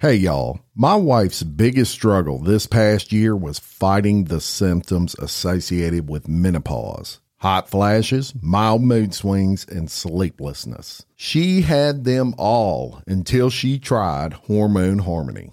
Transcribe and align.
Hey 0.00 0.14
y'all, 0.14 0.60
my 0.74 0.94
wife's 0.94 1.42
biggest 1.42 1.92
struggle 1.92 2.38
this 2.38 2.66
past 2.66 3.12
year 3.12 3.36
was 3.36 3.58
fighting 3.58 4.24
the 4.24 4.40
symptoms 4.40 5.14
associated 5.16 6.08
with 6.08 6.26
menopause. 6.26 7.20
Hot 7.40 7.68
flashes, 7.68 8.32
mild 8.40 8.80
mood 8.80 9.12
swings, 9.12 9.66
and 9.68 9.90
sleeplessness. 9.90 11.04
She 11.16 11.60
had 11.60 12.04
them 12.04 12.34
all 12.38 13.02
until 13.06 13.50
she 13.50 13.78
tried 13.78 14.32
Hormone 14.32 15.00
Harmony. 15.00 15.52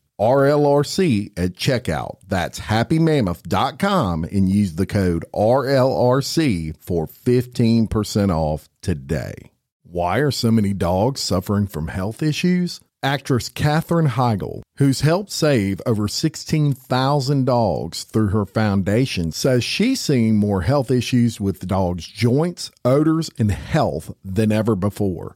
RLRC 0.21 1.31
at 1.35 1.55
checkout. 1.55 2.17
That's 2.27 2.59
happymammoth.com 2.59 4.25
and 4.25 4.47
use 4.47 4.75
the 4.75 4.85
code 4.85 5.25
RLRC 5.33 6.75
for 6.79 7.07
15% 7.07 8.29
off 8.29 8.69
today. 8.83 9.33
Why 9.81 10.19
are 10.19 10.29
so 10.29 10.51
many 10.51 10.73
dogs 10.73 11.21
suffering 11.21 11.65
from 11.65 11.87
health 11.87 12.21
issues? 12.21 12.79
Actress 13.03 13.49
Katherine 13.49 14.09
Heigl, 14.09 14.61
who's 14.77 15.01
helped 15.01 15.31
save 15.31 15.81
over 15.87 16.07
16,000 16.07 17.45
dogs 17.45 18.03
through 18.03 18.27
her 18.27 18.45
foundation, 18.45 19.31
says 19.31 19.63
she's 19.63 19.99
seeing 19.99 20.37
more 20.37 20.61
health 20.61 20.91
issues 20.91 21.41
with 21.41 21.67
dogs' 21.67 22.05
joints, 22.05 22.69
odors, 22.85 23.31
and 23.39 23.51
health 23.51 24.13
than 24.23 24.51
ever 24.51 24.75
before. 24.75 25.35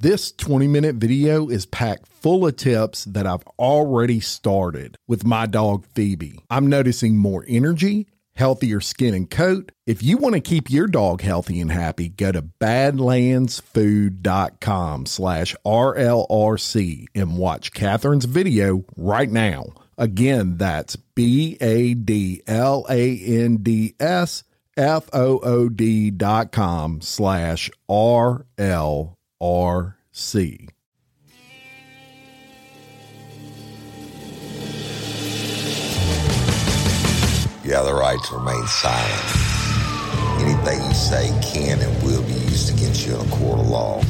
This 0.00 0.30
20 0.30 0.68
minute 0.68 0.94
video 0.94 1.48
is 1.48 1.66
packed 1.66 2.06
full 2.06 2.46
of 2.46 2.54
tips 2.54 3.04
that 3.06 3.26
I've 3.26 3.42
already 3.58 4.20
started 4.20 4.96
with 5.08 5.24
my 5.24 5.46
dog 5.46 5.84
Phoebe. 5.86 6.38
I'm 6.48 6.68
noticing 6.68 7.16
more 7.16 7.44
energy, 7.48 8.06
healthier 8.36 8.80
skin 8.80 9.12
and 9.12 9.28
coat. 9.28 9.72
If 9.88 10.00
you 10.00 10.16
want 10.16 10.36
to 10.36 10.40
keep 10.40 10.70
your 10.70 10.86
dog 10.86 11.22
healthy 11.22 11.60
and 11.60 11.72
happy, 11.72 12.10
go 12.10 12.30
to 12.30 12.42
badlandsfood.com 12.42 15.06
slash 15.06 15.56
RLRC 15.66 17.06
and 17.16 17.36
watch 17.36 17.72
Katherine's 17.72 18.26
video 18.26 18.84
right 18.96 19.28
now. 19.28 19.64
Again, 19.96 20.58
that's 20.58 20.94
B 20.94 21.56
A 21.60 21.94
D 21.94 22.40
L 22.46 22.86
A 22.88 23.18
N 23.18 23.56
D 23.64 23.96
S 23.98 24.44
F 24.76 25.08
O 25.12 25.40
O 25.40 25.68
D 25.68 26.12
dot 26.12 26.52
com 26.52 27.00
slash 27.00 27.68
R 27.88 28.46
L 28.56 29.17
RC. 29.40 30.68
You 37.62 37.74
have 37.74 37.84
the 37.84 37.94
right 37.94 38.18
to 38.24 38.34
remain 38.34 38.66
silent. 38.66 39.48
Anything 40.40 40.84
you 40.88 40.94
say 40.94 41.28
can 41.42 41.78
and 41.78 42.02
will 42.02 42.22
be 42.22 42.32
used 42.32 42.74
against 42.74 43.06
you 43.06 43.14
in 43.14 43.20
a 43.20 43.30
court 43.30 43.60
of 43.60 43.68
law. 43.68 44.00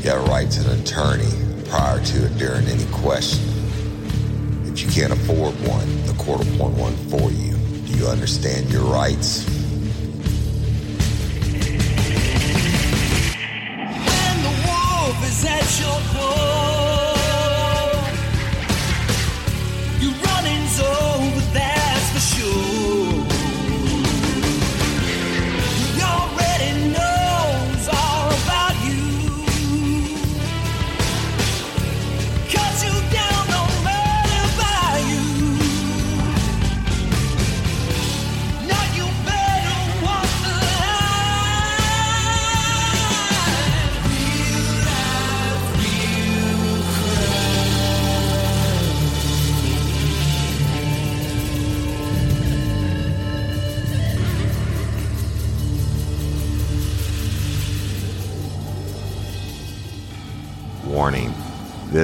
You 0.00 0.10
have 0.10 0.26
a 0.26 0.30
right 0.30 0.50
to 0.50 0.70
an 0.70 0.80
attorney 0.80 1.30
prior 1.68 2.02
to 2.02 2.26
and 2.26 2.38
during 2.38 2.66
any 2.66 2.86
question. 2.92 3.46
If 4.64 4.82
you 4.82 4.90
can't 4.90 5.12
afford 5.12 5.54
one, 5.68 6.06
the 6.06 6.14
court 6.14 6.40
will 6.40 6.54
appoint 6.54 6.78
one 6.78 6.96
for 7.10 7.30
you. 7.30 7.54
Do 7.86 7.98
you 7.98 8.06
understand 8.06 8.72
your 8.72 8.84
rights? 8.84 9.44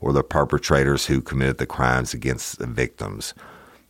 or 0.00 0.12
the 0.12 0.22
perpetrators 0.22 1.06
who 1.06 1.20
committed 1.20 1.58
the 1.58 1.66
crimes 1.66 2.14
against 2.14 2.58
the 2.58 2.66
victims. 2.66 3.34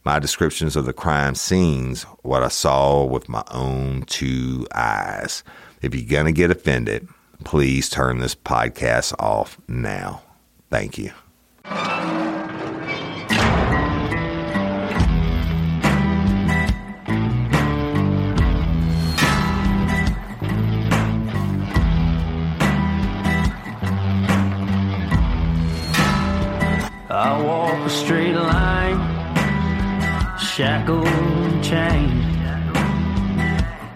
My 0.05 0.19
descriptions 0.19 0.77
of 0.77 0.87
the 0.87 0.93
crime 0.93 1.35
scenes, 1.35 2.05
what 2.23 2.43
I 2.43 2.49
saw 2.49 3.05
with 3.05 3.29
my 3.29 3.45
own 3.51 4.03
two 4.07 4.67
eyes. 4.75 5.45
If 5.83 5.95
you're 5.95 6.09
going 6.09 6.27
to 6.27 6.33
get 6.33 6.51
offended, 6.51 7.09
please 7.45 7.89
turn 7.89 8.19
this 8.19 8.35
podcast 8.35 9.15
off 9.19 9.59
now. 9.69 10.23
Thank 10.71 10.99
you. 10.99 11.13
Shackled 30.59 31.07
and 31.07 31.63
chained. 31.63 32.25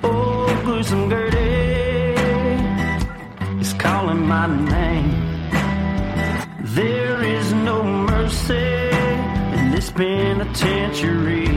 Oh, 0.05 0.47
gruesome 0.65 1.11
Gertie 1.11 2.15
is 3.61 3.73
calling 3.73 4.25
my 4.29 4.47
name. 4.47 5.11
There 6.61 7.21
is 7.21 7.53
no 7.53 7.83
mercy 7.83 8.55
in 9.59 9.73
this 9.73 9.91
penitentiary. 9.91 11.51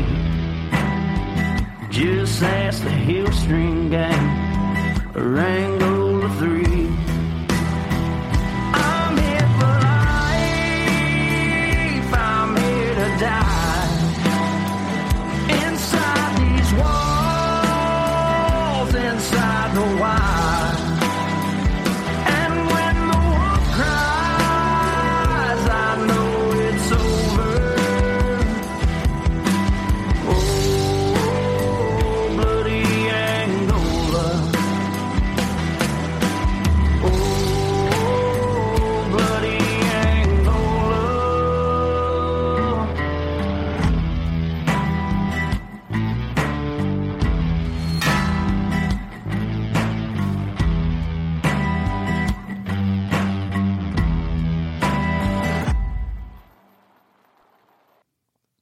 Just 1.91 2.41
ask 2.41 2.83
the 2.83 2.89
Hillstream 2.89 3.91
gang, 3.91 4.25
or 5.15 5.37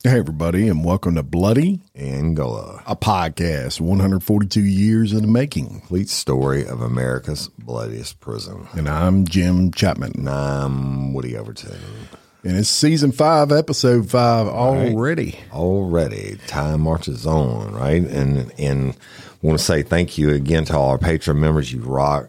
Hey, 0.05 0.19
everybody, 0.19 0.67
and 0.67 0.83
welcome 0.83 1.15
to 1.15 1.23
Bloody, 1.23 1.79
Angola, 1.95 2.83
a 2.85 2.93
podcast 2.93 3.79
142 3.79 4.59
years 4.59 5.13
in 5.13 5.21
the 5.21 5.29
making. 5.29 5.79
complete 5.79 6.09
story 6.09 6.67
of 6.67 6.81
America's 6.81 7.47
bloodiest 7.57 8.19
prison. 8.19 8.67
And 8.73 8.89
I'm 8.89 9.25
Jim 9.25 9.71
Chapman. 9.71 10.11
And 10.17 10.29
I'm 10.29 11.13
Woody 11.13 11.37
Overton. 11.37 11.79
And 12.43 12.57
it's 12.57 12.67
season 12.67 13.13
five, 13.13 13.53
episode 13.53 14.09
five 14.09 14.47
already. 14.47 15.39
Already, 15.53 16.37
time 16.47 16.81
marches 16.81 17.25
on, 17.25 17.73
right? 17.73 18.03
And 18.03 18.51
and 18.59 18.97
want 19.41 19.57
to 19.57 19.63
say 19.63 19.83
thank 19.83 20.17
you 20.17 20.31
again 20.31 20.65
to 20.65 20.77
all 20.77 20.89
our 20.89 20.97
Patreon 20.97 21.37
members. 21.37 21.71
You 21.71 21.79
rock. 21.79 22.27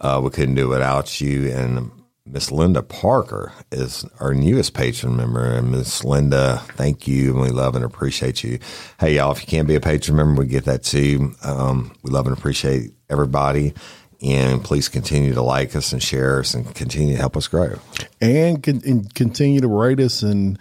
Uh, 0.00 0.18
we 0.24 0.30
couldn't 0.30 0.54
do 0.54 0.64
it 0.64 0.76
without 0.76 1.20
you. 1.20 1.50
And 1.50 1.90
Miss 2.32 2.50
Linda 2.50 2.82
Parker 2.82 3.52
is 3.70 4.06
our 4.18 4.32
newest 4.32 4.72
Patreon 4.72 5.14
member. 5.16 5.44
And 5.44 5.70
Miss 5.70 6.02
Linda, 6.02 6.62
thank 6.76 7.06
you. 7.06 7.32
And 7.32 7.42
we 7.42 7.50
love 7.50 7.76
and 7.76 7.84
appreciate 7.84 8.42
you. 8.42 8.58
Hey, 8.98 9.16
y'all, 9.16 9.32
if 9.32 9.40
you 9.42 9.46
can't 9.46 9.68
be 9.68 9.74
a 9.74 9.80
Patreon 9.80 10.14
member, 10.14 10.40
we 10.40 10.48
get 10.48 10.64
that 10.64 10.82
too. 10.82 11.34
Um, 11.44 11.94
we 12.02 12.10
love 12.10 12.26
and 12.26 12.36
appreciate 12.36 12.92
everybody. 13.10 13.74
And 14.22 14.64
please 14.64 14.88
continue 14.88 15.34
to 15.34 15.42
like 15.42 15.76
us 15.76 15.92
and 15.92 16.02
share 16.02 16.40
us 16.40 16.54
and 16.54 16.74
continue 16.74 17.14
to 17.16 17.20
help 17.20 17.36
us 17.36 17.48
grow. 17.48 17.74
And, 18.20 18.62
con- 18.62 18.82
and 18.86 19.12
continue 19.14 19.60
to 19.60 19.68
rate 19.68 20.00
us 20.00 20.22
and 20.22 20.58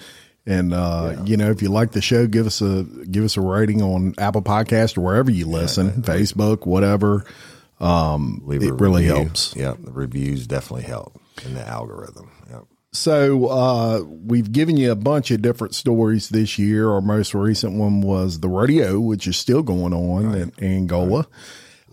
and 0.48 0.74
uh, 0.74 1.22
you 1.24 1.38
know 1.38 1.52
if 1.52 1.62
you 1.62 1.70
like 1.70 1.92
the 1.92 2.02
show, 2.02 2.26
give 2.26 2.48
us 2.48 2.62
a 2.62 2.84
give 2.84 3.24
us 3.24 3.38
a 3.38 3.42
rating 3.42 3.84
on 3.84 4.16
Apple 4.18 4.42
Podcast 4.42 4.98
or 4.98 5.02
wherever 5.02 5.30
you 5.30 5.46
listen, 5.46 6.02
Facebook, 6.02 6.66
whatever. 6.66 7.24
Um, 7.80 8.42
Leave 8.46 8.64
it 8.64 8.74
really 8.74 9.04
review. 9.04 9.24
helps. 9.24 9.56
Yeah, 9.56 9.76
the 9.80 9.92
reviews 9.92 10.48
definitely 10.48 10.86
help 10.88 11.22
in 11.46 11.54
the 11.54 11.68
algorithm. 11.68 12.32
Yep. 12.50 12.64
So 12.94 13.48
uh, 13.48 14.04
we've 14.06 14.52
given 14.52 14.76
you 14.76 14.92
a 14.92 14.96
bunch 14.96 15.32
of 15.32 15.42
different 15.42 15.76
stories 15.76 16.30
this 16.30 16.60
year. 16.60 16.90
Our 16.90 17.02
most 17.02 17.34
recent 17.34 17.74
one 17.74 18.02
was 18.02 18.42
the 18.42 18.50
rodeo, 18.50 19.00
which 19.00 19.28
is 19.28 19.38
still 19.38 19.64
going 19.64 19.94
on 19.94 20.36
in 20.36 20.52
Angola. 20.62 21.26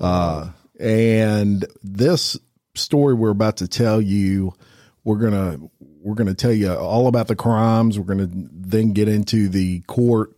Uh, 0.01 0.51
and 0.81 1.65
this 1.83 2.37
story 2.75 3.15
we're 3.15 3.31
about 3.31 3.59
to 3.59 3.69
tell 3.69 4.01
you, 4.01 4.55
we're 5.05 5.19
gonna 5.19 5.59
we're 5.81 6.17
gonna 6.17 6.35
tell 6.35 6.53
you 6.53 6.73
all 6.73 7.07
about 7.07 7.29
the 7.29 7.37
crimes. 7.37 7.99
We're 7.99 8.05
gonna 8.05 8.29
then 8.31 8.93
get 8.93 9.09
into 9.09 9.49
the 9.49 9.81
court 9.83 10.37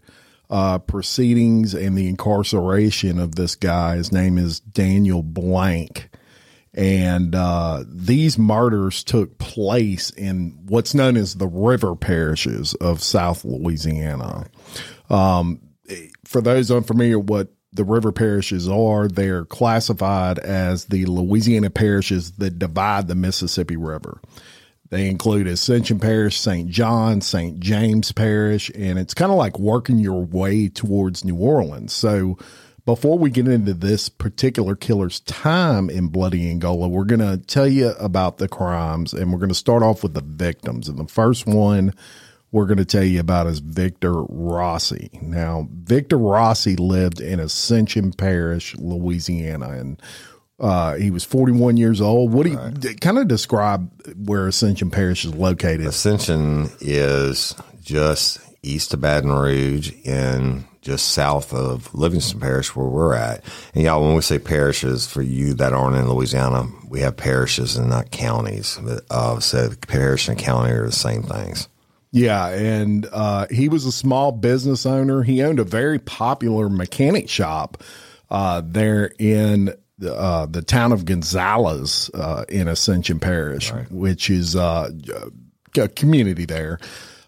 uh, 0.51 0.79
proceedings 0.79 1.75
and 1.75 1.97
the 1.97 2.09
incarceration 2.09 3.19
of 3.19 3.35
this 3.35 3.55
guy. 3.55 3.97
His 3.97 4.13
name 4.13 4.37
is 4.37 4.61
Daniel 4.61 5.23
Blank 5.23 6.10
and 6.75 7.35
uh, 7.35 7.85
these 7.89 8.39
murders 8.39 9.03
took 9.03 9.39
place 9.39 10.11
in 10.11 10.59
what's 10.67 10.95
known 10.95 11.17
as 11.17 11.35
the 11.35 11.49
river 11.49 11.97
parishes 11.97 12.75
of 12.75 13.03
South 13.03 13.45
Louisiana. 13.45 14.47
Um, 15.09 15.61
for 16.25 16.41
those 16.41 16.71
unfamiliar, 16.71 17.19
what 17.19 17.49
the 17.73 17.85
river 17.85 18.13
parishes 18.13 18.69
are, 18.69 19.09
they're 19.09 19.45
classified 19.45 20.39
as 20.39 20.87
the 20.87 21.07
Louisiana 21.07 21.71
parishes 21.71 22.33
that 22.33 22.59
divide 22.59 23.09
the 23.09 23.15
Mississippi 23.15 23.77
River. 23.77 24.21
They 24.91 25.09
include 25.09 25.47
Ascension 25.47 26.01
Parish, 26.01 26.39
St. 26.39 26.69
John, 26.69 27.21
St. 27.21 27.61
James 27.61 28.11
Parish, 28.11 28.71
and 28.75 28.99
it's 28.99 29.15
kind 29.15 29.31
of 29.31 29.39
like 29.39 29.59
working 29.59 29.99
your 29.99 30.25
way 30.25 30.69
towards 30.69 31.25
New 31.25 31.37
Orleans. 31.37 31.93
So, 31.93 32.39
before 32.85 33.19
we 33.19 33.31
get 33.31 33.49
into 33.49 33.75
this 33.75 34.09
particular 34.09 34.75
killer's 34.75 35.21
time 35.21 35.91
in 35.91 36.09
Bloody 36.09 36.49
Angola, 36.51 36.89
we're 36.89 37.05
going 37.05 37.21
to 37.21 37.39
tell 37.39 37.67
you 37.67 37.91
about 37.99 38.39
the 38.39 38.49
crimes 38.49 39.13
and 39.13 39.33
we're 39.33 39.39
going 39.39 39.51
to 39.51 39.55
start 39.55 39.83
off 39.83 40.03
with 40.03 40.15
the 40.15 40.23
victims. 40.23 40.89
And 40.89 40.99
the 40.99 41.07
first 41.07 41.47
one 41.47 41.95
we're 42.53 42.67
going 42.67 42.79
to 42.79 42.85
tell 42.85 43.05
you 43.05 43.21
about 43.21 43.47
is 43.47 43.61
Victor 43.61 44.23
Rossi. 44.23 45.11
Now, 45.23 45.69
Victor 45.73 46.19
Rossi 46.19 46.77
lived 46.77 47.21
in 47.21 47.39
Ascension 47.39 48.13
Parish, 48.13 48.77
Louisiana, 48.77 49.71
and 49.71 50.03
uh, 50.59 50.95
he 50.95 51.11
was 51.11 51.25
41 51.25 51.77
years 51.77 52.01
old. 52.01 52.33
What 52.33 52.45
do 52.45 52.51
you 52.51 52.95
kind 52.97 53.19
of 53.19 53.29
describe 53.29 53.91
where 54.27 54.49
Ascension 54.49 54.91
Parish 54.91 55.25
is 55.25 55.35
located? 55.35 55.87
Ascension 55.87 56.71
is 56.81 57.55
just 57.81 58.41
east 58.63 58.95
of 58.95 59.01
Baton 59.01 59.33
Rouge 59.33 59.93
and 60.05 60.65
just 60.83 61.13
south 61.13 61.53
of 61.53 61.95
Livingston 61.95 62.41
Parish, 62.41 62.75
where 62.75 62.87
we're 62.87 63.15
at. 63.15 63.45
And 63.75 63.85
y'all, 63.85 64.05
when 64.05 64.15
we 64.15 64.23
say 64.23 64.39
parishes, 64.39 65.07
for 65.07 65.23
you 65.23 65.55
that 65.55 65.73
aren't 65.73 65.97
in 65.97 66.09
Louisiana, 66.09 66.69
we 66.89 67.01
have 67.01 67.17
parishes 67.17 67.77
and 67.77 67.91
not 67.91 68.11
counties. 68.11 68.79
But, 68.83 69.05
uh, 69.11 69.41
so 69.41 69.71
parish 69.87 70.29
and 70.29 70.39
county 70.39 70.73
are 70.73 70.87
the 70.87 70.93
same 70.93 71.23
things. 71.23 71.69
Yeah, 72.13 72.49
and 72.49 73.07
uh, 73.13 73.47
he 73.51 73.69
was 73.69 73.85
a 73.85 73.93
small 73.93 74.33
business 74.33 74.85
owner. 74.85 75.23
He 75.23 75.43
owned 75.43 75.61
a 75.61 75.65
very 75.65 75.99
popular 75.99 76.69
mechanic 76.69 77.29
shop 77.29 77.83
uh, 78.31 78.63
there 78.65 79.13
in 79.19 79.75
the, 79.99 80.15
uh, 80.15 80.47
the 80.47 80.63
town 80.63 80.93
of 80.93 81.05
Gonzales 81.05 82.11
uh, 82.15 82.45
in 82.49 82.67
Ascension 82.67 83.21
Parish, 83.21 83.71
which 83.91 84.29
is 84.31 84.57
uh, 84.57 84.91
a 85.77 85.89
community 85.89 86.47
there. 86.47 86.81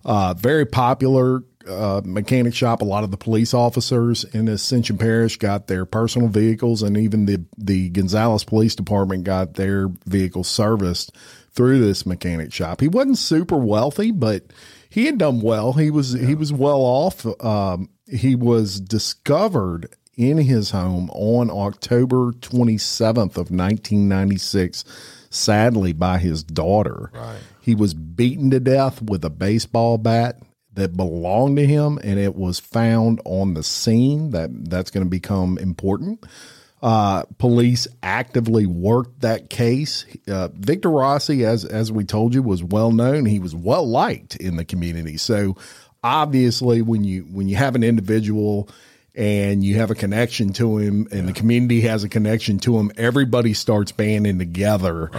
Uh, 0.05 0.35
very 0.35 0.67
popular 0.67 1.43
uh, 1.69 2.01
mechanic 2.05 2.55
shop. 2.55 2.83
A 2.83 2.85
lot 2.85 3.05
of 3.05 3.11
the 3.11 3.17
police 3.17 3.55
officers 3.55 4.25
in 4.25 4.49
Ascension 4.49 4.99
Parish 4.99 5.37
got 5.37 5.67
their 5.67 5.85
personal 5.85 6.29
vehicles, 6.29 6.83
and 6.83 6.97
even 6.97 7.27
the 7.27 7.45
the 7.57 7.89
Gonzales 7.91 8.45
Police 8.45 8.75
Department 8.75 9.25
got 9.25 9.55
their 9.55 9.89
vehicles 10.07 10.49
serviced 10.49 11.15
through 11.53 11.81
this 11.81 12.07
mechanic 12.07 12.53
shop. 12.53 12.81
He 12.81 12.89
wasn't 12.89 13.19
super 13.19 13.57
wealthy, 13.57 14.11
but 14.11 14.45
he 14.89 15.07
had 15.07 15.19
done 15.19 15.41
well. 15.41 15.75
He 15.75 15.91
was 15.91 16.13
he 16.13 16.35
was 16.35 16.53
well 16.53 16.81
off, 16.81 17.27
um, 17.45 17.89
he 18.07 18.35
was 18.35 18.81
discovered 18.81 19.89
in 20.17 20.39
his 20.39 20.71
home 20.71 21.11
on 21.11 21.51
October 21.51 22.33
27th 22.33 23.37
of 23.37 23.51
1996, 23.51 24.85
sadly 25.31 25.93
by 25.93 26.19
his 26.19 26.43
daughter. 26.43 27.11
Right. 27.15 27.39
He 27.63 27.75
was 27.75 27.95
beaten 27.95 28.51
to 28.51 28.61
death 28.61 29.01
with 29.01 29.25
a 29.25 29.31
baseball 29.31 29.97
bat 29.97 30.43
that 30.75 30.97
belonged 30.97 31.57
to 31.57 31.67
him, 31.67 31.99
and 32.03 32.19
it 32.19 32.35
was 32.35 32.59
found 32.59 33.21
on 33.25 33.55
the 33.55 33.63
scene. 33.63 34.31
That 34.31 34.51
that's 34.69 34.91
going 34.91 35.07
to 35.07 35.11
become 35.11 35.59
important. 35.59 36.27
Uh, 36.83 37.23
police 37.39 37.87
actively 38.03 38.67
worked 38.67 39.21
that 39.21 39.49
case. 39.49 40.05
Uh, 40.27 40.49
Victor 40.49 40.91
Rossi, 40.91 41.45
as 41.45 41.65
as 41.65 41.93
we 41.93 42.05
told 42.05 42.35
you, 42.35 42.43
was 42.43 42.65
well 42.65 42.91
known. 42.91 43.25
He 43.25 43.39
was 43.39 43.55
well 43.55 43.87
liked 43.87 44.35
in 44.37 44.57
the 44.57 44.65
community. 44.65 45.17
So 45.17 45.57
obviously, 46.03 46.83
when 46.83 47.05
you 47.05 47.23
when 47.31 47.49
you 47.49 47.55
have 47.57 47.77
an 47.77 47.85
individual 47.85 48.69
and 49.15 49.63
you 49.63 49.77
have 49.77 49.93
a 49.93 49.95
connection 49.95 50.53
to 50.55 50.79
him, 50.79 51.07
and 51.13 51.29
the 51.29 51.33
community 51.33 51.83
has 51.83 52.03
a 52.03 52.09
connection 52.09 52.59
to 52.61 52.79
him, 52.79 52.91
everybody 52.97 53.55
starts 53.55 53.93
banding 53.93 54.39
together. 54.39 55.11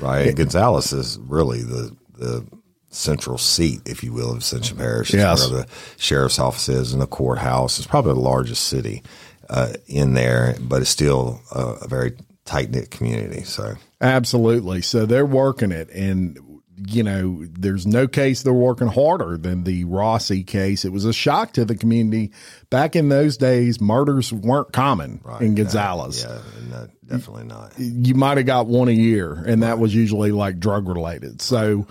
Right. 0.00 0.28
And 0.28 0.36
Gonzales 0.36 0.92
is 0.92 1.18
really 1.18 1.62
the 1.62 1.96
the 2.16 2.46
central 2.90 3.38
seat, 3.38 3.80
if 3.86 4.02
you 4.02 4.12
will, 4.12 4.32
of 4.32 4.38
Ascension 4.38 4.76
Parish. 4.76 5.14
Yes. 5.14 5.48
where 5.48 5.62
the 5.62 5.68
sheriff's 5.96 6.38
office 6.38 6.68
is 6.68 6.92
and 6.92 7.00
the 7.00 7.06
courthouse. 7.06 7.78
It's 7.78 7.86
probably 7.86 8.14
the 8.14 8.20
largest 8.20 8.64
city 8.64 9.02
uh, 9.48 9.74
in 9.86 10.14
there, 10.14 10.56
but 10.60 10.82
it's 10.82 10.90
still 10.90 11.40
a, 11.52 11.60
a 11.82 11.88
very 11.88 12.16
tight 12.44 12.70
knit 12.70 12.90
community. 12.90 13.42
So 13.44 13.74
Absolutely. 14.00 14.82
So 14.82 15.06
they're 15.06 15.26
working 15.26 15.72
it. 15.72 15.88
And, 15.90 16.38
you 16.86 17.02
know, 17.02 17.44
there's 17.50 17.86
no 17.86 18.08
case 18.08 18.42
they're 18.42 18.52
working 18.52 18.88
harder 18.88 19.36
than 19.36 19.64
the 19.64 19.84
Rossi 19.84 20.42
case. 20.42 20.84
It 20.84 20.92
was 20.92 21.04
a 21.04 21.12
shock 21.12 21.52
to 21.54 21.64
the 21.64 21.76
community. 21.76 22.32
Back 22.70 22.96
in 22.96 23.08
those 23.08 23.36
days, 23.36 23.80
murders 23.80 24.32
weren't 24.32 24.72
common 24.72 25.20
in 25.40 25.54
Gonzales. 25.54 26.24
yeah, 26.24 26.40
no, 26.70 26.88
definitely 27.06 27.44
not. 27.44 27.78
You 27.78 28.14
might 28.14 28.36
have 28.38 28.46
got 28.46 28.66
one 28.66 28.88
a 28.88 28.92
year, 28.92 29.32
and 29.46 29.62
that 29.62 29.78
was 29.78 29.94
usually 29.94 30.32
like 30.32 30.58
drug 30.58 30.88
related. 30.88 31.42
So, 31.42 31.86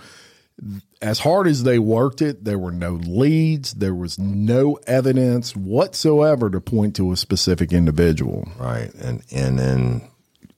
as 1.00 1.18
hard 1.18 1.46
as 1.46 1.62
they 1.62 1.78
worked 1.78 2.20
it, 2.20 2.44
there 2.44 2.58
were 2.58 2.72
no 2.72 2.92
leads, 2.92 3.72
there 3.74 3.94
was 3.94 4.18
no 4.18 4.78
evidence 4.86 5.56
whatsoever 5.56 6.50
to 6.50 6.60
point 6.60 6.96
to 6.96 7.12
a 7.12 7.16
specific 7.16 7.72
individual. 7.72 8.48
Right. 8.58 8.92
And 8.94 9.22
and 9.30 9.58
then 9.58 10.10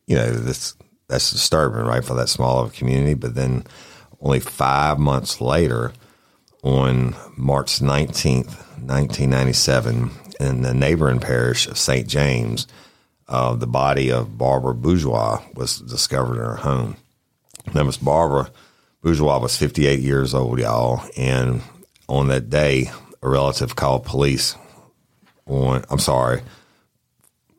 you 0.06 0.16
know, 0.16 0.30
this 0.30 0.74
that's 1.08 1.30
disturbing, 1.30 1.84
right, 1.84 2.04
for 2.04 2.14
that 2.14 2.28
small 2.28 2.60
of 2.60 2.70
a 2.70 2.72
community. 2.72 3.14
But 3.14 3.34
then 3.34 3.64
only 4.22 4.40
five 4.40 4.98
months 4.98 5.40
later, 5.40 5.92
on 6.62 7.14
March 7.36 7.82
nineteenth, 7.82 8.78
nineteen 8.78 9.30
ninety 9.30 9.52
seven, 9.52 10.10
in 10.40 10.62
the 10.62 10.74
neighboring 10.74 11.20
parish 11.20 11.66
of 11.66 11.78
St. 11.78 12.06
James, 12.06 12.66
uh, 13.28 13.54
the 13.54 13.66
body 13.66 14.10
of 14.10 14.36
Barbara 14.38 14.74
Bourgeois 14.74 15.42
was 15.54 15.78
discovered 15.80 16.34
in 16.34 16.44
her 16.44 16.56
home. 16.56 16.96
Now, 17.74 17.84
Miss 17.84 17.96
Barbara 17.96 18.50
Bourgeois 19.02 19.38
was 19.38 19.56
58 19.56 20.00
years 20.00 20.34
old, 20.34 20.58
y'all. 20.58 21.02
And 21.16 21.62
on 22.08 22.28
that 22.28 22.50
day, 22.50 22.90
a 23.22 23.28
relative 23.28 23.76
called 23.76 24.04
police 24.04 24.56
on, 25.46 25.84
I'm 25.90 25.98
sorry, 25.98 26.42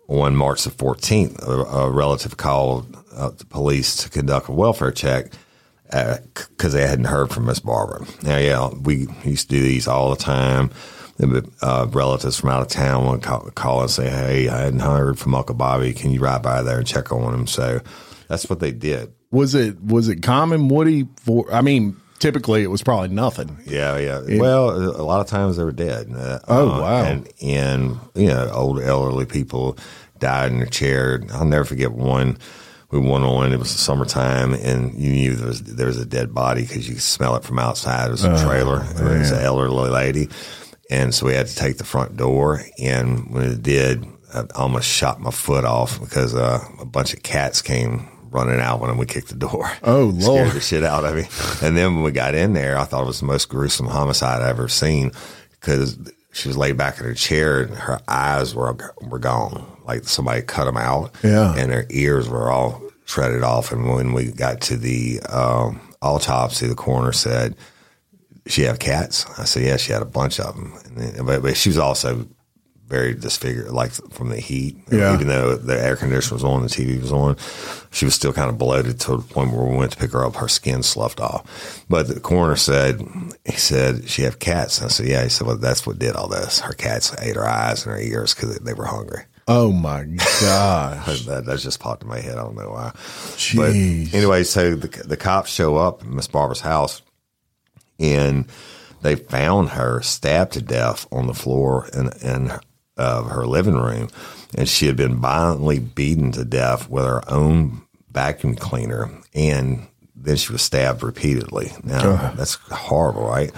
on 0.08 0.36
March 0.36 0.64
the 0.64 0.70
14th, 0.70 1.42
a, 1.42 1.52
a 1.52 1.92
relative 1.92 2.38
called 2.38 2.98
uh, 3.14 3.30
the 3.30 3.46
police 3.46 3.96
to 3.98 4.10
conduct 4.10 4.50
a 4.50 4.52
welfare 4.52 4.92
check 4.92 5.32
because 5.94 6.74
they 6.74 6.88
hadn't 6.88 7.06
heard 7.06 7.30
from 7.30 7.46
Miss 7.46 7.60
Barbara. 7.60 8.06
Now, 8.24 8.38
yeah, 8.38 8.70
we 8.70 9.08
used 9.24 9.50
to 9.50 9.56
do 9.56 9.62
these 9.62 9.88
all 9.88 10.10
the 10.10 10.16
time. 10.16 10.72
Uh, 11.62 11.88
relatives 11.92 12.40
from 12.40 12.50
out 12.50 12.64
of 12.64 12.68
town 12.68 13.06
would 13.06 13.22
call, 13.22 13.42
call 13.52 13.82
and 13.82 13.90
say, 13.90 14.10
"Hey, 14.10 14.50
I 14.50 14.62
hadn't 14.64 14.80
heard 14.80 15.20
from 15.20 15.36
Uncle 15.36 15.56
Bobby. 15.56 15.94
Can 15.94 16.10
you 16.12 16.20
ride 16.20 16.42
by 16.42 16.64
there 16.64 16.80
and 16.80 16.88
check 16.88 17.12
on 17.12 17.34
him?" 17.34 17.46
So 17.46 17.82
that's 18.28 18.50
what 18.50 18.60
they 18.60 18.72
did. 18.72 19.14
Was 19.30 19.54
it 19.54 19.80
was 19.82 20.08
it 20.10 20.24
common, 20.24 20.70
Woody? 20.70 21.08
For 21.22 21.46
I 21.54 21.62
mean, 21.62 21.96
typically 22.18 22.64
it 22.64 22.72
was 22.72 22.82
probably 22.82 23.10
nothing. 23.10 23.58
Yeah, 23.66 23.98
yeah. 24.00 24.40
well, 24.40 24.72
a 24.72 25.04
lot 25.04 25.22
of 25.22 25.28
times 25.28 25.58
they 25.58 25.64
were 25.64 25.72
dead. 25.72 26.12
Uh, 26.16 26.40
Oh, 26.48 26.72
uh, 26.72 26.82
wow. 26.82 27.04
And 27.04 27.30
and 27.42 28.00
you 28.16 28.28
know, 28.28 28.50
old 28.52 28.82
elderly 28.82 29.26
people 29.28 29.78
died 30.20 30.52
in 30.52 30.58
their 30.58 30.68
chair. 30.68 31.22
I'll 31.32 31.46
never 31.46 31.66
forget 31.66 31.92
one. 31.92 32.38
We 32.94 33.00
went 33.00 33.24
on. 33.26 33.52
It 33.52 33.58
was 33.58 33.72
the 33.74 33.80
summertime, 33.80 34.54
and 34.54 34.94
you 34.94 35.12
knew 35.12 35.36
there 35.36 35.48
was 35.48 35.64
there 35.64 35.88
was 35.88 35.98
a 36.00 36.06
dead 36.06 36.34
body 36.34 36.62
because 36.62 36.88
you 36.88 36.94
could 36.94 37.04
smell 37.04 37.36
it 37.36 37.44
from 37.44 37.58
outside. 37.58 38.08
It 38.10 38.12
was 38.12 38.24
a 38.24 38.38
trailer. 38.46 38.82
and 38.82 39.00
it 39.00 39.20
was 39.20 39.32
an 39.32 39.40
elderly 39.42 39.90
lady, 39.90 40.30
and 40.92 41.14
so 41.14 41.26
we 41.26 41.34
had 41.34 41.48
to 41.48 41.56
take 41.56 41.78
the 41.80 41.84
front 41.86 42.16
door. 42.18 42.62
And 42.78 43.34
when 43.34 43.44
it 43.50 43.64
did, 43.64 44.06
I 44.34 44.46
almost 44.56 44.88
shot 44.88 45.20
my 45.20 45.32
foot 45.32 45.66
off 45.66 46.00
because 46.00 46.36
uh, 46.36 46.60
a 46.80 46.86
bunch 46.86 47.14
of 47.16 47.24
cats 47.24 47.62
came 47.64 48.08
running 48.30 48.60
out 48.60 48.80
when 48.80 48.96
we 48.98 49.06
kicked 49.08 49.30
the 49.30 49.36
door. 49.36 49.72
Oh, 49.84 50.12
Scared 50.20 50.24
Lord. 50.46 50.52
the 50.52 50.60
shit 50.60 50.84
out 50.84 51.04
of 51.04 51.16
me. 51.16 51.24
And 51.68 51.76
then 51.76 51.96
when 51.96 52.04
we 52.04 52.12
got 52.12 52.36
in 52.36 52.54
there, 52.54 52.78
I 52.78 52.84
thought 52.84 53.04
it 53.04 53.08
was 53.08 53.20
the 53.22 53.26
most 53.28 53.50
gruesome 53.50 53.88
homicide 53.88 54.42
I've 54.42 54.50
ever 54.50 54.68
seen 54.68 55.12
because 55.52 55.98
she 56.34 56.50
was 56.50 56.58
laid 56.58 56.76
back 56.76 57.00
in 57.00 57.06
her 57.06 57.14
chair 57.14 57.62
and 57.62 57.76
her 57.76 58.02
eyes 58.08 58.54
were 58.54 58.76
were 59.02 59.20
gone, 59.20 59.66
like 59.86 60.04
somebody 60.04 60.42
cut 60.42 60.66
them 60.66 60.78
out. 60.78 61.14
Yeah. 61.24 61.56
and 61.56 61.72
her 61.72 61.86
ears 61.92 62.28
were 62.28 62.52
all 62.52 62.82
shredded 63.06 63.44
off. 63.44 63.72
And 63.72 63.88
when 63.88 64.14
we 64.14 64.32
got 64.32 64.60
to 64.62 64.76
the 64.76 65.22
um, 65.30 65.80
autopsy, 66.02 66.68
the 66.68 66.76
coroner 66.76 67.14
said, 67.14 67.56
"She 68.48 68.64
have 68.64 68.80
cats?" 68.80 69.26
I 69.38 69.46
said, 69.46 69.64
"Yeah, 69.64 69.78
she 69.78 69.94
had 69.94 70.02
a 70.02 70.06
bunch 70.06 70.40
of 70.40 70.56
them." 70.56 70.74
And 70.86 70.98
then, 70.98 71.26
but, 71.26 71.44
but 71.44 71.56
she 71.56 71.70
was 71.70 71.78
also 71.78 72.28
very 72.94 73.16
disfigured, 73.16 73.72
like 73.72 73.92
from 74.12 74.30
the 74.30 74.40
heat. 74.40 74.78
Yeah. 74.92 75.16
Even 75.16 75.28
though 75.28 75.56
the 75.56 75.82
air 75.82 75.96
conditioner 75.96 76.36
was 76.36 76.44
on, 76.44 76.62
the 76.62 76.70
TV 76.70 77.02
was 77.02 77.12
on, 77.12 77.38
she 77.92 78.06
was 78.06 78.14
still 78.14 78.34
kind 78.34 78.52
of 78.52 78.60
bloated 78.60 79.00
to 79.02 79.18
the 79.18 79.24
point 79.24 79.52
where 79.52 79.66
we 79.66 79.76
went 79.76 79.94
to 79.94 79.98
pick 79.98 80.12
her 80.12 80.24
up, 80.24 80.36
her 80.36 80.48
skin 80.48 80.84
sloughed 80.84 81.20
off. 81.20 81.84
But 81.90 82.08
the 82.08 82.20
coroner 82.20 82.56
said, 82.56 83.02
he 83.46 83.54
said, 83.54 84.08
she 84.08 84.22
have 84.22 84.38
cats. 84.38 84.78
And 84.78 84.86
I 84.86 84.90
said, 84.90 85.08
yeah. 85.08 85.24
He 85.24 85.30
said, 85.30 85.48
well, 85.48 85.58
that's 85.58 85.88
what 85.88 85.98
did 85.98 86.16
all 86.16 86.28
this. 86.28 86.60
Her 86.60 86.74
cats 86.74 87.16
ate 87.20 87.36
her 87.36 87.48
eyes 87.48 87.84
and 87.86 87.96
her 87.96 88.02
ears 88.02 88.36
because 88.36 88.60
they 88.60 88.74
were 88.74 88.86
hungry. 88.86 89.24
Oh 89.48 89.74
my 89.74 90.04
gosh! 90.42 91.26
That, 91.26 91.46
that 91.46 91.60
just 91.60 91.82
popped 91.82 92.04
in 92.04 92.08
my 92.08 92.20
head. 92.20 92.38
I 92.38 92.44
don't 92.44 92.56
know 92.56 92.70
why. 92.70 92.92
Jeez. 93.36 94.12
But 94.12 94.18
anyway, 94.18 94.44
so 94.44 94.76
the, 94.76 94.88
the 95.04 95.18
cops 95.18 95.52
show 95.52 95.76
up 95.76 96.02
at 96.02 96.08
Miss 96.08 96.28
Barbara's 96.28 96.62
house 96.62 97.02
and 98.00 98.46
they 99.02 99.16
found 99.16 99.70
her 99.70 100.02
stabbed 100.02 100.54
to 100.54 100.62
death 100.62 101.06
on 101.12 101.28
the 101.28 101.34
floor 101.34 101.90
in, 101.94 102.10
in 102.22 102.52
uh, 102.98 103.24
her 103.24 103.46
living 103.46 103.76
room. 103.76 104.10
And 104.56 104.70
she 104.70 104.88
had 104.88 104.96
been 104.96 105.16
violently 105.16 105.80
beaten 105.80 106.32
to 106.34 106.46
death 106.46 106.90
with 106.90 107.06
her 107.06 107.24
own 107.30 107.82
vacuum 108.12 108.56
cleaner. 108.56 109.10
And 109.34 109.88
then 110.16 110.36
she 110.38 110.52
was 110.52 110.62
stabbed 110.62 111.04
repeatedly. 111.04 111.72
Now, 111.84 112.02
that's 112.36 112.56
horrible, 112.56 113.26
right? 113.28 113.52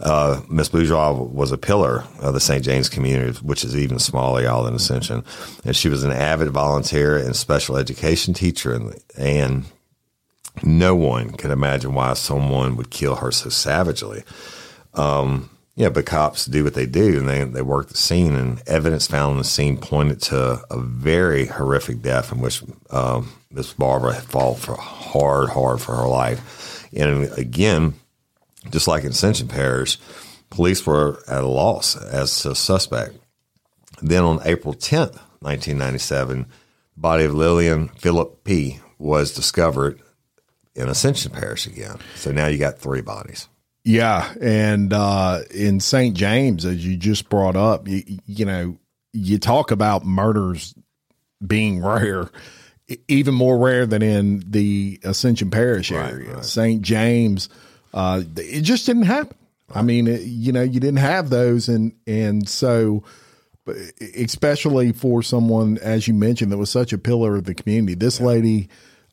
Uh, 0.00 0.40
Miss 0.48 0.68
Bourgeois 0.68 1.12
was 1.12 1.52
a 1.52 1.58
pillar 1.58 2.02
of 2.20 2.34
the 2.34 2.40
St. 2.40 2.64
James 2.64 2.88
community, 2.88 3.38
which 3.38 3.62
is 3.62 3.76
even 3.76 4.00
smaller, 4.00 4.42
y'all, 4.42 4.64
than 4.64 4.74
Ascension. 4.74 5.24
And 5.64 5.76
she 5.76 5.88
was 5.88 6.02
an 6.02 6.10
avid 6.10 6.48
volunteer 6.50 7.16
and 7.16 7.36
special 7.36 7.76
education 7.76 8.34
teacher. 8.34 8.74
And, 8.74 9.00
and 9.16 9.64
no 10.64 10.96
one 10.96 11.30
could 11.30 11.52
imagine 11.52 11.94
why 11.94 12.14
someone 12.14 12.76
would 12.76 12.90
kill 12.90 13.16
her 13.16 13.30
so 13.30 13.48
savagely. 13.48 14.24
Um, 14.94 15.50
yeah, 15.74 15.88
but 15.88 16.04
cops 16.04 16.44
do 16.44 16.64
what 16.64 16.74
they 16.74 16.86
do, 16.86 17.18
and 17.18 17.28
they 17.28 17.44
they 17.44 17.62
work 17.62 17.88
the 17.88 17.96
scene, 17.96 18.34
and 18.34 18.62
evidence 18.66 19.06
found 19.06 19.32
on 19.32 19.38
the 19.38 19.44
scene 19.44 19.78
pointed 19.78 20.20
to 20.22 20.62
a 20.70 20.78
very 20.78 21.46
horrific 21.46 22.02
death 22.02 22.30
in 22.30 22.40
which 22.40 22.62
um, 22.90 23.32
Miss 23.50 23.72
Barbara 23.72 24.14
had 24.14 24.24
fought 24.24 24.58
for 24.58 24.76
hard, 24.76 25.48
hard 25.50 25.80
for 25.80 25.96
her 25.96 26.08
life. 26.08 26.86
And 26.94 27.32
again, 27.38 27.94
just 28.70 28.86
like 28.86 29.04
in 29.04 29.10
Ascension 29.10 29.48
Parish, 29.48 29.98
police 30.50 30.84
were 30.86 31.22
at 31.26 31.42
a 31.42 31.48
loss 31.48 31.96
as 31.96 32.42
to 32.42 32.50
a 32.50 32.54
suspect. 32.54 33.16
Then 34.02 34.24
on 34.24 34.40
April 34.44 34.74
10th, 34.74 35.16
1997, 35.40 36.46
the 36.94 37.00
body 37.00 37.24
of 37.24 37.34
Lillian 37.34 37.88
Philippi 37.88 38.80
was 38.98 39.32
discovered 39.32 40.00
in 40.74 40.88
Ascension 40.88 41.32
Parish 41.32 41.66
again. 41.66 41.98
So 42.16 42.30
now 42.30 42.46
you 42.46 42.58
got 42.58 42.78
three 42.78 43.00
bodies. 43.00 43.48
Yeah, 43.84 44.32
and 44.40 44.92
uh, 44.92 45.40
in 45.50 45.80
St. 45.80 46.16
James, 46.16 46.64
as 46.64 46.86
you 46.86 46.96
just 46.96 47.28
brought 47.28 47.56
up, 47.56 47.88
you, 47.88 48.18
you 48.26 48.44
know, 48.44 48.78
you 49.12 49.38
talk 49.38 49.70
about 49.70 50.04
murders 50.04 50.74
being 51.44 51.82
rare, 51.84 52.30
even 53.08 53.34
more 53.34 53.58
rare 53.58 53.86
than 53.86 54.02
in 54.02 54.44
the 54.48 55.00
Ascension 55.02 55.50
Parish 55.50 55.90
area. 55.90 56.42
St. 56.42 56.82
James, 56.82 57.48
uh, 57.92 58.22
it 58.36 58.62
just 58.62 58.86
didn't 58.86 59.04
happen. 59.04 59.36
I 59.74 59.82
mean, 59.82 60.06
it, 60.06 60.22
you 60.22 60.52
know, 60.52 60.62
you 60.62 60.78
didn't 60.78 60.98
have 60.98 61.30
those, 61.30 61.68
and 61.68 61.92
and 62.06 62.48
so, 62.48 63.02
especially 64.16 64.92
for 64.92 65.22
someone 65.22 65.78
as 65.78 66.06
you 66.06 66.14
mentioned 66.14 66.52
that 66.52 66.58
was 66.58 66.70
such 66.70 66.92
a 66.92 66.98
pillar 66.98 67.36
of 67.36 67.44
the 67.44 67.54
community, 67.54 67.94
this 67.94 68.20
lady 68.20 68.68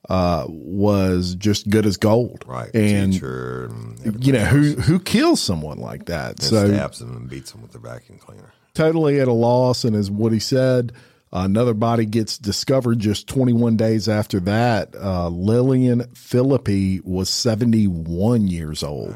uh, 0.07 0.45
was 0.47 1.35
just 1.35 1.69
good 1.69 1.85
as 1.85 1.97
gold, 1.97 2.43
Right. 2.47 2.73
And 2.73 3.13
Teacher 3.13 3.65
and 3.65 4.25
you 4.25 4.31
know 4.33 4.45
who 4.45 4.73
who 4.75 4.99
kills 4.99 5.41
someone 5.41 5.77
like 5.79 6.05
that. 6.05 6.31
and 6.39 6.43
So 6.43 6.67
stabs 6.67 6.99
them 6.99 7.15
and 7.17 7.29
beats 7.29 7.51
them 7.51 7.61
with 7.61 7.71
their 7.73 7.81
vacuum 7.81 8.17
cleaner. 8.17 8.51
totally 8.73 9.19
at 9.19 9.27
a 9.27 9.33
loss. 9.33 9.83
And 9.83 9.95
as 9.95 10.09
what 10.09 10.31
he 10.31 10.39
said, 10.39 10.93
another 11.33 11.73
body 11.73 12.05
gets 12.05 12.37
discovered 12.37 12.99
just 12.99 13.27
21 13.27 13.75
days 13.75 14.07
after 14.07 14.39
that. 14.41 14.95
Uh, 14.95 15.27
Lillian 15.27 16.05
Philippi 16.15 17.01
was 17.03 17.29
71 17.29 18.47
years 18.47 18.81
old, 18.83 19.15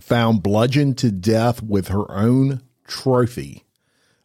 found 0.00 0.42
bludgeoned 0.42 0.98
to 0.98 1.10
death 1.10 1.62
with 1.62 1.88
her 1.88 2.10
own 2.10 2.62
trophy. 2.86 3.64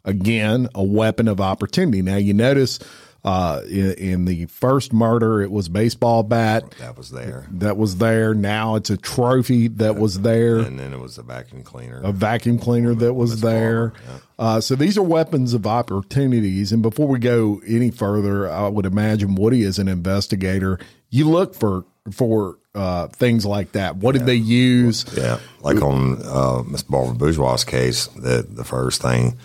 Again, 0.06 0.68
a 0.74 0.84
weapon 0.84 1.28
of 1.28 1.40
opportunity. 1.42 2.02
Now 2.02 2.16
you 2.18 2.34
notice 2.34 2.80
uh, 3.24 3.62
in, 3.70 3.92
in 3.94 4.25
the 4.25 4.46
first 4.48 4.92
murder, 4.94 5.42
it 5.42 5.51
was 5.51 5.70
baseball 5.70 6.24
bat 6.24 6.72
That 6.80 6.98
was 6.98 7.12
there. 7.12 7.46
that 7.51 7.78
was 7.78 7.98
there. 7.98 8.34
Now 8.34 8.75
it's 8.75 8.90
a 8.90 8.98
trophy 8.98 9.68
that 9.68 9.96
was 9.96 10.22
there 10.22 10.58
And 10.60 10.80
then 10.80 10.92
it 10.94 11.00
was 11.00 11.18
a 11.20 11.24
vacuum 11.24 11.63
cleaner. 11.63 12.01
a 12.04 12.12
vacuum 12.12 12.58
cleaner 12.58 12.96
that 12.96 13.13
was 13.13 13.42
there. 13.42 13.94
Uh, 14.40 14.60
so 14.60 14.74
these 14.75 14.98
are 14.98 15.04
weapons 15.04 15.54
of 15.54 15.68
opportunities. 15.68 16.72
And 16.72 16.82
before 16.82 17.08
we 17.08 17.20
go 17.20 17.62
any 17.68 17.92
further, 17.92 18.50
I 18.50 18.68
would 18.68 18.86
imagine 18.88 19.36
Woody 19.36 19.62
is 19.63 19.78
an 19.78 19.88
investigator. 19.88 20.80
You 21.10 21.30
look 21.30 21.54
for 21.54 21.86
for 22.12 22.58
uh, 22.74 23.08
things 23.10 23.46
like 23.46 23.74
that. 23.74 23.98
What 23.98 24.13
did 24.13 24.25
they 24.25 24.34
use? 24.34 25.06
Yeah, 25.16 25.38
like 25.62 25.80
on 25.84 26.20
uh, 26.25 26.63
Miss 26.66 26.82
Barbara 26.82 27.13
Bourgeois' 27.13 27.58
case, 27.58 28.08
the 28.08 28.48
the 28.50 28.63
first 28.63 29.01
thing 29.04 29.38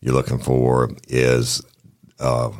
you're 0.00 0.14
looking 0.14 0.38
for 0.38 0.90
is 1.08 1.62
uh, 2.20 2.50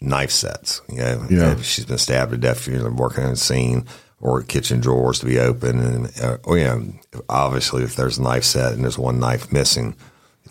knife 0.00 0.30
sets. 0.30 0.80
You 0.88 0.98
know, 0.98 1.26
Yeah. 1.30 1.56
she's 1.62 1.84
been 1.86 1.98
stabbed 1.98 2.32
to 2.32 2.38
death, 2.38 2.66
you're 2.66 2.90
working 2.90 3.24
on 3.24 3.32
a 3.32 3.36
scene 3.36 3.86
or 4.20 4.42
kitchen 4.42 4.80
drawers 4.80 5.18
to 5.20 5.26
be 5.26 5.38
open, 5.38 5.80
and 5.80 6.20
uh, 6.22 6.36
or 6.44 6.58
you 6.58 6.64
know, 6.64 6.92
obviously 7.28 7.82
if 7.84 7.96
there's 7.96 8.18
a 8.18 8.22
knife 8.22 8.44
set 8.44 8.72
and 8.74 8.84
there's 8.84 8.98
one 8.98 9.18
knife 9.18 9.50
missing, 9.52 9.96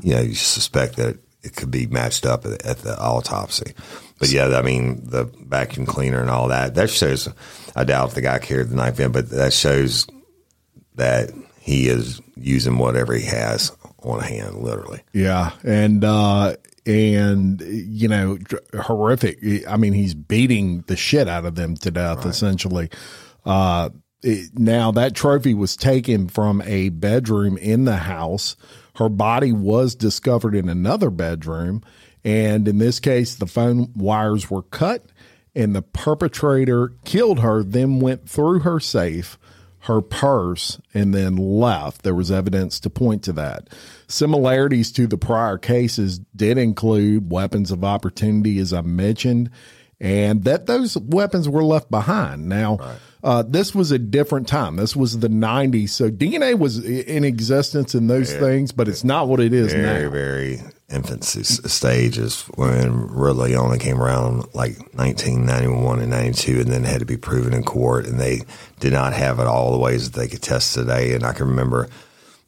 you 0.01 0.15
know, 0.15 0.21
you 0.21 0.33
suspect 0.35 0.95
that 0.97 1.17
it 1.43 1.55
could 1.55 1.71
be 1.71 1.85
matched 1.87 2.25
up 2.25 2.45
at, 2.45 2.65
at 2.65 2.77
the 2.79 2.97
autopsy. 2.99 3.73
But 4.19 4.29
yeah, 4.31 4.47
I 4.57 4.61
mean, 4.61 5.01
the 5.09 5.25
vacuum 5.47 5.85
cleaner 5.85 6.19
and 6.19 6.29
all 6.29 6.49
that, 6.49 6.75
that 6.75 6.89
shows, 6.89 7.29
I 7.75 7.85
doubt 7.85 8.09
if 8.09 8.15
the 8.15 8.21
guy 8.21 8.39
carried 8.39 8.69
the 8.69 8.75
knife 8.75 8.99
in, 8.99 9.11
but 9.13 9.29
that 9.29 9.53
shows 9.53 10.05
that 10.95 11.31
he 11.61 11.87
is 11.87 12.19
using 12.35 12.77
whatever 12.77 13.13
he 13.13 13.25
has 13.27 13.71
on 13.99 14.19
hand, 14.21 14.55
literally. 14.55 15.01
Yeah, 15.13 15.51
and 15.63 16.03
uh, 16.03 16.55
and 16.85 17.61
you 17.61 18.07
know, 18.07 18.37
horrific. 18.79 19.39
I 19.67 19.77
mean, 19.77 19.93
he's 19.93 20.13
beating 20.13 20.81
the 20.87 20.95
shit 20.95 21.27
out 21.27 21.45
of 21.45 21.55
them 21.55 21.75
to 21.77 21.91
death, 21.91 22.25
essentially. 22.25 22.89
Uh, 23.45 23.89
it, 24.21 24.57
now 24.57 24.91
that 24.91 25.15
trophy 25.15 25.53
was 25.53 25.75
taken 25.77 26.27
from 26.27 26.61
a 26.63 26.89
bedroom 26.89 27.57
in 27.57 27.85
the 27.85 27.97
house. 27.97 28.55
Her 28.95 29.09
body 29.09 29.53
was 29.53 29.95
discovered 29.95 30.53
in 30.53 30.67
another 30.67 31.09
bedroom, 31.09 31.83
and 32.23 32.67
in 32.67 32.79
this 32.79 32.99
case, 32.99 33.35
the 33.35 33.47
phone 33.47 33.93
wires 33.95 34.51
were 34.51 34.63
cut, 34.63 35.05
and 35.55 35.73
the 35.73 35.81
perpetrator 35.81 36.91
killed 37.05 37.39
her. 37.39 37.63
Then 37.63 38.01
went 38.01 38.29
through 38.29 38.59
her 38.59 38.79
safe 38.81 39.38
her 39.81 40.01
purse 40.01 40.79
and 40.93 41.13
then 41.13 41.35
left. 41.35 42.03
There 42.03 42.15
was 42.15 42.31
evidence 42.31 42.79
to 42.81 42.89
point 42.89 43.23
to 43.23 43.33
that. 43.33 43.69
Similarities 44.07 44.91
to 44.93 45.07
the 45.07 45.17
prior 45.17 45.57
cases 45.57 46.19
did 46.35 46.57
include 46.57 47.31
weapons 47.31 47.71
of 47.71 47.83
opportunity, 47.83 48.59
as 48.59 48.73
I 48.73 48.81
mentioned, 48.81 49.49
and 49.99 50.43
that 50.43 50.65
those 50.65 50.97
weapons 50.97 51.47
were 51.47 51.63
left 51.63 51.89
behind. 51.89 52.49
Now, 52.49 52.77
uh, 53.23 53.43
this 53.43 53.75
was 53.75 53.91
a 53.91 53.99
different 53.99 54.47
time. 54.47 54.77
This 54.77 54.95
was 54.95 55.19
the 55.19 55.27
90s. 55.27 55.89
So 55.89 56.09
DNA 56.09 56.57
was 56.57 56.83
in 56.85 57.23
existence 57.23 57.93
in 57.93 58.07
those 58.07 58.33
things, 58.33 58.71
but 58.71 58.87
it's 58.87 59.03
not 59.03 59.27
what 59.27 59.39
it 59.39 59.53
is 59.53 59.73
Very, 59.73 59.83
now. 59.83 60.09
very 60.09 60.55
very 60.55 60.71
infancy 60.89 61.43
stages 61.43 62.43
when 62.55 63.07
really 63.09 63.55
only 63.55 63.77
came 63.77 64.01
around 64.01 64.37
like 64.53 64.77
1991 64.95 65.99
and 65.99 66.09
92 66.09 66.61
and 66.61 66.67
then 66.71 66.83
had 66.83 66.99
to 66.99 67.05
be 67.05 67.17
proven 67.17 67.53
in 67.53 67.63
court. 67.63 68.05
And 68.07 68.19
they 68.19 68.41
did 68.79 68.93
not 68.93 69.13
have 69.13 69.39
it 69.39 69.47
all 69.47 69.71
the 69.71 69.77
ways 69.77 70.09
that 70.09 70.19
they 70.19 70.27
could 70.27 70.41
test 70.41 70.73
today. 70.73 71.13
And 71.13 71.23
I 71.23 71.33
can 71.33 71.47
remember 71.47 71.89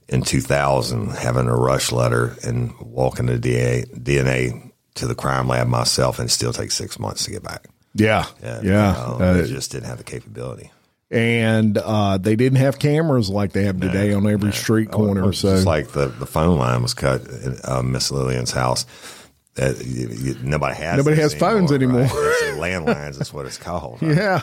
in 0.08 0.22
2000 0.24 1.10
having 1.10 1.48
a 1.48 1.56
rush 1.56 1.92
letter 1.92 2.36
and 2.44 2.74
walking 2.80 3.28
the 3.28 3.38
DNA, 3.38 3.86
DNA 3.98 4.72
to 4.96 5.08
the 5.08 5.16
crime 5.16 5.48
lab 5.48 5.68
myself 5.68 6.18
and 6.20 6.30
still 6.32 6.54
take 6.54 6.72
six 6.72 6.98
months 6.98 7.26
to 7.26 7.32
get 7.32 7.44
back. 7.44 7.68
Yeah. 7.94 8.26
Yeah. 8.42 8.62
Yeah. 8.64 8.94
no, 8.94 9.18
Uh, 9.26 9.34
they 9.34 9.48
just 9.48 9.72
didn't 9.72 9.86
have 9.88 9.98
the 9.98 10.04
capability. 10.04 10.72
and 11.10 11.78
uh, 11.78 12.18
they 12.18 12.36
didn't 12.36 12.60
have 12.60 12.80
cameras 12.80 13.30
like 13.30 13.52
they 13.52 13.64
have 13.64 13.80
today 13.82 14.14
on 14.14 14.26
every 14.28 14.54
street 14.54 14.92
corner. 14.92 15.24
Well, 15.24 15.34
so 15.34 15.56
like 15.66 15.90
the, 15.92 16.08
the 16.08 16.26
phone 16.26 16.58
line 16.58 16.82
was 16.82 16.94
cut 16.94 17.28
at 17.28 17.68
uh, 17.70 17.84
Miss 17.84 18.12
Lillian's 18.12 18.52
house. 18.52 18.86
Uh, 19.62 19.74
you, 19.84 20.08
you, 20.08 20.36
nobody 20.42 20.74
has 20.76 20.96
Nobody 20.96 21.18
has 21.22 21.34
phones 21.34 21.74
anymore. 21.74 22.04
right? 22.04 22.10
It's 22.14 22.58
landlines 22.58 23.20
is 23.22 23.34
what 23.34 23.46
it's 23.46 23.58
called. 23.58 24.02
right? 24.02 24.16
Yeah, 24.16 24.42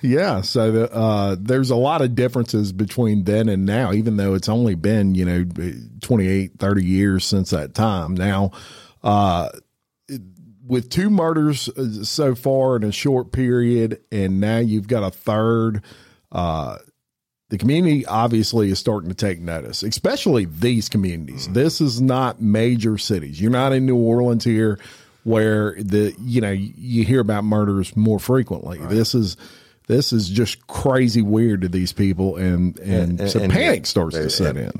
yeah. 0.00 0.40
So 0.42 0.70
the, 0.70 0.92
uh, 0.94 1.34
there's 1.40 1.70
a 1.70 1.76
lot 1.76 2.02
of 2.02 2.14
differences 2.14 2.70
between 2.72 3.24
then 3.24 3.48
and 3.48 3.66
now, 3.66 3.92
even 3.92 4.16
though 4.16 4.34
it's 4.34 4.48
only 4.48 4.76
been 4.76 5.16
you 5.16 5.24
know 5.24 5.44
28, 6.02 6.52
30 6.60 6.84
years 6.84 7.24
since 7.24 7.50
that 7.50 7.74
time. 7.74 8.14
Now, 8.14 8.52
uh, 9.02 9.48
with 10.66 10.88
two 10.90 11.10
murders 11.10 11.68
uh, 11.68 12.04
so 12.04 12.34
far 12.34 12.76
in 12.76 12.84
a 12.84 12.92
short 12.92 13.32
period, 13.32 14.00
and 14.10 14.40
now 14.40 14.58
you've 14.58 14.88
got 14.88 15.02
a 15.02 15.10
third. 15.10 15.82
Uh, 16.32 16.78
the 17.50 17.58
community 17.58 18.04
obviously 18.06 18.70
is 18.70 18.78
starting 18.78 19.10
to 19.10 19.14
take 19.14 19.40
notice, 19.40 19.82
especially 19.82 20.46
these 20.46 20.88
communities. 20.88 21.46
This 21.48 21.80
is 21.80 22.00
not 22.00 22.40
major 22.40 22.98
cities. 22.98 23.40
You're 23.40 23.50
not 23.52 23.72
in 23.72 23.86
New 23.86 23.96
Orleans 23.96 24.42
here 24.44 24.78
where 25.24 25.74
the 25.80 26.14
you 26.20 26.40
know 26.40 26.50
you 26.50 27.04
hear 27.04 27.20
about 27.20 27.44
murders 27.44 27.96
more 27.96 28.18
frequently. 28.18 28.78
This 28.78 29.14
is 29.14 29.36
this 29.86 30.12
is 30.12 30.28
just 30.28 30.66
crazy 30.66 31.22
weird 31.22 31.60
to 31.60 31.68
these 31.68 31.92
people 31.92 32.36
and 32.36 32.78
and, 32.80 33.20
And- 33.20 33.30
so 33.30 33.40
and- 33.40 33.52
panic 33.52 33.86
starts 33.86 34.16
to 34.16 34.30
set 34.30 34.56
in. 34.56 34.72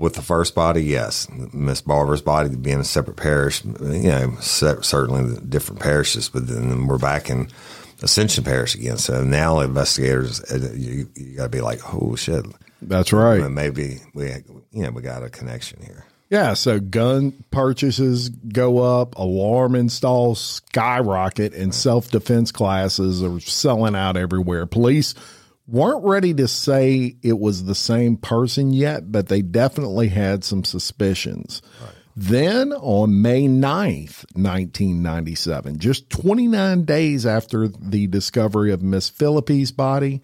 With 0.00 0.14
the 0.14 0.22
first 0.22 0.54
body, 0.54 0.82
yes, 0.82 1.28
Miss 1.52 1.82
Barber's 1.82 2.22
body 2.22 2.56
being 2.56 2.80
a 2.80 2.84
separate 2.84 3.18
parish, 3.18 3.62
you 3.64 4.08
know, 4.08 4.34
se- 4.40 4.80
certainly 4.80 5.34
the 5.34 5.40
different 5.42 5.80
parishes, 5.80 6.30
but 6.30 6.48
then 6.48 6.86
we're 6.86 6.96
back 6.98 7.28
in 7.28 7.48
Ascension 8.02 8.42
Parish 8.42 8.74
again. 8.74 8.96
So 8.96 9.22
now 9.22 9.60
investigators, 9.60 10.40
uh, 10.50 10.72
you, 10.74 11.06
you 11.14 11.36
got 11.36 11.44
to 11.44 11.48
be 11.50 11.60
like, 11.60 11.80
oh 11.92 12.16
shit, 12.16 12.46
That's 12.80 13.12
right. 13.12 13.46
maybe 13.50 13.98
we, 14.14 14.28
you 14.72 14.84
know, 14.84 14.90
we 14.90 15.02
got 15.02 15.22
a 15.22 15.28
connection 15.28 15.82
here. 15.82 16.06
Yeah, 16.30 16.54
so 16.54 16.78
gun 16.80 17.32
purchases 17.50 18.28
go 18.28 18.78
up, 18.78 19.18
alarm 19.18 19.74
installs 19.74 20.40
skyrocket, 20.40 21.52
and 21.54 21.74
self 21.74 22.08
defense 22.10 22.52
classes 22.52 23.22
are 23.22 23.40
selling 23.40 23.96
out 23.96 24.16
everywhere. 24.16 24.64
Police 24.64 25.14
weren't 25.70 26.04
ready 26.04 26.34
to 26.34 26.48
say 26.48 27.16
it 27.22 27.38
was 27.38 27.64
the 27.64 27.74
same 27.74 28.16
person 28.16 28.72
yet, 28.72 29.10
but 29.12 29.28
they 29.28 29.42
definitely 29.42 30.08
had 30.08 30.44
some 30.44 30.64
suspicions. 30.64 31.62
Then 32.16 32.72
on 32.72 33.22
May 33.22 33.46
9th, 33.46 34.24
1997, 34.34 35.78
just 35.78 36.10
29 36.10 36.84
days 36.84 37.24
after 37.24 37.68
the 37.68 38.08
discovery 38.08 38.72
of 38.72 38.82
Miss 38.82 39.08
Philippi's 39.08 39.70
body, 39.70 40.20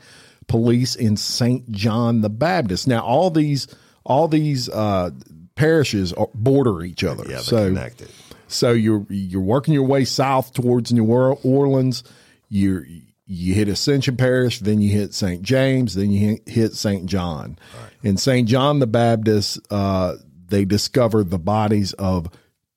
police 0.49 0.95
in 0.97 1.17
St. 1.17 1.71
John 1.71 2.21
the 2.21 2.29
Baptist. 2.29 2.89
Now, 2.89 3.05
all 3.05 3.31
these 3.31 3.69
all 4.05 4.29
these 4.29 4.69
uh, 4.69 5.11
parishes 5.55 6.13
are, 6.13 6.29
border 6.35 6.83
each 6.83 7.03
other. 7.05 7.25
Yeah, 7.29 7.39
so 7.39 7.69
connected. 7.69 8.09
so 8.49 8.73
you're 8.73 9.07
you're 9.09 9.41
working 9.41 9.75
your 9.75 9.87
way 9.87 10.05
south 10.05 10.53
towards 10.53 10.93
New 10.93 11.05
Orleans. 11.05 12.05
You 12.49 12.85
you 13.27 13.55
hit 13.55 13.69
Ascension 13.69 14.17
Parish, 14.17 14.61
then 14.61 14.81
you 14.81 14.91
hit 14.91 15.12
St. 15.12 15.43
James, 15.43 15.95
then 15.95 16.11
you 16.11 16.39
hit, 16.47 16.75
St. 16.75 17.07
John. 17.07 17.59
In 18.03 18.17
St. 18.17 18.49
John 18.49 18.79
the 18.79 18.87
Baptist, 18.87 19.59
uh, 19.71 20.15
they 20.49 20.65
discovered 20.65 21.31
the 21.31 21.39
bodies 21.39 21.93
of 21.95 22.29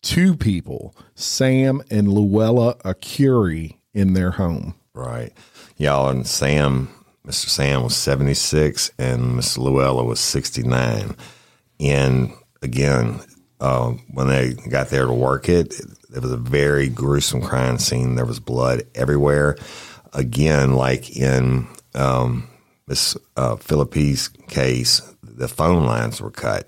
two 0.01 0.35
people, 0.35 0.95
Sam 1.13 1.83
and 1.91 2.11
Luella 2.11 2.75
Arcuri, 2.77 3.77
in 3.93 4.13
their 4.13 4.31
home. 4.31 4.75
Right. 4.93 5.33
Y'all 5.77 6.09
and 6.09 6.25
Sam, 6.25 6.89
Mr. 7.25 7.47
Sam 7.47 7.83
was 7.83 7.95
76 7.95 8.91
and 8.97 9.35
Miss 9.35 9.57
Luella 9.57 10.03
was 10.03 10.19
69. 10.19 11.15
And 11.79 12.33
again, 12.61 13.21
uh, 13.59 13.91
when 14.13 14.27
they 14.27 14.53
got 14.53 14.89
there 14.89 15.05
to 15.05 15.13
work 15.13 15.47
it, 15.47 15.79
it 16.15 16.21
was 16.21 16.31
a 16.31 16.37
very 16.37 16.89
gruesome 16.89 17.41
crime 17.41 17.77
scene. 17.77 18.15
There 18.15 18.25
was 18.25 18.39
blood 18.39 18.83
everywhere. 18.95 19.57
Again, 20.13 20.73
like 20.73 21.15
in 21.15 21.67
um, 21.93 22.49
Miss 22.87 23.15
uh, 23.37 23.55
case, 24.47 25.01
the 25.21 25.47
phone 25.47 25.85
lines 25.85 26.21
were 26.21 26.31
cut. 26.31 26.67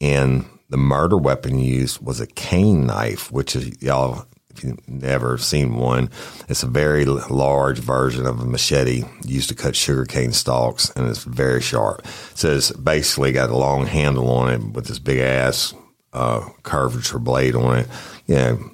And 0.00 0.46
the 0.70 0.78
murder 0.78 1.16
weapon 1.16 1.58
used 1.58 2.00
was 2.00 2.20
a 2.20 2.26
cane 2.26 2.86
knife, 2.86 3.30
which 3.30 3.54
is, 3.54 3.82
y'all, 3.82 4.24
if 4.50 4.64
you've 4.64 4.88
never 4.88 5.36
seen 5.38 5.76
one, 5.76 6.10
it's 6.48 6.62
a 6.62 6.66
very 6.68 7.04
large 7.04 7.78
version 7.78 8.26
of 8.26 8.40
a 8.40 8.44
machete 8.44 9.04
used 9.24 9.48
to 9.50 9.54
cut 9.54 9.76
sugarcane 9.76 10.32
stalks, 10.32 10.90
and 10.90 11.08
it's 11.08 11.24
very 11.24 11.60
sharp. 11.60 12.06
So 12.34 12.56
it's 12.56 12.70
basically 12.72 13.32
got 13.32 13.50
a 13.50 13.56
long 13.56 13.86
handle 13.86 14.30
on 14.30 14.52
it 14.52 14.62
with 14.72 14.86
this 14.86 14.98
big 14.98 15.18
ass 15.18 15.74
uh, 16.12 16.48
curvature 16.62 17.18
blade 17.18 17.54
on 17.54 17.80
it, 17.80 17.88
you 18.26 18.34
know, 18.34 18.70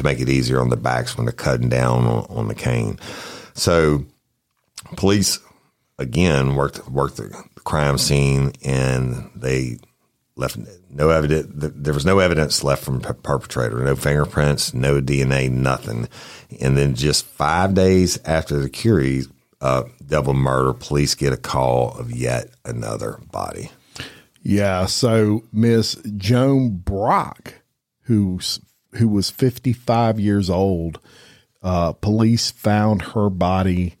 to 0.00 0.04
make 0.04 0.20
it 0.20 0.28
easier 0.28 0.60
on 0.60 0.70
the 0.70 0.76
backs 0.76 1.16
when 1.16 1.26
they're 1.26 1.32
cutting 1.32 1.68
down 1.68 2.06
on, 2.06 2.26
on 2.30 2.48
the 2.48 2.54
cane. 2.54 2.98
So 3.54 4.04
police 4.96 5.38
again 5.98 6.56
worked 6.56 6.88
worked 6.88 7.18
the 7.18 7.30
crime 7.64 7.98
scene 7.98 8.52
and 8.64 9.30
they 9.34 9.76
left 10.36 10.58
no 10.88 11.10
evidence. 11.10 11.46
There 11.54 11.92
was 11.92 12.06
no 12.06 12.18
evidence 12.18 12.64
left 12.64 12.82
from 12.82 13.00
the 13.00 13.12
perpetrator. 13.12 13.84
No 13.84 13.94
fingerprints, 13.94 14.72
no 14.72 15.00
DNA, 15.00 15.50
nothing. 15.50 16.08
And 16.60 16.78
then 16.78 16.94
just 16.94 17.26
five 17.26 17.74
days 17.74 18.18
after 18.24 18.58
the 18.58 18.70
Arcuri 18.70 19.30
uh, 19.60 19.84
double 20.06 20.32
murder, 20.32 20.72
police 20.72 21.14
get 21.14 21.34
a 21.34 21.36
call 21.36 21.90
of 21.98 22.10
yet 22.10 22.48
another 22.64 23.20
body. 23.30 23.70
Yeah. 24.42 24.86
So 24.86 25.44
Miss 25.52 25.96
Joan 26.16 26.78
Brock, 26.78 27.54
who's 28.04 28.60
who 28.92 29.08
was 29.08 29.30
55 29.30 30.18
years 30.18 30.50
old, 30.50 31.00
uh, 31.62 31.92
police 31.92 32.50
found 32.50 33.02
her 33.02 33.30
body 33.30 33.96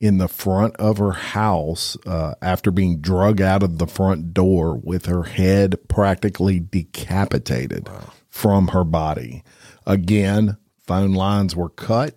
in 0.00 0.18
the 0.18 0.28
front 0.28 0.76
of 0.76 0.98
her 0.98 1.12
house 1.12 1.96
uh, 2.06 2.34
after 2.42 2.70
being 2.70 3.00
drug 3.00 3.40
out 3.40 3.62
of 3.62 3.78
the 3.78 3.86
front 3.86 4.34
door 4.34 4.76
with 4.76 5.06
her 5.06 5.22
head 5.22 5.76
practically 5.88 6.60
decapitated 6.60 7.88
wow. 7.88 8.12
from 8.28 8.68
her 8.68 8.84
body. 8.84 9.42
Again, 9.86 10.58
phone 10.86 11.14
lines 11.14 11.56
were 11.56 11.70
cut, 11.70 12.14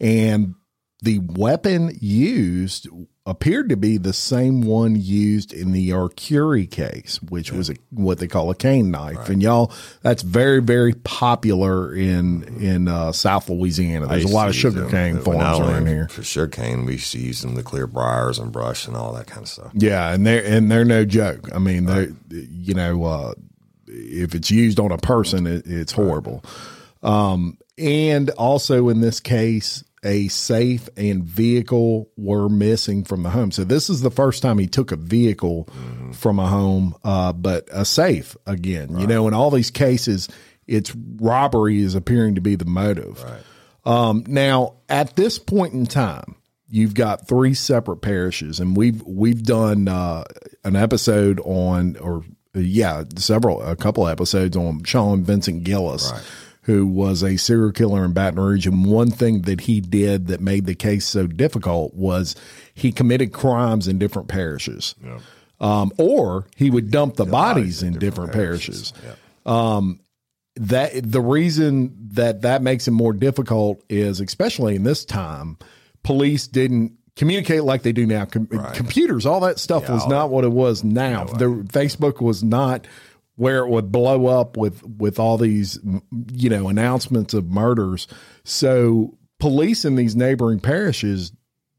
and 0.00 0.54
the 1.02 1.18
weapon 1.18 1.96
used 2.00 2.88
appeared 3.26 3.70
to 3.70 3.76
be 3.76 3.96
the 3.96 4.12
same 4.12 4.60
one 4.60 4.96
used 4.96 5.52
in 5.52 5.72
the 5.72 5.90
Arcuri 5.90 6.70
case, 6.70 7.22
which 7.22 7.50
yeah. 7.50 7.56
was 7.56 7.70
a, 7.70 7.76
what 7.90 8.18
they 8.18 8.26
call 8.26 8.50
a 8.50 8.54
cane 8.54 8.90
knife. 8.90 9.16
Right. 9.16 9.28
And 9.30 9.42
y'all, 9.42 9.72
that's 10.02 10.22
very, 10.22 10.60
very 10.60 10.92
popular 10.92 11.94
in 11.94 12.42
in 12.60 12.88
uh, 12.88 13.12
South 13.12 13.48
Louisiana. 13.48 14.06
There's 14.06 14.24
a 14.24 14.28
lot 14.28 14.48
of 14.48 14.54
sugar 14.54 14.88
cane 14.90 15.20
farms 15.20 15.60
around 15.60 15.86
here. 15.86 16.08
For 16.08 16.22
sugar 16.22 16.48
cane, 16.48 16.84
we 16.84 16.92
used 16.92 17.12
to 17.12 17.18
use 17.18 17.40
them 17.40 17.56
to 17.56 17.62
clear 17.62 17.86
briars 17.86 18.38
and 18.38 18.52
brush 18.52 18.86
and 18.86 18.96
all 18.96 19.14
that 19.14 19.26
kind 19.26 19.42
of 19.42 19.48
stuff. 19.48 19.72
Yeah, 19.74 20.12
and 20.12 20.26
they're 20.26 20.44
and 20.44 20.70
they're 20.70 20.84
no 20.84 21.04
joke. 21.06 21.48
I 21.54 21.58
mean, 21.58 21.86
right. 21.86 22.10
they 22.28 22.46
you 22.50 22.74
know, 22.74 23.04
uh, 23.04 23.34
if 23.86 24.34
it's 24.34 24.50
used 24.50 24.78
on 24.78 24.92
a 24.92 24.98
person, 24.98 25.46
it, 25.46 25.66
it's 25.66 25.92
horrible. 25.92 26.44
Um, 27.02 27.58
and 27.78 28.30
also 28.30 28.88
in 28.88 29.00
this 29.00 29.20
case, 29.20 29.82
a 30.04 30.28
safe 30.28 30.88
and 30.96 31.24
vehicle 31.24 32.10
were 32.16 32.48
missing 32.48 33.04
from 33.04 33.22
the 33.22 33.30
home. 33.30 33.50
So 33.50 33.64
this 33.64 33.88
is 33.88 34.02
the 34.02 34.10
first 34.10 34.42
time 34.42 34.58
he 34.58 34.66
took 34.66 34.92
a 34.92 34.96
vehicle 34.96 35.64
mm-hmm. 35.64 36.12
from 36.12 36.38
a 36.38 36.46
home, 36.46 36.94
uh, 37.02 37.32
but 37.32 37.68
a 37.72 37.84
safe 37.84 38.36
again. 38.46 38.92
Right. 38.92 39.00
You 39.00 39.06
know, 39.06 39.26
in 39.26 39.34
all 39.34 39.50
these 39.50 39.70
cases, 39.70 40.28
it's 40.66 40.94
robbery 41.16 41.80
is 41.80 41.94
appearing 41.94 42.34
to 42.34 42.40
be 42.40 42.54
the 42.54 42.66
motive. 42.66 43.22
Right. 43.24 43.40
Um, 43.86 44.24
now, 44.26 44.74
at 44.88 45.16
this 45.16 45.38
point 45.38 45.72
in 45.72 45.86
time, 45.86 46.36
you've 46.68 46.94
got 46.94 47.26
three 47.26 47.54
separate 47.54 47.98
parishes, 47.98 48.60
and 48.60 48.76
we've 48.76 49.02
we've 49.02 49.42
done 49.42 49.88
uh, 49.88 50.24
an 50.64 50.76
episode 50.76 51.40
on, 51.40 51.96
or 51.98 52.24
yeah, 52.54 53.04
several 53.16 53.62
a 53.62 53.76
couple 53.76 54.08
episodes 54.08 54.56
on 54.56 54.84
Sean 54.84 55.22
Vincent 55.22 55.64
Gillis. 55.64 56.12
Right 56.12 56.22
who 56.64 56.86
was 56.86 57.22
a 57.22 57.36
serial 57.36 57.72
killer 57.72 58.04
in 58.04 58.12
Baton 58.12 58.40
Rouge. 58.40 58.66
And 58.66 58.86
one 58.86 59.10
thing 59.10 59.42
that 59.42 59.62
he 59.62 59.80
did 59.80 60.28
that 60.28 60.40
made 60.40 60.66
the 60.66 60.74
case 60.74 61.06
so 61.06 61.26
difficult 61.26 61.94
was 61.94 62.34
he 62.72 62.90
committed 62.90 63.32
crimes 63.32 63.86
in 63.86 63.98
different 63.98 64.28
parishes. 64.28 64.94
Yeah. 65.02 65.20
Um, 65.60 65.92
or 65.98 66.46
he 66.56 66.70
would 66.70 66.90
dump 66.90 67.16
the, 67.16 67.24
the 67.24 67.30
bodies, 67.30 67.80
bodies, 67.80 67.82
in, 67.82 67.92
different, 67.94 68.32
different, 68.32 68.32
parishes. 68.32 68.92
parishes. 68.92 69.18
Yeah. 69.46 69.74
Um, 69.76 70.00
that 70.56 70.92
the 70.94 71.20
reason 71.20 71.94
that 72.12 72.42
that 72.42 72.62
makes 72.62 72.88
it 72.88 72.92
more 72.92 73.12
difficult 73.12 73.82
is, 73.88 74.20
especially 74.20 74.76
in 74.76 74.84
this 74.84 75.04
time, 75.04 75.58
police 76.02 76.46
didn't 76.46 76.96
communicate 77.16 77.64
like 77.64 77.82
they 77.82 77.92
do 77.92 78.06
now. 78.06 78.24
Com- 78.24 78.48
right. 78.50 78.74
Computers, 78.74 79.26
all 79.26 79.40
that 79.40 79.58
stuff 79.58 79.84
yeah, 79.84 79.94
was 79.94 80.06
not 80.06 80.30
what 80.30 80.44
it 80.44 80.52
was 80.52 80.84
now. 80.84 81.24
No 81.24 81.34
the 81.34 81.46
Facebook 81.64 82.20
was 82.20 82.42
not 82.42 82.86
where 83.36 83.58
it 83.58 83.68
would 83.68 83.90
blow 83.90 84.26
up 84.26 84.56
with 84.56 84.82
with 84.84 85.18
all 85.18 85.36
these 85.36 85.78
you 86.32 86.48
know 86.48 86.68
announcements 86.68 87.34
of 87.34 87.46
murders 87.46 88.06
so 88.44 89.16
police 89.38 89.84
in 89.84 89.96
these 89.96 90.16
neighboring 90.16 90.60
parishes 90.60 91.32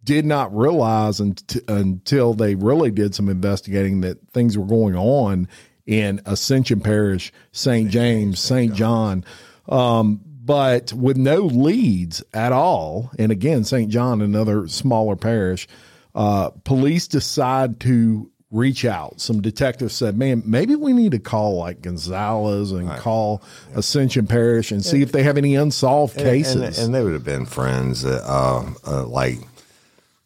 did 0.06 0.26
not 0.26 0.56
realize 0.56 1.20
until 1.20 2.34
they 2.36 2.54
really 2.56 2.92
did 2.92 3.16
some 3.16 3.28
investigating 3.28 4.02
that 4.02 4.18
things 4.32 4.58
were 4.58 4.66
going 4.66 4.96
on 4.96 5.48
in 5.86 6.22
Ascension 6.26 6.80
Parish, 6.80 7.34
St. 7.52 7.90
James, 7.90 8.40
St. 8.40 8.74
John, 8.74 9.26
um, 9.68 10.22
but 10.44 10.94
with 10.94 11.18
no 11.18 11.40
leads 11.40 12.24
at 12.34 12.52
all. 12.52 13.12
And 13.18 13.32
again, 13.32 13.64
St. 13.64 13.90
John, 13.90 14.22
another 14.22 14.68
smaller 14.68 15.16
parish, 15.16 15.68
uh, 16.14 16.52
police 16.64 17.08
decide 17.08 17.80
to 17.82 18.32
reach 18.56 18.86
out. 18.86 19.20
Some 19.20 19.42
detectives 19.42 19.94
said, 19.94 20.18
"Man, 20.18 20.42
maybe 20.46 20.76
we 20.76 20.94
need 20.94 21.12
to 21.12 21.20
call 21.20 21.58
like 21.58 21.82
Gonzales 21.82 22.72
and 22.72 22.88
right. 22.88 23.00
call 23.00 23.44
yeah. 23.72 23.80
Ascension 23.80 24.28
Parish 24.28 24.72
and 24.72 24.84
see 24.84 25.02
if 25.02 25.12
they 25.12 25.24
have 25.24 25.38
any 25.38 25.56
unsolved 25.56 26.16
and, 26.18 26.26
cases." 26.26 26.78
And, 26.78 26.86
and, 26.86 26.96
they 26.96 27.04
would 27.04 27.14
have 27.14 27.24
been 27.24 27.46
friends, 27.46 28.06
uh, 28.06 28.74
uh, 28.88 29.06
like 29.06 29.40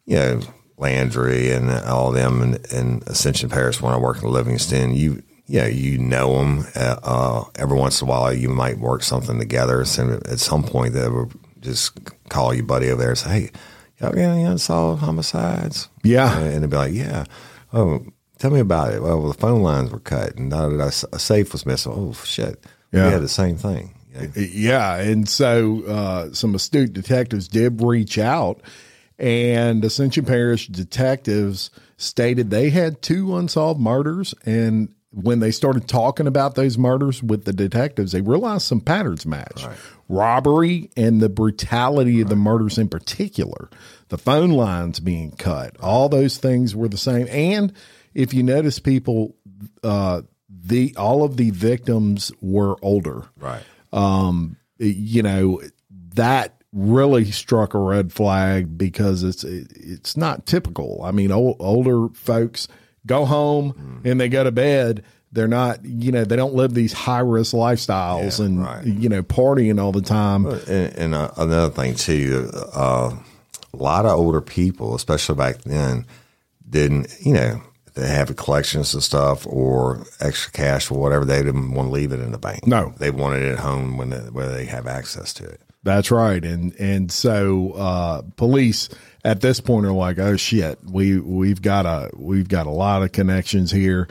you 0.05 0.15
know 0.15 0.41
Landry 0.77 1.51
and 1.51 1.69
all 1.71 2.11
them, 2.11 2.41
and, 2.41 2.71
and, 2.71 3.03
Ascension 3.07 3.49
Parish 3.49 3.81
when 3.81 3.93
I 3.93 3.97
worked 3.97 4.23
in 4.23 4.29
Livingston. 4.29 4.93
You 4.93 5.23
yeah, 5.47 5.65
you 5.65 5.97
know 5.97 6.37
them. 6.39 6.67
Uh, 6.75 6.99
uh, 7.01 7.43
every 7.55 7.77
once 7.77 8.01
in 8.01 8.07
a 8.07 8.11
while, 8.11 8.31
you 8.31 8.49
might 8.49 8.77
work 8.77 9.01
something 9.01 9.39
together. 9.39 9.83
So 9.85 10.21
at 10.25 10.39
some 10.39 10.63
point, 10.63 10.93
they 10.93 11.09
would 11.09 11.33
just 11.59 11.97
call 12.29 12.53
you 12.53 12.63
buddy 12.63 12.89
over 12.89 13.01
there 13.01 13.09
and 13.09 13.17
say, 13.17 13.29
"Hey." 13.29 13.51
Y'all 13.99 14.11
got 14.11 14.21
any 14.21 14.43
unsolved 14.43 15.01
homicides? 15.01 15.89
Yeah. 16.05 16.39
And 16.39 16.63
they'd 16.63 16.69
be 16.69 16.77
like, 16.77 16.93
yeah. 16.93 17.25
Oh, 17.73 18.05
Tell 18.39 18.51
me 18.51 18.61
about 18.61 18.93
it. 18.93 19.01
Well, 19.01 19.27
the 19.27 19.33
phone 19.33 19.61
lines 19.61 19.91
were 19.91 19.99
cut, 19.99 20.35
and 20.37 20.49
now 20.49 20.69
that 20.69 21.05
a 21.11 21.19
safe 21.19 21.51
was 21.51 21.65
missing. 21.65 21.91
Oh 21.93 22.13
shit! 22.23 22.65
Yeah. 22.91 23.07
We 23.07 23.11
had 23.11 23.21
the 23.21 23.27
same 23.27 23.57
thing. 23.57 23.95
Yeah, 24.13 24.27
yeah. 24.35 24.95
and 24.95 25.27
so 25.27 25.83
uh, 25.85 26.33
some 26.33 26.55
astute 26.55 26.93
detectives 26.93 27.49
did 27.49 27.81
reach 27.81 28.17
out, 28.17 28.61
and 29.19 29.83
Ascension 29.83 30.25
Parish 30.25 30.67
detectives 30.67 31.69
stated 31.97 32.49
they 32.49 32.69
had 32.69 33.01
two 33.01 33.35
unsolved 33.35 33.79
murders, 33.79 34.33
and 34.45 34.89
when 35.11 35.39
they 35.39 35.51
started 35.51 35.87
talking 35.87 36.27
about 36.27 36.55
those 36.55 36.77
murders 36.77 37.21
with 37.21 37.43
the 37.43 37.53
detectives, 37.53 38.13
they 38.13 38.21
realized 38.21 38.63
some 38.63 38.79
patterns 38.79 39.25
match. 39.25 39.65
Right. 39.65 39.77
Robbery 40.07 40.89
and 40.95 41.21
the 41.21 41.29
brutality 41.29 42.15
right. 42.15 42.23
of 42.23 42.29
the 42.29 42.35
murders 42.35 42.77
in 42.77 42.89
particular, 42.89 43.69
the 44.09 44.17
phone 44.17 44.51
lines 44.51 44.99
being 44.99 45.31
cut, 45.31 45.75
all 45.81 46.09
those 46.09 46.37
things 46.37 46.75
were 46.75 46.87
the 46.87 46.97
same. 46.97 47.27
And 47.29 47.73
if 48.19 48.33
you 48.33 48.43
notice, 48.43 48.79
people, 48.79 49.35
uh, 49.83 50.21
the 50.49 50.93
all 50.97 51.23
of 51.23 51.37
the 51.37 51.51
victims 51.51 52.31
were 52.41 52.75
older. 52.81 53.23
Right. 53.37 53.63
Um, 53.93 54.57
you 54.77 55.23
know 55.23 55.61
that 56.15 56.61
really 56.71 57.25
struck 57.31 57.73
a 57.73 57.79
red 57.79 58.11
flag 58.11 58.77
because 58.77 59.23
it's 59.23 59.43
it's 59.43 60.17
not 60.17 60.45
typical. 60.45 61.01
I 61.03 61.11
mean, 61.11 61.31
old, 61.31 61.57
older 61.59 62.09
folks 62.13 62.67
go 63.05 63.25
home 63.25 63.73
mm. 63.73 64.11
and 64.11 64.19
they 64.19 64.29
go 64.29 64.43
to 64.43 64.51
bed. 64.51 65.03
They're 65.31 65.47
not, 65.47 65.85
you 65.85 66.11
know, 66.11 66.25
they 66.25 66.35
don't 66.35 66.55
live 66.55 66.73
these 66.73 66.91
high 66.91 67.19
risk 67.19 67.53
lifestyles 67.53 68.39
yeah, 68.39 68.45
and 68.45 68.63
right. 68.63 68.85
you 68.85 69.09
know 69.09 69.23
partying 69.23 69.79
all 69.79 69.91
the 69.91 70.01
time. 70.01 70.45
And, 70.45 70.97
and 70.97 71.15
uh, 71.15 71.31
another 71.37 71.69
thing 71.69 71.95
too, 71.95 72.49
uh, 72.73 73.15
a 73.71 73.77
lot 73.77 74.05
of 74.05 74.11
older 74.11 74.41
people, 74.41 74.95
especially 74.95 75.35
back 75.35 75.61
then, 75.61 76.05
didn't, 76.67 77.13
you 77.23 77.33
know, 77.33 77.61
they 77.93 78.07
have 78.07 78.35
collections 78.35 78.93
and 78.93 79.03
stuff 79.03 79.45
or 79.47 80.05
extra 80.19 80.51
cash 80.51 80.91
or 80.91 80.99
whatever, 80.99 81.25
they 81.25 81.43
didn't 81.43 81.71
want 81.71 81.87
to 81.87 81.91
leave 81.91 82.11
it 82.11 82.19
in 82.19 82.31
the 82.31 82.37
bank. 82.37 82.65
No, 82.65 82.93
they 82.97 83.11
wanted 83.11 83.43
it 83.43 83.53
at 83.53 83.59
home 83.59 83.97
when 83.97 84.09
they, 84.09 84.17
where 84.17 84.49
they 84.49 84.65
have 84.65 84.87
access 84.87 85.33
to 85.35 85.45
it. 85.45 85.61
That's 85.83 86.11
right, 86.11 86.43
and 86.43 86.75
and 86.75 87.09
so 87.09 87.71
uh, 87.71 88.21
police 88.35 88.89
at 89.23 89.39
this 89.39 89.61
point 89.61 89.85
are 89.85 89.93
like, 89.93 90.19
oh 90.19 90.35
shit, 90.35 90.77
we 90.83 91.19
we've 91.19 91.61
got 91.61 91.85
a 91.85 92.11
we've 92.15 92.49
got 92.49 92.67
a 92.67 92.71
lot 92.71 93.01
of 93.01 93.13
connections 93.13 93.71
here. 93.71 94.09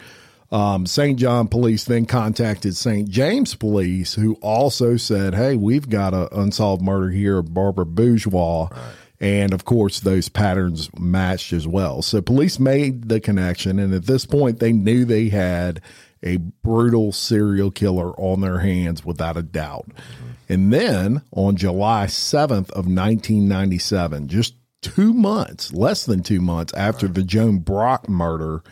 Um, 0.50 0.86
St. 0.86 1.18
John 1.18 1.46
Police 1.46 1.84
then 1.84 2.06
contacted 2.06 2.74
St. 2.74 3.06
James 3.06 3.54
Police, 3.54 4.14
who 4.14 4.34
also 4.36 4.96
said, 4.96 5.34
"Hey, 5.34 5.56
we've 5.56 5.90
got 5.90 6.14
an 6.14 6.28
unsolved 6.32 6.80
murder 6.80 7.10
here 7.10 7.36
of 7.36 7.52
Barbara 7.52 7.84
Bourgeois." 7.84 8.68
Right 8.70 8.94
and 9.20 9.52
of 9.52 9.64
course, 9.64 10.00
those 10.00 10.28
patterns 10.28 10.90
matched 10.98 11.52
as 11.52 11.66
well. 11.66 12.02
So 12.02 12.20
police 12.20 12.59
made 12.59 13.09
the 13.09 13.20
connection. 13.20 13.78
And 13.78 13.92
at 13.92 14.07
this 14.07 14.26
point, 14.26 14.61
they 14.61 14.72
knew 14.72 15.04
they 15.04 15.28
had 15.28 15.81
a 16.22 16.37
brutal 16.37 17.12
serial 17.12 17.70
killer 17.70 18.12
on 18.20 18.40
their 18.40 18.59
hands 18.59 19.04
without 19.04 19.37
a 19.37 19.42
doubt. 19.42 19.88
Mm-hmm. 19.88 20.28
And 20.48 20.72
then 20.72 21.22
on 21.33 21.57
July 21.57 22.07
7th 22.07 22.70
of 22.70 22.87
1997, 22.87 24.28
just 24.28 24.54
two 24.83 25.12
months, 25.12 25.72
less 25.72 26.07
than 26.07 26.22
two 26.22 26.40
months 26.40 26.72
after 26.74 27.07
right. 27.07 27.14
the 27.14 27.22
Joan 27.22 27.59
Brock 27.59 28.09
murder, 28.09 28.62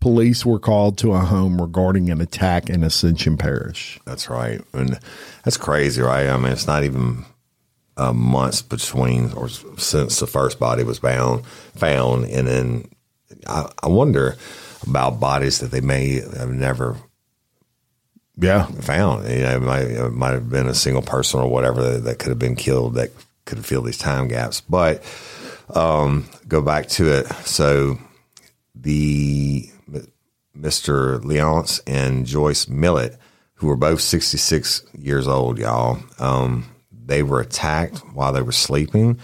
police 0.00 0.46
were 0.46 0.58
called 0.58 0.98
to 0.98 1.12
a 1.12 1.20
home 1.20 1.60
regarding 1.60 2.10
an 2.10 2.20
attack 2.20 2.70
in 2.70 2.82
Ascension 2.84 3.36
Parish. 3.36 3.98
That's 4.06 4.30
right, 4.30 4.60
and 4.72 4.98
that's 5.44 5.56
crazy, 5.56 6.00
right? 6.02 6.28
I 6.28 6.36
mean, 6.36 6.52
it's 6.52 6.66
not 6.66 6.84
even 6.84 7.24
uh, 7.96 8.12
months 8.12 8.62
between 8.62 9.32
or 9.32 9.48
since 9.48 10.18
the 10.20 10.26
first 10.26 10.58
body 10.58 10.82
was 10.84 10.98
found, 10.98 11.46
found, 11.76 12.24
and 12.26 12.46
then 12.46 12.88
I, 13.46 13.70
I 13.82 13.88
wonder 13.88 14.36
about 14.86 15.18
bodies 15.20 15.60
that 15.60 15.70
they 15.70 15.80
may 15.80 16.20
have 16.20 16.50
never 16.50 16.96
Yeah. 18.36 18.66
found. 18.66 19.28
You 19.28 19.40
know, 19.42 19.56
it 19.56 19.62
might, 19.62 19.82
it 19.82 20.12
might 20.12 20.32
have 20.34 20.50
been 20.50 20.66
a 20.68 20.74
single 20.74 21.02
person 21.02 21.40
or 21.40 21.48
whatever 21.48 21.82
that, 21.82 22.04
that 22.04 22.18
could 22.18 22.28
have 22.28 22.38
been 22.38 22.56
killed 22.56 22.94
that 22.94 23.10
could 23.46 23.58
have 23.58 23.66
filled 23.66 23.86
these 23.86 23.98
time 23.98 24.28
gaps. 24.28 24.60
But 24.60 25.02
um, 25.74 26.26
go 26.46 26.60
back 26.60 26.88
to 26.90 27.10
it. 27.10 27.26
So 27.46 27.98
the 28.74 29.70
Mr. 30.56 31.22
Leonce 31.24 31.80
and 31.86 32.26
Joyce 32.26 32.68
Millett, 32.68 33.18
who 33.54 33.66
were 33.68 33.76
both 33.76 34.00
66 34.00 34.84
years 34.98 35.26
old, 35.26 35.58
y'all, 35.58 35.98
um, 36.18 36.66
they 37.06 37.22
were 37.22 37.40
attacked 37.40 37.98
while 38.12 38.32
they 38.32 38.42
were 38.42 38.52
sleeping, 38.52 39.18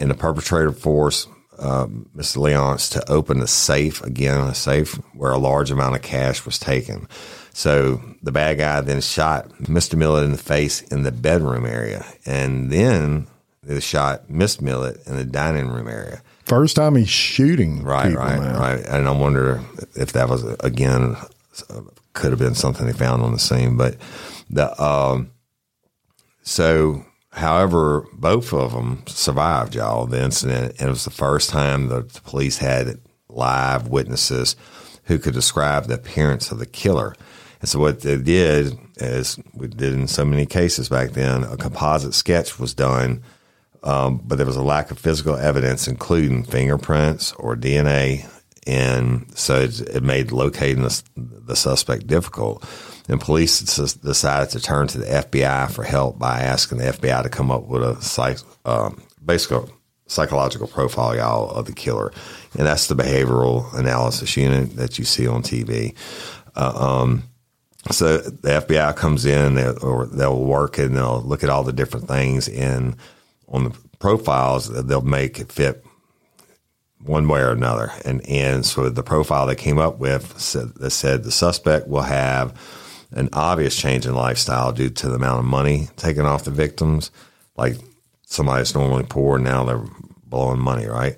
and 0.00 0.10
the 0.10 0.14
perpetrator 0.14 0.72
forced 0.72 1.28
uh, 1.58 1.86
Mr. 2.16 2.38
Leonce 2.38 2.88
to 2.90 3.10
open 3.10 3.40
a 3.40 3.46
safe 3.46 4.02
again, 4.02 4.40
a 4.40 4.54
safe 4.54 4.94
where 5.14 5.32
a 5.32 5.38
large 5.38 5.70
amount 5.70 5.96
of 5.96 6.02
cash 6.02 6.44
was 6.44 6.58
taken. 6.58 7.08
So 7.52 8.00
the 8.22 8.30
bad 8.30 8.58
guy 8.58 8.80
then 8.80 9.00
shot 9.00 9.48
Mr. 9.62 9.96
Millett 9.96 10.24
in 10.24 10.32
the 10.32 10.38
face 10.38 10.82
in 10.82 11.02
the 11.02 11.10
bedroom 11.10 11.66
area, 11.66 12.06
and 12.24 12.70
then 12.70 13.26
they 13.62 13.80
shot 13.80 14.30
Miss 14.30 14.60
Millett 14.60 15.04
in 15.06 15.16
the 15.16 15.24
dining 15.24 15.68
room 15.68 15.88
area. 15.88 16.22
First 16.44 16.76
time 16.76 16.94
he's 16.94 17.10
shooting. 17.10 17.82
Right, 17.82 18.14
right, 18.14 18.40
now. 18.40 18.58
right. 18.58 18.80
And 18.86 19.08
I 19.08 19.10
wonder 19.10 19.60
if 19.94 20.12
that 20.12 20.28
was 20.28 20.44
again 20.60 21.16
could 22.12 22.30
have 22.30 22.38
been 22.38 22.54
something 22.54 22.86
they 22.86 22.92
found 22.92 23.22
on 23.22 23.32
the 23.32 23.38
scene, 23.38 23.76
but 23.76 23.96
the 24.48 24.80
um, 24.82 25.30
so 26.42 27.04
however 27.38 28.06
both 28.12 28.52
of 28.52 28.72
them 28.72 29.02
survived 29.06 29.74
y'all 29.74 30.06
the 30.06 30.22
incident, 30.22 30.76
and 30.78 30.88
it 30.88 30.90
was 30.90 31.04
the 31.04 31.10
first 31.10 31.50
time 31.50 31.88
that 31.88 32.10
the 32.10 32.20
police 32.20 32.58
had 32.58 33.00
live 33.28 33.88
witnesses 33.88 34.56
who 35.04 35.18
could 35.18 35.34
describe 35.34 35.86
the 35.86 35.94
appearance 35.94 36.50
of 36.50 36.58
the 36.58 36.66
killer. 36.66 37.14
And 37.60 37.68
so 37.68 37.80
what 37.80 38.02
they 38.02 38.16
did, 38.18 38.78
as 39.00 39.38
we 39.54 39.68
did 39.68 39.94
in 39.94 40.06
so 40.06 40.24
many 40.24 40.46
cases 40.46 40.88
back 40.88 41.10
then, 41.10 41.42
a 41.44 41.56
composite 41.56 42.14
sketch 42.14 42.58
was 42.58 42.74
done 42.74 43.22
um, 43.82 44.20
but 44.24 44.36
there 44.36 44.46
was 44.46 44.56
a 44.56 44.62
lack 44.62 44.90
of 44.90 44.98
physical 44.98 45.36
evidence, 45.36 45.86
including 45.86 46.44
fingerprints 46.44 47.32
or 47.34 47.56
DNA, 47.56 48.28
and 48.66 49.26
so 49.36 49.60
it, 49.60 49.80
it 49.80 50.02
made 50.02 50.32
locating 50.32 50.82
the, 50.82 51.02
the 51.16 51.56
suspect 51.56 52.06
difficult. 52.06 52.64
And 53.08 53.20
police 53.20 53.60
decided 53.60 54.50
to 54.50 54.60
turn 54.60 54.86
to 54.88 54.98
the 54.98 55.06
FBI 55.06 55.70
for 55.70 55.82
help 55.82 56.18
by 56.18 56.40
asking 56.40 56.78
the 56.78 56.92
FBI 56.92 57.22
to 57.22 57.28
come 57.30 57.50
up 57.50 57.66
with 57.66 57.82
a 57.82 58.00
psych, 58.02 58.38
um, 58.66 59.00
basic 59.24 59.58
psychological 60.06 60.66
profile, 60.66 61.16
y'all, 61.16 61.50
of 61.50 61.66
the 61.66 61.72
killer, 61.72 62.12
and 62.56 62.66
that's 62.66 62.86
the 62.86 62.94
behavioral 62.94 63.72
analysis 63.74 64.36
unit 64.36 64.76
that 64.76 64.98
you 64.98 65.04
see 65.04 65.26
on 65.26 65.42
TV. 65.42 65.94
So 67.90 68.18
the 68.18 68.56
FBI 68.66 68.92
comes 68.96 69.24
in, 69.24 69.54
they'll- 69.54 69.78
or 69.82 70.06
they'll 70.06 70.44
work 70.44 70.78
and 70.78 70.96
they'll 70.96 71.22
look 71.22 71.42
at 71.42 71.48
all 71.50 71.62
the 71.64 71.72
different 71.72 72.08
things, 72.08 72.48
and 72.48 72.96
on 73.48 73.64
the 73.64 73.72
profiles, 73.98 74.68
they'll 74.68 75.00
make 75.00 75.38
it 75.40 75.50
fit 75.50 75.84
one 77.04 77.28
way 77.28 77.40
or 77.40 77.52
another. 77.52 77.92
And 78.04 78.26
and 78.28 78.66
so 78.66 78.88
the 78.90 79.02
profile 79.02 79.46
they 79.46 79.54
came 79.54 79.78
up 79.78 79.98
with 79.98 80.38
said, 80.38 80.74
that 80.76 80.90
said 80.90 81.22
the 81.22 81.30
suspect 81.30 81.88
will 81.88 82.02
have 82.02 82.52
an 83.12 83.28
obvious 83.32 83.76
change 83.76 84.06
in 84.06 84.14
lifestyle 84.14 84.72
due 84.72 84.90
to 84.90 85.08
the 85.08 85.14
amount 85.14 85.40
of 85.40 85.44
money 85.44 85.88
taken 85.96 86.26
off 86.26 86.44
the 86.44 86.50
victims, 86.50 87.10
like 87.56 87.76
somebody 88.26 88.60
that's 88.60 88.74
normally 88.74 89.04
poor 89.08 89.38
now 89.38 89.64
they're 89.64 89.84
blowing 90.24 90.60
money, 90.60 90.86
right? 90.86 91.16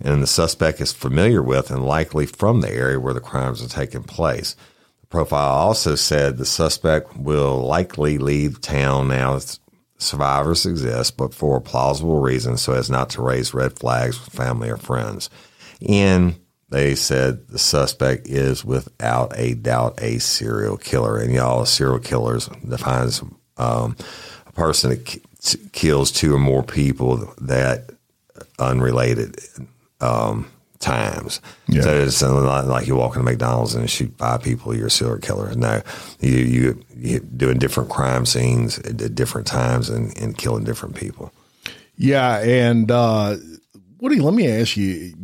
And 0.00 0.22
the 0.22 0.26
suspect 0.26 0.80
is 0.80 0.92
familiar 0.92 1.42
with 1.42 1.70
and 1.70 1.84
likely 1.84 2.26
from 2.26 2.60
the 2.60 2.70
area 2.70 3.00
where 3.00 3.14
the 3.14 3.20
crimes 3.20 3.62
are 3.62 3.68
taking 3.68 4.04
place. 4.04 4.54
The 5.00 5.06
profile 5.08 5.52
also 5.52 5.94
said 5.94 6.36
the 6.36 6.46
suspect 6.46 7.16
will 7.16 7.58
likely 7.58 8.18
leave 8.18 8.60
town 8.60 9.08
now 9.08 9.34
that 9.38 9.58
survivors 9.98 10.66
exist, 10.66 11.16
but 11.16 11.34
for 11.34 11.56
a 11.56 11.60
plausible 11.60 12.20
reason 12.20 12.56
so 12.56 12.72
as 12.72 12.90
not 12.90 13.10
to 13.10 13.22
raise 13.22 13.54
red 13.54 13.78
flags 13.78 14.18
with 14.18 14.34
family 14.34 14.68
or 14.68 14.76
friends. 14.76 15.30
And 15.88 16.36
they 16.72 16.94
said 16.94 17.48
the 17.48 17.58
suspect 17.58 18.26
is 18.26 18.64
without 18.64 19.32
a 19.36 19.54
doubt 19.54 20.02
a 20.02 20.18
serial 20.18 20.76
killer. 20.76 21.18
And 21.18 21.32
y'all, 21.32 21.64
serial 21.66 21.98
killers 21.98 22.48
defines 22.68 23.22
um, 23.56 23.96
a 24.46 24.52
person 24.52 24.90
that 24.90 25.04
ki- 25.04 25.20
kills 25.72 26.10
two 26.10 26.34
or 26.34 26.38
more 26.38 26.62
people 26.62 27.32
that 27.40 27.90
unrelated 28.58 29.38
um, 30.00 30.50
times. 30.78 31.40
Yeah. 31.68 31.82
So 31.82 32.02
it's 32.02 32.22
not 32.22 32.66
like 32.66 32.86
you 32.86 32.96
walk 32.96 33.16
into 33.16 33.24
McDonald's 33.24 33.74
and 33.74 33.88
shoot 33.88 34.12
five 34.18 34.42
people, 34.42 34.76
you're 34.76 34.88
a 34.88 34.90
serial 34.90 35.18
killer. 35.18 35.54
No, 35.54 35.82
you 36.20 36.36
you 36.36 36.84
you 36.94 37.20
doing 37.20 37.58
different 37.58 37.88
crime 37.88 38.26
scenes 38.26 38.78
at 38.80 39.00
at 39.00 39.14
different 39.14 39.46
times 39.46 39.88
and, 39.88 40.16
and 40.18 40.36
killing 40.36 40.64
different 40.64 40.96
people. 40.96 41.32
Yeah, 41.96 42.38
and 42.38 42.90
uh, 42.90 43.36
Woody, 43.98 44.20
let 44.20 44.34
me 44.34 44.48
ask 44.48 44.76
you. 44.76 45.14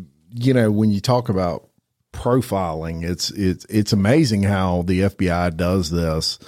You 0.40 0.54
know, 0.54 0.70
when 0.70 0.90
you 0.90 1.00
talk 1.00 1.28
about 1.28 1.68
profiling, 2.12 3.04
it's 3.04 3.30
it's 3.30 3.64
it's 3.66 3.92
amazing 3.92 4.42
how 4.44 4.82
the 4.82 5.00
FBI 5.02 5.56
does 5.56 5.90
this, 5.90 6.38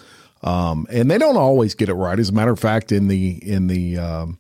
um, 0.43 0.87
and 0.91 1.11
they 1.11 1.19
don't 1.19 1.37
always 1.37 1.75
get 1.75 1.89
it 1.89 1.95
right. 1.95 2.19
As 2.19 2.29
a 2.29 2.33
matter 2.33 2.53
of 2.53 2.59
fact, 2.61 2.93
in 2.93 3.09
the 3.09 3.33
in 3.43 3.67
the 3.67 3.99
um, 3.99 4.39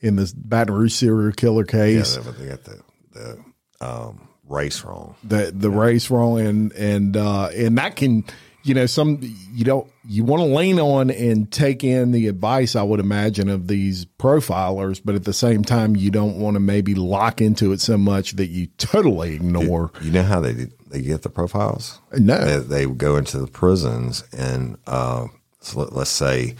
in 0.00 0.16
this 0.16 0.32
Baton 0.32 0.74
Rouge 0.74 0.92
serial 0.94 1.32
killer 1.32 1.64
Yeah, 1.64 1.70
case, 1.72 2.16
they, 2.16 2.30
they 2.44 2.48
got 2.48 2.64
the 2.64 2.82
the 3.12 3.44
um, 3.80 4.28
race 4.48 4.84
wrong. 4.84 5.14
the 5.24 5.52
the 5.54 5.70
race 5.70 6.10
wrong 6.10 6.40
and 6.40 6.72
and 6.72 7.16
uh 7.16 7.48
and 7.54 7.78
that 7.78 7.96
can 7.96 8.24
you 8.64 8.74
know 8.74 8.86
some 8.86 9.18
you 9.52 9.64
don't 9.64 9.90
you 10.06 10.24
want 10.24 10.40
to 10.40 10.46
lean 10.46 10.78
on 10.78 11.10
and 11.10 11.50
take 11.50 11.82
in 11.84 12.12
the 12.12 12.28
advice 12.28 12.76
i 12.76 12.82
would 12.82 13.00
imagine 13.00 13.48
of 13.48 13.68
these 13.68 14.04
profilers 14.04 15.00
but 15.04 15.14
at 15.14 15.24
the 15.24 15.32
same 15.32 15.62
time 15.64 15.96
you 15.96 16.10
don't 16.10 16.38
want 16.38 16.54
to 16.54 16.60
maybe 16.60 16.94
lock 16.94 17.40
into 17.40 17.72
it 17.72 17.80
so 17.80 17.96
much 17.98 18.32
that 18.32 18.46
you 18.46 18.66
totally 18.78 19.34
ignore 19.34 19.90
You 20.00 20.10
know 20.10 20.22
how 20.22 20.40
they 20.40 20.68
they 20.88 21.00
get 21.00 21.22
the 21.22 21.30
profiles? 21.30 22.00
No. 22.12 22.60
they, 22.60 22.84
they 22.84 22.94
go 22.94 23.16
into 23.16 23.38
the 23.38 23.46
prisons 23.46 24.24
and 24.36 24.76
uh, 24.86 25.26
so 25.60 25.80
let, 25.80 25.92
let's 25.94 26.10
say 26.10 26.54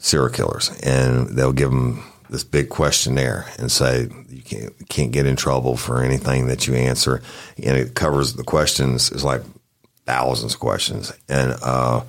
serial 0.00 0.30
killers, 0.30 0.70
and 0.82 1.28
they'll 1.28 1.52
give 1.52 1.70
them 1.70 2.02
this 2.30 2.44
big 2.44 2.68
questionnaire 2.68 3.46
and 3.58 3.70
say 3.70 4.08
you 4.28 4.42
can't 4.42 4.88
can't 4.88 5.12
get 5.12 5.26
in 5.26 5.36
trouble 5.36 5.76
for 5.76 6.02
anything 6.02 6.46
that 6.46 6.66
you 6.66 6.74
answer, 6.74 7.22
and 7.62 7.76
it 7.76 7.94
covers 7.94 8.34
the 8.34 8.44
questions 8.44 9.12
is 9.12 9.24
like 9.24 9.42
thousands 10.10 10.54
of 10.54 10.60
questions, 10.60 11.12
and 11.28 11.54
uh, 11.62 12.02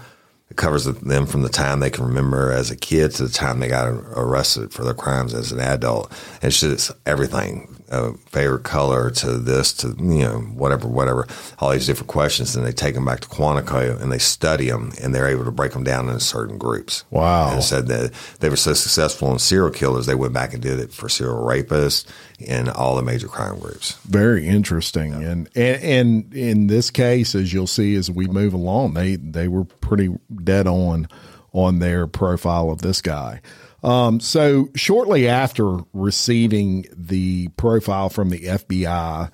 it 0.49 0.57
covers 0.57 0.85
them 0.85 1.27
from 1.27 1.43
the 1.43 1.49
time 1.49 1.79
they 1.79 1.91
can 1.91 2.03
remember 2.03 2.51
as 2.51 2.71
a 2.71 2.75
kid 2.75 3.11
to 3.11 3.27
the 3.27 3.31
time 3.31 3.59
they 3.59 3.67
got 3.67 3.87
arrested 3.87 4.73
for 4.73 4.83
their 4.83 4.95
crimes 4.95 5.35
as 5.35 5.51
an 5.51 5.59
adult. 5.59 6.11
And 6.41 6.45
it's 6.45 6.59
just 6.59 6.91
everything, 7.05 7.80
uh, 7.91 8.13
favorite 8.27 8.63
color 8.63 9.11
to 9.11 9.37
this 9.37 9.73
to 9.73 9.89
you 9.99 10.23
know 10.23 10.39
whatever, 10.53 10.87
whatever, 10.87 11.27
all 11.59 11.71
these 11.71 11.85
different 11.85 12.09
questions. 12.09 12.55
And 12.55 12.65
they 12.65 12.71
take 12.71 12.95
them 12.95 13.05
back 13.05 13.19
to 13.21 13.27
Quantico 13.27 14.01
and 14.01 14.11
they 14.11 14.17
study 14.17 14.69
them, 14.69 14.91
and 15.01 15.13
they're 15.13 15.27
able 15.27 15.45
to 15.45 15.51
break 15.51 15.73
them 15.73 15.83
down 15.83 16.07
into 16.07 16.19
certain 16.19 16.57
groups. 16.57 17.03
Wow. 17.09 17.53
And 17.53 17.63
said 17.63 17.87
that 17.87 18.11
they 18.39 18.49
were 18.49 18.55
so 18.55 18.73
successful 18.73 19.31
in 19.31 19.39
serial 19.39 19.71
killers, 19.71 20.05
they 20.05 20.15
went 20.15 20.33
back 20.33 20.53
and 20.53 20.61
did 20.61 20.79
it 20.79 20.91
for 20.93 21.09
serial 21.09 21.43
rapists 21.45 22.05
and 22.47 22.69
all 22.69 22.95
the 22.95 23.03
major 23.03 23.27
crime 23.27 23.59
groups. 23.59 23.97
very 24.05 24.47
interesting 24.47 25.13
and, 25.13 25.49
and 25.55 25.83
and 25.83 26.33
in 26.33 26.67
this 26.67 26.89
case 26.89 27.35
as 27.35 27.53
you'll 27.53 27.67
see 27.67 27.95
as 27.95 28.09
we 28.09 28.27
move 28.27 28.53
along 28.53 28.93
they 28.93 29.15
they 29.15 29.47
were 29.47 29.63
pretty 29.63 30.09
dead 30.43 30.67
on 30.67 31.07
on 31.53 31.79
their 31.79 32.07
profile 32.07 32.69
of 32.69 32.81
this 32.81 33.01
guy 33.01 33.41
um, 33.83 34.19
so 34.19 34.69
shortly 34.75 35.27
after 35.27 35.79
receiving 35.93 36.85
the 36.95 37.47
profile 37.49 38.09
from 38.09 38.29
the 38.29 38.39
FBI, 38.39 39.31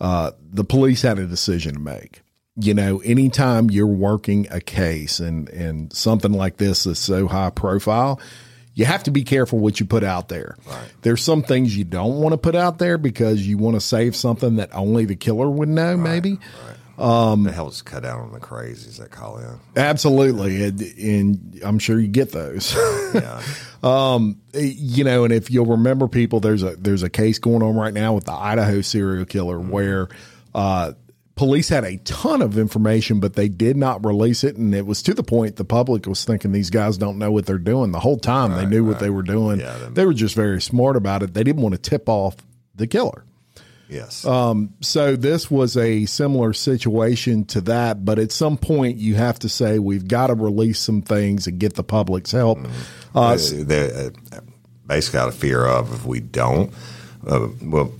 uh, 0.00 0.30
the 0.40 0.64
police 0.64 1.02
had 1.02 1.18
a 1.18 1.26
decision 1.26 1.74
to 1.74 1.80
make. 1.80 2.22
You 2.60 2.74
know, 2.74 2.98
anytime 3.00 3.70
you're 3.70 3.86
working 3.86 4.48
a 4.50 4.60
case 4.60 5.20
and 5.20 5.48
and 5.50 5.92
something 5.92 6.32
like 6.32 6.56
this 6.56 6.86
is 6.86 6.98
so 6.98 7.28
high 7.28 7.50
profile, 7.50 8.20
you 8.74 8.84
have 8.84 9.04
to 9.04 9.12
be 9.12 9.22
careful 9.22 9.60
what 9.60 9.78
you 9.78 9.86
put 9.86 10.02
out 10.02 10.28
there. 10.28 10.56
There's 11.02 11.22
some 11.22 11.42
things 11.42 11.76
you 11.76 11.84
don't 11.84 12.20
want 12.20 12.32
to 12.32 12.36
put 12.36 12.56
out 12.56 12.78
there 12.78 12.98
because 12.98 13.46
you 13.46 13.58
want 13.58 13.76
to 13.76 13.80
save 13.80 14.16
something 14.16 14.56
that 14.56 14.74
only 14.74 15.04
the 15.04 15.16
killer 15.16 15.48
would 15.48 15.68
know, 15.68 15.96
maybe. 15.96 16.38
Um, 16.96 17.44
the 17.44 17.52
helps 17.52 17.80
cut 17.80 18.04
out 18.04 18.20
on 18.20 18.32
the 18.32 18.40
crazies 18.40 18.98
that 18.98 19.12
call 19.12 19.38
in. 19.38 19.60
Absolutely. 19.76 20.64
And, 20.64 20.80
and 20.80 21.60
I'm 21.64 21.78
sure 21.78 21.98
you 22.00 22.08
get 22.08 22.32
those. 22.32 22.74
Yeah. 23.14 23.40
Um, 23.82 24.40
eh, 24.54 24.72
you 24.76 25.04
know, 25.04 25.24
and 25.24 25.32
if 25.32 25.50
you'll 25.50 25.66
remember, 25.66 26.08
people, 26.08 26.40
there's 26.40 26.62
a 26.62 26.76
there's 26.76 27.02
a 27.02 27.10
case 27.10 27.38
going 27.38 27.62
on 27.62 27.76
right 27.76 27.94
now 27.94 28.14
with 28.14 28.24
the 28.24 28.32
Idaho 28.32 28.80
serial 28.80 29.24
killer 29.24 29.58
mm-hmm. 29.58 29.70
where 29.70 30.08
uh, 30.54 30.92
police 31.36 31.68
had 31.68 31.84
a 31.84 31.96
ton 31.98 32.42
of 32.42 32.58
information, 32.58 33.20
but 33.20 33.34
they 33.34 33.48
did 33.48 33.76
not 33.76 34.04
release 34.04 34.42
it. 34.44 34.56
And 34.56 34.74
it 34.74 34.84
was 34.84 35.02
to 35.04 35.14
the 35.14 35.22
point 35.22 35.56
the 35.56 35.64
public 35.64 36.06
was 36.06 36.24
thinking 36.24 36.52
these 36.52 36.70
guys 36.70 36.98
don't 36.98 37.18
know 37.18 37.30
what 37.30 37.46
they're 37.46 37.58
doing. 37.58 37.92
The 37.92 38.00
whole 38.00 38.18
time 38.18 38.52
they 38.54 38.66
knew 38.66 38.84
what 38.84 38.98
they 38.98 39.10
were 39.10 39.22
doing. 39.22 39.60
Yeah, 39.60 39.88
they 39.90 40.04
were 40.04 40.14
just 40.14 40.34
very 40.34 40.60
smart 40.60 40.96
about 40.96 41.22
it. 41.22 41.34
They 41.34 41.44
didn't 41.44 41.62
want 41.62 41.74
to 41.74 41.80
tip 41.80 42.08
off 42.08 42.36
the 42.74 42.86
killer. 42.86 43.24
Yes. 43.88 44.16
So 44.80 45.16
this 45.16 45.50
was 45.50 45.76
a 45.76 46.04
similar 46.06 46.52
situation 46.52 47.44
to 47.46 47.60
that, 47.62 48.04
but 48.04 48.18
at 48.18 48.32
some 48.32 48.58
point 48.58 48.98
you 48.98 49.14
have 49.14 49.38
to 49.40 49.48
say 49.48 49.78
we've 49.78 50.06
got 50.06 50.28
to 50.28 50.34
release 50.34 50.78
some 50.78 51.02
things 51.02 51.46
and 51.46 51.58
get 51.58 51.74
the 51.74 51.84
public's 51.84 52.32
help. 52.32 52.58
Uh, 53.14 53.38
they 53.52 54.08
uh, 54.32 54.40
basically 54.86 55.20
out 55.20 55.28
of 55.28 55.34
fear 55.34 55.64
of 55.64 55.92
if 55.92 56.04
we 56.04 56.20
don't, 56.20 56.72
uh, 57.26 57.48
well, 57.62 57.92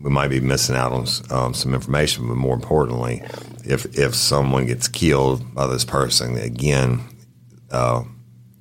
we 0.00 0.10
might 0.10 0.28
be 0.28 0.40
missing 0.40 0.76
out 0.76 0.92
on 0.92 1.06
um, 1.30 1.54
some 1.54 1.74
information. 1.74 2.28
But 2.28 2.36
more 2.36 2.54
importantly, 2.54 3.22
if 3.64 3.98
if 3.98 4.14
someone 4.14 4.66
gets 4.66 4.88
killed 4.88 5.54
by 5.54 5.66
this 5.66 5.84
person 5.84 6.36
again, 6.36 7.00
uh, 7.70 8.02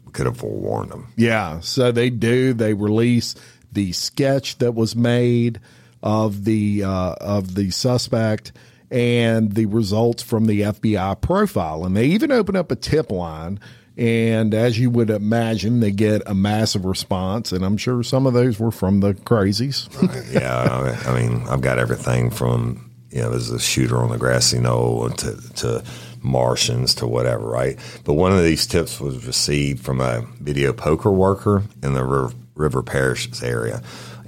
we 0.05 0.11
could 0.11 0.25
have 0.25 0.37
forewarned 0.37 0.91
them. 0.91 1.13
Yeah, 1.15 1.59
so 1.61 1.91
they 1.91 2.09
do. 2.09 2.53
They 2.53 2.73
release 2.73 3.35
the 3.71 3.91
sketch 3.93 4.57
that 4.59 4.73
was 4.73 4.95
made 4.95 5.59
of 6.03 6.45
the 6.45 6.83
uh, 6.83 7.15
of 7.21 7.55
the 7.55 7.71
suspect 7.71 8.51
and 8.89 9.53
the 9.53 9.65
results 9.67 10.21
from 10.21 10.45
the 10.45 10.61
FBI 10.61 11.21
profile, 11.21 11.85
and 11.85 11.95
they 11.95 12.05
even 12.05 12.31
open 12.31 12.55
up 12.55 12.71
a 12.71 12.75
tip 12.75 13.11
line. 13.11 13.59
And 13.97 14.53
as 14.53 14.79
you 14.79 14.89
would 14.89 15.09
imagine, 15.09 15.81
they 15.81 15.91
get 15.91 16.23
a 16.25 16.33
massive 16.33 16.85
response, 16.85 17.51
and 17.51 17.63
I'm 17.63 17.77
sure 17.77 18.01
some 18.03 18.25
of 18.25 18.33
those 18.33 18.57
were 18.57 18.71
from 18.71 19.01
the 19.01 19.13
crazies. 19.13 19.89
yeah, 20.33 20.97
I 21.05 21.19
mean, 21.19 21.45
I've 21.47 21.61
got 21.61 21.77
everything 21.77 22.31
from 22.31 22.91
you 23.11 23.21
know, 23.21 23.29
there's 23.29 23.49
a 23.49 23.59
shooter 23.59 23.97
on 23.97 24.09
the 24.09 24.17
grassy 24.17 24.59
knoll 24.59 25.09
to, 25.09 25.53
to 25.55 25.83
Martians 26.21 26.95
to 26.95 27.07
whatever, 27.07 27.45
right? 27.45 27.77
But 28.05 28.13
one 28.13 28.31
of 28.31 28.43
these 28.43 28.65
tips 28.65 29.01
was 29.01 29.25
received 29.25 29.83
from 29.83 29.99
a 29.99 30.21
video 30.39 30.71
poker 30.71 31.11
worker 31.11 31.63
in 31.83 31.93
the 31.93 32.03
River, 32.03 32.33
River 32.55 32.81
Parish 32.81 33.29
area, 33.43 33.81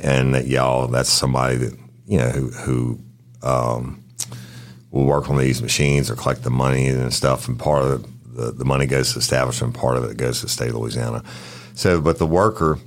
and 0.04 0.36
that 0.36 0.48
y'all, 0.48 0.88
that's 0.88 1.10
somebody 1.10 1.56
that 1.56 1.80
you 2.06 2.18
know 2.18 2.30
who 2.30 2.50
who 2.52 3.00
um, 3.42 4.04
will 4.92 5.06
work 5.06 5.30
on 5.30 5.38
these 5.38 5.62
machines 5.62 6.12
or 6.12 6.16
collect 6.16 6.44
the 6.44 6.52
money 6.52 6.88
and 6.88 7.14
stuff, 7.14 7.48
and 7.48 7.58
part 7.58 7.84
of 7.84 8.04
the, 8.04 8.44
the, 8.44 8.52
the 8.52 8.66
money 8.66 8.86
goes 8.86 9.10
to 9.10 9.14
the 9.16 9.20
establishment, 9.20 9.74
part 9.74 9.98
of 9.98 10.04
it 10.04 10.18
goes 10.18 10.40
to 10.40 10.46
the 10.46 10.52
state 10.52 10.70
of 10.70 10.76
Louisiana. 10.76 11.24
So, 11.74 12.00
but 12.02 12.20
the 12.20 12.28
worker 12.28 12.78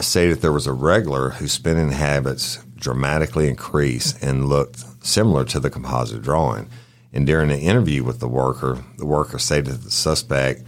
stated 0.00 0.40
there 0.40 0.52
was 0.52 0.66
a 0.66 0.72
regular 0.72 1.30
whose 1.30 1.52
spending 1.52 1.92
habits 1.92 2.58
dramatically 2.76 3.48
increased 3.48 4.22
and 4.22 4.48
looked 4.48 4.84
similar 5.04 5.44
to 5.44 5.60
the 5.60 5.70
composite 5.70 6.22
drawing. 6.22 6.68
And 7.12 7.26
during 7.26 7.50
an 7.50 7.58
interview 7.58 8.04
with 8.04 8.20
the 8.20 8.28
worker, 8.28 8.82
the 8.96 9.06
worker 9.06 9.38
stated 9.38 9.66
that 9.66 9.82
the 9.82 9.90
suspect 9.90 10.62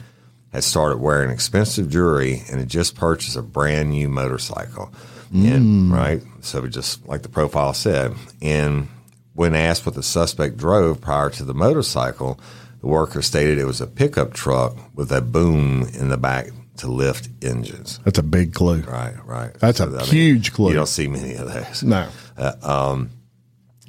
had 0.52 0.64
started 0.64 0.98
wearing 0.98 1.30
expensive 1.30 1.88
jewelry 1.88 2.42
and 2.50 2.60
had 2.60 2.68
just 2.68 2.94
purchased 2.94 3.36
a 3.36 3.42
brand 3.42 3.90
new 3.90 4.08
motorcycle. 4.08 4.92
And, 5.32 5.90
mm. 5.90 5.92
right? 5.92 6.22
So 6.40 6.60
we 6.60 6.68
just 6.68 7.06
like 7.06 7.22
the 7.22 7.28
profile 7.28 7.74
said. 7.74 8.14
And 8.40 8.88
when 9.34 9.54
asked 9.54 9.86
what 9.86 9.94
the 9.94 10.02
suspect 10.02 10.56
drove 10.56 11.00
prior 11.00 11.30
to 11.30 11.44
the 11.44 11.54
motorcycle, 11.54 12.38
the 12.80 12.86
worker 12.88 13.22
stated 13.22 13.58
it 13.58 13.64
was 13.64 13.80
a 13.80 13.86
pickup 13.86 14.34
truck 14.34 14.76
with 14.94 15.10
a 15.12 15.22
boom 15.22 15.88
in 15.94 16.08
the 16.08 16.18
back 16.18 16.48
to 16.78 16.88
lift 16.88 17.28
engines. 17.42 18.00
That's 18.04 18.18
a 18.18 18.22
big 18.22 18.54
clue. 18.54 18.80
Right, 18.80 19.14
right. 19.24 19.54
That's 19.54 19.80
a 19.80 20.04
huge 20.04 20.52
clue. 20.52 20.68
You 20.68 20.74
don't 20.74 20.86
see 20.86 21.08
many 21.08 21.34
of 21.34 21.52
those. 21.52 21.82
No. 21.82 22.08
Uh, 22.36 22.52
um, 22.62 23.10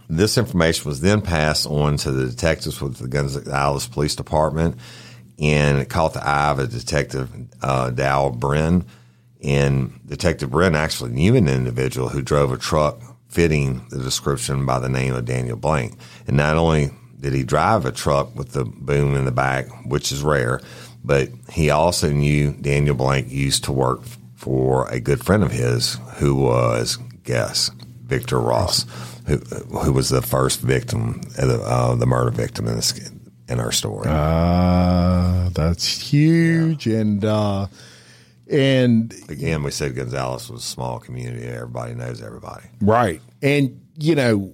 this 0.09 0.37
information 0.37 0.89
was 0.89 1.01
then 1.01 1.21
passed 1.21 1.65
on 1.65 1.97
to 1.97 2.11
the 2.11 2.27
detectives 2.27 2.81
with 2.81 2.97
the 2.97 3.07
Gonzales 3.07 3.87
Police 3.87 4.15
Department, 4.15 4.77
and 5.39 5.79
it 5.79 5.89
caught 5.89 6.13
the 6.13 6.25
eye 6.25 6.51
of 6.51 6.59
a 6.59 6.67
detective, 6.67 7.31
uh, 7.61 7.89
Dow 7.89 8.29
Bren. 8.29 8.85
And 9.43 9.99
Detective 10.05 10.49
Bren 10.49 10.75
actually 10.75 11.11
knew 11.11 11.35
an 11.35 11.47
individual 11.47 12.09
who 12.09 12.21
drove 12.21 12.51
a 12.51 12.57
truck 12.57 13.01
fitting 13.27 13.85
the 13.89 13.97
description 13.97 14.65
by 14.65 14.79
the 14.79 14.89
name 14.89 15.13
of 15.13 15.25
Daniel 15.25 15.57
Blank. 15.57 15.97
And 16.27 16.37
not 16.37 16.55
only 16.55 16.91
did 17.19 17.33
he 17.33 17.43
drive 17.43 17.85
a 17.85 17.91
truck 17.91 18.35
with 18.35 18.51
the 18.51 18.63
boom 18.63 19.15
in 19.15 19.25
the 19.25 19.31
back, 19.31 19.67
which 19.85 20.11
is 20.11 20.21
rare, 20.21 20.61
but 21.03 21.29
he 21.49 21.69
also 21.69 22.09
knew 22.09 22.53
Daniel 22.53 22.95
Blank 22.95 23.29
used 23.29 23.63
to 23.65 23.71
work 23.71 24.01
for 24.35 24.87
a 24.89 24.99
good 24.99 25.23
friend 25.23 25.43
of 25.43 25.51
his 25.51 25.97
who 26.17 26.35
was, 26.35 26.97
guess, 27.23 27.71
Victor 28.03 28.39
Ross, 28.39 28.85
who 29.25 29.37
who 29.37 29.93
was 29.93 30.09
the 30.09 30.21
first 30.21 30.61
victim, 30.61 31.21
of 31.37 31.47
the, 31.47 31.61
uh, 31.63 32.05
murder 32.05 32.31
victim 32.31 32.67
in 32.67 32.75
this 32.75 32.93
in 33.47 33.59
our 33.59 33.71
story. 33.71 34.05
Uh, 34.07 35.49
that's 35.49 35.87
huge. 35.87 36.87
And, 36.87 37.23
uh, 37.25 37.67
and 38.53 39.13
Again, 39.29 39.63
we 39.63 39.71
said 39.71 39.95
Gonzales 39.95 40.49
was 40.49 40.61
a 40.61 40.67
small 40.67 40.99
community; 40.99 41.45
everybody 41.45 41.95
knows 41.95 42.21
everybody. 42.21 42.65
Right. 42.81 43.21
And, 43.41 43.81
you 43.97 44.15
know, 44.15 44.53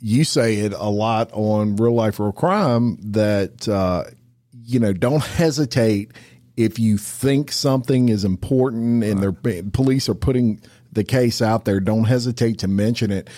you 0.00 0.24
say 0.24 0.56
it 0.56 0.72
a 0.72 0.88
lot 0.88 1.30
on 1.32 1.76
real 1.76 1.94
life 1.94 2.18
real 2.18 2.32
crime 2.32 2.98
that, 3.12 3.68
uh, 3.68 4.04
you 4.52 4.80
know, 4.80 4.92
don't 4.92 5.22
hesitate 5.22 6.12
if 6.56 6.78
you 6.78 6.98
think 6.98 7.52
something 7.52 8.08
is 8.08 8.24
important 8.24 9.04
and 9.04 9.22
they're 9.22 9.62
police 9.62 10.08
are 10.08 10.14
putting 10.14 10.60
the 10.92 11.04
case 11.04 11.40
out 11.40 11.64
there. 11.64 11.80
Don't 11.80 12.04
hesitate 12.04 12.58
to 12.60 12.68
mention 12.68 13.10
it. 13.10 13.28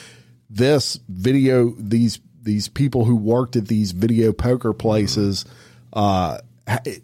This 0.49 0.99
video, 1.09 1.75
these 1.79 2.21
these 2.43 2.69
people 2.69 3.05
who 3.05 3.17
worked 3.17 3.57
at 3.57 3.69
these 3.69 3.93
video 3.93 4.33
poker 4.33 4.73
places, 4.73 5.45
uh, 5.93 6.39
ha- 6.39 6.41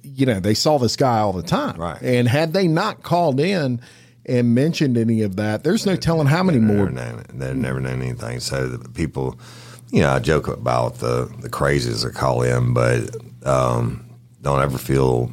you 0.03 0.27
know, 0.27 0.41
they 0.41 0.55
saw 0.55 0.79
this 0.79 0.97
guy 0.97 1.19
all 1.19 1.33
the 1.33 1.43
time. 1.43 1.77
Right. 1.77 2.01
And 2.03 2.29
had 2.29 2.53
they 2.53 2.69
not 2.69 3.03
called 3.03 3.41
in 3.41 3.81
and 4.25 4.55
mentioned 4.55 4.97
any 4.97 5.23
of 5.23 5.37
that, 5.37 5.65
there's 5.65 5.87
no 5.87 5.97
telling 5.97 6.27
how 6.27 6.43
many 6.43 6.59
more 6.59 6.87
they've 6.87 7.57
never 7.57 7.81
known 7.81 8.03
anything. 8.03 8.41
So 8.41 8.69
the 8.69 8.89
people, 8.89 9.39
you 9.91 10.01
know, 10.01 10.11
I 10.11 10.19
joke 10.19 10.49
about 10.49 10.97
the 10.97 11.33
the 11.41 11.49
crazies 11.49 12.05
that 12.05 12.15
call 12.15 12.43
in, 12.43 12.75
but 12.75 13.17
um, 13.45 14.05
don't 14.43 14.61
ever 14.61 14.79
feel 14.79 15.31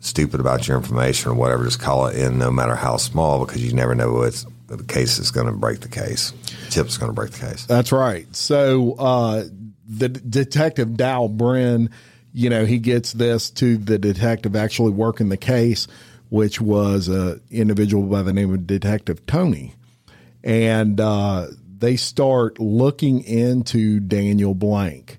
stupid 0.00 0.40
about 0.40 0.66
your 0.66 0.76
information 0.76 1.30
or 1.30 1.34
whatever. 1.34 1.64
Just 1.64 1.80
call 1.80 2.06
it 2.06 2.16
in, 2.16 2.38
no 2.38 2.50
matter 2.50 2.74
how 2.74 2.96
small, 2.96 3.44
because 3.44 3.64
you 3.64 3.72
never 3.72 3.94
know 3.94 4.12
what's 4.12 4.46
the 4.66 4.82
case 4.84 5.18
is 5.18 5.30
going 5.30 5.46
to 5.46 5.52
break 5.52 5.80
the 5.80 5.88
case. 5.88 6.32
Tip's 6.70 6.96
going 6.96 7.10
to 7.10 7.14
break 7.14 7.30
the 7.32 7.46
case. 7.46 7.66
That's 7.66 7.92
right. 7.92 8.26
So 8.34 8.94
uh, 8.94 9.44
the 9.86 10.08
detective 10.08 10.96
Dow 10.96 11.28
Bren, 11.28 11.90
you 12.32 12.48
know, 12.50 12.64
he 12.64 12.78
gets 12.78 13.12
this 13.12 13.50
to 13.50 13.76
the 13.76 13.98
detective 13.98 14.56
actually 14.56 14.92
working 14.92 15.28
the 15.28 15.36
case, 15.36 15.86
which 16.30 16.60
was 16.60 17.08
a 17.08 17.40
individual 17.50 18.04
by 18.04 18.22
the 18.22 18.32
name 18.32 18.52
of 18.54 18.66
Detective 18.66 19.24
Tony, 19.26 19.74
and 20.44 21.00
uh, 21.00 21.48
they 21.78 21.96
start 21.96 22.58
looking 22.58 23.22
into 23.24 24.00
Daniel 24.00 24.54
Blank. 24.54 25.18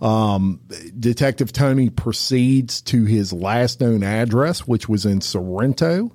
Um, 0.00 0.60
Detective 0.98 1.52
Tony 1.52 1.88
proceeds 1.90 2.80
to 2.82 3.04
his 3.04 3.32
last 3.32 3.80
known 3.80 4.02
address, 4.02 4.60
which 4.66 4.88
was 4.88 5.06
in 5.06 5.20
Sorrento. 5.20 6.10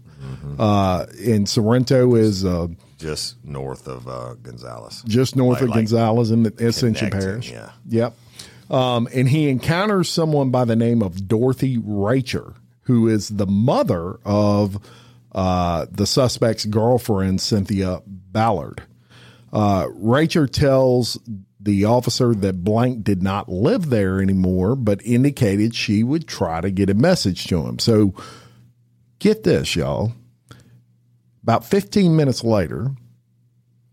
Uh, 0.60 1.06
and 1.26 1.48
Sorrento 1.48 2.16
is 2.16 2.44
uh, 2.44 2.68
Just 2.98 3.38
north 3.46 3.88
of 3.88 4.08
uh, 4.08 4.34
Gonzales. 4.42 5.04
just 5.04 5.36
north 5.36 5.58
Like- 5.58 5.64
of 5.64 5.70
like 5.70 5.76
Gonzales 5.78 6.32
in 6.32 6.44
the 6.44 6.68
Ascension 6.68 7.12
Parish. 7.12 7.50
yeah. 7.52 7.70
Yep. 7.88 8.16
Um, 8.69 9.08
and 9.13 9.30
he 9.30 9.49
encounters 9.49 10.10
someone 10.10 10.49
by 10.49 10.65
the 10.65 10.75
name 10.75 11.01
of 11.01 11.27
Dorothy 11.27 11.77
Racher, 11.77 12.56
who 12.82 13.08
is 13.08 13.30
the 13.30 13.47
mother 13.47 14.19
of 14.25 14.80
uh, 15.34 15.86
the 15.91 16.06
suspect's 16.06 16.65
girlfriend, 16.65 17.41
Cynthia 17.41 18.01
Ballard. 18.06 18.84
Uh, 19.53 19.86
Racher 19.88 20.49
tells 20.49 21.17
the 21.60 21.86
officer 21.86 22.34
that 22.34 22.63
Blank 22.63 23.03
did 23.03 23.23
not 23.23 23.49
live 23.49 23.89
there 23.89 24.21
anymore, 24.21 24.75
but 24.75 25.06
indicated 25.06 25.76
she 25.76 26.03
would 26.03 26.28
try 26.28 26.61
to 26.61 26.72
get 26.72 26.89
a 26.89 26.93
message 26.93 27.45
to 27.47 27.65
him. 27.65 27.80
So 27.80 28.13
get 29.20 29.43
this, 29.43 29.76
y'all. 29.76 30.13
About 31.43 31.65
15 31.65 32.15
minutes 32.15 32.43
later, 32.43 32.91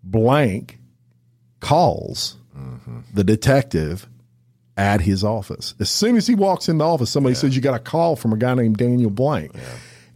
Blank 0.03 0.79
calls 1.61 2.37
the 3.15 3.25
detective 3.25 4.09
at 4.77 5.01
his 5.01 5.23
office. 5.25 5.75
As 5.79 5.91
soon 5.91 6.17
as 6.17 6.27
he 6.27 6.35
walks 6.35 6.69
in 6.69 6.79
the 6.79 6.85
office, 6.85 7.11
somebody 7.11 7.35
says, 7.35 7.55
You 7.55 7.63
got 7.63 7.75
a 7.75 7.79
call 7.79 8.17
from 8.17 8.33
a 8.33 8.37
guy 8.37 8.55
named 8.55 8.77
Daniel 8.77 9.11
Blank. 9.11 9.53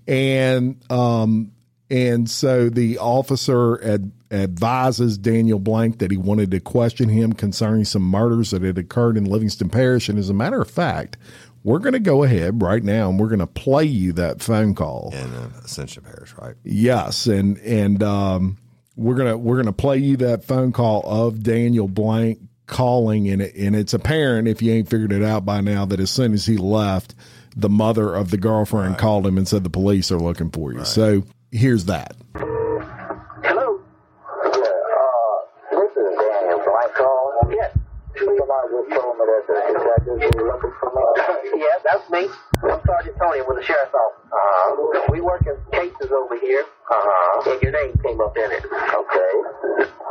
And, 0.06 0.76
um, 0.90 1.52
and 1.90 2.28
so 2.28 2.68
the 2.68 2.98
officer 2.98 3.82
ad- 3.82 4.12
advises 4.30 5.16
Daniel 5.18 5.58
Blank 5.58 5.98
that 5.98 6.10
he 6.10 6.16
wanted 6.16 6.50
to 6.50 6.60
question 6.60 7.08
him 7.08 7.32
concerning 7.32 7.84
some 7.84 8.02
murders 8.02 8.50
that 8.50 8.62
had 8.62 8.78
occurred 8.78 9.16
in 9.16 9.24
Livingston 9.24 9.68
Parish. 9.70 10.08
And 10.08 10.18
as 10.18 10.28
a 10.28 10.34
matter 10.34 10.60
of 10.60 10.70
fact, 10.70 11.16
we're 11.64 11.78
going 11.78 11.92
to 11.94 11.98
go 12.00 12.22
ahead 12.24 12.62
right 12.62 12.82
now 12.82 13.08
and 13.10 13.18
we're 13.18 13.28
going 13.28 13.38
to 13.40 13.46
play 13.46 13.84
you 13.84 14.12
that 14.14 14.42
phone 14.42 14.74
call. 14.74 15.10
in 15.14 15.32
uh, 15.34 15.50
Ascension 15.64 16.02
Parish, 16.02 16.34
right? 16.40 16.54
Yes, 16.64 17.26
and 17.26 17.58
and 17.58 18.02
um, 18.02 18.58
we're 18.96 19.16
gonna 19.16 19.36
we're 19.36 19.56
gonna 19.56 19.72
play 19.72 19.98
you 19.98 20.16
that 20.18 20.44
phone 20.44 20.72
call 20.72 21.02
of 21.04 21.42
Daniel 21.42 21.88
Blank 21.88 22.38
calling, 22.68 23.28
and 23.28 23.42
it, 23.42 23.54
and 23.56 23.74
it's 23.74 23.92
apparent 23.92 24.46
if 24.46 24.62
you 24.62 24.72
ain't 24.72 24.88
figured 24.88 25.12
it 25.12 25.24
out 25.24 25.44
by 25.44 25.60
now 25.60 25.84
that 25.86 25.98
as 25.98 26.10
soon 26.10 26.32
as 26.32 26.46
he 26.46 26.56
left, 26.56 27.14
the 27.56 27.68
mother 27.68 28.14
of 28.14 28.30
the 28.30 28.36
girlfriend 28.36 28.98
called 28.98 29.26
him 29.26 29.36
and 29.36 29.48
said 29.48 29.64
the 29.64 29.70
police 29.70 30.12
are 30.12 30.20
looking 30.20 30.50
for 30.50 30.72
you. 30.72 30.84
So 30.84 31.24
here's 31.50 31.86
that. 31.86 32.14
Hello? 32.36 33.80
Yeah, 34.44 34.60
uh, 34.60 35.36
this 35.72 35.90
is 35.96 36.16
Daniel 36.16 36.62
Blanco. 36.62 37.50
Yes. 37.50 37.76
Somebody 38.16 38.68
just 38.70 39.00
told 39.00 39.16
me 39.18 39.24
that 39.26 39.42
the 39.48 39.54
detectives 39.74 40.36
were 40.36 40.46
looking 40.46 40.72
for 40.78 40.88
me. 40.94 41.02
yeah, 41.62 41.78
that's 41.84 42.08
me. 42.10 42.28
Sergeant 42.88 43.20
Tony 43.20 43.44
with 43.44 43.60
the 43.60 43.64
Sheriff's 43.68 43.92
Office. 43.92 44.24
Uh-huh. 44.32 45.12
We 45.12 45.20
work 45.20 45.44
in 45.44 45.52
cases 45.76 46.08
over 46.08 46.40
here. 46.40 46.64
Uh-huh. 46.64 47.52
And 47.52 47.60
your 47.60 47.72
name 47.76 47.92
came 48.00 48.16
up 48.16 48.32
in 48.32 48.48
it. 48.48 48.64
Okay. 48.64 49.32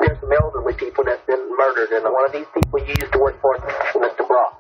There's 0.06 0.20
some 0.22 0.30
elderly 0.30 0.78
people 0.78 1.02
that's 1.02 1.26
been 1.26 1.42
murdered, 1.58 1.90
and 1.90 2.06
one 2.06 2.22
of 2.30 2.34
these 2.38 2.46
people 2.54 2.78
you 2.86 2.94
used 3.02 3.10
to 3.14 3.20
work 3.20 3.42
for, 3.42 3.58
Mr. 3.98 4.22
Brock. 4.30 4.54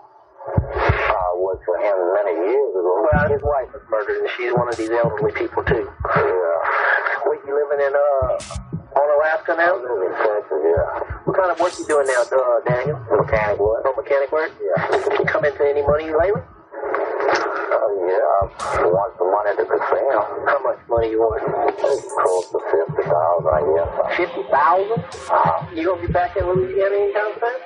I 0.49 1.29
worked 1.37 1.61
for 1.61 1.77
him 1.77 1.93
many 2.17 2.33
years 2.41 2.73
ago. 2.73 3.05
Well, 3.05 3.29
his 3.29 3.43
wife 3.45 3.69
was 3.69 3.85
murdered, 3.85 4.17
and 4.25 4.29
she's 4.33 4.49
one 4.49 4.65
of 4.65 4.77
these 4.81 4.89
elderly 4.89 5.33
people, 5.37 5.61
too. 5.61 5.85
Yeah. 5.85 7.29
Wait, 7.29 7.39
you 7.45 7.53
living 7.53 7.85
in, 7.85 7.93
uh, 7.93 8.97
Onalaska 8.97 9.53
now? 9.61 9.77
I 9.77 9.85
live 9.85 10.09
in 10.09 10.13
Texas, 10.17 10.61
yeah. 10.65 11.21
What 11.21 11.37
kind 11.37 11.53
of 11.53 11.59
work 11.61 11.73
you 11.77 11.85
doing 11.85 12.09
now, 12.09 12.25
uh, 12.25 12.65
Daniel? 12.65 12.97
Mechanic 13.13 13.61
work. 13.61 13.85
Oh, 13.85 13.93
mechanic 13.93 14.31
work? 14.33 14.49
Yeah. 14.57 15.21
You 15.21 15.25
come 15.29 15.45
into 15.45 15.61
any 15.61 15.85
money 15.85 16.09
lately? 16.09 16.41
Oh, 16.77 17.91
yeah. 18.05 18.49
I 18.81 18.85
want 18.85 19.11
some 19.17 19.31
money 19.33 19.49
at 19.49 19.57
the 19.57 19.65
casino. 19.65 20.21
How 20.45 20.59
much 20.61 20.79
money 20.89 21.09
you 21.11 21.19
want? 21.19 21.41
Close 21.77 22.45
to 22.53 22.59
50000 22.61 23.09
I 23.49 23.61
guess. 23.65 23.89
50000 24.17 25.01
uh, 25.29 25.65
You 25.73 25.85
gonna 25.85 26.01
be 26.05 26.11
back 26.13 26.37
in 26.37 26.45
Louisiana 26.45 26.95
anytime 26.95 27.33
soon? 27.41 27.57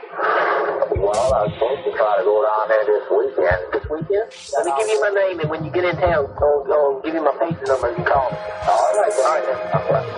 Well, 1.04 1.34
I 1.34 1.44
was 1.44 1.54
supposed 1.60 1.84
to 1.84 1.92
try 1.92 2.18
to 2.18 2.24
go 2.24 2.40
down 2.40 2.66
there 2.72 2.86
this 2.88 3.06
weekend. 3.12 3.62
This 3.76 3.86
weekend? 3.92 4.28
Let 4.56 4.66
me 4.66 4.72
give 4.80 4.88
you 4.88 5.00
my 5.02 5.12
name, 5.12 5.40
and 5.40 5.50
when 5.50 5.66
you 5.66 5.72
get 5.72 5.84
in 5.84 5.96
town, 5.98 6.32
I'll, 6.40 6.64
I'll 6.72 7.02
give 7.04 7.14
you 7.14 7.24
my 7.24 7.36
page 7.36 7.60
number 7.68 7.90
and 7.90 7.98
you 8.00 8.06
call 8.06 8.32
me. 8.32 8.38
All 8.68 8.96
right, 8.96 9.12
all 9.12 9.28
right. 9.28 9.46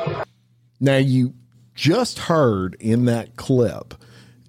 then. 0.06 0.26
Now, 0.80 0.98
you 0.98 1.34
just 1.76 2.20
heard 2.20 2.76
in 2.80 3.06
that 3.06 3.36
clip 3.38 3.96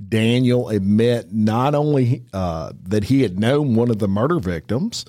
Daniel 0.09 0.69
admit 0.69 1.33
not 1.33 1.75
only 1.75 2.25
uh, 2.33 2.73
that 2.83 3.05
he 3.05 3.23
had 3.23 3.39
known 3.39 3.75
one 3.75 3.91
of 3.91 3.99
the 3.99 4.09
murder 4.09 4.39
victims, 4.39 5.05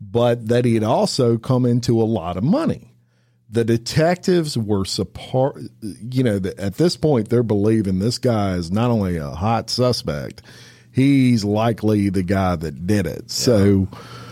but 0.00 0.48
that 0.48 0.64
he 0.64 0.74
had 0.74 0.82
also 0.82 1.36
come 1.36 1.66
into 1.66 2.00
a 2.00 2.04
lot 2.04 2.36
of 2.36 2.44
money. 2.44 2.94
The 3.50 3.64
detectives 3.64 4.56
were 4.56 4.84
support, 4.84 5.60
you 5.82 6.22
know, 6.22 6.40
at 6.56 6.76
this 6.76 6.96
point, 6.96 7.28
they're 7.28 7.42
believing 7.42 7.98
this 7.98 8.18
guy 8.18 8.54
is 8.54 8.70
not 8.70 8.90
only 8.90 9.16
a 9.16 9.30
hot 9.30 9.70
suspect, 9.70 10.42
he's 10.92 11.44
likely 11.44 12.08
the 12.10 12.22
guy 12.22 12.56
that 12.56 12.86
did 12.86 13.06
it. 13.06 13.30
So, 13.30 13.88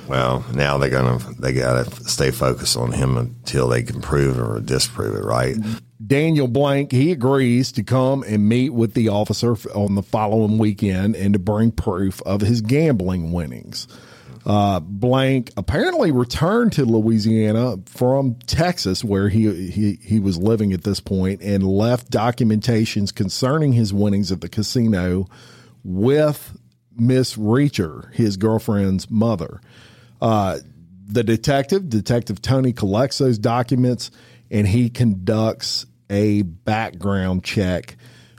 Well, 0.09 0.45
now 0.55 0.79
they're 0.79 0.89
gonna 0.89 1.19
they 1.39 1.53
gotta 1.53 1.91
stay 2.09 2.31
focused 2.31 2.77
on 2.77 2.93
him 2.93 3.17
until 3.17 3.69
they 3.69 3.83
can 3.83 4.01
prove 4.01 4.39
it 4.39 4.43
or 4.43 4.61
disprove 4.61 5.17
it, 5.17 5.25
right? 5.25 5.57
Daniel 6.05 6.47
Blank, 6.47 6.93
he 6.93 7.11
agrees 7.11 7.73
to 7.73 7.83
come 7.83 8.23
and 8.23 8.49
meet 8.49 8.71
with 8.71 8.95
the 8.95 9.09
officer 9.09 9.55
on 9.75 9.97
the 9.97 10.03
following 10.03 10.59
weekend 10.59 11.17
and 11.17 11.33
to 11.33 11.39
bring 11.39 11.73
proof 11.73 12.23
of 12.23 12.41
his 12.41 12.61
gambling 12.61 13.33
winnings. 13.33 13.89
Uh, 14.47 14.81
Blank 14.81 15.53
apparently 15.57 16.13
returned 16.13 16.73
to 16.73 16.85
Louisiana 16.85 17.77
from 17.87 18.37
Texas, 18.47 19.03
where 19.03 19.29
he, 19.29 19.69
he 19.71 19.99
he 20.01 20.21
was 20.21 20.39
living 20.39 20.73
at 20.73 20.85
this 20.85 21.01
point, 21.01 21.43
and 21.43 21.67
left 21.67 22.11
documentations 22.11 23.15
concerning 23.15 23.73
his 23.73 23.93
winnings 23.93 24.31
at 24.31 24.41
the 24.41 24.49
casino 24.49 25.27
with 25.85 26.57
Miss 26.97 27.37
Reacher, 27.37 28.13
his 28.15 28.37
girlfriend's 28.37 29.11
mother. 29.11 29.61
Uh, 30.23 30.61
the 31.07 31.25
detective, 31.25 31.89
Detective 31.89 32.41
Tony, 32.41 32.73
collects 32.73 33.19
those 33.19 33.39
documents 33.39 34.11
and 34.51 34.67
he 34.67 34.91
conducts 34.91 35.87
a 36.11 36.43
background 36.43 37.45
check 37.45 37.97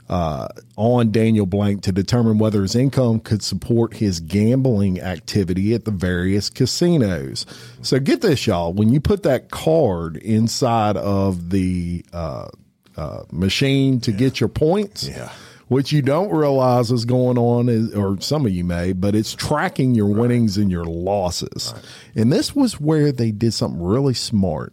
uh, 0.08 0.48
on 0.76 1.12
Daniel 1.12 1.46
Blank 1.46 1.82
to 1.82 1.92
determine 1.92 2.38
whether 2.38 2.62
his 2.62 2.74
income 2.74 3.20
could 3.20 3.44
support 3.44 3.94
his 3.94 4.18
gambling 4.18 5.00
activity 5.00 5.72
at 5.72 5.84
the 5.84 5.92
various 5.92 6.50
casinos. 6.50 7.46
So 7.82 8.00
get 8.00 8.20
this, 8.20 8.44
y'all. 8.46 8.72
When 8.72 8.92
you 8.92 9.00
put 9.00 9.22
that 9.22 9.50
card 9.52 10.16
inside 10.16 10.96
of 10.96 11.50
the 11.50 12.04
uh, 12.12 12.48
uh, 12.96 13.22
machine 13.30 14.00
to 14.00 14.10
get 14.10 14.40
your 14.40 14.48
points, 14.48 15.06
Yeah. 15.06 15.30
what 15.68 15.92
you 15.92 16.02
don't 16.02 16.32
realize 16.34 16.90
is 16.90 17.04
going 17.04 17.38
on 17.38 17.68
is, 17.68 17.94
or 17.94 18.20
some 18.20 18.44
of 18.46 18.50
you 18.50 18.64
may, 18.64 18.92
but 18.92 19.14
it's 19.14 19.32
tracking 19.32 19.94
your 19.94 20.08
winnings 20.08 20.56
and 20.56 20.72
your 20.72 20.84
losses. 20.86 21.72
And 22.16 22.32
this 22.32 22.52
was 22.56 22.80
where 22.80 23.12
they 23.12 23.30
did 23.30 23.54
something 23.54 23.80
really 23.80 24.14
smart. 24.14 24.72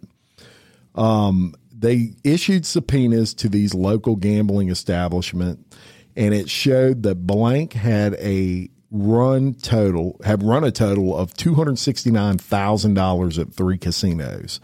Um, 0.97 1.53
they 1.71 2.15
issued 2.23 2.65
subpoenas 2.65 3.33
to 3.35 3.49
these 3.49 3.73
local 3.73 4.15
gambling 4.15 4.69
establishment, 4.69 5.59
and 6.15 6.33
it 6.33 6.49
showed 6.49 7.03
that 7.03 7.27
Blank 7.27 7.73
had 7.73 8.15
a 8.15 8.69
run 8.89 9.53
total 9.53 10.19
had 10.23 10.41
run 10.41 10.63
a 10.63 10.71
total 10.71 11.15
of 11.15 11.33
two 11.33 11.55
hundred 11.55 11.77
sixty 11.77 12.09
nine 12.09 12.37
thousand 12.37 12.95
dollars 12.95 13.37
at 13.37 13.53
three 13.53 13.77
casinos. 13.77 14.59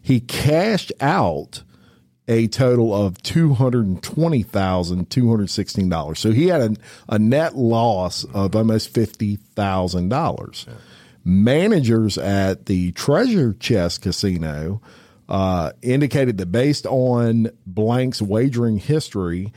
He 0.00 0.20
cashed 0.20 0.92
out 1.00 1.62
a 2.28 2.46
total 2.48 2.94
of 2.94 3.20
two 3.22 3.54
hundred 3.54 4.02
twenty 4.02 4.42
thousand 4.42 5.10
two 5.10 5.28
hundred 5.30 5.50
sixteen 5.50 5.88
dollars. 5.88 6.20
So 6.20 6.30
he 6.30 6.46
had 6.46 6.60
a, 6.60 6.76
a 7.08 7.18
net 7.18 7.56
loss 7.56 8.24
of 8.24 8.54
almost 8.54 8.94
fifty 8.94 9.36
thousand 9.36 10.10
dollars. 10.10 10.66
Managers 11.24 12.18
at 12.18 12.66
the 12.66 12.92
Treasure 12.92 13.54
Chest 13.54 14.02
Casino 14.02 14.80
uh, 15.32 15.72
indicated 15.82 16.36
that 16.38 16.52
based 16.52 16.84
on 16.86 17.50
Blank's 17.66 18.20
wagering 18.20 18.76
history, 18.76 19.52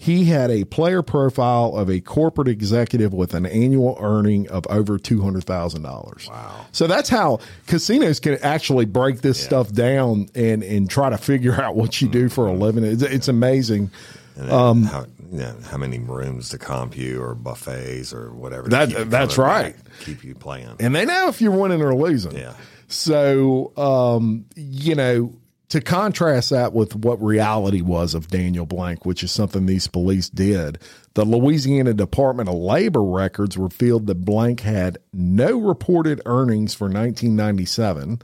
he 0.00 0.24
had 0.24 0.50
a 0.50 0.64
player 0.64 1.02
profile 1.02 1.76
of 1.76 1.90
a 1.90 2.00
corporate 2.00 2.48
executive 2.48 3.12
with 3.12 3.34
an 3.34 3.44
annual 3.44 3.96
earning 4.00 4.48
of 4.48 4.64
over 4.70 4.96
two 4.98 5.20
hundred 5.20 5.44
thousand 5.44 5.82
dollars. 5.82 6.28
Wow! 6.30 6.64
So 6.72 6.86
that's 6.86 7.08
how 7.10 7.40
casinos 7.66 8.20
can 8.20 8.38
actually 8.42 8.86
break 8.86 9.20
this 9.20 9.38
stuff 9.42 9.70
down 9.72 10.28
and 10.34 10.62
and 10.62 10.88
try 10.88 11.10
to 11.10 11.18
figure 11.18 11.60
out 11.60 11.76
what 11.76 12.00
you 12.00 12.08
do 12.08 12.28
for 12.28 12.46
a 12.46 12.52
living. 12.52 12.82
It's, 12.84 13.02
it's 13.02 13.28
amazing. 13.28 13.90
Then 14.36 14.84
how, 14.84 15.06
you 15.32 15.38
know, 15.40 15.56
how 15.68 15.76
many 15.78 15.98
rooms 15.98 16.50
to 16.50 16.58
comp 16.58 16.96
you 16.96 17.20
or 17.20 17.34
buffets 17.34 18.14
or 18.14 18.32
whatever. 18.32 18.68
That- 18.68 19.10
that's 19.10 19.36
right. 19.36 19.74
keep 20.00 20.22
you 20.22 20.36
playing. 20.36 20.76
and 20.78 20.94
they 20.94 21.04
know 21.04 21.26
if 21.28 21.40
you're 21.42 21.50
winning 21.50 21.82
or 21.82 21.92
losing. 21.94 22.36
Yeah. 22.36 22.54
So, 22.88 23.72
um, 23.76 24.46
you 24.56 24.94
know, 24.94 25.34
to 25.68 25.80
contrast 25.80 26.50
that 26.50 26.72
with 26.72 26.94
what 26.96 27.22
reality 27.22 27.82
was 27.82 28.14
of 28.14 28.28
Daniel 28.28 28.66
Blank, 28.66 29.04
which 29.04 29.22
is 29.22 29.30
something 29.30 29.66
these 29.66 29.86
police 29.86 30.30
did, 30.30 30.78
the 31.14 31.26
Louisiana 31.26 31.92
Department 31.92 32.48
of 32.48 32.54
Labor 32.54 33.02
records 33.02 33.58
revealed 33.58 34.06
that 34.06 34.24
Blank 34.24 34.60
had 34.60 34.96
no 35.12 35.58
reported 35.58 36.22
earnings 36.24 36.72
for 36.74 36.84
1997 36.84 38.22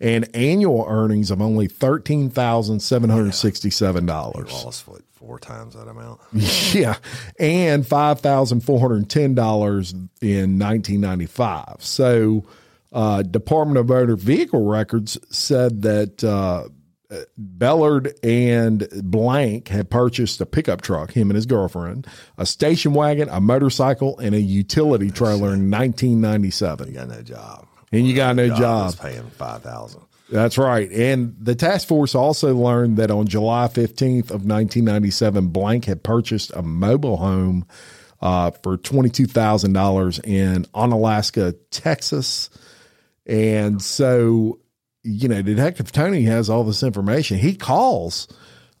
and 0.00 0.36
annual 0.36 0.86
earnings 0.88 1.30
of 1.30 1.42
only 1.42 1.68
$13,767. 1.68 4.64
Lost 4.64 4.88
what 4.88 5.02
four 5.26 5.38
times 5.38 5.74
that 5.74 5.88
amount. 5.88 6.20
Yeah, 6.72 6.96
and 7.38 7.86
five 7.86 8.20
thousand 8.20 8.60
four 8.60 8.80
hundred 8.80 9.08
ten 9.10 9.34
dollars 9.34 9.94
in 10.20 10.58
nineteen 10.58 11.00
ninety 11.00 11.26
five. 11.26 11.76
So, 11.80 12.44
uh, 12.92 13.22
Department 13.22 13.78
of 13.78 13.88
Motor 13.88 14.16
Vehicle 14.16 14.64
Records 14.64 15.18
said 15.30 15.82
that 15.82 16.24
uh, 16.24 16.68
Bellard 17.38 18.14
and 18.22 18.88
Blank 19.02 19.68
had 19.68 19.90
purchased 19.90 20.40
a 20.40 20.46
pickup 20.46 20.82
truck, 20.82 21.12
him 21.12 21.30
and 21.30 21.36
his 21.36 21.46
girlfriend, 21.46 22.06
a 22.38 22.46
station 22.46 22.94
wagon, 22.94 23.28
a 23.30 23.40
motorcycle, 23.40 24.18
and 24.18 24.34
a 24.34 24.40
utility 24.40 25.10
trailer 25.10 25.54
in 25.54 25.70
1997. 25.70 26.88
You 26.88 26.94
got 26.94 27.08
no 27.08 27.22
job. 27.22 27.66
And 27.92 28.06
you 28.06 28.16
got 28.16 28.34
no 28.36 28.48
Job 28.48 28.58
job. 28.58 28.98
paying 28.98 29.30
five 29.30 29.62
thousand. 29.62 30.02
That's 30.28 30.58
right. 30.58 30.90
And 30.90 31.36
the 31.40 31.54
task 31.54 31.86
force 31.86 32.14
also 32.16 32.52
learned 32.54 32.96
that 32.96 33.12
on 33.12 33.28
July 33.28 33.68
15th 33.68 34.30
of 34.30 34.44
1997, 34.44 35.48
Blank 35.48 35.84
had 35.84 36.02
purchased 36.02 36.50
a 36.54 36.62
mobile 36.62 37.18
home 37.18 37.64
uh, 38.20 38.50
for 38.50 38.76
$22,000 38.76 40.24
in 40.24 40.64
Onalaska, 40.74 41.56
Texas. 41.70 42.50
And 43.26 43.82
so, 43.82 44.60
you 45.02 45.28
know, 45.28 45.42
Detective 45.42 45.92
Tony 45.92 46.22
has 46.22 46.48
all 46.48 46.64
this 46.64 46.82
information. 46.82 47.38
He 47.38 47.54
calls 47.56 48.28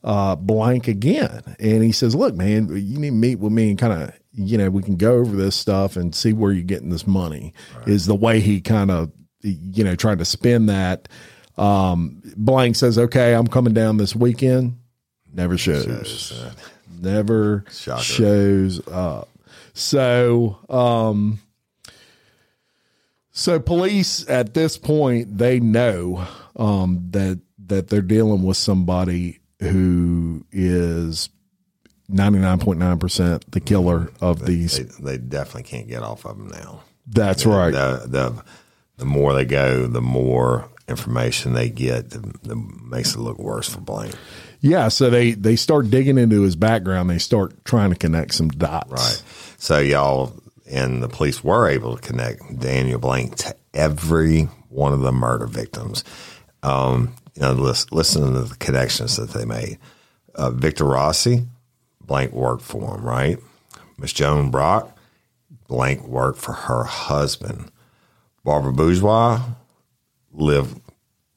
uh, 0.04 0.36
Blank 0.36 0.88
again 0.88 1.42
and 1.58 1.82
he 1.82 1.92
says, 1.92 2.14
Look, 2.14 2.34
man, 2.34 2.68
you 2.68 2.98
need 2.98 3.10
to 3.10 3.14
meet 3.14 3.38
with 3.40 3.52
me 3.52 3.70
and 3.70 3.78
kind 3.78 3.92
of, 3.92 4.12
you 4.32 4.56
know, 4.58 4.70
we 4.70 4.82
can 4.82 4.96
go 4.96 5.14
over 5.14 5.34
this 5.34 5.56
stuff 5.56 5.96
and 5.96 6.14
see 6.14 6.32
where 6.32 6.52
you're 6.52 6.62
getting 6.62 6.90
this 6.90 7.06
money, 7.06 7.54
is 7.86 8.06
the 8.06 8.14
way 8.14 8.40
he 8.40 8.60
kind 8.60 8.90
of, 8.90 9.10
you 9.40 9.82
know, 9.82 9.96
trying 9.96 10.18
to 10.18 10.24
spin 10.24 10.66
that. 10.66 11.08
Um, 11.56 12.22
Blank 12.36 12.76
says, 12.76 12.98
Okay, 12.98 13.34
I'm 13.34 13.46
coming 13.46 13.74
down 13.74 13.96
this 13.96 14.14
weekend. 14.14 14.78
Never 15.32 15.58
shows. 15.58 16.32
Never 17.00 17.64
Shocker. 17.70 18.02
shows 18.02 18.86
up. 18.88 19.28
So, 19.74 20.58
um, 20.70 21.40
so 23.36 23.60
police 23.60 24.26
at 24.30 24.54
this 24.54 24.78
point 24.78 25.36
they 25.36 25.60
know 25.60 26.26
um, 26.56 27.06
that 27.10 27.38
that 27.66 27.88
they're 27.88 28.00
dealing 28.00 28.42
with 28.42 28.56
somebody 28.56 29.40
who 29.60 30.44
is 30.50 31.28
ninety 32.08 32.38
nine 32.38 32.58
point 32.58 32.78
nine 32.78 32.98
percent 32.98 33.50
the 33.50 33.60
killer 33.60 34.10
of 34.22 34.46
these. 34.46 34.78
They, 34.98 35.16
they 35.16 35.18
definitely 35.18 35.64
can't 35.64 35.86
get 35.86 36.02
off 36.02 36.24
of 36.24 36.38
them 36.38 36.48
now. 36.48 36.82
That's 37.06 37.44
right. 37.44 37.72
The, 37.72 38.04
the 38.06 38.44
the 38.96 39.04
more 39.04 39.34
they 39.34 39.44
go, 39.44 39.86
the 39.86 40.00
more 40.00 40.70
information 40.88 41.52
they 41.52 41.68
get, 41.68 42.10
the, 42.10 42.20
the 42.42 42.56
makes 42.56 43.14
it 43.14 43.18
look 43.18 43.38
worse 43.38 43.68
for 43.68 43.80
Blank. 43.80 44.14
Yeah, 44.60 44.88
so 44.88 45.10
they 45.10 45.32
they 45.32 45.56
start 45.56 45.90
digging 45.90 46.16
into 46.16 46.40
his 46.40 46.56
background. 46.56 47.10
They 47.10 47.18
start 47.18 47.64
trying 47.66 47.90
to 47.90 47.96
connect 47.96 48.32
some 48.34 48.48
dots. 48.48 48.90
Right. 48.90 49.22
So 49.58 49.78
y'all 49.78 50.32
and 50.68 51.02
the 51.02 51.08
police 51.08 51.42
were 51.44 51.68
able 51.68 51.96
to 51.96 52.02
connect 52.02 52.58
Daniel 52.58 52.98
Blank 52.98 53.36
to 53.36 53.56
every 53.74 54.42
one 54.68 54.92
of 54.92 55.00
the 55.00 55.12
murder 55.12 55.46
victims. 55.46 56.04
Um, 56.62 57.14
you 57.34 57.42
know, 57.42 57.52
listen, 57.52 57.88
listen 57.92 58.32
to 58.32 58.42
the 58.42 58.56
connections 58.56 59.16
that 59.16 59.30
they 59.30 59.44
made. 59.44 59.78
Uh, 60.34 60.50
Victor 60.50 60.84
Rossi, 60.84 61.46
Blank 62.00 62.32
worked 62.32 62.62
for 62.62 62.96
him, 62.96 63.04
right? 63.04 63.38
Miss 63.98 64.12
Joan 64.12 64.50
Brock, 64.50 64.96
Blank 65.68 66.06
worked 66.06 66.38
for 66.38 66.52
her 66.52 66.84
husband. 66.84 67.70
Barbara 68.44 68.72
Bourgeois 68.72 69.40
lived 70.32 70.80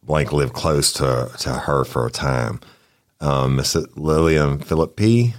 Blank 0.04 0.32
lived 0.32 0.54
close 0.54 0.92
to 0.94 1.32
to 1.40 1.50
her 1.50 1.84
for 1.84 2.06
a 2.08 2.12
time. 2.12 2.60
Um, 3.22 3.62
Lillian 3.96 4.60
Philippi 4.60 5.34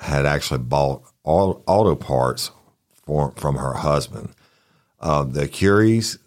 had 0.00 0.26
actually 0.26 0.58
bought 0.58 1.02
auto 1.24 1.94
parts 1.94 2.50
for, 3.08 3.32
from 3.36 3.56
her 3.56 3.72
husband. 3.72 4.28
Uh, 5.00 5.24
the 5.24 5.48
Curie's 5.48 6.18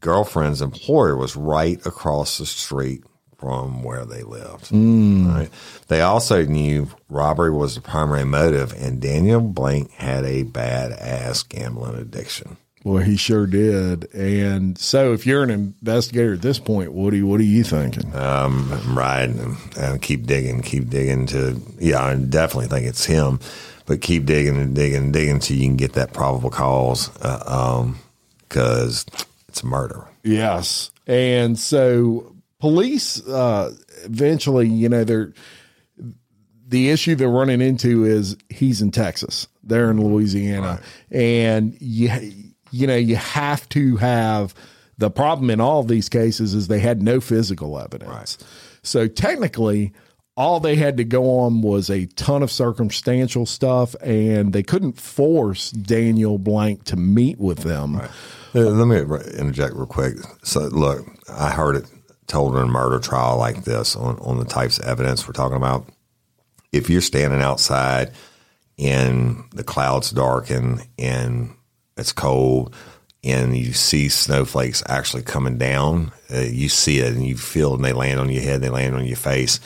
girlfriend's 0.00 0.62
employer 0.62 1.14
was 1.14 1.36
right 1.36 1.84
across 1.84 2.38
the 2.38 2.46
street 2.46 3.04
from 3.36 3.82
where 3.84 4.06
they 4.06 4.22
lived. 4.22 4.72
Right? 5.28 5.50
They 5.88 6.00
also 6.00 6.44
knew 6.44 6.88
robbery 7.10 7.50
was 7.50 7.74
the 7.74 7.82
primary 7.82 8.24
motive, 8.24 8.72
and 8.72 9.00
Daniel 9.00 9.42
Blank 9.42 9.92
had 9.92 10.24
a 10.24 10.44
badass 10.44 11.46
gambling 11.46 11.96
addiction. 11.96 12.56
Well, 12.82 13.02
he 13.02 13.16
sure 13.16 13.46
did. 13.46 14.12
And 14.14 14.78
so, 14.78 15.12
if 15.12 15.26
you're 15.26 15.42
an 15.42 15.50
investigator 15.50 16.34
at 16.34 16.42
this 16.42 16.58
point, 16.58 16.92
Woody, 16.92 17.22
what 17.22 17.40
are 17.40 17.44
you 17.44 17.62
thinking? 17.62 18.14
Um, 18.14 18.72
I'm 18.72 18.98
riding 18.98 19.56
and 19.76 20.00
keep 20.00 20.26
digging, 20.26 20.62
keep 20.62 20.88
digging 20.88 21.26
to 21.26 21.60
yeah, 21.78 22.02
I 22.02 22.14
definitely 22.14 22.68
think 22.68 22.86
it's 22.86 23.04
him, 23.04 23.40
but 23.88 24.02
keep 24.02 24.26
digging 24.26 24.56
and 24.56 24.74
digging 24.74 25.02
and 25.02 25.12
digging 25.12 25.36
until 25.36 25.56
you 25.56 25.66
can 25.66 25.76
get 25.76 25.94
that 25.94 26.12
probable 26.12 26.50
cause, 26.50 27.08
because 28.48 29.06
it's 29.48 29.62
a 29.62 29.66
murder. 29.66 30.04
Yes. 30.22 30.92
And 31.06 31.58
so 31.58 32.36
police 32.60 33.26
uh 33.26 33.74
eventually, 34.04 34.68
you 34.68 34.88
know, 34.88 35.04
they're 35.04 35.32
the 36.68 36.90
issue 36.90 37.14
they're 37.14 37.28
running 37.28 37.62
into 37.62 38.04
is 38.04 38.36
he's 38.50 38.82
in 38.82 38.90
Texas. 38.90 39.48
They're 39.64 39.90
in 39.90 40.04
Louisiana. 40.04 40.80
And 41.10 41.74
you 41.80 42.10
you 42.70 42.86
know, 42.86 42.96
you 42.96 43.16
have 43.16 43.66
to 43.70 43.96
have 43.96 44.54
the 44.98 45.10
problem 45.10 45.48
in 45.48 45.60
all 45.62 45.80
of 45.80 45.88
these 45.88 46.10
cases 46.10 46.52
is 46.52 46.68
they 46.68 46.80
had 46.80 47.00
no 47.00 47.20
physical 47.20 47.78
evidence. 47.80 48.36
So 48.82 49.08
technically 49.08 49.94
all 50.38 50.60
they 50.60 50.76
had 50.76 50.98
to 50.98 51.04
go 51.04 51.40
on 51.40 51.62
was 51.62 51.90
a 51.90 52.06
ton 52.06 52.44
of 52.44 52.50
circumstantial 52.52 53.44
stuff 53.44 53.96
and 54.00 54.52
they 54.52 54.62
couldn't 54.62 54.92
force 54.92 55.72
Daniel 55.72 56.38
Blank 56.38 56.84
to 56.84 56.96
meet 56.96 57.40
with 57.40 57.58
them. 57.58 57.96
Uh, 57.96 58.08
Let 58.54 58.86
me 58.86 58.98
interject 59.36 59.74
real 59.74 59.86
quick. 59.86 60.14
So, 60.44 60.60
look, 60.68 61.04
I 61.28 61.50
heard 61.50 61.74
it 61.74 61.90
told 62.28 62.54
in 62.54 62.62
a 62.62 62.66
murder 62.66 63.00
trial 63.00 63.36
like 63.36 63.64
this 63.64 63.96
on, 63.96 64.16
on 64.20 64.38
the 64.38 64.44
types 64.44 64.78
of 64.78 64.84
evidence 64.84 65.26
we're 65.26 65.32
talking 65.32 65.56
about. 65.56 65.88
If 66.70 66.88
you're 66.88 67.00
standing 67.00 67.42
outside 67.42 68.12
and 68.78 69.42
the 69.52 69.64
clouds 69.64 70.12
darken 70.12 70.82
and 71.00 71.50
it's 71.96 72.12
cold 72.12 72.76
and 73.24 73.56
you 73.56 73.72
see 73.72 74.08
snowflakes 74.08 74.84
actually 74.86 75.24
coming 75.24 75.58
down, 75.58 76.12
uh, 76.32 76.42
you 76.42 76.68
see 76.68 77.00
it 77.00 77.12
and 77.12 77.26
you 77.26 77.36
feel 77.36 77.74
and 77.74 77.84
they 77.84 77.92
land 77.92 78.20
on 78.20 78.30
your 78.30 78.42
head, 78.42 78.60
they 78.60 78.70
land 78.70 78.94
on 78.94 79.04
your 79.04 79.16
face. 79.16 79.58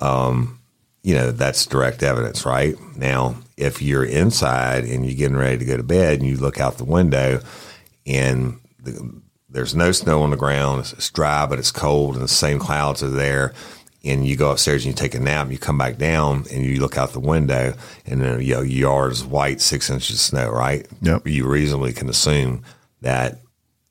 Um, 0.00 0.60
you 1.02 1.14
know, 1.14 1.30
that's 1.30 1.64
direct 1.66 2.02
evidence, 2.02 2.44
right? 2.44 2.76
Now, 2.96 3.36
if 3.56 3.80
you're 3.80 4.04
inside 4.04 4.84
and 4.84 5.04
you're 5.06 5.14
getting 5.16 5.36
ready 5.36 5.58
to 5.58 5.64
go 5.64 5.76
to 5.76 5.82
bed 5.82 6.18
and 6.20 6.28
you 6.28 6.36
look 6.36 6.60
out 6.60 6.76
the 6.78 6.84
window 6.84 7.40
and 8.06 8.58
the, 8.82 9.20
there's 9.48 9.74
no 9.74 9.92
snow 9.92 10.22
on 10.22 10.30
the 10.30 10.36
ground, 10.36 10.80
it's, 10.80 10.92
it's 10.92 11.10
dry, 11.10 11.46
but 11.46 11.58
it's 11.58 11.70
cold 11.70 12.14
and 12.14 12.22
the 12.22 12.28
same 12.28 12.58
clouds 12.58 13.02
are 13.02 13.08
there. 13.10 13.54
And 14.04 14.26
you 14.26 14.36
go 14.36 14.50
upstairs 14.52 14.84
and 14.84 14.92
you 14.92 14.96
take 14.96 15.14
a 15.16 15.20
nap, 15.20 15.42
and 15.44 15.52
you 15.52 15.58
come 15.58 15.76
back 15.76 15.98
down 15.98 16.44
and 16.52 16.64
you 16.64 16.80
look 16.80 16.96
out 16.96 17.12
the 17.12 17.20
window, 17.20 17.74
and 18.06 18.20
then 18.20 18.40
you 18.40 18.54
know, 18.54 18.60
your 18.60 18.64
yard 18.64 19.12
is 19.12 19.24
white, 19.24 19.60
six 19.60 19.90
inches 19.90 20.16
of 20.16 20.20
snow, 20.20 20.50
right? 20.50 20.86
Yep. 21.02 21.26
You 21.26 21.46
reasonably 21.48 21.92
can 21.92 22.08
assume 22.08 22.62
that 23.00 23.38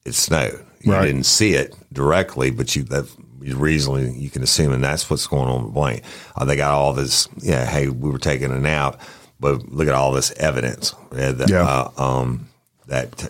it 0.05 0.14
snowed. 0.16 0.66
You 0.82 0.93
Right. 0.93 1.05
didn't 1.08 1.26
see 1.26 1.53
it 1.53 1.76
directly, 1.91 2.51
but 2.51 2.74
you 2.76 2.84
that 2.84 3.05
you 3.18 3.27
reasonably 3.40 4.12
you 4.12 4.30
can 4.30 4.44
assume, 4.44 4.74
and 4.74 4.84
that's 4.84 5.10
what's 5.10 5.28
going 5.28 5.48
on 5.48 5.66
with 5.66 5.74
Blank. 5.74 6.04
Uh, 6.36 6.46
they 6.46 6.56
got 6.56 6.72
all 6.74 6.94
this. 6.94 7.28
Yeah, 7.38 7.66
hey, 7.66 7.90
we 7.90 8.10
were 8.10 8.18
taking 8.20 8.52
a 8.52 8.60
nap, 8.60 9.02
but 9.40 9.70
look 9.70 9.88
at 9.88 9.94
all 9.94 10.12
this 10.12 10.32
evidence. 10.32 10.94
Yeah, 11.16 11.32
that, 11.32 11.50
Yeah. 11.50 11.64
Uh, 11.98 12.04
um, 12.04 12.50
that 12.88 13.30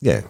yeah, 0.00 0.22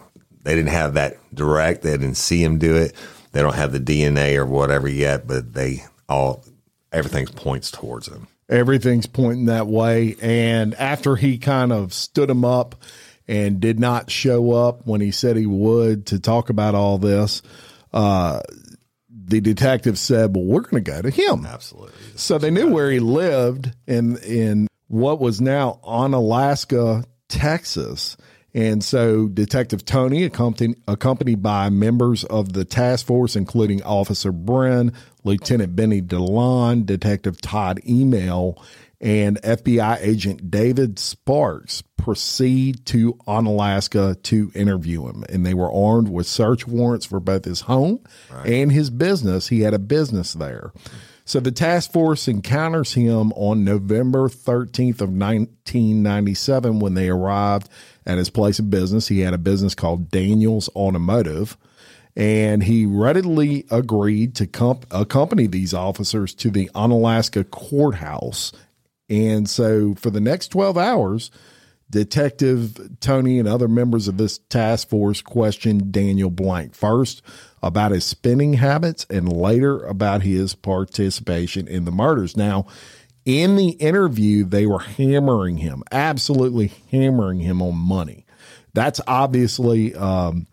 they 0.42 0.54
didn't 0.54 0.70
have 0.70 0.94
that 0.94 1.18
direct. 1.34 1.82
They 1.82 1.90
didn't 1.92 2.14
see 2.14 2.42
him 2.42 2.58
do 2.58 2.76
it. 2.76 2.94
They 3.32 3.42
don't 3.42 3.54
have 3.54 3.72
the 3.72 3.80
DNA 3.80 4.36
or 4.36 4.46
whatever 4.46 4.88
yet, 4.88 5.26
but 5.26 5.54
they 5.54 5.84
all 6.08 6.44
everything 6.92 7.26
points 7.26 7.70
towards 7.70 8.08
him. 8.08 8.26
everything's 8.48 9.06
pointing 9.06 9.44
that 9.46 9.68
way. 9.68 10.16
And 10.20 10.74
after 10.74 11.14
he 11.16 11.38
kind 11.38 11.72
of 11.72 11.92
stood 11.92 12.28
him 12.28 12.44
up 12.44 12.74
and 13.28 13.60
did 13.60 13.78
not 13.78 14.10
show 14.10 14.50
up 14.52 14.86
when 14.86 15.00
he 15.00 15.12
said 15.12 15.36
he 15.36 15.46
would 15.46 16.06
to 16.06 16.18
talk 16.18 16.50
about 16.50 16.74
all 16.74 16.98
this, 16.98 17.42
uh, 17.92 18.40
the 19.30 19.40
detective 19.40 19.98
said, 19.98 20.34
"Well, 20.34 20.44
we're 20.44 20.60
going 20.60 20.84
to 20.84 20.90
go 20.90 21.02
to 21.02 21.10
him." 21.10 21.46
Absolutely. 21.46 21.92
So 22.16 22.38
they 22.38 22.50
knew 22.50 22.68
where 22.68 22.90
he 22.90 23.00
lived 23.00 23.72
in 23.86 24.18
in 24.18 24.68
what 24.88 25.20
was 25.20 25.40
now 25.40 25.80
Onalaska, 25.84 27.04
Texas. 27.28 28.16
And 28.52 28.82
so 28.82 29.28
Detective 29.28 29.84
Tony, 29.84 30.24
accompanied, 30.24 30.76
accompanied 30.88 31.40
by 31.40 31.68
members 31.70 32.24
of 32.24 32.52
the 32.52 32.64
task 32.64 33.06
force, 33.06 33.36
including 33.36 33.80
Officer 33.84 34.32
Bren, 34.32 34.92
Lieutenant 35.22 35.76
Benny 35.76 36.02
DeLon, 36.02 36.84
Detective 36.84 37.40
Todd 37.40 37.80
Email, 37.88 38.60
and 39.00 39.40
FBI 39.42 39.98
agent 40.00 40.50
David 40.50 40.98
Sparks 40.98 41.82
proceed 41.96 42.84
to 42.86 43.14
Onalaska 43.26 44.22
to 44.24 44.50
interview 44.54 45.06
him. 45.06 45.24
And 45.28 45.44
they 45.44 45.54
were 45.54 45.72
armed 45.72 46.08
with 46.08 46.26
search 46.26 46.66
warrants 46.66 47.06
for 47.06 47.20
both 47.20 47.44
his 47.44 47.62
home 47.62 48.00
and 48.44 48.72
his 48.72 48.90
business. 48.90 49.48
He 49.48 49.60
had 49.60 49.74
a 49.74 49.78
business 49.78 50.34
there. 50.34 50.72
So 51.24 51.40
the 51.40 51.52
task 51.52 51.92
force 51.92 52.26
encounters 52.26 52.94
him 52.94 53.32
on 53.32 53.64
November 53.64 54.28
13th 54.28 55.00
of 55.00 55.10
1997 55.10 56.80
when 56.80 56.94
they 56.94 57.08
arrived 57.08 57.68
at 58.04 58.18
his 58.18 58.30
place 58.30 58.58
of 58.58 58.70
business. 58.70 59.08
He 59.08 59.20
had 59.20 59.34
a 59.34 59.38
business 59.38 59.74
called 59.74 60.10
Daniels 60.10 60.68
Automotive 60.74 61.56
and 62.16 62.62
he 62.62 62.86
readily 62.86 63.64
agreed 63.70 64.34
to 64.36 64.46
comp- 64.46 64.86
accompany 64.90 65.46
these 65.46 65.72
officers 65.72 66.34
to 66.34 66.50
the 66.50 66.68
Onalaska 66.74 67.48
courthouse. 67.50 68.52
And 69.10 69.50
so 69.50 69.94
for 69.96 70.10
the 70.10 70.20
next 70.20 70.48
12 70.48 70.78
hours, 70.78 71.30
Detective 71.90 72.98
Tony 73.00 73.40
and 73.40 73.48
other 73.48 73.66
members 73.66 74.06
of 74.06 74.16
this 74.16 74.38
task 74.38 74.88
force 74.88 75.20
questioned 75.20 75.90
Daniel 75.90 76.30
Blank 76.30 76.74
first 76.74 77.20
about 77.62 77.90
his 77.90 78.04
spending 78.04 78.54
habits 78.54 79.04
and 79.10 79.30
later 79.30 79.82
about 79.84 80.22
his 80.22 80.54
participation 80.54 81.66
in 81.66 81.84
the 81.84 81.90
murders. 81.90 82.36
Now, 82.36 82.66
in 83.24 83.56
the 83.56 83.70
interview, 83.70 84.44
they 84.44 84.66
were 84.66 84.78
hammering 84.78 85.58
him, 85.58 85.82
absolutely 85.90 86.68
hammering 86.90 87.40
him 87.40 87.60
on 87.60 87.76
money. 87.76 88.24
That's 88.72 89.00
obviously 89.08 89.94
um, 89.96 90.46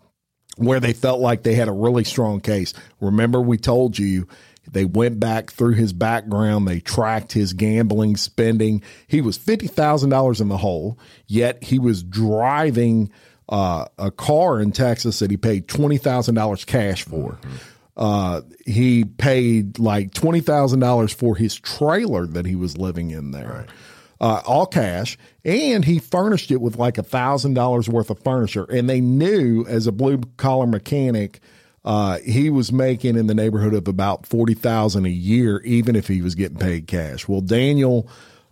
where 0.56 0.80
they 0.80 0.92
felt 0.92 1.20
like 1.20 1.44
they 1.44 1.54
had 1.54 1.68
a 1.68 1.72
really 1.72 2.04
strong 2.04 2.40
case. 2.40 2.74
Remember, 3.00 3.40
we 3.40 3.58
told 3.58 3.96
you 3.96 4.26
they 4.72 4.84
went 4.84 5.18
back 5.20 5.50
through 5.50 5.74
his 5.74 5.92
background, 5.92 6.66
they 6.68 6.80
tracked 6.80 7.32
his 7.32 7.52
gambling 7.52 8.16
spending. 8.16 8.82
He 9.06 9.20
was 9.20 9.38
$50,000 9.38 10.40
in 10.40 10.48
the 10.48 10.56
hole, 10.58 10.98
yet 11.26 11.62
he 11.64 11.78
was 11.78 12.02
driving 12.02 13.10
uh, 13.48 13.86
a 13.98 14.10
car 14.10 14.60
in 14.60 14.72
Texas 14.72 15.18
that 15.20 15.30
he 15.30 15.36
paid 15.36 15.68
$20,000 15.68 16.66
cash 16.66 17.04
for. 17.04 17.38
Uh, 17.96 18.42
he 18.66 19.04
paid 19.04 19.78
like 19.78 20.12
$20,000 20.12 21.14
for 21.14 21.34
his 21.34 21.54
trailer 21.56 22.26
that 22.26 22.46
he 22.46 22.54
was 22.54 22.76
living 22.78 23.10
in 23.10 23.30
there. 23.32 23.66
uh, 24.20 24.42
all 24.46 24.66
cash, 24.66 25.16
and 25.44 25.84
he 25.84 25.98
furnished 25.98 26.50
it 26.50 26.60
with 26.60 26.76
like 26.76 26.98
a 26.98 27.02
thousand 27.02 27.54
dollars 27.54 27.88
worth 27.88 28.10
of 28.10 28.18
furniture. 28.22 28.64
And 28.64 28.88
they 28.90 29.00
knew 29.00 29.64
as 29.66 29.86
a 29.86 29.92
blue 29.92 30.18
collar 30.36 30.66
mechanic, 30.66 31.40
uh, 31.84 32.18
he 32.18 32.50
was 32.50 32.72
making 32.72 33.16
in 33.16 33.26
the 33.26 33.34
neighborhood 33.34 33.74
of 33.74 33.88
about 33.88 34.26
forty 34.26 34.54
thousand 34.54 35.06
a 35.06 35.10
year, 35.10 35.60
even 35.62 35.96
if 35.96 36.08
he 36.08 36.22
was 36.22 36.34
getting 36.34 36.58
paid 36.58 36.86
cash. 36.86 37.28
Well, 37.28 37.40
Daniel, 37.40 38.08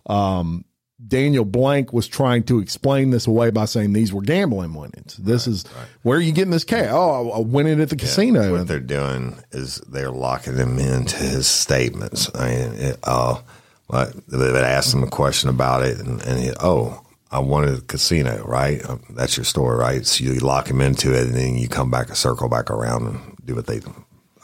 um, 0.07 0.65
Daniel 1.05 1.45
Blank 1.45 1.93
was 1.93 2.07
trying 2.07 2.43
to 2.45 2.59
explain 2.59 3.11
this 3.11 3.27
away 3.27 3.51
by 3.51 3.65
saying 3.65 3.93
these 3.93 4.11
were 4.11 4.21
gambling 4.21 4.73
winnings. 4.73 5.17
This 5.17 5.45
is 5.45 5.63
where 6.01 6.17
are 6.17 6.21
you 6.21 6.31
getting 6.31 6.51
this 6.51 6.63
cash? 6.63 6.89
Oh, 6.89 7.29
I, 7.29 7.37
I 7.37 7.39
win 7.41 7.67
it 7.67 7.79
at 7.79 7.89
the 7.89 7.95
casino. 7.95 8.51
What 8.51 8.67
they're 8.67 8.79
doing 8.79 9.37
is 9.51 9.77
they're 9.87 10.11
locking 10.11 10.55
him 10.55 10.79
into 10.79 11.17
his 11.17 11.47
statements. 11.47 12.31
I 12.33 12.49
mean, 12.49 12.73
it, 12.73 12.99
uh, 13.03 13.41
they 13.89 14.51
would 14.51 14.55
ask 14.55 14.93
him 14.93 15.03
a 15.03 15.07
question 15.07 15.49
about 15.49 15.83
it, 15.83 15.99
and, 15.99 16.21
and 16.23 16.39
he, 16.39 16.51
oh, 16.59 17.05
I 17.31 17.39
wanted 17.39 17.77
a 17.77 17.81
casino, 17.81 18.43
right? 18.45 18.83
Um, 18.89 19.03
That's 19.09 19.37
your 19.37 19.43
story, 19.43 19.77
right? 19.77 20.05
So 20.05 20.23
you 20.23 20.35
lock 20.35 20.69
him 20.69 20.81
into 20.81 21.13
it, 21.13 21.27
and 21.27 21.35
then 21.35 21.57
you 21.57 21.67
come 21.67 21.91
back 21.91 22.07
and 22.07 22.17
circle 22.17 22.49
back 22.49 22.71
around 22.71 23.07
and 23.07 23.35
do 23.43 23.55
what 23.55 23.67
they 23.67 23.81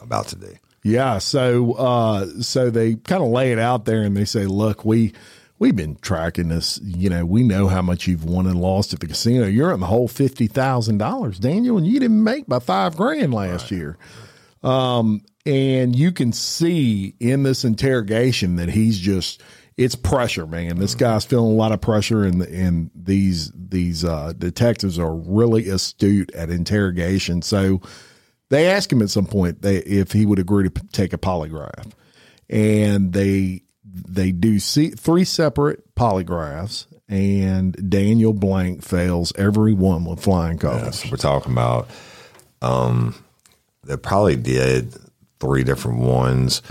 about 0.00 0.28
to 0.28 0.36
do. 0.36 0.54
Yeah, 0.82 1.16
so 1.18 1.72
uh, 1.72 2.26
so 2.42 2.68
they 2.68 2.96
kind 2.96 3.22
of 3.22 3.30
lay 3.30 3.52
it 3.52 3.58
out 3.58 3.86
there 3.86 4.02
and 4.02 4.14
they 4.14 4.26
say, 4.26 4.44
look, 4.44 4.84
we 4.84 5.14
we've 5.58 5.74
been 5.74 5.96
tracking 5.96 6.48
this. 6.48 6.78
You 6.82 7.08
know, 7.08 7.24
we 7.24 7.42
know 7.42 7.68
how 7.68 7.80
much 7.80 8.06
you've 8.06 8.24
won 8.24 8.46
and 8.46 8.60
lost 8.60 8.92
at 8.92 9.00
the 9.00 9.06
casino. 9.06 9.46
You're 9.46 9.72
in 9.72 9.80
the 9.80 9.86
whole 9.86 10.08
fifty 10.08 10.46
thousand 10.46 10.98
dollars, 10.98 11.38
Daniel, 11.38 11.78
and 11.78 11.86
you 11.86 11.98
didn't 11.98 12.22
make 12.22 12.46
by 12.46 12.58
five 12.58 12.96
grand 12.96 13.32
last 13.32 13.70
year. 13.70 13.96
Um, 14.62 15.22
and 15.46 15.96
you 15.96 16.12
can 16.12 16.32
see 16.32 17.14
in 17.18 17.42
this 17.42 17.64
interrogation 17.64 18.56
that 18.56 18.68
he's 18.68 18.98
just 18.98 19.42
it's 19.76 19.94
pressure, 19.94 20.46
man. 20.46 20.78
This 20.78 20.94
guy's 20.94 21.24
feeling 21.24 21.52
a 21.52 21.56
lot 21.56 21.72
of 21.72 21.80
pressure, 21.80 22.24
and 22.24 22.42
and 22.42 22.90
these 22.94 23.50
these 23.54 24.04
uh, 24.04 24.32
detectives 24.36 24.98
are 24.98 25.14
really 25.14 25.68
astute 25.68 26.32
at 26.34 26.50
interrogation. 26.50 27.42
So 27.42 27.80
they 28.50 28.68
ask 28.68 28.92
him 28.92 29.02
at 29.02 29.10
some 29.10 29.26
point 29.26 29.62
they, 29.62 29.78
if 29.78 30.12
he 30.12 30.26
would 30.26 30.38
agree 30.38 30.64
to 30.64 30.70
p- 30.70 30.86
take 30.92 31.12
a 31.12 31.18
polygraph, 31.18 31.90
and 32.48 33.12
they 33.12 33.62
they 33.84 34.30
do 34.30 34.58
see 34.60 34.90
three 34.90 35.24
separate 35.24 35.94
polygraphs, 35.96 36.86
and 37.08 37.90
Daniel 37.90 38.32
Blank 38.32 38.82
fails 38.82 39.32
every 39.36 39.72
one 39.72 40.04
with 40.04 40.20
flying 40.20 40.58
colors. 40.58 41.00
So 41.00 41.08
we're 41.10 41.16
talking 41.16 41.52
about 41.52 41.88
um, 42.62 43.14
they 43.82 43.96
probably 43.96 44.36
did 44.36 44.94
three 45.40 45.64
different 45.64 45.98
ones 45.98 46.62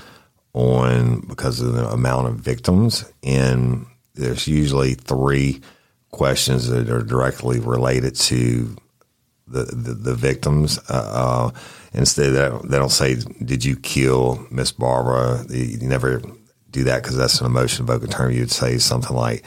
on 0.54 1.22
because 1.22 1.60
of 1.60 1.74
the 1.74 1.88
amount 1.90 2.28
of 2.28 2.36
victims, 2.36 3.12
and 3.24 3.86
there's 4.16 4.48
usually 4.48 4.94
three 4.94 5.62
questions 6.12 6.68
that 6.68 6.90
are 6.90 7.02
directly 7.02 7.60
related 7.60 8.16
to 8.16 8.76
the 9.48 9.64
the, 9.64 9.94
the 9.94 10.16
victims. 10.16 10.80
Uh, 10.90 11.52
uh, 11.54 11.60
instead, 11.94 12.34
they 12.34 12.78
don't, 12.78 12.90
say, 12.90 13.16
"Did 13.44 13.66
you 13.66 13.76
kill 13.76 14.46
Miss 14.52 14.72
Barbara?" 14.72 15.46
You 15.50 15.80
never 15.88 16.22
do 16.70 16.84
that 16.86 17.04
because 17.04 17.18
that's 17.18 17.40
an 17.40 17.48
emotion 17.48 17.86
evoking 17.86 18.10
term. 18.10 18.32
You'd 18.32 18.52
say 18.52 18.78
something 18.78 19.16
like, 19.16 19.44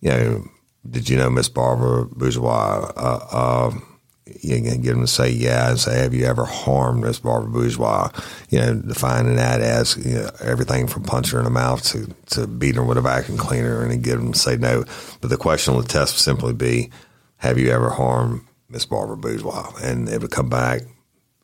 "You 0.00 0.10
know, 0.10 0.44
did 0.88 1.08
you 1.08 1.16
know 1.16 1.30
Miss 1.30 1.48
Barbara 1.48 2.06
Bourgeois?" 2.06 2.92
Uh, 2.96 3.26
uh, 3.30 3.80
you 4.26 4.62
can 4.62 4.80
get 4.80 4.92
them 4.92 5.00
to 5.00 5.06
say 5.06 5.30
yeah 5.30 5.70
and 5.70 5.80
say, 5.80 5.98
have 5.98 6.14
you 6.14 6.26
ever 6.26 6.44
harmed 6.44 7.02
Miss 7.02 7.18
Barbara 7.18 7.50
Bourgeois? 7.50 8.10
You 8.50 8.60
know, 8.60 8.74
defining 8.74 9.36
that 9.36 9.60
as 9.60 9.96
you 9.96 10.14
know, 10.14 10.30
everything 10.40 10.86
from 10.86 11.02
punching 11.02 11.32
her 11.32 11.38
in 11.38 11.44
the 11.44 11.50
mouth 11.50 11.82
to, 11.90 12.14
to 12.30 12.46
beating 12.46 12.76
her 12.76 12.84
with 12.84 12.98
a 12.98 13.02
vacuum 13.02 13.36
cleaner 13.36 13.82
and 13.82 13.90
then 13.90 14.00
get 14.00 14.16
them 14.16 14.32
to 14.32 14.38
say 14.38 14.56
no. 14.56 14.84
But 15.20 15.30
the 15.30 15.36
question 15.36 15.74
on 15.74 15.80
the 15.80 15.88
test 15.88 16.14
would 16.14 16.20
simply 16.20 16.52
be, 16.52 16.90
have 17.38 17.58
you 17.58 17.70
ever 17.70 17.90
harmed 17.90 18.42
Miss 18.68 18.86
Barbara 18.86 19.16
Bourgeois? 19.16 19.72
And 19.82 20.08
it 20.08 20.20
would 20.20 20.30
come 20.30 20.48
back 20.48 20.82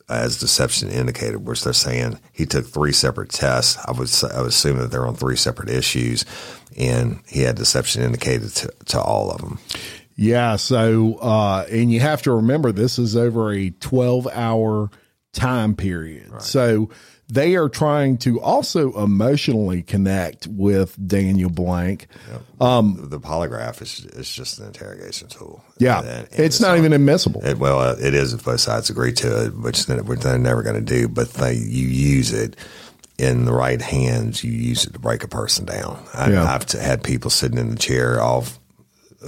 as 0.08 0.38
deception 0.38 0.88
indicated, 0.88 1.44
which 1.46 1.64
they're 1.64 1.72
saying 1.72 2.18
he 2.32 2.46
took 2.46 2.66
three 2.66 2.92
separate 2.92 3.30
tests. 3.30 3.76
I 3.86 3.92
would 3.92 4.10
I 4.32 4.40
would 4.40 4.48
assume 4.48 4.78
that 4.78 4.90
they're 4.90 5.06
on 5.06 5.16
three 5.16 5.36
separate 5.36 5.68
issues, 5.68 6.24
and 6.76 7.20
he 7.26 7.42
had 7.42 7.56
deception 7.56 8.02
indicated 8.02 8.50
to, 8.56 8.72
to 8.86 9.00
all 9.00 9.30
of 9.30 9.40
them. 9.40 9.58
Yeah. 10.18 10.56
So, 10.56 11.14
uh, 11.22 11.64
and 11.70 11.90
you 11.92 12.00
have 12.00 12.22
to 12.22 12.32
remember 12.32 12.72
this 12.72 12.98
is 12.98 13.16
over 13.16 13.52
a 13.52 13.70
12 13.70 14.26
hour 14.32 14.90
time 15.32 15.74
period. 15.76 16.42
So 16.42 16.90
they 17.30 17.54
are 17.56 17.68
trying 17.68 18.16
to 18.18 18.40
also 18.40 18.92
emotionally 19.00 19.82
connect 19.82 20.46
with 20.48 20.96
Daniel 21.06 21.50
Blank. 21.50 22.08
Um, 22.60 22.96
the 23.10 23.20
polygraph 23.20 23.80
is 23.80 24.06
is 24.06 24.28
just 24.32 24.58
an 24.58 24.66
interrogation 24.66 25.28
tool. 25.28 25.62
Yeah. 25.78 26.00
And- 26.00 26.08
and 26.32 26.40
it's 26.40 26.60
not 26.60 26.78
even 26.78 26.92
admissible. 26.92 27.44
It, 27.44 27.58
well, 27.58 27.78
uh, 27.78 27.96
it 28.00 28.14
is 28.14 28.32
if 28.32 28.44
both 28.44 28.60
sides 28.60 28.90
agree 28.90 29.12
to 29.12 29.46
it, 29.46 29.56
which 29.56 29.86
they're 29.86 30.02
they're 30.02 30.38
never 30.38 30.62
going 30.62 30.76
to 30.76 30.80
do. 30.80 31.06
But 31.06 31.32
they, 31.34 31.52
you 31.54 31.86
use 31.86 32.32
it 32.32 32.56
in 33.18 33.44
the 33.44 33.52
right 33.52 33.80
hands. 33.82 34.42
You 34.42 34.50
use 34.50 34.84
it 34.86 34.94
to 34.94 34.98
break 34.98 35.22
a 35.22 35.28
person 35.28 35.64
down. 35.66 36.02
I, 36.14 36.30
Yeah. 36.32 36.58
T- 36.58 36.78
had 36.78 37.04
people 37.04 37.30
sitting 37.30 37.58
in 37.58 37.70
the 37.70 37.76
chair 37.76 38.20
all 38.20 38.46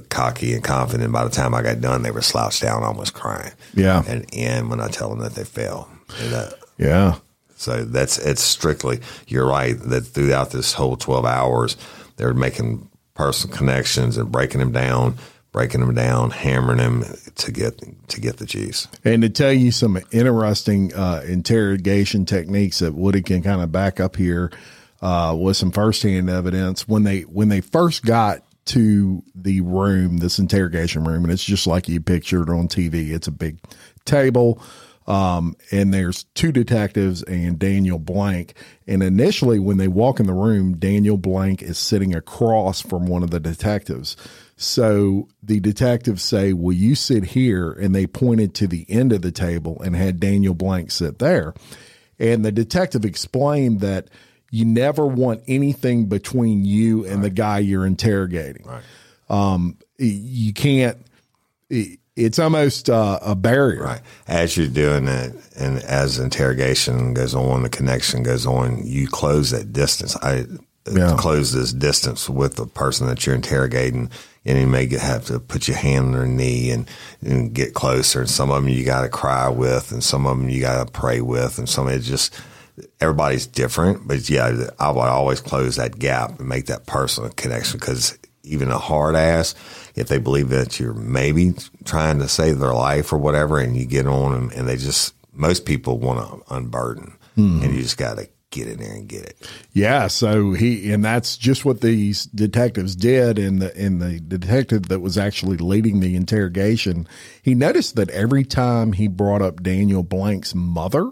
cocky 0.09 0.55
and 0.55 0.63
confident. 0.63 1.13
By 1.13 1.25
the 1.25 1.31
time 1.31 1.55
I 1.55 1.63
got 1.63 1.81
done, 1.81 2.03
they 2.03 2.11
were 2.11 2.23
slouched 2.23 2.63
down, 2.63 2.83
almost 2.83 3.15
crying. 3.15 3.53
Yeah. 3.75 4.03
And 4.07 4.27
and 4.35 4.71
when 4.71 4.81
I 4.81 4.89
tell 4.89 5.11
them 5.11 5.21
that 5.21 5.35
they 5.35 5.45
fail, 5.45 5.89
that, 6.31 6.55
yeah. 6.79 7.17
so 7.57 7.85
that's 7.85 8.19
it's 8.19 8.43
strictly. 8.43 9.01
You're 9.27 9.49
right 9.49 9.79
that 9.79 10.03
throughout 10.03 10.51
this 10.51 10.75
whole 10.75 10.97
twelve 10.97 11.25
hours, 11.25 11.77
they're 12.17 12.35
making 12.35 12.89
personal 13.15 13.57
connections 13.57 14.17
and 14.17 14.31
breaking 14.31 14.61
them 14.61 14.73
down, 14.73 15.17
breaking 15.53 15.81
them 15.81 15.95
down, 15.95 16.31
hammering 16.31 16.79
them 16.79 17.05
to 17.37 17.53
get 17.53 17.83
to 18.09 18.21
get 18.21 18.39
the 18.39 18.47
juice. 18.47 18.89
And 19.05 19.23
to 19.23 19.29
tell 19.29 19.53
you 19.53 19.73
some 19.73 19.99
interesting 20.13 20.95
uh, 20.95 21.23
interrogation 21.27 22.25
techniques 22.25 22.79
that 22.79 22.95
Woody 22.95 23.23
can 23.23 23.43
kind 23.43 23.61
of 23.61 23.73
back 23.73 24.01
up 24.01 24.17
here 24.17 24.51
uh, 25.03 25.37
with 25.39 25.57
some 25.57 25.73
firsthand 25.73 26.31
evidence 26.31 26.87
when 26.87 27.03
they 27.03 27.23
when 27.23 27.49
they 27.49 27.61
first 27.61 28.05
got 28.05 28.43
to 28.71 29.23
the 29.35 29.61
room, 29.63 30.19
this 30.19 30.39
interrogation 30.39 31.05
room, 31.05 31.25
and 31.25 31.33
it's 31.33 31.45
just 31.45 31.67
like 31.67 31.89
you 31.89 32.01
pictured 32.01 32.49
on 32.49 32.69
TV. 32.69 33.11
It's 33.11 33.29
a 33.29 33.33
big 33.33 33.59
table. 34.05 34.63
Um, 35.07 35.57
and 35.73 35.93
there's 35.93 36.25
two 36.35 36.53
detectives 36.53 37.25
and 37.25 37.59
Daniel 37.59 37.99
Blank. 37.99 38.55
And 38.87 39.03
initially, 39.03 39.59
when 39.59 39.77
they 39.77 39.89
walk 39.89 40.21
in 40.21 40.27
the 40.27 40.35
room, 40.35 40.77
Daniel 40.77 41.17
Blank 41.17 41.63
is 41.63 41.79
sitting 41.79 42.15
across 42.15 42.81
from 42.81 43.07
one 43.07 43.25
of 43.25 43.31
the 43.31 43.41
detectives. 43.41 44.17
So 44.57 45.27
the 45.43 45.59
detectives 45.59 46.23
say, 46.23 46.53
Will 46.53 46.75
you 46.75 46.95
sit 46.95 47.25
here? 47.25 47.73
And 47.73 47.93
they 47.93 48.07
pointed 48.07 48.55
to 48.57 48.69
the 48.69 48.87
end 48.89 49.13
of 49.13 49.23
the 49.23 49.33
table 49.33 49.81
and 49.83 49.97
had 49.97 50.21
Daniel 50.21 50.55
Blank 50.55 50.93
sit 50.93 51.19
there. 51.19 51.55
And 52.21 52.45
the 52.45 52.53
detective 52.53 53.05
explained 53.05 53.81
that 53.81 54.11
you 54.51 54.65
never 54.65 55.07
want 55.07 55.43
anything 55.47 56.07
between 56.07 56.65
you 56.65 57.07
and 57.07 57.23
the 57.23 57.31
guy 57.31 57.59
you're 57.59 57.87
interrogating. 57.87 58.67
Um, 59.29 59.77
you 59.99 60.53
can't, 60.53 60.97
it's 61.69 62.39
almost 62.39 62.91
uh, 62.91 63.19
a 63.23 63.35
barrier. 63.35 63.83
Right. 63.85 64.01
As 64.27 64.57
you're 64.57 64.67
doing 64.69 65.07
it, 65.09 65.35
and 65.57 65.79
as 65.85 66.19
interrogation 66.19 67.15
goes 67.15 67.35
on, 67.35 67.63
the 67.63 67.69
connection 67.69 68.23
goes 68.23 68.47
on, 68.47 68.85
you 68.85 69.07
close 69.09 69.51
that 69.51 69.73
distance. 69.73 70.17
I 70.17 70.47
Yeah. 70.91 71.15
close 71.19 71.53
this 71.53 71.73
distance 71.73 72.29
with 72.29 72.57
the 72.57 72.67
person 72.67 73.07
that 73.07 73.25
you're 73.25 73.37
interrogating, 73.37 74.11
and 74.45 74.59
you 74.59 74.67
may 74.67 74.89
have 74.97 75.27
to 75.27 75.39
put 75.39 75.69
your 75.69 75.77
hand 75.77 76.07
on 76.07 76.13
their 76.13 76.27
knee 76.27 76.71
and, 76.71 76.87
and 77.21 77.53
get 77.55 77.75
closer. 77.75 78.21
And 78.21 78.31
some 78.31 78.51
of 78.51 78.63
them 78.63 78.73
you 78.73 78.85
got 78.85 79.03
to 79.03 79.09
cry 79.09 79.49
with, 79.49 79.93
and 79.93 80.03
some 80.03 80.27
of 80.27 80.37
them 80.39 80.49
you 80.49 80.61
got 80.61 80.85
to 80.85 80.91
pray 80.93 81.21
with, 81.21 81.59
and 81.59 81.69
some 81.69 81.87
of 81.87 81.93
it 81.93 82.01
just 82.01 82.35
everybody's 83.01 83.47
different. 83.47 84.07
But 84.07 84.29
yeah, 84.29 84.69
I 84.79 84.91
would 84.91 85.01
always 85.01 85.41
close 85.41 85.77
that 85.77 85.99
gap 85.99 86.39
and 86.39 86.49
make 86.49 86.67
that 86.67 86.87
personal 86.87 87.31
connection 87.31 87.79
because 87.79 88.19
even 88.43 88.71
a 88.71 88.79
hard 88.79 89.17
ass, 89.17 89.55
if 89.95 90.09
they 90.09 90.19
believe 90.19 90.49
that 90.51 90.81
you're 90.81 90.95
maybe 90.95 91.55
trying 91.85 92.19
to 92.19 92.29
save 92.29 92.59
their 92.59 92.75
life 92.75 93.13
or 93.13 93.19
whatever, 93.19 93.59
and 93.59 93.77
you 93.77 93.87
get 93.87 94.07
on 94.07 94.33
them 94.33 94.51
and 94.55 94.69
they 94.69 94.77
just, 94.77 95.15
most 95.33 95.65
people 95.67 95.99
want 95.99 96.45
to 96.47 96.55
unburden 96.55 97.17
and 97.37 97.63
mm-hmm. 97.63 97.75
you 97.75 97.83
just 97.83 97.97
got 97.97 98.19
to 98.19 98.29
get 98.51 98.67
in 98.67 98.79
there 98.79 98.93
and 98.93 99.09
get 99.09 99.23
it. 99.23 99.51
Yeah, 99.73 100.09
so 100.09 100.53
he 100.53 100.93
and 100.93 101.05
that's 101.05 101.37
just 101.37 101.65
what 101.65 101.81
these 101.81 102.25
detectives 102.25 102.97
did 102.97 103.39
and 103.39 103.63
the 103.63 103.77
and 103.77 104.01
the 104.01 104.21
detective 104.21 104.89
that 104.89 105.01
was 105.01 105.17
actually 105.17 105.57
leading 105.57 106.01
the 106.01 106.17
interrogation, 106.17 107.07
he 107.43 107.55
noticed 107.55 107.97
that 107.97 108.11
every 108.11 108.45
time 108.45 108.93
he 108.93 109.09
brought 109.09 109.43
up 109.43 109.63
Daniel 109.63 110.03
Blank's 110.03 110.55
mother, 110.55 111.11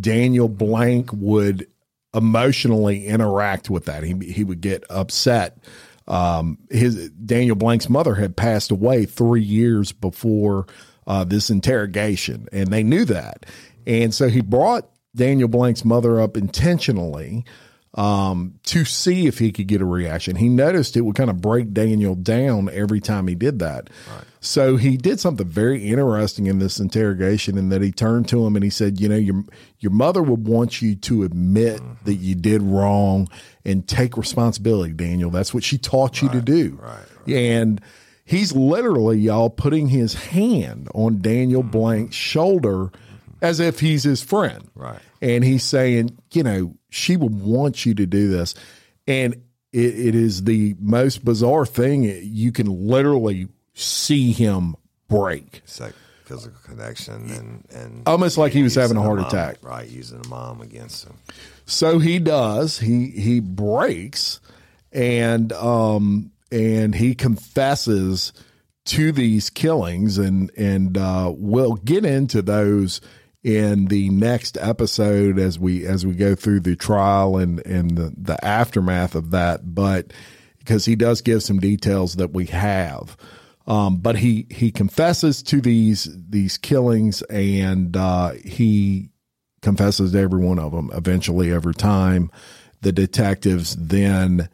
Daniel 0.00 0.48
Blank 0.48 1.10
would 1.12 1.66
emotionally 2.14 3.06
interact 3.06 3.70
with 3.70 3.84
that. 3.84 4.02
He 4.02 4.14
he 4.32 4.44
would 4.44 4.60
get 4.60 4.84
upset. 4.90 5.58
Um, 6.08 6.58
his 6.70 7.10
Daniel 7.10 7.56
Blank's 7.56 7.88
mother 7.88 8.14
had 8.14 8.36
passed 8.36 8.70
away 8.70 9.04
three 9.04 9.42
years 9.42 9.92
before 9.92 10.66
uh, 11.06 11.24
this 11.24 11.50
interrogation, 11.50 12.48
and 12.52 12.68
they 12.68 12.82
knew 12.82 13.04
that, 13.04 13.46
and 13.86 14.12
so 14.12 14.28
he 14.28 14.40
brought 14.40 14.88
Daniel 15.14 15.48
Blank's 15.48 15.84
mother 15.84 16.20
up 16.20 16.36
intentionally 16.36 17.44
um, 17.94 18.54
to 18.64 18.84
see 18.84 19.26
if 19.26 19.38
he 19.38 19.50
could 19.50 19.66
get 19.66 19.80
a 19.80 19.84
reaction. 19.84 20.36
He 20.36 20.48
noticed 20.48 20.96
it 20.96 21.00
would 21.00 21.16
kind 21.16 21.30
of 21.30 21.40
break 21.40 21.72
Daniel 21.72 22.14
down 22.14 22.70
every 22.72 23.00
time 23.00 23.26
he 23.26 23.34
did 23.34 23.58
that. 23.58 23.90
So 24.40 24.76
he 24.76 24.96
did 24.96 25.20
something 25.20 25.46
very 25.46 25.84
interesting 25.84 26.46
in 26.46 26.60
this 26.60 26.78
interrogation, 26.80 27.58
in 27.58 27.68
that 27.70 27.82
he 27.82 27.92
turned 27.92 28.28
to 28.28 28.46
him 28.46 28.56
and 28.56 28.64
he 28.64 28.70
said, 28.70 28.98
"You 28.98 29.08
know, 29.08 29.16
your 29.16 29.44
your 29.80 29.92
mother 29.92 30.22
would 30.22 30.46
want 30.46 30.80
you 30.80 30.94
to 30.94 31.24
admit 31.24 31.80
mm-hmm. 31.80 32.04
that 32.04 32.14
you 32.14 32.34
did 32.34 32.62
wrong 32.62 33.28
and 33.64 33.86
take 33.86 34.16
responsibility, 34.16 34.94
Daniel. 34.94 35.30
That's 35.30 35.52
what 35.52 35.64
she 35.64 35.76
taught 35.76 36.22
you 36.22 36.30
to 36.30 36.40
do." 36.40 36.80
right, 36.80 37.04
And 37.28 37.82
he's 38.24 38.54
literally 38.54 39.18
y'all 39.18 39.50
putting 39.50 39.88
his 39.88 40.14
hand 40.14 40.88
on 40.94 41.20
Daniel 41.20 41.62
mm-hmm. 41.62 41.72
Blank's 41.72 42.16
shoulder 42.16 42.86
mm-hmm. 42.86 43.32
as 43.42 43.60
if 43.60 43.80
he's 43.80 44.04
his 44.04 44.22
friend. 44.22 44.70
Right. 44.74 45.00
And 45.20 45.44
he's 45.44 45.64
saying, 45.64 46.16
you 46.32 46.42
know, 46.42 46.74
she 46.88 47.16
would 47.16 47.40
want 47.40 47.84
you 47.84 47.94
to 47.94 48.06
do 48.06 48.28
this. 48.28 48.54
And 49.06 49.34
it, 49.72 49.98
it 49.98 50.14
is 50.14 50.44
the 50.44 50.74
most 50.80 51.24
bizarre 51.24 51.66
thing. 51.66 52.04
You 52.04 52.52
can 52.52 52.88
literally 52.88 53.48
see 53.74 54.32
him 54.32 54.76
break. 55.08 55.60
It's 55.64 55.80
like 55.80 55.94
physical 56.24 56.58
connection 56.64 57.30
and 57.30 57.64
and 57.70 58.02
Almost 58.06 58.38
like 58.38 58.52
he 58.52 58.62
was 58.62 58.74
having 58.76 58.96
a 58.96 59.02
heart 59.02 59.18
mom- 59.18 59.26
attack. 59.28 59.56
Right, 59.62 59.88
using 59.88 60.22
the 60.22 60.28
mom 60.28 60.60
against 60.60 61.04
him. 61.06 61.14
So 61.66 61.98
he 61.98 62.18
does. 62.18 62.78
He 62.78 63.08
he 63.08 63.40
breaks 63.40 64.40
and 64.92 65.52
um 65.52 66.30
and 66.52 66.94
he 66.94 67.14
confesses 67.14 68.32
to 68.86 69.12
these 69.12 69.50
killings 69.50 70.18
and 70.18 70.50
and 70.56 70.96
uh 70.96 71.32
we'll 71.36 71.74
get 71.74 72.04
into 72.04 72.42
those 72.42 73.00
in 73.42 73.86
the 73.86 74.10
next 74.10 74.58
episode 74.60 75.38
as 75.38 75.58
we 75.58 75.86
as 75.86 76.04
we 76.04 76.14
go 76.14 76.34
through 76.34 76.60
the 76.60 76.76
trial 76.76 77.38
and 77.38 77.64
and 77.66 77.96
the, 77.96 78.12
the 78.16 78.44
aftermath 78.44 79.14
of 79.14 79.30
that 79.30 79.74
but 79.74 80.12
because 80.60 80.84
he 80.84 80.94
does 80.94 81.20
give 81.20 81.42
some 81.42 81.58
details 81.58 82.14
that 82.16 82.32
we 82.32 82.46
have. 82.46 83.16
Um, 83.66 83.96
but 83.96 84.16
he 84.16 84.46
he 84.50 84.70
confesses 84.70 85.42
to 85.44 85.60
these 85.60 86.08
these 86.28 86.56
killings 86.58 87.22
and 87.22 87.96
uh, 87.96 88.32
he 88.44 89.10
confesses 89.62 90.12
to 90.12 90.18
every 90.18 90.40
one 90.40 90.58
of 90.58 90.72
them 90.72 90.90
eventually 90.94 91.52
every 91.52 91.74
time. 91.74 92.30
The 92.82 92.92
detectives 92.92 93.76
then 93.76 94.48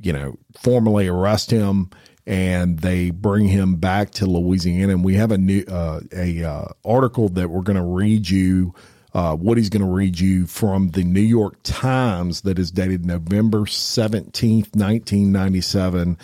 you 0.00 0.12
know 0.12 0.38
formally 0.58 1.08
arrest 1.08 1.50
him 1.50 1.90
and 2.30 2.78
they 2.78 3.10
bring 3.10 3.46
him 3.48 3.74
back 3.74 4.10
to 4.12 4.26
Louisiana. 4.26 4.92
And 4.92 5.04
we 5.04 5.16
have 5.16 5.32
a 5.32 5.38
new 5.38 5.64
uh, 5.68 6.00
a 6.12 6.44
uh, 6.44 6.68
article 6.84 7.28
that 7.30 7.50
we're 7.50 7.62
going 7.62 7.76
to 7.76 7.82
read 7.82 8.30
you 8.30 8.74
uh, 9.12 9.36
Woody's 9.38 9.68
going 9.68 9.82
to 9.82 9.90
read 9.90 10.20
you 10.20 10.46
from 10.46 10.90
the 10.90 11.02
New 11.02 11.20
York 11.20 11.56
Times 11.62 12.42
that 12.42 12.58
is 12.58 12.70
dated 12.70 13.04
November 13.04 13.60
17th 13.60 14.76
1997 14.76 16.16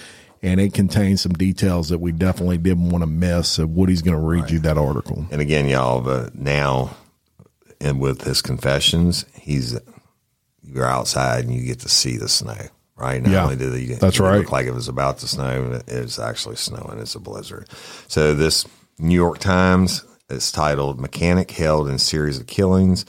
and 0.43 0.61
it 0.61 0.73
contains 0.73 1.23
some 1.23 1.33
details 1.33 1.89
that 1.89 1.99
we 1.99 2.13
definitely 2.13 2.59
didn't 2.59 2.91
want 2.91 3.03
to 3.03 3.07
miss 3.07 3.49
so 3.49 3.67
Woody's 3.67 4.03
going 4.03 4.17
to 4.17 4.25
read 4.25 4.51
you 4.51 4.61
that 4.61 4.79
article. 4.79 5.27
And 5.33 5.41
again, 5.41 5.67
y'all, 5.67 6.01
but 6.01 6.37
now 6.37 6.97
and 7.81 8.01
with 8.01 8.23
his 8.23 8.41
confessions, 8.43 9.25
he's 9.35 9.79
you're 10.63 10.87
outside 10.87 11.45
and 11.45 11.55
you 11.55 11.65
get 11.65 11.81
to 11.81 11.89
see 11.89 12.17
the 12.17 12.29
snow. 12.29 12.69
Right? 12.97 13.23
Not 13.23 13.31
Yeah, 13.33 13.43
only 13.45 13.57
did 13.57 13.75
it, 13.75 14.01
that's 14.01 14.19
it 14.19 14.23
right. 14.23 14.39
look 14.39 14.53
like 14.53 14.67
it 14.67 14.73
was 14.75 14.89
about 14.89 15.19
to 15.19 15.29
snow, 15.29 15.73
it 15.87 15.89
is 15.89 16.19
actually 16.19 16.57
snowing. 16.57 16.99
It's 16.99 17.15
a 17.15 17.21
blizzard. 17.21 17.69
So 18.09 18.35
this 18.35 18.65
New 18.99 19.15
York 19.15 19.39
Times 19.39 20.03
is 20.31 20.51
titled 20.51 20.99
"Mechanic 20.99 21.51
Held 21.51 21.89
in 21.89 21.99
Series 21.99 22.41
of 22.41 22.47
Killings." 22.47 23.05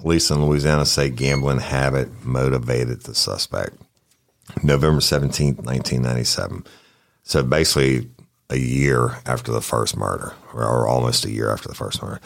Police 0.00 0.30
in 0.30 0.44
Louisiana 0.44 0.84
say 0.86 1.10
gambling 1.10 1.58
habit 1.60 2.24
motivated 2.24 3.02
the 3.02 3.14
suspect. 3.14 3.76
November 4.62 5.00
seventeenth, 5.00 5.62
nineteen 5.64 6.02
ninety 6.02 6.24
seven. 6.24 6.64
So 7.22 7.42
basically, 7.42 8.08
a 8.48 8.56
year 8.56 9.18
after 9.26 9.52
the 9.52 9.60
first 9.60 9.96
murder, 9.96 10.32
or 10.54 10.86
almost 10.86 11.24
a 11.24 11.30
year 11.30 11.50
after 11.50 11.68
the 11.68 11.74
first 11.74 12.02
murder. 12.02 12.20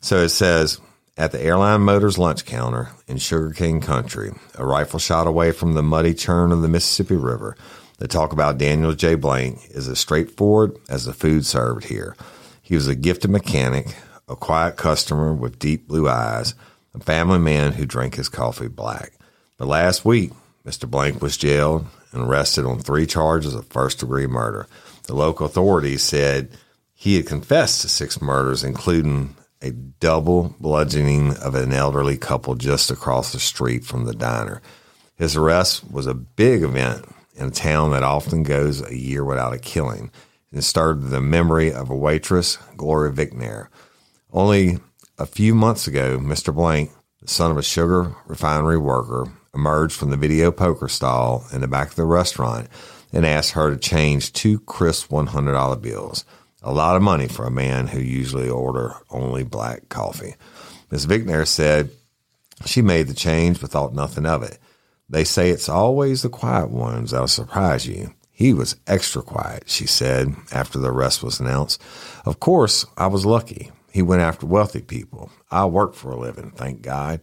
So 0.00 0.18
it 0.18 0.28
says 0.28 0.80
at 1.22 1.30
the 1.30 1.40
Airline 1.40 1.82
Motors 1.82 2.18
lunch 2.18 2.44
counter 2.44 2.88
in 3.06 3.16
Sugarcane 3.16 3.80
Country, 3.80 4.32
a 4.56 4.66
rifle 4.66 4.98
shot 4.98 5.28
away 5.28 5.52
from 5.52 5.74
the 5.74 5.82
muddy 5.82 6.14
churn 6.14 6.50
of 6.50 6.62
the 6.62 6.68
Mississippi 6.68 7.14
River, 7.14 7.56
the 7.98 8.08
talk 8.08 8.32
about 8.32 8.58
Daniel 8.58 8.92
J. 8.92 9.14
Blank 9.14 9.60
is 9.70 9.86
as 9.86 10.00
straightforward 10.00 10.76
as 10.88 11.04
the 11.04 11.12
food 11.12 11.46
served 11.46 11.84
here. 11.84 12.16
He 12.60 12.74
was 12.74 12.88
a 12.88 12.96
gifted 12.96 13.30
mechanic, 13.30 13.94
a 14.28 14.34
quiet 14.34 14.76
customer 14.76 15.32
with 15.32 15.60
deep 15.60 15.86
blue 15.86 16.08
eyes, 16.08 16.56
a 16.92 16.98
family 16.98 17.38
man 17.38 17.74
who 17.74 17.86
drank 17.86 18.16
his 18.16 18.28
coffee 18.28 18.66
black. 18.66 19.12
But 19.58 19.68
last 19.68 20.04
week, 20.04 20.32
Mr. 20.66 20.90
Blank 20.90 21.22
was 21.22 21.36
jailed 21.36 21.86
and 22.10 22.24
arrested 22.24 22.64
on 22.64 22.80
three 22.80 23.06
charges 23.06 23.54
of 23.54 23.68
first 23.68 24.00
degree 24.00 24.26
murder. 24.26 24.66
The 25.04 25.14
local 25.14 25.46
authorities 25.46 26.02
said 26.02 26.50
he 26.96 27.14
had 27.14 27.26
confessed 27.26 27.82
to 27.82 27.88
six 27.88 28.20
murders, 28.20 28.64
including 28.64 29.36
a 29.62 29.70
double 29.70 30.54
bludgeoning 30.60 31.36
of 31.36 31.54
an 31.54 31.72
elderly 31.72 32.16
couple 32.16 32.54
just 32.54 32.90
across 32.90 33.32
the 33.32 33.38
street 33.38 33.84
from 33.84 34.04
the 34.04 34.14
diner. 34.14 34.60
His 35.14 35.36
arrest 35.36 35.90
was 35.90 36.06
a 36.06 36.14
big 36.14 36.62
event 36.62 37.06
in 37.36 37.48
a 37.48 37.50
town 37.50 37.92
that 37.92 38.02
often 38.02 38.42
goes 38.42 38.82
a 38.82 38.96
year 38.96 39.24
without 39.24 39.52
a 39.52 39.58
killing. 39.58 40.10
It 40.52 40.62
started 40.62 41.04
the 41.04 41.20
memory 41.20 41.72
of 41.72 41.88
a 41.88 41.96
waitress, 41.96 42.58
Gloria 42.76 43.12
Vicknair. 43.12 43.68
Only 44.32 44.78
a 45.18 45.26
few 45.26 45.54
months 45.54 45.86
ago, 45.86 46.18
Mr. 46.18 46.54
Blank, 46.54 46.90
the 47.20 47.28
son 47.28 47.50
of 47.50 47.56
a 47.56 47.62
sugar 47.62 48.14
refinery 48.26 48.78
worker, 48.78 49.32
emerged 49.54 49.94
from 49.94 50.10
the 50.10 50.16
video 50.16 50.50
poker 50.50 50.88
stall 50.88 51.44
in 51.52 51.60
the 51.60 51.68
back 51.68 51.90
of 51.90 51.96
the 51.96 52.04
restaurant 52.04 52.68
and 53.12 53.26
asked 53.26 53.52
her 53.52 53.70
to 53.70 53.76
change 53.76 54.32
two 54.32 54.58
crisp 54.60 55.10
$100 55.10 55.80
bills. 55.80 56.24
A 56.62 56.72
lot 56.72 56.96
of 56.96 57.02
money 57.02 57.28
for 57.28 57.44
a 57.44 57.50
man 57.50 57.88
who 57.88 58.00
usually 58.00 58.48
order 58.48 58.94
only 59.10 59.42
black 59.42 59.88
coffee. 59.88 60.36
Ms. 60.90 61.06
Vicknair 61.06 61.46
said 61.46 61.90
she 62.64 62.82
made 62.82 63.08
the 63.08 63.14
change 63.14 63.60
but 63.60 63.70
thought 63.70 63.94
nothing 63.94 64.26
of 64.26 64.42
it. 64.42 64.58
They 65.08 65.24
say 65.24 65.50
it's 65.50 65.68
always 65.68 66.22
the 66.22 66.28
quiet 66.28 66.70
ones 66.70 67.10
that'll 67.10 67.28
surprise 67.28 67.86
you. 67.86 68.14
He 68.30 68.54
was 68.54 68.76
extra 68.86 69.22
quiet, 69.22 69.64
she 69.66 69.86
said 69.86 70.34
after 70.52 70.78
the 70.78 70.90
arrest 70.90 71.22
was 71.22 71.38
announced. 71.38 71.82
Of 72.24 72.40
course, 72.40 72.86
I 72.96 73.08
was 73.08 73.26
lucky. 73.26 73.70
He 73.92 74.00
went 74.00 74.22
after 74.22 74.46
wealthy 74.46 74.80
people. 74.80 75.30
I 75.50 75.66
work 75.66 75.94
for 75.94 76.10
a 76.10 76.18
living, 76.18 76.50
thank 76.50 76.80
God. 76.82 77.20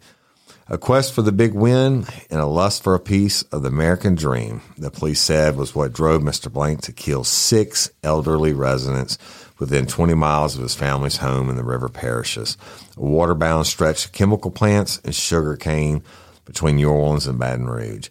A 0.71 0.77
quest 0.77 1.13
for 1.13 1.23
the 1.23 1.31
big 1.31 1.55
win 1.55 2.05
and 2.29 2.39
a 2.39 2.45
lust 2.45 2.83
for 2.83 2.93
a 2.93 2.99
piece 2.99 3.41
of 3.41 3.63
the 3.63 3.69
American 3.69 4.13
dream, 4.13 4.61
the 4.77 4.91
police 4.91 5.19
said, 5.19 5.55
was 5.55 5.73
what 5.73 5.93
drove 5.93 6.21
Mr. 6.21 6.53
Blank 6.53 6.81
to 6.81 6.91
kill 6.91 7.23
six 7.23 7.89
elderly 8.03 8.53
residents 8.53 9.17
within 9.57 9.87
20 9.87 10.13
miles 10.13 10.55
of 10.55 10.61
his 10.61 10.75
family's 10.75 11.17
home 11.17 11.49
in 11.49 11.55
the 11.55 11.63
river 11.63 11.89
parishes, 11.89 12.55
a 12.95 12.99
waterbound 12.99 13.65
stretch 13.65 14.05
of 14.05 14.11
chemical 14.11 14.51
plants 14.51 15.01
and 15.03 15.15
sugar 15.15 15.57
cane 15.57 16.03
between 16.45 16.75
New 16.75 16.91
Orleans 16.91 17.25
and 17.25 17.39
Baton 17.39 17.65
Rouge. 17.65 18.09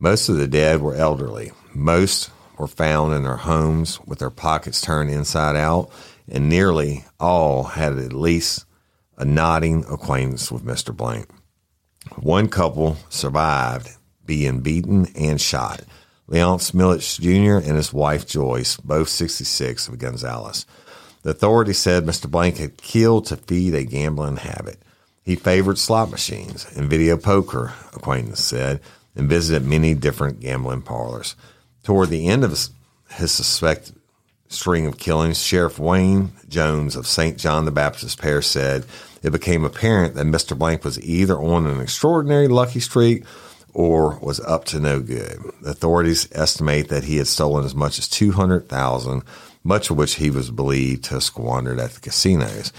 Most 0.00 0.28
of 0.28 0.36
the 0.36 0.48
dead 0.48 0.82
were 0.82 0.96
elderly. 0.96 1.52
Most 1.72 2.30
were 2.58 2.66
found 2.66 3.14
in 3.14 3.22
their 3.22 3.36
homes 3.36 4.00
with 4.04 4.18
their 4.18 4.30
pockets 4.30 4.80
turned 4.80 5.10
inside 5.10 5.54
out, 5.54 5.92
and 6.28 6.48
nearly 6.48 7.04
all 7.20 7.62
had 7.62 7.96
at 7.98 8.12
least 8.12 8.64
a 9.16 9.24
nodding 9.24 9.84
acquaintance 9.88 10.50
with 10.50 10.64
Mr. 10.64 10.94
Blank. 10.94 11.28
One 12.16 12.48
couple 12.48 12.96
survived 13.08 13.96
being 14.26 14.60
beaten 14.60 15.08
and 15.16 15.40
shot. 15.40 15.82
Leonce 16.28 16.70
Millich 16.72 17.18
Jr. 17.20 17.66
and 17.66 17.76
his 17.76 17.92
wife 17.92 18.26
Joyce, 18.26 18.76
both 18.76 19.08
66 19.08 19.88
of 19.88 19.98
Gonzales. 19.98 20.66
The 21.22 21.30
authorities 21.30 21.78
said 21.78 22.04
Mr. 22.04 22.30
Blank 22.30 22.58
had 22.58 22.76
killed 22.76 23.26
to 23.26 23.36
feed 23.36 23.74
a 23.74 23.84
gambling 23.84 24.36
habit. 24.36 24.78
He 25.22 25.36
favored 25.36 25.78
slot 25.78 26.10
machines 26.10 26.66
and 26.76 26.88
video 26.88 27.16
poker, 27.16 27.74
acquaintance 27.92 28.40
said, 28.40 28.80
and 29.14 29.28
visited 29.28 29.66
many 29.66 29.94
different 29.94 30.40
gambling 30.40 30.82
parlors. 30.82 31.34
Toward 31.82 32.08
the 32.08 32.28
end 32.28 32.44
of 32.44 32.50
his, 32.50 32.70
his 33.10 33.32
suspected 33.32 33.96
string 34.48 34.86
of 34.86 34.98
killings, 34.98 35.42
Sheriff 35.42 35.78
Wayne 35.78 36.32
Jones 36.48 36.96
of 36.96 37.06
St. 37.06 37.36
John 37.38 37.64
the 37.64 37.70
Baptist 37.70 38.20
Parish 38.20 38.46
said 38.46 38.84
it 39.22 39.30
became 39.30 39.64
apparent 39.64 40.14
that 40.14 40.26
Mr. 40.26 40.56
Blank 40.56 40.84
was 40.84 41.00
either 41.00 41.38
on 41.38 41.66
an 41.66 41.80
extraordinary 41.80 42.48
lucky 42.48 42.80
streak 42.80 43.24
or 43.72 44.18
was 44.20 44.40
up 44.40 44.64
to 44.66 44.80
no 44.80 45.00
good. 45.00 45.38
Authorities 45.64 46.28
estimate 46.32 46.88
that 46.88 47.04
he 47.04 47.18
had 47.18 47.26
stolen 47.26 47.64
as 47.64 47.74
much 47.74 47.98
as 47.98 48.08
200,000, 48.08 49.22
much 49.62 49.90
of 49.90 49.96
which 49.96 50.14
he 50.14 50.30
was 50.30 50.50
believed 50.50 51.04
to 51.04 51.14
have 51.14 51.22
squandered 51.22 51.78
at 51.78 51.92
the 51.92 52.00
casinos. 52.00 52.72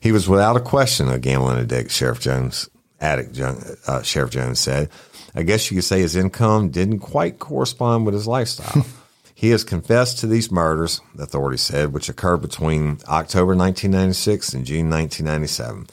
He 0.00 0.12
was 0.12 0.28
without 0.28 0.56
a 0.56 0.60
question 0.60 1.08
a 1.08 1.18
gambling 1.18 1.58
addict, 1.58 1.90
Sheriff 1.90 2.20
Jones, 2.20 2.70
addict, 3.00 3.38
uh, 3.38 4.02
Sheriff 4.02 4.30
Jones 4.30 4.60
said. 4.60 4.88
I 5.34 5.42
guess 5.42 5.70
you 5.70 5.76
could 5.76 5.84
say 5.84 6.00
his 6.00 6.16
income 6.16 6.70
didn't 6.70 7.00
quite 7.00 7.38
correspond 7.38 8.04
with 8.04 8.14
his 8.14 8.26
lifestyle. 8.26 8.84
He 9.40 9.52
has 9.52 9.64
confessed 9.64 10.18
to 10.18 10.26
these 10.26 10.52
murders, 10.52 11.00
the 11.14 11.22
authorities 11.22 11.62
said, 11.62 11.94
which 11.94 12.10
occurred 12.10 12.42
between 12.42 12.98
October 13.08 13.56
1996 13.56 14.52
and 14.52 14.66
June 14.66 14.90
1997. 14.90 15.86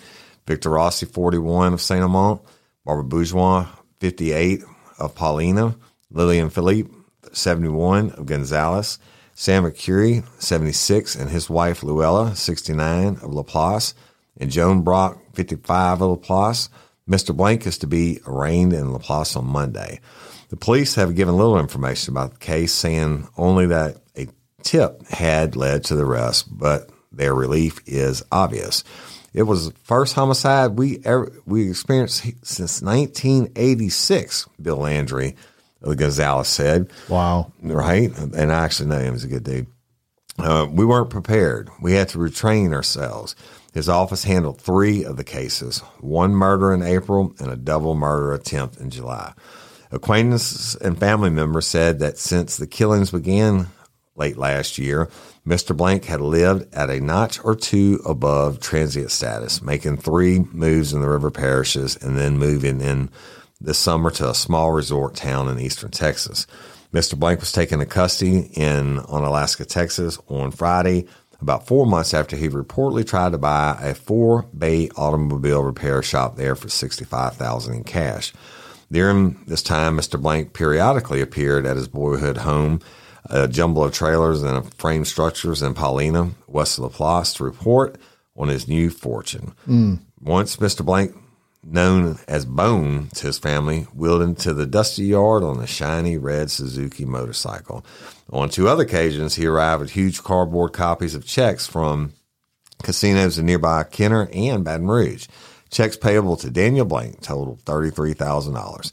Victor 0.45 0.71
Rossi, 0.71 1.05
41 1.05 1.71
of 1.71 1.79
Saint 1.79 2.03
Amant, 2.03 2.41
Barbara 2.83 3.05
Bourgeois, 3.05 3.67
58 4.01 4.63
of 4.99 5.15
Paulina, 5.15 5.77
Lillian 6.11 6.49
Philippi, 6.49 6.89
71 7.31 8.11
of 8.11 8.25
Gonzales, 8.25 8.99
Sam 9.33 9.63
Arcuri, 9.63 10.25
76, 10.41 11.15
and 11.15 11.29
his 11.29 11.49
wife 11.49 11.83
Luella, 11.83 12.35
69 12.35 13.19
of 13.21 13.33
Laplace, 13.33 13.93
and 14.37 14.51
Joan 14.51 14.81
Brock, 14.81 15.21
55 15.35 16.01
of 16.01 16.09
Laplace. 16.09 16.67
Mr. 17.09 17.33
Blank 17.33 17.65
is 17.65 17.77
to 17.77 17.87
be 17.87 18.19
arraigned 18.27 18.73
in 18.73 18.91
Laplace 18.91 19.37
on 19.37 19.45
Monday. 19.45 20.01
The 20.49 20.55
police 20.57 20.95
have 20.95 21.15
given 21.15 21.35
little 21.35 21.59
information 21.59 22.13
about 22.13 22.33
the 22.33 22.39
case, 22.39 22.71
saying 22.73 23.27
only 23.37 23.65
that 23.67 23.97
a 24.17 24.27
tip 24.63 25.05
had 25.07 25.55
led 25.55 25.83
to 25.85 25.95
the 25.95 26.05
arrest, 26.05 26.45
but 26.57 26.89
their 27.11 27.33
relief 27.33 27.79
is 27.85 28.23
obvious. 28.31 28.83
It 29.33 29.43
was 29.43 29.67
the 29.69 29.73
first 29.83 30.15
homicide 30.15 30.77
we 30.77 30.99
ever 31.03 31.31
we 31.45 31.69
experienced 31.69 32.23
since 32.43 32.81
1986. 32.81 34.47
Bill 34.61 34.77
Landry 34.77 35.35
of 35.81 35.89
the 35.89 35.95
Gonzales 35.95 36.47
said, 36.47 36.89
Wow. 37.09 37.51
right? 37.61 38.15
And 38.17 38.51
I 38.51 38.63
actually 38.63 38.89
know 38.89 38.99
him; 38.99 39.13
he's 39.13 39.25
a 39.25 39.27
good 39.27 39.43
dude. 39.43 39.67
Uh, 40.39 40.67
we 40.71 40.85
weren't 40.85 41.09
prepared. 41.09 41.69
We 41.81 41.93
had 41.93 42.09
to 42.09 42.19
retrain 42.19 42.73
ourselves. 42.73 43.35
His 43.73 43.89
office 43.89 44.23
handled 44.23 44.59
three 44.61 45.03
of 45.03 45.17
the 45.17 45.23
cases: 45.23 45.79
one 45.99 46.31
murder 46.33 46.73
in 46.73 46.81
April 46.81 47.33
and 47.39 47.51
a 47.51 47.55
double 47.55 47.95
murder 47.95 48.33
attempt 48.33 48.77
in 48.77 48.89
July. 48.89 49.33
Acquaintances 49.91 50.75
and 50.75 50.99
family 50.99 51.29
members 51.29 51.67
said 51.67 51.99
that 51.99 52.17
since 52.17 52.57
the 52.57 52.67
killings 52.67 53.11
began 53.11 53.67
late 54.15 54.37
last 54.37 54.77
year, 54.77 55.09
Mr. 55.45 55.75
Blank 55.75 56.05
had 56.05 56.19
lived 56.19 56.73
at 56.73 56.89
a 56.89 56.99
notch 56.99 57.43
or 57.43 57.55
two 57.55 58.01
above 58.05 58.59
transient 58.59 59.11
status, 59.11 59.61
making 59.61 59.97
three 59.97 60.39
moves 60.51 60.91
in 60.91 60.99
the 60.99 61.07
river 61.07 61.31
parishes 61.31 61.95
and 61.95 62.17
then 62.17 62.37
moving 62.37 62.81
in 62.81 63.09
this 63.61 63.77
summer 63.77 64.11
to 64.11 64.29
a 64.29 64.35
small 64.35 64.71
resort 64.71 65.15
town 65.15 65.47
in 65.47 65.59
eastern 65.59 65.91
Texas. 65.91 66.47
Mr. 66.93 67.17
Blank 67.17 67.39
was 67.39 67.51
taken 67.51 67.79
into 67.79 67.91
custody 67.91 68.49
in 68.53 68.97
Onalaska, 68.97 69.65
Texas 69.65 70.17
on 70.27 70.51
Friday, 70.51 71.07
about 71.41 71.67
four 71.67 71.85
months 71.85 72.13
after 72.13 72.35
he 72.35 72.49
reportedly 72.49 73.05
tried 73.07 73.31
to 73.31 73.37
buy 73.37 73.77
a 73.81 73.93
four 73.93 74.43
bay 74.57 74.89
automobile 74.95 75.63
repair 75.63 76.01
shop 76.01 76.35
there 76.35 76.55
for 76.55 76.67
$65,000 76.67 77.73
in 77.73 77.83
cash. 77.83 78.33
During 78.91 79.43
this 79.45 79.61
time, 79.61 79.97
Mr. 79.97 80.21
Blank 80.21 80.53
periodically 80.53 81.21
appeared 81.21 81.65
at 81.65 81.75
his 81.75 81.87
boyhood 81.87 82.37
home, 82.37 82.79
a 83.25 83.47
jumble 83.47 83.83
of 83.83 83.93
trailers 83.93 84.41
and 84.41 84.73
frame 84.75 85.03
structures 85.03 85.61
in 85.61 85.73
Paulina, 85.73 86.31
west 86.47 86.77
of 86.77 86.83
Laplace, 86.83 87.33
to 87.33 87.43
report 87.43 87.97
on 88.37 88.47
his 88.47 88.67
new 88.67 88.89
fortune. 88.89 89.53
Hmm. 89.65 89.95
Once 90.21 90.57
Mr. 90.57 90.85
Blank, 90.85 91.15
known 91.63 92.17
as 92.27 92.45
Bone 92.45 93.09
to 93.15 93.27
his 93.27 93.37
family, 93.37 93.81
wheeled 93.93 94.21
into 94.21 94.53
the 94.53 94.65
dusty 94.65 95.05
yard 95.05 95.43
on 95.43 95.59
a 95.59 95.67
shiny 95.67 96.17
red 96.17 96.49
Suzuki 96.49 97.03
motorcycle. 97.05 97.85
On 98.31 98.49
two 98.49 98.67
other 98.67 98.83
occasions, 98.83 99.35
he 99.35 99.45
arrived 99.45 99.81
with 99.81 99.91
huge 99.91 100.23
cardboard 100.23 100.73
copies 100.73 101.15
of 101.15 101.25
checks 101.25 101.67
from 101.67 102.13
casinos 102.83 103.37
in 103.37 103.45
nearby 103.45 103.83
Kenner 103.83 104.29
and 104.31 104.63
Baton 104.63 104.87
Rouge. 104.87 105.27
Checks 105.77 105.95
payable 105.95 106.35
to 106.37 106.49
Daniel 106.49 106.87
Blank 106.87 107.21
totaled 107.21 107.63
$33,000. 107.65 108.91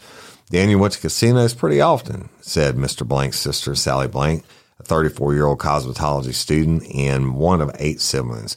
Daniel 0.51 0.79
went 0.79 0.93
to 0.93 1.01
casinos 1.01 1.55
pretty 1.55 1.81
often, 1.81 2.29
said 2.43 2.77
Mr. 2.77 3.09
Blank's 3.09 3.41
sister, 3.41 3.75
Sally 3.75 4.07
Blank, 4.07 4.45
a 4.79 4.83
34 4.83 5.33
year 5.33 5.47
old 5.47 5.61
cosmetology 5.61 6.35
student 6.35 6.85
and 6.95 7.37
one 7.37 7.63
of 7.63 7.75
eight 7.79 8.03
siblings. 8.03 8.55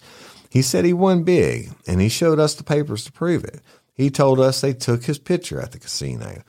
He 0.50 0.62
said 0.62 0.84
he 0.84 0.92
won 0.92 1.24
big, 1.24 1.72
and 1.88 2.02
he 2.02 2.10
showed 2.10 2.38
us 2.38 2.54
the 2.54 2.66
papers 2.66 3.06
to 3.06 3.14
prove 3.14 3.46
it. 3.46 3.62
He 3.94 4.10
told 4.10 4.42
us 4.42 4.60
they 4.60 4.74
took 4.74 5.06
his 5.06 5.20
picture 5.20 5.62
at 5.62 5.72
the 5.72 5.80
casino. 5.80 6.44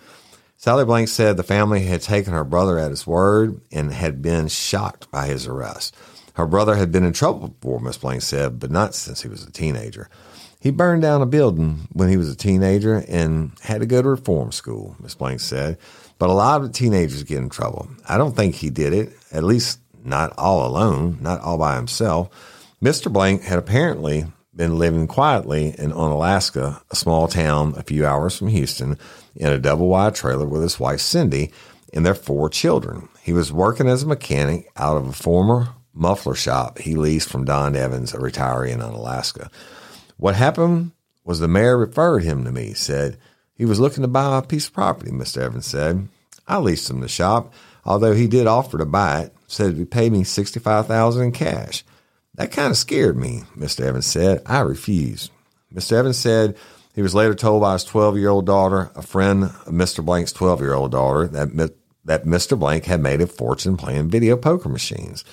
Sally 0.56 0.84
Blank 0.84 1.06
said 1.06 1.36
the 1.36 1.44
family 1.44 1.84
had 1.84 2.02
taken 2.02 2.32
her 2.32 2.42
brother 2.42 2.80
at 2.80 2.90
his 2.90 3.06
word 3.06 3.60
and 3.70 3.92
had 3.92 4.20
been 4.20 4.48
shocked 4.48 5.08
by 5.12 5.28
his 5.28 5.46
arrest. 5.46 5.94
Her 6.34 6.46
brother 6.48 6.74
had 6.74 6.90
been 6.90 7.04
in 7.04 7.12
trouble 7.12 7.50
before, 7.50 7.78
Miss 7.78 7.98
Blank 7.98 8.22
said, 8.22 8.58
but 8.58 8.72
not 8.72 8.96
since 8.96 9.22
he 9.22 9.28
was 9.28 9.44
a 9.44 9.52
teenager. 9.52 10.10
He 10.60 10.70
burned 10.70 11.02
down 11.02 11.22
a 11.22 11.26
building 11.26 11.88
when 11.92 12.08
he 12.08 12.16
was 12.16 12.30
a 12.30 12.36
teenager 12.36 13.04
and 13.08 13.52
had 13.60 13.80
to 13.80 13.86
go 13.86 14.02
to 14.02 14.08
reform 14.08 14.50
school, 14.50 14.96
Miss 15.00 15.14
Blank 15.14 15.40
said. 15.40 15.78
But 16.18 16.30
a 16.30 16.32
lot 16.32 16.62
of 16.62 16.72
teenagers 16.72 17.22
get 17.22 17.38
in 17.38 17.48
trouble. 17.48 17.88
I 18.08 18.18
don't 18.18 18.34
think 18.34 18.56
he 18.56 18.70
did 18.70 18.92
it, 18.92 19.12
at 19.30 19.44
least 19.44 19.78
not 20.04 20.32
all 20.36 20.66
alone, 20.66 21.18
not 21.20 21.40
all 21.40 21.58
by 21.58 21.76
himself. 21.76 22.28
Mr. 22.82 23.12
Blank 23.12 23.42
had 23.42 23.58
apparently 23.58 24.26
been 24.54 24.78
living 24.78 25.06
quietly 25.06 25.74
in 25.78 25.92
Onalaska, 25.92 26.82
a 26.90 26.96
small 26.96 27.28
town 27.28 27.74
a 27.76 27.84
few 27.84 28.04
hours 28.04 28.36
from 28.36 28.48
Houston, 28.48 28.98
in 29.36 29.52
a 29.52 29.58
double 29.58 29.86
wide 29.86 30.16
trailer 30.16 30.46
with 30.46 30.62
his 30.62 30.80
wife 30.80 31.00
Cindy 31.00 31.52
and 31.92 32.04
their 32.04 32.14
four 32.14 32.48
children. 32.48 33.08
He 33.22 33.32
was 33.32 33.52
working 33.52 33.88
as 33.88 34.02
a 34.02 34.08
mechanic 34.08 34.68
out 34.76 34.96
of 34.96 35.06
a 35.06 35.12
former 35.12 35.68
muffler 35.94 36.34
shop 36.34 36.78
he 36.78 36.96
leased 36.96 37.28
from 37.28 37.44
Don 37.44 37.76
Evans, 37.76 38.12
a 38.12 38.18
retiree 38.18 38.70
in 38.70 38.80
Onalaska. 38.80 39.50
What 40.18 40.34
happened 40.34 40.90
was 41.24 41.38
the 41.38 41.48
mayor 41.48 41.78
referred 41.78 42.24
him 42.24 42.44
to 42.44 42.52
me, 42.52 42.74
said 42.74 43.16
he 43.54 43.64
was 43.64 43.80
looking 43.80 44.02
to 44.02 44.08
buy 44.08 44.36
a 44.36 44.42
piece 44.42 44.66
of 44.66 44.72
property, 44.74 45.10
Mr. 45.12 45.38
Evans 45.38 45.66
said. 45.66 46.08
I 46.46 46.58
leased 46.58 46.90
him 46.90 47.00
the 47.00 47.08
shop, 47.08 47.52
although 47.84 48.14
he 48.14 48.26
did 48.26 48.46
offer 48.46 48.78
to 48.78 48.84
buy 48.84 49.22
it, 49.22 49.34
said 49.46 49.76
he'd 49.76 49.90
pay 49.90 50.10
me 50.10 50.24
65,000 50.24 51.22
in 51.22 51.32
cash. 51.32 51.84
That 52.34 52.50
kind 52.50 52.70
of 52.70 52.76
scared 52.76 53.16
me, 53.16 53.44
Mr. 53.56 53.80
Evans 53.80 54.06
said. 54.06 54.42
I 54.44 54.60
refused. 54.60 55.30
Mr. 55.72 55.92
Evans 55.92 56.18
said 56.18 56.56
he 56.94 57.02
was 57.02 57.14
later 57.14 57.34
told 57.34 57.62
by 57.62 57.74
his 57.74 57.84
12 57.84 58.16
year 58.16 58.30
old 58.30 58.46
daughter, 58.46 58.90
a 58.96 59.02
friend 59.02 59.44
of 59.44 59.66
Mr. 59.66 60.04
Blank's 60.04 60.32
12 60.32 60.60
year 60.60 60.74
old 60.74 60.90
daughter, 60.90 61.28
that, 61.28 61.72
that 62.04 62.24
Mr. 62.24 62.58
Blank 62.58 62.86
had 62.86 63.00
made 63.00 63.20
a 63.20 63.26
fortune 63.28 63.76
playing 63.76 64.08
video 64.08 64.36
poker 64.36 64.68
machines. 64.68 65.24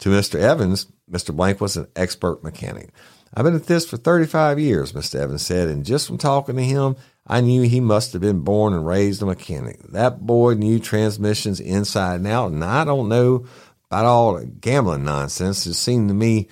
To 0.00 0.10
Mr. 0.10 0.38
Evans, 0.38 0.88
Mr. 1.10 1.34
Blank 1.34 1.60
was 1.60 1.76
an 1.78 1.86
expert 1.96 2.44
mechanic. 2.44 2.90
I've 3.34 3.44
been 3.44 3.54
at 3.54 3.66
this 3.66 3.86
for 3.86 3.96
35 3.96 4.58
years, 4.58 4.92
Mr. 4.92 5.16
Evans 5.16 5.44
said, 5.44 5.68
and 5.68 5.84
just 5.84 6.06
from 6.06 6.18
talking 6.18 6.56
to 6.56 6.62
him, 6.62 6.96
I 7.26 7.40
knew 7.40 7.62
he 7.62 7.80
must 7.80 8.12
have 8.12 8.22
been 8.22 8.40
born 8.40 8.72
and 8.72 8.86
raised 8.86 9.22
a 9.22 9.26
mechanic. 9.26 9.80
That 9.88 10.26
boy 10.26 10.54
knew 10.54 10.78
transmissions 10.78 11.60
inside 11.60 12.16
and 12.16 12.26
out, 12.26 12.52
and 12.52 12.64
I 12.64 12.84
don't 12.84 13.08
know 13.08 13.46
about 13.90 14.04
all 14.04 14.34
the 14.34 14.46
gambling 14.46 15.04
nonsense. 15.04 15.66
It 15.66 15.74
seemed 15.74 16.08
to 16.08 16.14
me 16.14 16.48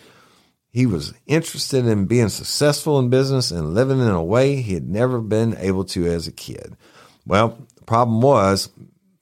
he 0.71 0.87
was 0.87 1.15
interested 1.27 1.87
in 1.87 2.07
being 2.07 2.29
successful 2.29 2.99
in 2.99 3.09
business 3.09 3.53
and 3.53 3.75
living 3.75 4.01
in 4.01 4.09
a 4.09 4.25
way 4.25 4.57
he 4.57 4.75
had 4.75 4.89
never 4.89 5.21
been 5.21 5.57
able 5.59 5.85
to 5.85 6.07
as 6.07 6.27
a 6.27 6.33
kid. 6.33 6.77
Well, 7.25 7.57
the 7.77 7.85
problem 7.85 8.21
was, 8.21 8.71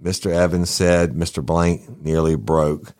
Mr. 0.02 0.30
Evans 0.32 0.70
said 0.70 1.12
Mr. 1.12 1.44
Blank 1.44 2.02
nearly 2.02 2.36
broke 2.36 2.94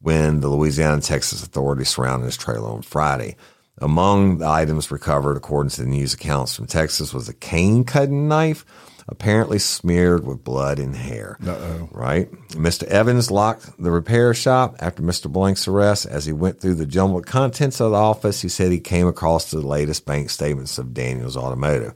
when 0.00 0.40
the 0.40 0.48
Louisiana 0.48 0.94
and 0.94 1.02
Texas 1.02 1.44
authorities 1.44 1.90
surrounded 1.90 2.24
his 2.24 2.38
trailer 2.38 2.70
on 2.70 2.82
Friday. 2.82 3.36
Among 3.80 4.38
the 4.38 4.46
items 4.46 4.90
recovered, 4.90 5.36
according 5.36 5.70
to 5.70 5.82
the 5.82 5.88
news 5.88 6.14
accounts 6.14 6.54
from 6.54 6.66
Texas, 6.66 7.14
was 7.14 7.28
a 7.28 7.34
cane 7.34 7.84
cutting 7.84 8.28
knife, 8.28 8.64
apparently 9.08 9.58
smeared 9.58 10.26
with 10.26 10.44
blood 10.44 10.78
and 10.78 10.94
hair. 10.94 11.38
Uh-oh. 11.44 11.88
Right? 11.90 12.30
Mr. 12.50 12.84
Evans 12.84 13.30
locked 13.30 13.82
the 13.82 13.90
repair 13.90 14.34
shop 14.34 14.76
after 14.80 15.02
Mr. 15.02 15.32
Blank's 15.32 15.66
arrest. 15.66 16.06
As 16.06 16.26
he 16.26 16.32
went 16.32 16.60
through 16.60 16.74
the 16.74 16.86
jumbled 16.86 17.26
contents 17.26 17.80
of 17.80 17.92
the 17.92 17.96
office, 17.96 18.42
he 18.42 18.48
said 18.48 18.70
he 18.70 18.80
came 18.80 19.06
across 19.06 19.50
the 19.50 19.60
latest 19.60 20.04
bank 20.04 20.30
statements 20.30 20.78
of 20.78 20.94
Daniels 20.94 21.36
Automotive. 21.36 21.94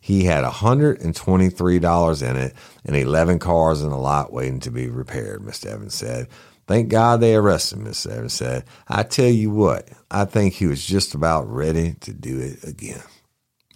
He 0.00 0.24
had 0.24 0.44
$123 0.44 2.30
in 2.30 2.36
it 2.36 2.54
and 2.84 2.96
11 2.96 3.38
cars 3.40 3.82
in 3.82 3.90
the 3.90 3.98
lot 3.98 4.32
waiting 4.32 4.60
to 4.60 4.70
be 4.70 4.88
repaired, 4.88 5.42
Mr. 5.42 5.66
Evans 5.66 5.94
said. 5.94 6.28
Thank 6.66 6.88
God 6.88 7.20
they 7.20 7.34
arrested 7.36 7.78
him, 7.78 7.86
Mr. 7.86 8.10
Evans 8.10 8.32
said. 8.32 8.64
I 8.88 9.02
tell 9.04 9.28
you 9.30 9.50
what, 9.50 9.88
I 10.10 10.24
think 10.24 10.54
he 10.54 10.66
was 10.66 10.84
just 10.84 11.14
about 11.14 11.48
ready 11.48 11.94
to 12.00 12.12
do 12.12 12.40
it 12.40 12.64
again. 12.64 13.02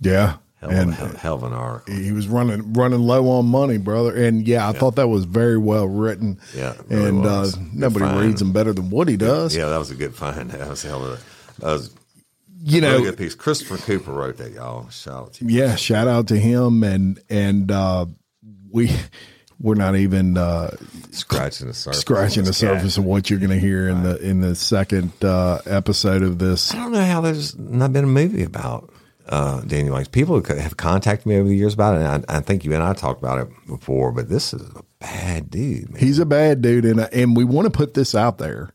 Yeah. 0.00 0.36
Hell, 0.60 0.70
and 0.70 0.92
hell, 0.92 1.08
hell 1.08 1.34
of 1.36 1.42
an 1.44 1.52
article. 1.54 1.94
he 1.94 2.12
was 2.12 2.28
running 2.28 2.74
running 2.74 3.00
low 3.00 3.30
on 3.30 3.46
money, 3.46 3.78
brother. 3.78 4.14
And 4.14 4.46
yeah, 4.46 4.68
I 4.68 4.72
thought 4.72 4.96
that 4.96 5.08
was 5.08 5.24
very 5.24 5.56
well 5.56 5.86
written. 5.88 6.38
Yeah, 6.54 6.74
really 6.88 7.08
and 7.08 7.24
uh, 7.24 7.46
nobody 7.72 8.04
find. 8.04 8.20
reads 8.20 8.40
them 8.40 8.52
better 8.52 8.74
than 8.74 8.90
Woody 8.90 9.16
does. 9.16 9.56
Yeah, 9.56 9.70
that 9.70 9.78
was 9.78 9.90
a 9.90 9.94
good 9.94 10.14
find. 10.14 10.50
That 10.50 10.68
was 10.68 10.84
a 10.84 10.88
hell 10.88 11.02
of 11.06 11.12
a, 11.18 11.60
that 11.62 11.72
was 11.72 11.94
You 12.62 12.82
know, 12.82 12.90
really 12.92 13.04
good 13.04 13.16
piece. 13.16 13.34
Christopher 13.34 13.78
Cooper 13.78 14.12
wrote 14.12 14.36
that, 14.36 14.52
y'all. 14.52 14.86
Shout 14.90 15.14
out 15.14 15.32
to 15.34 15.46
yeah. 15.46 15.76
Shout 15.76 16.08
out 16.08 16.28
to 16.28 16.36
him, 16.38 16.82
and 16.84 17.18
and 17.30 17.70
uh, 17.70 18.04
we 18.70 18.90
we're 19.60 19.74
not 19.74 19.94
even 19.96 20.38
uh, 20.38 20.74
Scratching 21.10 21.66
the 21.68 21.74
surface. 21.74 22.00
scratching 22.00 22.44
the 22.44 22.52
surface 22.52 22.96
of 22.96 23.04
what 23.04 23.28
you're 23.28 23.38
going 23.38 23.50
to 23.50 23.58
hear 23.58 23.88
in 23.88 24.02
the 24.02 24.16
in 24.18 24.40
the 24.40 24.54
second 24.54 25.12
uh, 25.22 25.58
episode 25.66 26.22
of 26.22 26.38
this. 26.38 26.72
I 26.72 26.76
don't 26.76 26.92
know 26.92 27.04
how 27.04 27.20
there's 27.20 27.56
not 27.58 27.92
been 27.92 28.04
a 28.04 28.08
movie 28.08 28.42
about 28.42 28.90
uh, 29.28 29.60
Daniel 29.62 29.94
White. 29.94 30.10
People 30.12 30.42
have 30.42 30.76
contacted 30.76 31.26
me 31.26 31.36
over 31.36 31.48
the 31.48 31.56
years 31.56 31.74
about 31.74 31.94
it, 31.96 32.02
and 32.02 32.24
I, 32.28 32.38
I 32.38 32.40
think 32.40 32.64
you 32.64 32.72
and 32.72 32.82
I 32.82 32.94
talked 32.94 33.20
about 33.22 33.38
it 33.38 33.48
before. 33.66 34.12
But 34.12 34.28
this 34.28 34.54
is 34.54 34.62
a 34.62 34.82
bad 34.98 35.50
dude, 35.50 35.90
man. 35.90 36.00
He's 36.00 36.18
a 36.18 36.26
bad 36.26 36.62
dude, 36.62 36.84
and 36.86 37.00
and 37.00 37.36
we 37.36 37.44
want 37.44 37.66
to 37.66 37.70
put 37.70 37.94
this 37.94 38.14
out 38.14 38.38
there 38.38 38.70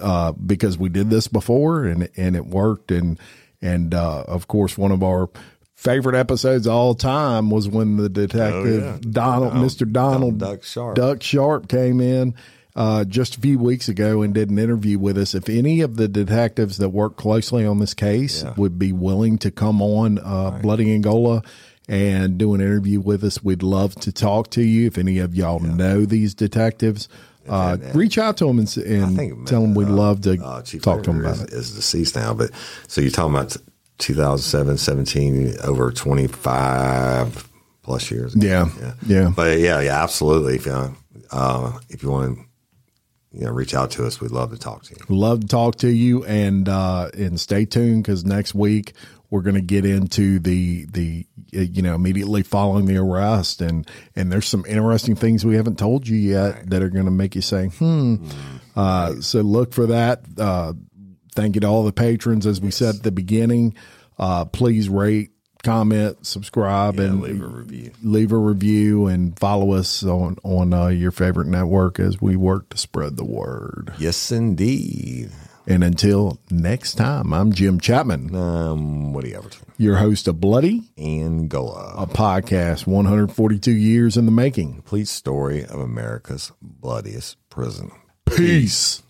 uh, 0.00 0.32
because 0.32 0.76
we 0.76 0.90
did 0.90 1.08
this 1.08 1.28
before, 1.28 1.84
and 1.84 2.08
and 2.16 2.36
it 2.36 2.46
worked, 2.46 2.90
and 2.90 3.18
and 3.62 3.94
uh, 3.94 4.24
of 4.28 4.48
course 4.48 4.76
one 4.76 4.92
of 4.92 5.02
our 5.02 5.30
favorite 5.76 6.16
episodes 6.16 6.66
of 6.66 6.72
all 6.72 6.94
time 6.94 7.50
was 7.50 7.68
when 7.68 7.96
the 7.96 8.08
detective 8.08 8.82
Oh, 8.82 8.86
yeah. 8.92 8.98
Donald, 9.00 9.52
Mr. 9.54 9.90
Donald 9.90 10.38
Duck 10.38 10.64
Sharp. 10.64 10.96
Duck 10.96 11.22
Sharp 11.22 11.68
came 11.68 12.00
in 12.00 12.34
uh, 12.74 13.04
just 13.04 13.36
a 13.36 13.40
few 13.40 13.58
weeks 13.58 13.88
ago 13.88 14.22
and 14.22 14.34
did 14.34 14.50
an 14.50 14.58
interview 14.58 14.98
with 14.98 15.16
us. 15.18 15.34
If 15.34 15.48
any 15.48 15.82
of 15.82 15.96
the 15.96 16.08
detectives 16.08 16.78
that 16.78 16.88
work 16.90 17.16
closely 17.16 17.64
on 17.66 17.78
this 17.78 17.94
case 17.94 18.42
Yeah. 18.42 18.54
would 18.56 18.78
be 18.78 18.92
willing 18.92 19.38
to 19.38 19.50
come 19.50 19.80
on 19.80 20.18
uh, 20.18 20.58
Bloody 20.62 20.92
Angola 20.92 21.42
and 21.88 22.36
do 22.36 22.54
an 22.54 22.60
interview 22.60 22.98
with 23.00 23.22
us, 23.22 23.42
we'd 23.44 23.62
love 23.62 23.94
to 23.96 24.12
talk 24.12 24.50
to 24.50 24.62
you. 24.62 24.86
If 24.88 24.98
any 24.98 25.18
of 25.18 25.34
y'all 25.34 25.60
know 25.60 26.04
these 26.04 26.34
detectives, 26.34 27.08
uh, 27.48 27.76
reach 27.94 28.18
out 28.18 28.36
to 28.38 28.46
them 28.46 28.58
and, 28.58 28.76
and 28.78 29.16
think, 29.16 29.46
tell 29.46 29.60
them 29.60 29.74
we'd 29.74 29.86
uh, 29.88 29.92
love 29.92 30.22
to 30.22 30.32
uh, 30.42 30.62
talk 30.82 31.02
to 31.04 31.10
them 31.12 31.20
about 31.20 31.34
is, 31.36 31.42
it. 31.42 31.52
is 31.52 31.74
deceased 31.76 32.16
now, 32.16 32.34
but 32.34 32.50
so 32.88 33.00
you're 33.00 33.10
talking 33.10 33.34
about 33.34 33.56
2007, 33.98 34.76
17, 34.76 35.54
over 35.64 35.90
25 35.90 37.48
plus 37.82 38.10
years. 38.10 38.34
ago. 38.34 38.46
Yeah, 38.46 38.92
yeah. 39.06 39.32
But 39.34 39.58
yeah, 39.58 39.80
yeah, 39.80 40.02
absolutely. 40.02 40.56
If 40.56 40.66
you, 40.66 40.96
uh, 41.30 41.78
if 41.88 42.02
you 42.02 42.10
want 42.10 42.36
to, 42.38 42.44
you 43.32 43.44
know, 43.44 43.52
reach 43.52 43.74
out 43.74 43.90
to 43.92 44.06
us, 44.06 44.20
we'd 44.20 44.30
love 44.30 44.50
to 44.50 44.58
talk 44.58 44.84
to 44.84 44.94
you. 44.94 45.16
love 45.16 45.40
to 45.40 45.46
talk 45.46 45.76
to 45.76 45.88
you 45.88 46.24
and 46.24 46.68
uh 46.68 47.10
and 47.14 47.38
stay 47.38 47.66
tuned 47.66 48.02
because 48.02 48.24
next 48.24 48.54
week 48.54 48.94
we're 49.28 49.42
going 49.42 49.56
to 49.56 49.60
get 49.60 49.84
into 49.84 50.38
the 50.38 50.86
the 50.86 51.26
uh, 51.54 51.60
you 51.60 51.82
know 51.82 51.94
immediately 51.94 52.42
following 52.42 52.86
the 52.86 52.96
arrest 52.96 53.60
and 53.60 53.86
and 54.14 54.32
there's 54.32 54.46
some 54.48 54.64
interesting 54.66 55.14
things 55.14 55.44
we 55.44 55.54
haven't 55.56 55.78
told 55.78 56.08
you 56.08 56.16
yet 56.16 56.70
that 56.70 56.82
are 56.82 56.88
going 56.88 57.04
to 57.04 57.10
make 57.10 57.34
you 57.34 57.42
say 57.42 57.66
hmm 57.66 58.16
uh 58.74 59.14
so 59.20 59.40
look 59.42 59.74
for 59.74 59.86
that 59.86 60.22
uh 60.38 60.72
thank 61.36 61.54
you 61.54 61.60
to 61.60 61.66
all 61.66 61.84
the 61.84 61.92
patrons 61.92 62.46
as 62.46 62.60
we 62.60 62.70
said 62.72 62.96
at 62.96 63.02
the 63.04 63.12
beginning 63.12 63.74
uh 64.18 64.44
please 64.46 64.88
rate 64.88 65.30
comment 65.62 66.24
subscribe 66.26 66.98
and 66.98 67.20
leave 67.20 67.42
a 67.42 67.46
review. 67.46 67.90
leave 68.02 68.32
a 68.32 68.36
review 68.38 69.06
and 69.06 69.38
follow 69.38 69.72
us 69.72 70.02
on 70.04 70.36
on 70.44 70.72
uh, 70.72 70.86
your 70.88 71.10
favorite 71.10 71.46
network 71.48 71.98
as 72.00 72.20
we 72.20 72.36
work 72.36 72.68
to 72.70 72.76
spread 72.78 73.16
the 73.16 73.24
word 73.24 73.92
Yes, 73.98 74.30
indeed. 74.32 75.30
and 75.66 75.82
until 75.82 76.38
next 76.50 76.94
time, 76.94 77.32
I'm 77.32 77.52
Jim 77.52 77.80
Chapman, 77.80 78.32
Um, 78.36 79.12
Woody 79.12 79.34
Overton. 79.34 79.66
your 79.76 79.96
host 79.96 80.28
of 80.28 80.40
Bloody, 80.40 80.84
Angola. 80.96 81.94
a 81.98 82.06
podcast 82.06 82.86
142 82.86 83.72
years 83.72 84.16
in 84.16 84.26
the 84.26 84.30
making. 84.32 84.74
complete 84.74 85.08
story 85.08 85.64
of 85.64 85.80
America's 85.80 86.52
bloodiest 86.62 87.36
prison. 87.50 87.90
Peace. 88.24 89.02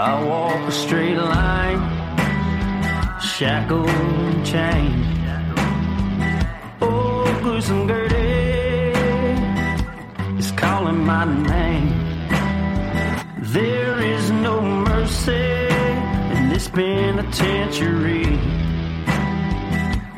I 0.00 0.24
walk 0.24 0.66
a 0.66 0.72
straight 0.72 1.18
line, 1.18 1.78
shackled 3.20 3.86
and 3.86 4.46
chained. 4.46 5.04
Oh, 6.80 7.38
gruesome 7.42 7.86
Gertie 7.86 8.96
is 10.38 10.52
calling 10.52 11.04
my 11.04 11.26
name. 11.26 11.92
There 13.52 14.00
is 14.00 14.30
no 14.30 14.62
mercy 14.62 15.68
in 16.34 16.48
this 16.48 16.66
penitentiary. 16.68 18.38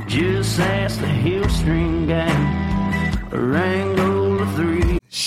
Just 0.06 0.60
ask 0.60 1.00
the 1.00 1.08
Hillstream 1.08 2.06
gang, 2.06 3.32
or 3.32 3.56
Angola 3.56 4.46
3. 4.54 5.01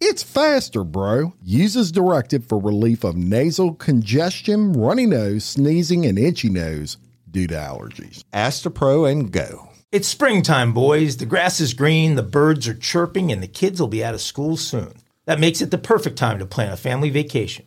It's 0.00 0.22
faster, 0.22 0.84
bro. 0.84 1.34
Uses 1.42 1.76
as 1.76 1.92
directed 1.92 2.44
for 2.44 2.58
relief 2.58 3.04
of 3.04 3.16
nasal 3.16 3.74
congestion, 3.74 4.72
runny 4.72 5.06
nose, 5.06 5.44
sneezing, 5.44 6.06
and 6.06 6.18
itchy 6.18 6.48
nose 6.48 6.96
due 7.30 7.46
to 7.48 7.54
allergies. 7.54 8.24
Astepro 8.32 9.10
and 9.10 9.32
go. 9.32 9.68
It's 9.90 10.08
springtime, 10.08 10.72
boys. 10.72 11.18
The 11.18 11.26
grass 11.26 11.60
is 11.60 11.74
green, 11.74 12.14
the 12.14 12.22
birds 12.22 12.66
are 12.66 12.74
chirping, 12.74 13.30
and 13.30 13.42
the 13.42 13.48
kids 13.48 13.80
will 13.80 13.88
be 13.88 14.04
out 14.04 14.14
of 14.14 14.20
school 14.20 14.56
soon. 14.56 14.94
That 15.26 15.40
makes 15.40 15.60
it 15.60 15.70
the 15.70 15.78
perfect 15.78 16.16
time 16.16 16.38
to 16.38 16.46
plan 16.46 16.72
a 16.72 16.76
family 16.76 17.10
vacation. 17.10 17.66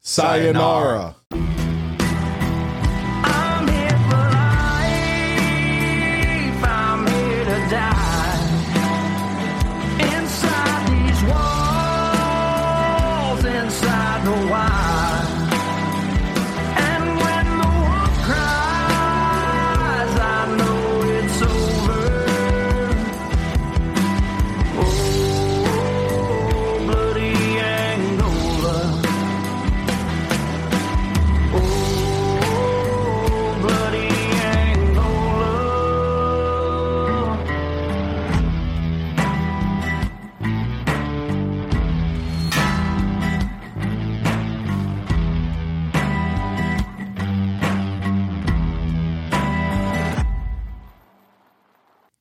Sayonara. 0.00 1.14
I'm 1.30 1.81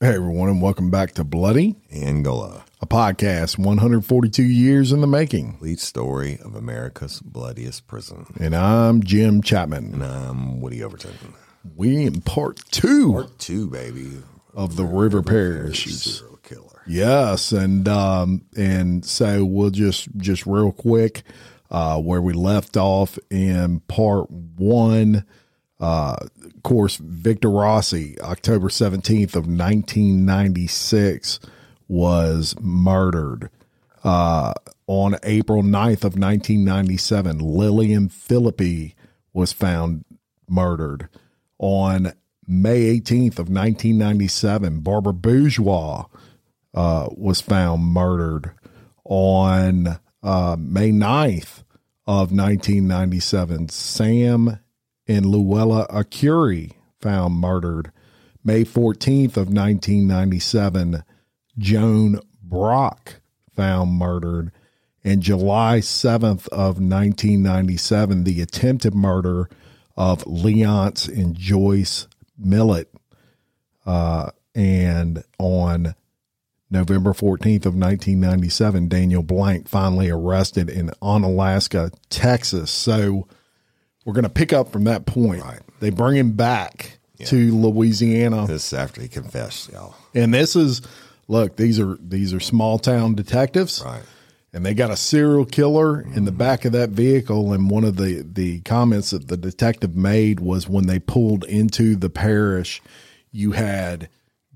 Hey 0.02 0.16
everyone, 0.16 0.50
and 0.50 0.62
welcome 0.64 0.90
back 0.90 1.14
to 1.14 1.24
Bloody, 1.24 1.76
Angola, 1.94 2.66
a 2.82 2.88
podcast 2.88 3.60
142 3.60 4.42
years 4.42 4.92
in 4.92 5.00
the 5.00 5.06
making. 5.06 5.60
lead 5.62 5.80
story 5.80 6.40
of 6.44 6.56
America's 6.56 7.20
bloodiest 7.22 7.86
prison. 7.86 8.26
And 8.40 8.56
I'm 8.56 9.04
Jim 9.04 9.44
Chapman. 9.44 9.94
And 9.94 10.04
I'm 10.04 10.60
Woody 10.60 10.82
Overton. 10.84 11.36
We 11.76 12.06
in 12.08 12.22
part 12.22 12.62
two 12.72 13.14
Part 13.14 13.38
two, 13.38 13.70
baby. 13.70 14.24
of 14.56 14.76
the 14.76 14.86
River 14.86 15.22
Parishes. 15.22 16.18
Serial 16.18 16.38
killer. 16.38 16.82
Yes, 16.88 17.52
and 17.52 17.88
um, 17.88 18.42
and 18.58 19.06
so 19.06 19.46
we'll 19.46 19.70
just 19.70 20.10
just 20.18 20.48
real 20.48 20.72
quick 20.72 21.22
uh, 21.70 22.00
where 22.02 22.24
we 22.24 22.34
left 22.34 22.76
off 22.76 23.20
in 23.30 23.82
part 23.82 24.32
one. 24.32 25.26
Uh, 25.82 26.16
of 26.46 26.64
course, 26.64 26.96
Victor 26.98 27.50
Rossi, 27.50 28.16
October 28.22 28.70
seventeenth 28.70 29.36
of 29.36 29.48
nineteen 29.48 30.26
ninety 30.26 30.68
six, 30.68 31.40
was 31.88 32.56
murdered. 32.62 33.50
Uh, 34.04 34.54
on 34.88 35.16
April 35.24 35.62
9th 35.62 36.04
of 36.04 36.18
1997, 36.18 37.40
Lillian 37.40 38.10
Philippi 38.10 38.96
was 39.32 39.54
found 39.54 40.04
murdered. 40.50 41.08
On 41.60 42.12
May 42.48 43.00
18th 43.00 43.40
of 43.40 43.50
1997, 43.50 44.80
Barbara 44.82 45.14
Bourgeois 45.14 46.06
uh, 46.74 47.08
was 47.16 47.42
found 47.42 47.84
murdered. 47.84 48.52
On 49.06 50.00
uh, 50.24 50.56
May 50.60 50.92
9th 50.92 51.64
of 52.08 52.32
1997, 52.32 53.70
Sam 53.70 54.60
and 55.12 55.26
Luella 55.26 55.86
Arcuri 55.90 56.72
found 57.02 57.36
murdered. 57.36 57.92
May 58.46 58.64
14th 58.64 59.36
of 59.36 59.50
1997, 59.50 61.04
Joan 61.58 62.20
Brock 62.42 63.22
found 63.54 63.92
murdered. 63.92 64.52
And 65.04 65.22
July 65.22 65.80
7th 65.80 66.48
of 66.50 66.80
1997, 66.80 68.24
the 68.24 68.42
attempted 68.42 68.96
murder 68.96 69.50
of 69.98 70.24
Leonce 70.26 71.08
and 71.08 71.36
Joyce 71.36 72.08
Millett. 72.38 72.94
Uh, 73.86 74.32
and 74.56 75.24
on 75.40 75.94
November 76.70 77.12
14th 77.12 77.66
of 77.66 77.76
1997, 77.76 78.88
Daniel 78.88 79.24
Blank 79.24 79.68
finally 79.68 80.10
arrested 80.10 80.70
in 80.70 80.90
Onalaska, 81.02 81.94
Texas. 82.10 82.72
So 82.72 83.28
we're 84.06 84.14
going 84.14 84.24
to 84.24 84.30
pick 84.30 84.54
up 84.54 84.72
from 84.72 84.86
that 84.86 85.06
point. 85.06 85.44
Right. 85.44 85.60
They 85.80 85.90
bring 85.90 86.18
him 86.18 86.32
back 86.34 87.00
to 87.26 87.56
Louisiana. 87.56 88.48
This 88.48 88.68
is 88.68 88.74
after 88.74 89.02
he 89.02 89.08
confessed, 89.08 89.72
y'all. 89.72 89.96
And 90.14 90.34
this 90.34 90.56
is 90.56 90.82
look, 91.28 91.56
these 91.56 91.80
are 91.80 91.98
these 92.02 92.34
are 92.34 92.40
small 92.40 92.80
town 92.80 93.16
detectives. 93.16 93.82
Right. 93.86 94.04
And 94.54 94.66
they 94.66 94.74
got 94.74 94.92
a 94.92 94.98
serial 94.98 95.46
killer 95.46 96.02
in 96.02 96.26
the 96.26 96.32
mm-hmm. 96.32 96.38
back 96.38 96.66
of 96.66 96.74
that 96.74 96.90
vehicle. 96.90 97.54
And 97.54 97.70
one 97.70 97.86
of 97.86 97.96
the, 97.96 98.22
the 98.30 98.60
comments 98.62 99.12
that 99.12 99.30
the 99.30 99.38
detective 99.38 99.96
made 99.96 100.42
was 100.42 100.68
when 100.68 100.88
they 100.88 101.00
pulled 101.00 101.46
into 101.46 101.96
the 101.96 102.10
parish, 102.10 102.82
you 103.32 103.54
had 103.54 104.10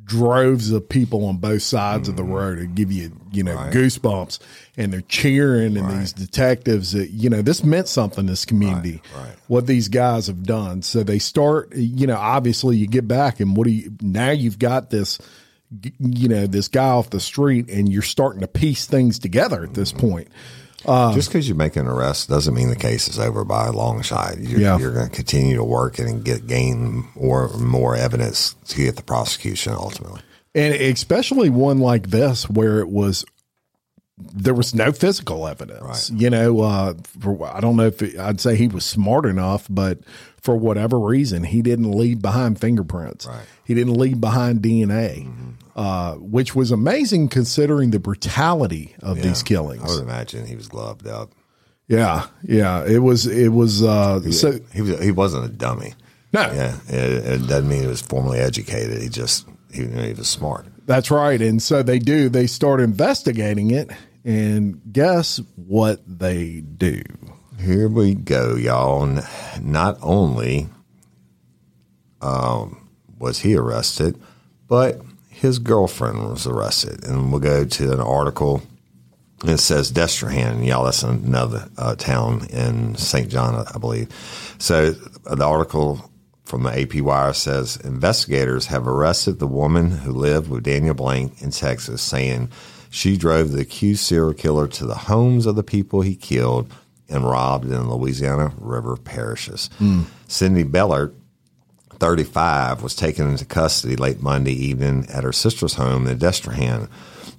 droves 0.06 0.72
of 0.72 0.88
people 0.88 1.26
on 1.26 1.38
both 1.38 1.64
sides 1.64 2.08
of 2.08 2.16
the 2.16 2.24
mm-hmm. 2.24 2.32
road 2.32 2.56
to 2.60 2.68
give 2.68 2.92
you, 2.92 3.12
you 3.32 3.44
know, 3.44 3.56
goosebumps. 3.56 4.40
And 4.78 4.94
they're 4.94 5.02
cheering 5.02 5.78
and 5.78 5.90
these 5.90 6.14
detectives 6.14 6.92
that, 6.92 7.10
you 7.10 7.30
know, 7.30 7.42
this 7.42 7.64
meant 7.64 7.88
something 7.88 8.26
to 8.26 8.32
this 8.32 8.46
community, 8.46 9.02
right. 9.16 9.36
what 9.48 9.68
these 9.68 9.88
guys 9.88 10.28
have 10.28 10.44
done. 10.44 10.82
So 10.82 11.04
they 11.04 11.20
start, 11.20 11.76
you 11.76 12.08
know, 12.08 12.18
obviously 12.18 12.78
you 12.78 12.88
get 12.88 13.08
back 13.08 13.40
and 13.40 13.58
what 13.58 13.66
do 13.66 13.72
you, 13.72 13.92
now 14.02 14.32
you've 14.32 14.60
got 14.60 14.90
this, 14.92 15.20
you 16.00 16.30
know, 16.30 16.46
this 16.46 16.68
guy 16.68 16.90
off 16.90 17.10
the 17.10 17.20
street 17.20 17.70
and 17.70 17.92
you're 17.92 18.02
starting 18.02 18.42
to 18.42 18.48
piece 18.48 18.86
things 18.86 19.18
together 19.18 19.64
at 19.64 19.74
this 19.74 19.92
mm-hmm. 19.92 20.10
point. 20.10 20.28
Just 20.86 21.30
because 21.30 21.48
you 21.50 21.56
make 21.56 21.76
an 21.76 21.88
arrest 21.88 22.30
doesn't 22.30 22.54
mean 22.54 22.70
the 22.70 22.76
case 22.76 23.08
is 23.08 23.20
over 23.20 23.44
by 23.44 23.68
a 23.68 23.72
long 23.72 24.02
shot. 24.02 24.38
You're, 24.40 24.60
Yeah. 24.60 24.78
you're 24.78 24.94
going 24.94 25.10
to 25.10 25.16
continue 25.16 25.56
to 25.56 25.64
work 25.64 26.00
and 26.00 26.24
get 26.24 26.48
gain 26.48 27.08
more 27.16 27.50
more 27.58 27.96
evidence 27.96 28.56
to 28.68 28.78
get 28.78 28.96
the 28.96 29.04
prosecution 29.04 29.74
ultimately. 29.74 30.22
And 30.54 30.74
especially 30.74 31.50
one 31.50 31.80
like 31.80 32.10
this 32.12 32.50
where 32.50 32.80
it 32.80 32.90
was 32.90 33.26
there 34.18 34.54
was 34.54 34.74
no 34.74 34.94
physical 34.94 35.46
evidence. 35.48 35.82
Right. 36.10 36.22
You 36.22 36.30
know, 36.30 36.62
uh, 36.62 36.94
for, 37.20 37.46
I 37.54 37.60
don't 37.60 37.76
know 37.76 37.88
if 37.88 38.02
it, 38.02 38.18
I'd 38.18 38.40
say 38.40 38.56
he 38.56 38.70
was 38.70 38.86
smart 38.86 39.26
enough, 39.26 39.68
but 39.70 40.00
for 40.42 40.56
whatever 40.56 40.98
reason, 40.98 41.44
he 41.44 41.62
didn't 41.62 41.92
leave 41.92 42.22
behind 42.22 42.58
fingerprints. 42.62 43.26
Right. 43.26 43.42
He 43.66 43.74
didn't 43.74 43.96
leave 43.96 44.22
behind 44.22 44.62
DNA, 44.62 45.55
uh, 45.76 46.14
which 46.16 46.56
was 46.56 46.72
amazing 46.72 47.28
considering 47.28 47.92
the 47.92 48.00
brutality 48.00 48.96
of 49.02 49.22
these 49.22 49.44
killings. 49.44 49.84
I 49.84 49.88
would 49.88 50.04
imagine 50.04 50.46
he 50.46 50.56
was 50.56 50.68
gloved 50.68 51.08
up. 51.08 51.32
Yeah, 51.88 52.28
yeah, 52.44 52.86
it 52.86 53.00
was. 53.00 53.28
It 53.28 53.50
was. 53.50 53.84
Uh, 53.84 54.22
so 54.32 54.60
he 54.74 54.82
was 54.82 55.04
he 55.04 55.12
wasn't 55.12 55.46
a 55.46 55.50
dummy. 55.50 55.94
no, 56.34 56.42
Yeah, 56.42 56.78
it, 56.88 57.26
it 57.26 57.48
doesn't 57.48 57.68
mean 57.68 57.82
he 57.82 57.88
was 57.88 58.02
formally 58.02 58.40
educated. 58.40 59.02
He 59.02 59.10
just 59.10 59.48
he, 59.72 59.86
he 59.86 60.14
was 60.14 60.28
smart. 60.28 60.66
That's 60.86 61.12
right. 61.12 61.42
And 61.42 61.62
so 61.62 61.84
they 61.84 62.00
do, 62.00 62.30
they 62.30 62.48
start 62.48 62.80
investigating 62.80 63.72
it. 63.72 63.92
And 64.24 64.82
guess 64.92 65.40
what 65.56 66.02
they 66.08 66.62
do? 66.62 67.02
Here 67.60 67.88
we 67.88 68.16
go, 68.16 68.56
y'all. 68.56 69.06
Not 69.62 69.98
only 70.02 70.68
um, 72.22 72.90
was 73.20 73.40
he 73.40 73.56
arrested, 73.56 74.20
but 74.68 75.02
his 75.36 75.60
girlfriend 75.60 76.30
was 76.30 76.48
arrested. 76.48 77.04
And 77.04 77.30
we'll 77.32 77.42
go 77.42 77.66
to 77.66 77.92
an 77.92 78.00
article. 78.00 78.62
It 79.44 79.58
says 79.58 79.92
Destrehan, 79.92 80.66
y'all. 80.66 80.86
That's 80.86 81.04
another 81.04 81.70
uh, 81.78 81.96
town 81.96 82.48
in 82.50 82.96
St. 82.96 83.30
John, 83.30 83.68
I 83.74 83.78
believe. 83.78 84.10
So 84.60 84.92
the 84.92 85.46
article 85.46 86.10
from 86.46 86.64
the 86.64 86.82
AP 86.82 87.02
Wire 87.02 87.34
says 87.34 87.78
investigators 87.78 88.68
have 88.68 88.88
arrested 88.88 89.40
the 89.40 89.48
woman 89.48 89.92
who 89.92 90.12
lived 90.14 90.50
with 90.50 90.64
Daniel 90.64 90.94
Blank 90.94 91.42
in 91.42 91.52
Texas, 91.52 92.02
saying 92.02 92.50
she 92.90 93.18
drove 93.18 93.52
the 93.52 93.62
accused 93.62 94.04
serial 94.06 94.34
killer 94.34 94.68
to 94.70 94.86
the 94.86 94.96
homes 94.96 95.46
of 95.46 95.56
the 95.58 95.64
people 95.64 96.02
he 96.02 96.16
killed 96.16 96.72
and 97.10 97.26
robbed 97.30 97.66
in 97.66 97.90
Louisiana 97.90 98.54
River 98.58 98.96
parishes. 98.96 99.70
Cindy 100.28 100.64
Bellert, 100.64 101.14
35, 101.96 102.82
was 102.84 102.96
taken 102.96 103.30
into 103.30 103.46
custody 103.46 103.96
late 103.96 104.22
Monday 104.22 104.54
evening 104.54 105.08
at 105.10 105.24
her 105.24 105.34
sister's 105.34 105.76
home 105.76 106.08
in 106.08 106.18
Destrehan. 106.18 106.90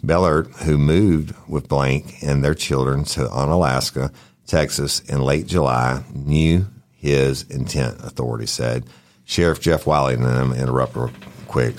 Bellert, 0.02 0.48
who 0.62 0.78
moved 0.78 1.34
with 1.48 1.68
Blank 1.68 2.22
and 2.22 2.44
their 2.44 2.54
children 2.54 3.04
to 3.04 3.26
Onalaska, 3.26 4.12
Texas 4.46 5.00
in 5.00 5.20
late 5.20 5.46
July, 5.46 6.04
knew 6.14 6.66
his 6.96 7.42
intent, 7.50 7.98
authorities 8.00 8.50
said. 8.50 8.84
Sheriff 9.24 9.60
Jeff 9.60 9.86
Wiley, 9.86 10.14
and 10.14 10.24
I'm 10.24 10.50
gonna 10.50 10.62
interrupt 10.62 10.94
real 10.94 11.10
quick. 11.48 11.76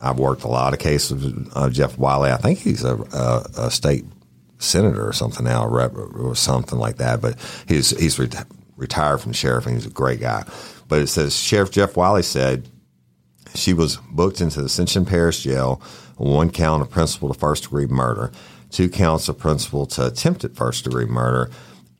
I've 0.00 0.18
worked 0.18 0.44
a 0.44 0.48
lot 0.48 0.74
of 0.74 0.78
cases 0.78 1.24
with 1.24 1.72
Jeff 1.72 1.96
Wiley. 1.98 2.30
I 2.30 2.36
think 2.36 2.58
he's 2.58 2.84
a, 2.84 2.96
a, 2.96 3.46
a 3.66 3.70
state 3.70 4.04
senator 4.58 5.06
or 5.06 5.12
something 5.12 5.44
now, 5.44 5.66
or 5.66 6.34
something 6.34 6.78
like 6.78 6.96
that. 6.96 7.22
But 7.22 7.38
he's 7.66 7.90
he's 7.98 8.18
retired 8.76 9.18
from 9.18 9.32
sheriff, 9.32 9.66
and 9.66 9.74
he's 9.74 9.86
a 9.86 9.90
great 9.90 10.20
guy. 10.20 10.44
But 10.88 11.00
it 11.00 11.08
says 11.08 11.36
Sheriff 11.36 11.70
Jeff 11.70 11.96
Wiley 11.96 12.22
said 12.22 12.68
she 13.54 13.72
was 13.72 13.96
booked 14.10 14.40
into 14.40 14.60
the 14.60 14.66
Ascension 14.66 15.04
Parish 15.04 15.42
Jail 15.42 15.80
on 16.18 16.30
one 16.30 16.50
count 16.50 16.82
of 16.82 16.90
principal 16.90 17.32
to 17.32 17.38
first 17.38 17.64
degree 17.64 17.86
murder, 17.86 18.30
two 18.70 18.88
counts 18.88 19.28
of 19.28 19.38
principal 19.38 19.86
to 19.86 20.06
attempted 20.06 20.56
first 20.56 20.84
degree 20.84 21.06
murder, 21.06 21.50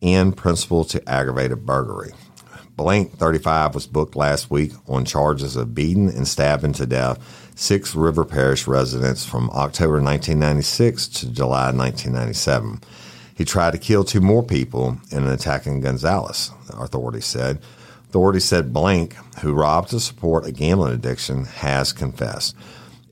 and 0.02 0.36
principal 0.36 0.84
to 0.84 1.08
aggravated 1.08 1.64
burglary. 1.64 2.12
Blank, 2.76 3.16
35, 3.16 3.74
was 3.74 3.86
booked 3.86 4.16
last 4.16 4.50
week 4.50 4.72
on 4.86 5.06
charges 5.06 5.56
of 5.56 5.74
beating 5.74 6.10
and 6.10 6.28
stabbing 6.28 6.74
to 6.74 6.84
death 6.84 7.18
six 7.56 7.94
River 7.94 8.24
Parish 8.24 8.66
residents 8.66 9.24
from 9.24 9.48
October 9.50 9.94
1996 9.94 11.08
to 11.08 11.30
July 11.32 11.72
1997. 11.72 12.82
He 13.36 13.44
tried 13.44 13.72
to 13.72 13.78
kill 13.78 14.02
two 14.02 14.22
more 14.22 14.42
people 14.42 14.98
in 15.12 15.18
an 15.18 15.28
attack 15.28 15.66
in 15.66 15.80
Gonzales, 15.80 16.50
authorities 16.70 17.26
said. 17.26 17.60
Authorities 18.08 18.46
said 18.46 18.72
Blank, 18.72 19.14
who 19.40 19.52
robbed 19.52 19.90
to 19.90 20.00
support 20.00 20.46
a 20.46 20.52
gambling 20.52 20.94
addiction, 20.94 21.44
has 21.44 21.92
confessed. 21.92 22.56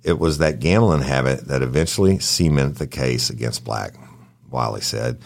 It 0.03 0.19
was 0.19 0.39
that 0.39 0.61
gambling 0.61 1.03
habit 1.03 1.47
that 1.49 1.63
eventually 1.63 2.19
cemented 2.21 2.77
the 2.77 2.87
case 2.87 3.29
against 3.29 3.65
Blank, 3.65 3.95
Wiley 4.51 4.81
said. 4.81 5.19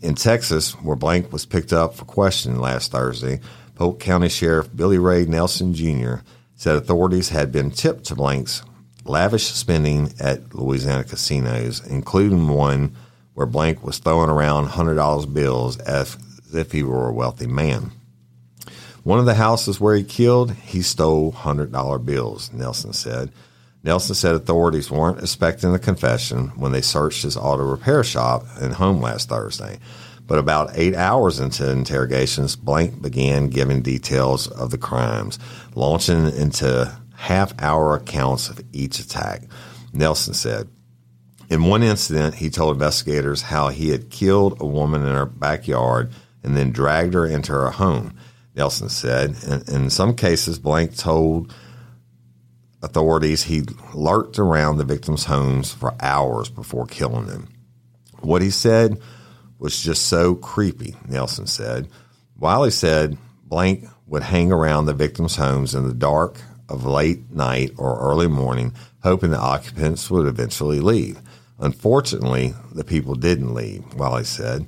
In 0.00 0.14
Texas, 0.14 0.72
where 0.82 0.96
Blank 0.96 1.32
was 1.32 1.44
picked 1.44 1.72
up 1.74 1.94
for 1.94 2.06
questioning 2.06 2.58
last 2.58 2.92
Thursday, 2.92 3.40
Polk 3.74 4.00
County 4.00 4.30
Sheriff 4.30 4.74
Billy 4.74 4.98
Ray 4.98 5.26
Nelson 5.26 5.74
Jr. 5.74 6.16
said 6.54 6.76
authorities 6.76 7.28
had 7.28 7.52
been 7.52 7.70
tipped 7.70 8.04
to 8.04 8.14
Blank's 8.14 8.62
lavish 9.04 9.44
spending 9.48 10.14
at 10.18 10.54
Louisiana 10.54 11.04
casinos, 11.04 11.86
including 11.86 12.48
one 12.48 12.96
where 13.36 13.46
Blank 13.46 13.84
was 13.84 13.98
throwing 13.98 14.30
around 14.30 14.66
$100 14.66 15.34
bills 15.34 15.76
as 15.80 16.16
if 16.54 16.72
he 16.72 16.82
were 16.82 17.06
a 17.06 17.12
wealthy 17.12 17.46
man. 17.46 17.92
One 19.02 19.18
of 19.18 19.26
the 19.26 19.34
houses 19.34 19.78
where 19.78 19.94
he 19.94 20.04
killed, 20.04 20.52
he 20.52 20.80
stole 20.80 21.32
$100 21.32 22.06
bills, 22.06 22.50
Nelson 22.50 22.94
said. 22.94 23.30
Nelson 23.84 24.14
said 24.14 24.34
authorities 24.34 24.90
weren't 24.90 25.20
expecting 25.20 25.74
a 25.74 25.78
confession 25.78 26.48
when 26.56 26.72
they 26.72 26.80
searched 26.80 27.24
his 27.24 27.36
auto 27.36 27.62
repair 27.62 28.02
shop 28.02 28.46
and 28.58 28.72
home 28.72 29.02
last 29.02 29.28
Thursday. 29.28 29.80
But 30.26 30.38
about 30.38 30.70
eight 30.72 30.94
hours 30.94 31.38
into 31.38 31.70
interrogations, 31.70 32.56
Blank 32.56 33.02
began 33.02 33.50
giving 33.50 33.82
details 33.82 34.48
of 34.48 34.70
the 34.70 34.78
crimes, 34.78 35.38
launching 35.74 36.34
into 36.34 36.90
half 37.16 37.52
hour 37.62 37.94
accounts 37.94 38.48
of 38.48 38.62
each 38.72 38.98
attack. 38.98 39.42
Nelson 39.92 40.32
said, 40.32 40.70
in 41.48 41.64
one 41.64 41.82
incident, 41.82 42.34
he 42.34 42.50
told 42.50 42.76
investigators 42.76 43.42
how 43.42 43.68
he 43.68 43.90
had 43.90 44.10
killed 44.10 44.60
a 44.60 44.66
woman 44.66 45.02
in 45.02 45.14
her 45.14 45.26
backyard 45.26 46.12
and 46.42 46.56
then 46.56 46.72
dragged 46.72 47.14
her 47.14 47.26
into 47.26 47.52
her 47.52 47.70
home. 47.70 48.16
Nelson 48.54 48.88
said, 48.88 49.36
in, 49.46 49.74
in 49.74 49.90
some 49.90 50.14
cases, 50.14 50.58
Blank 50.58 50.96
told 50.96 51.54
authorities 52.82 53.44
he 53.44 53.64
lurked 53.94 54.38
around 54.38 54.78
the 54.78 54.84
victims' 54.84 55.24
homes 55.24 55.72
for 55.72 55.94
hours 56.00 56.48
before 56.48 56.86
killing 56.86 57.26
them. 57.26 57.48
What 58.20 58.42
he 58.42 58.50
said 58.50 59.00
was 59.58 59.82
just 59.82 60.06
so 60.06 60.34
creepy, 60.34 60.96
Nelson 61.08 61.46
said. 61.46 61.88
Wiley 62.38 62.70
said 62.70 63.18
Blank 63.44 63.88
would 64.06 64.22
hang 64.22 64.52
around 64.52 64.86
the 64.86 64.94
victims' 64.94 65.36
homes 65.36 65.74
in 65.74 65.86
the 65.86 65.94
dark 65.94 66.40
of 66.68 66.84
late 66.84 67.30
night 67.30 67.72
or 67.76 67.98
early 68.00 68.26
morning, 68.26 68.72
hoping 69.02 69.30
the 69.30 69.38
occupants 69.38 70.10
would 70.10 70.26
eventually 70.26 70.80
leave. 70.80 71.20
Unfortunately, 71.58 72.54
the 72.72 72.84
people 72.84 73.14
didn't 73.14 73.54
leave, 73.54 73.82
Wiley 73.94 74.24
said. 74.24 74.66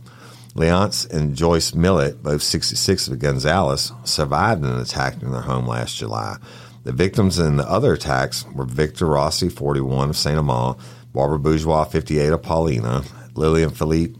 Leonce 0.54 1.04
and 1.06 1.36
Joyce 1.36 1.74
Millett, 1.74 2.22
both 2.22 2.42
66 2.42 3.08
of 3.08 3.18
Gonzales, 3.18 3.92
survived 4.04 4.64
an 4.64 4.78
attack 4.78 5.22
in 5.22 5.30
their 5.30 5.42
home 5.42 5.66
last 5.66 5.96
July. 5.96 6.36
The 6.84 6.92
victims 6.92 7.38
in 7.38 7.56
the 7.56 7.68
other 7.68 7.92
attacks 7.92 8.44
were 8.54 8.64
Victor 8.64 9.06
Rossi, 9.06 9.48
41 9.48 10.10
of 10.10 10.16
St. 10.16 10.38
Amant, 10.38 10.78
Barbara 11.12 11.38
Bourgeois, 11.38 11.84
58 11.84 12.32
of 12.32 12.42
Paulina, 12.42 13.02
Lillian 13.34 13.70
Philippi, 13.70 14.16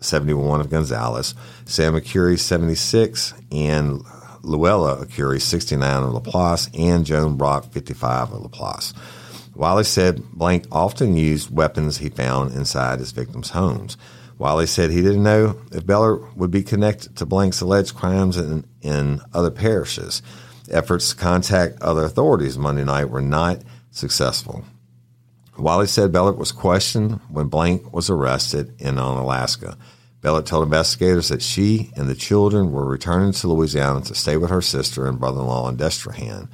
71 0.00 0.60
of 0.60 0.70
Gonzales, 0.70 1.34
Sam 1.64 1.94
Arcuri, 1.94 2.38
76, 2.38 3.34
and 3.50 4.02
Luella 4.42 5.04
Arcuri, 5.04 5.40
69 5.40 6.02
of 6.02 6.14
Laplace, 6.14 6.68
and 6.74 7.04
Joan 7.04 7.36
Brock, 7.36 7.72
55 7.72 8.32
of 8.32 8.42
Laplace. 8.42 8.94
Wiley 9.56 9.84
said 9.84 10.22
Blank 10.32 10.66
often 10.70 11.16
used 11.16 11.54
weapons 11.54 11.98
he 11.98 12.10
found 12.10 12.54
inside 12.54 12.98
his 12.98 13.12
victims' 13.12 13.50
homes. 13.50 13.96
Wiley 14.38 14.66
said 14.66 14.90
he 14.90 15.00
didn't 15.00 15.22
know 15.22 15.58
if 15.72 15.86
Beller 15.86 16.18
would 16.34 16.50
be 16.50 16.62
connected 16.62 17.16
to 17.16 17.24
Blank's 17.24 17.62
alleged 17.62 17.94
crimes 17.94 18.36
in, 18.36 18.66
in 18.82 19.20
other 19.32 19.50
parishes. 19.50 20.20
Efforts 20.70 21.10
to 21.10 21.16
contact 21.16 21.80
other 21.80 22.04
authorities 22.04 22.58
Monday 22.58 22.84
night 22.84 23.08
were 23.08 23.22
not 23.22 23.62
successful. 23.90 24.64
Wiley 25.58 25.86
said 25.86 26.12
Bellert 26.12 26.36
was 26.36 26.52
questioned 26.52 27.18
when 27.30 27.48
Blank 27.48 27.94
was 27.94 28.10
arrested 28.10 28.74
in 28.78 28.98
Alaska. 28.98 29.78
Bellert 30.20 30.44
told 30.44 30.64
investigators 30.64 31.28
that 31.28 31.40
she 31.40 31.92
and 31.96 32.08
the 32.08 32.14
children 32.14 32.72
were 32.72 32.84
returning 32.84 33.32
to 33.32 33.48
Louisiana 33.48 34.02
to 34.02 34.14
stay 34.14 34.36
with 34.36 34.50
her 34.50 34.60
sister 34.60 35.06
and 35.06 35.18
brother-in-law 35.18 35.70
in 35.70 35.78
Destrehan. 35.78 36.48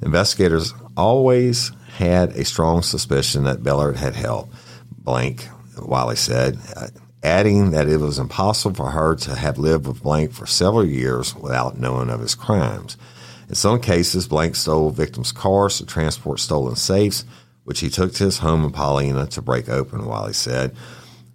Investigators 0.00 0.72
always 0.96 1.72
had 1.98 2.30
a 2.30 2.44
strong 2.44 2.82
suspicion 2.82 3.42
that 3.44 3.62
Bellard 3.62 3.96
had 3.96 4.14
helped 4.14 4.54
Blank, 4.90 5.48
Wiley 5.76 6.14
said, 6.14 6.58
adding 7.24 7.72
that 7.72 7.88
it 7.88 7.96
was 7.96 8.20
impossible 8.20 8.76
for 8.76 8.90
her 8.90 9.16
to 9.16 9.34
have 9.34 9.58
lived 9.58 9.86
with 9.86 10.02
Blank 10.02 10.32
for 10.32 10.46
several 10.46 10.84
years 10.84 11.34
without 11.34 11.80
knowing 11.80 12.08
of 12.08 12.20
his 12.20 12.36
crimes. 12.36 12.96
In 13.48 13.56
some 13.56 13.80
cases, 13.80 14.28
Blank 14.28 14.54
stole 14.54 14.90
victims' 14.90 15.32
cars 15.32 15.78
to 15.78 15.86
transport 15.86 16.38
stolen 16.38 16.76
safes, 16.76 17.24
which 17.64 17.80
he 17.80 17.90
took 17.90 18.12
to 18.14 18.24
his 18.24 18.38
home 18.38 18.64
in 18.64 18.70
Paulina 18.70 19.26
to 19.26 19.42
break 19.42 19.68
open, 19.68 20.06
Wiley 20.06 20.34
said. 20.34 20.76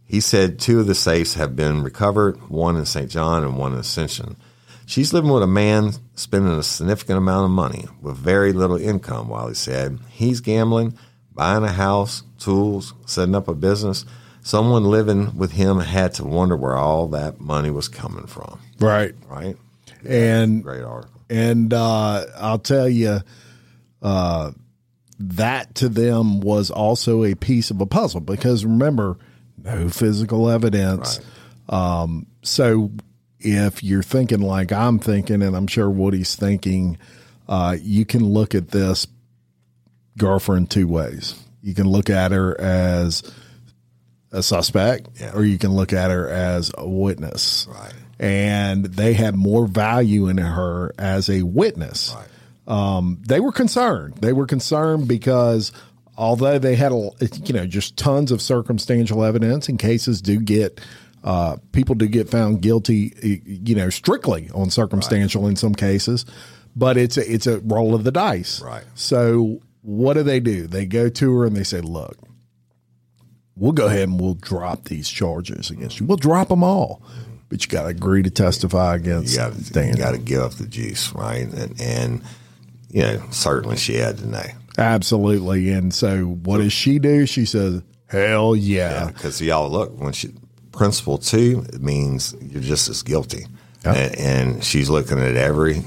He 0.06 0.22
said 0.22 0.60
two 0.60 0.80
of 0.80 0.88
the 0.88 0.96
safes 0.96 1.34
have 1.34 1.56
been 1.58 1.84
recovered, 1.84 2.38
one 2.50 2.78
in 2.78 2.86
St. 2.86 3.10
John 3.10 3.44
and 3.44 3.58
one 3.58 3.74
in 3.74 3.80
Ascension. 3.80 4.38
She's 4.86 5.14
living 5.14 5.32
with 5.32 5.44
a 5.44 5.48
man 5.48 5.92
spending 6.16 6.52
a 6.54 6.64
significant 6.64 7.18
amount 7.18 7.46
of 7.46 7.52
money 7.52 7.86
with 8.02 8.18
very 8.18 8.52
little 8.54 8.78
income, 8.78 9.30
Wiley 9.30 9.54
said. 9.56 10.00
He's 10.10 10.42
gambling, 10.42 10.98
buying 11.34 11.64
a 11.64 11.72
house, 11.72 12.24
tools, 12.38 12.94
setting 13.06 13.36
up 13.36 13.48
a 13.48 13.54
business. 13.54 14.06
Someone 14.42 14.84
living 14.84 15.38
with 15.38 15.54
him 15.54 15.80
had 15.80 16.14
to 16.16 16.26
wonder 16.26 16.56
where 16.58 16.76
all 16.76 17.08
that 17.10 17.40
money 17.40 17.70
was 17.70 17.88
coming 17.88 18.26
from, 18.28 18.60
Right. 18.80 19.16
right? 19.30 19.56
And 20.06 20.62
Great 20.64 20.84
article. 20.84 21.22
and 21.30 21.74
uh, 21.74 22.26
I'll 22.38 22.60
tell 22.60 22.90
you, 22.90 23.22
uh, 24.02 24.52
that 25.20 25.76
to 25.76 25.88
them 25.88 26.42
was 26.42 26.70
also 26.70 27.24
a 27.24 27.36
piece 27.36 27.72
of 27.72 27.80
a 27.80 27.86
puzzle 27.86 28.20
because 28.20 28.66
remember, 28.66 29.18
no 29.64 29.88
physical 29.88 30.50
evidence. 30.50 31.22
Um, 31.70 32.26
so 32.42 32.92
if 33.44 33.84
you're 33.84 34.04
thinking 34.04 34.42
like 34.42 34.72
I'm 34.72 35.00
thinking, 35.00 35.42
and 35.42 35.56
I'm 35.56 35.68
sure 35.68 35.90
Woody's 35.90 36.36
thinking, 36.36 36.98
uh, 37.48 37.78
you 37.82 38.06
can 38.06 38.24
look 38.26 38.56
at 38.56 38.70
this 38.70 39.08
girlfriend 40.18 40.70
two 40.72 40.88
ways. 40.88 41.36
You 41.62 41.74
can 41.74 41.88
look 41.88 42.10
at 42.10 42.32
her 42.32 42.60
as 42.60 43.24
a 44.32 44.42
suspect, 44.44 45.10
Yeah. 45.20 45.32
or 45.34 45.44
you 45.44 45.58
can 45.58 45.72
look 45.72 45.94
at 45.94 46.12
her 46.12 46.28
as 46.30 46.72
a 46.78 46.88
witness. 46.88 47.68
Right. 47.70 47.94
And 48.20 48.86
they 48.86 49.14
had 49.14 49.36
more 49.36 49.68
value 49.68 50.28
in 50.28 50.38
her 50.38 50.94
as 50.98 51.30
a 51.30 51.44
witness. 51.44 52.16
Um, 52.68 53.22
they 53.28 53.40
were 53.40 53.52
concerned. 53.52 54.16
They 54.22 54.34
were 54.34 54.46
concerned 54.46 55.08
because 55.08 55.72
although 56.18 56.60
they 56.60 56.76
had, 56.76 56.92
a, 56.92 57.10
you 57.44 57.54
know, 57.54 57.66
just 57.66 57.98
tons 57.98 58.32
of 58.32 58.42
circumstantial 58.42 59.24
evidence, 59.24 59.68
and 59.68 59.78
cases 59.78 60.22
do 60.22 60.40
get, 60.40 60.80
uh, 61.24 61.58
people 61.72 61.96
do 61.96 62.08
get 62.08 62.30
found 62.30 62.62
guilty, 62.62 63.14
you 63.46 63.76
know, 63.76 63.90
strictly 63.90 64.50
on 64.54 64.70
circumstantial 64.70 65.48
in 65.48 65.56
some 65.56 65.74
cases, 65.76 66.26
but 66.76 66.98
it's 66.98 67.18
a, 67.18 67.32
it's 67.32 67.48
a 67.48 67.60
roll 67.60 67.96
of 67.96 68.04
the 68.04 68.12
dice. 68.12 68.62
Right. 68.62 68.84
So 68.96 69.62
what 69.82 70.14
do 70.16 70.24
they 70.24 70.40
do? 70.40 70.68
They 70.68 70.86
go 70.86 71.10
to 71.10 71.38
her 71.38 71.46
and 71.46 71.56
they 71.56 71.64
say, 71.64 71.82
look, 71.82 72.18
we'll 73.56 73.72
go 73.72 73.88
ahead 73.88 74.10
and 74.10 74.20
we'll 74.20 74.34
drop 74.36 74.86
these 74.86 75.10
charges 75.10 75.70
against 75.70 76.00
you. 76.00 76.06
We'll 76.06 76.18
drop 76.18 76.50
them 76.50 76.64
all 76.64 77.02
but 77.54 77.64
you 77.64 77.70
got 77.70 77.84
to 77.84 77.90
agree 77.90 78.24
to 78.24 78.32
testify 78.32 78.96
against 78.96 79.32
You 79.32 79.38
got 79.38 79.54
to 79.54 79.74
Daniel. 79.74 79.96
got 79.96 80.12
to 80.14 80.18
give 80.18 80.42
up 80.42 80.54
the 80.54 80.66
juice, 80.66 81.14
right? 81.14 81.48
And, 81.48 81.80
and 81.80 82.24
you 82.90 83.04
know, 83.04 83.24
certainly 83.30 83.78
she 83.78 83.94
had 83.94 84.18
to 84.18 84.28
know. 84.28 84.46
Absolutely. 84.80 85.70
And 85.70 85.94
so, 85.94 86.24
what 86.24 86.58
does 86.58 86.74
she 86.74 86.98
do? 86.98 87.28
She 87.28 87.46
says, 87.46 87.84
"Hell 88.08 88.56
yeah." 88.56 89.06
Because 89.06 89.40
y'all 89.40 89.70
look 89.70 89.96
when 90.00 90.14
she 90.14 90.30
principle 90.74 91.18
two, 91.18 91.66
means 91.80 92.36
you're 92.42 92.62
just 92.62 92.90
as 92.90 93.02
guilty, 93.04 93.46
and, 93.86 94.18
and 94.18 94.64
she's 94.64 94.90
looking 94.90 95.20
at 95.20 95.36
every 95.36 95.84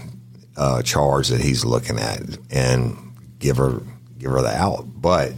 uh, 0.56 0.80
charge 0.82 1.28
that 1.28 1.40
he's 1.40 1.64
looking 1.64 1.98
at, 1.98 2.22
and 2.50 2.96
give 3.38 3.58
her 3.58 3.82
give 4.18 4.30
her 4.30 4.40
the 4.40 4.56
out. 4.56 4.84
But 4.86 5.34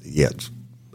yet, 0.00 0.48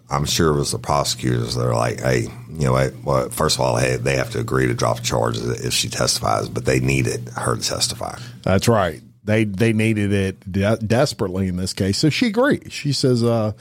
I'm 0.10 0.26
sure 0.26 0.54
it 0.54 0.58
was 0.58 0.72
the 0.72 0.80
prosecutors 0.80 1.56
that 1.56 1.68
are 1.68 1.76
like, 1.76 2.00
hey, 2.00 2.22
you 2.50 2.66
know, 2.66 2.74
what? 2.74 2.94
well, 3.04 3.30
first 3.30 3.58
of 3.58 3.62
all, 3.62 3.78
hey, 3.78 3.98
they 3.98 4.16
have 4.16 4.32
to 4.32 4.40
agree 4.40 4.68
to 4.68 4.74
drop 4.74 5.02
charges 5.02 5.64
if 5.64 5.74
she 5.74 5.90
testifies, 5.90 6.50
but 6.50 6.66
they 6.66 6.80
needed 6.80 7.30
her 7.36 7.56
to 7.56 7.62
testify. 7.62 8.18
That's 8.44 8.68
right. 8.68 9.02
They 9.24 9.44
they 9.44 9.72
needed 9.74 10.12
it 10.12 10.52
de- 10.52 10.78
desperately 10.78 11.48
in 11.48 11.56
this 11.56 11.74
case. 11.74 11.98
So 11.98 12.10
she 12.10 12.28
agrees. 12.28 12.72
She 12.72 12.92
says, 12.92 13.24
uh, 13.24 13.52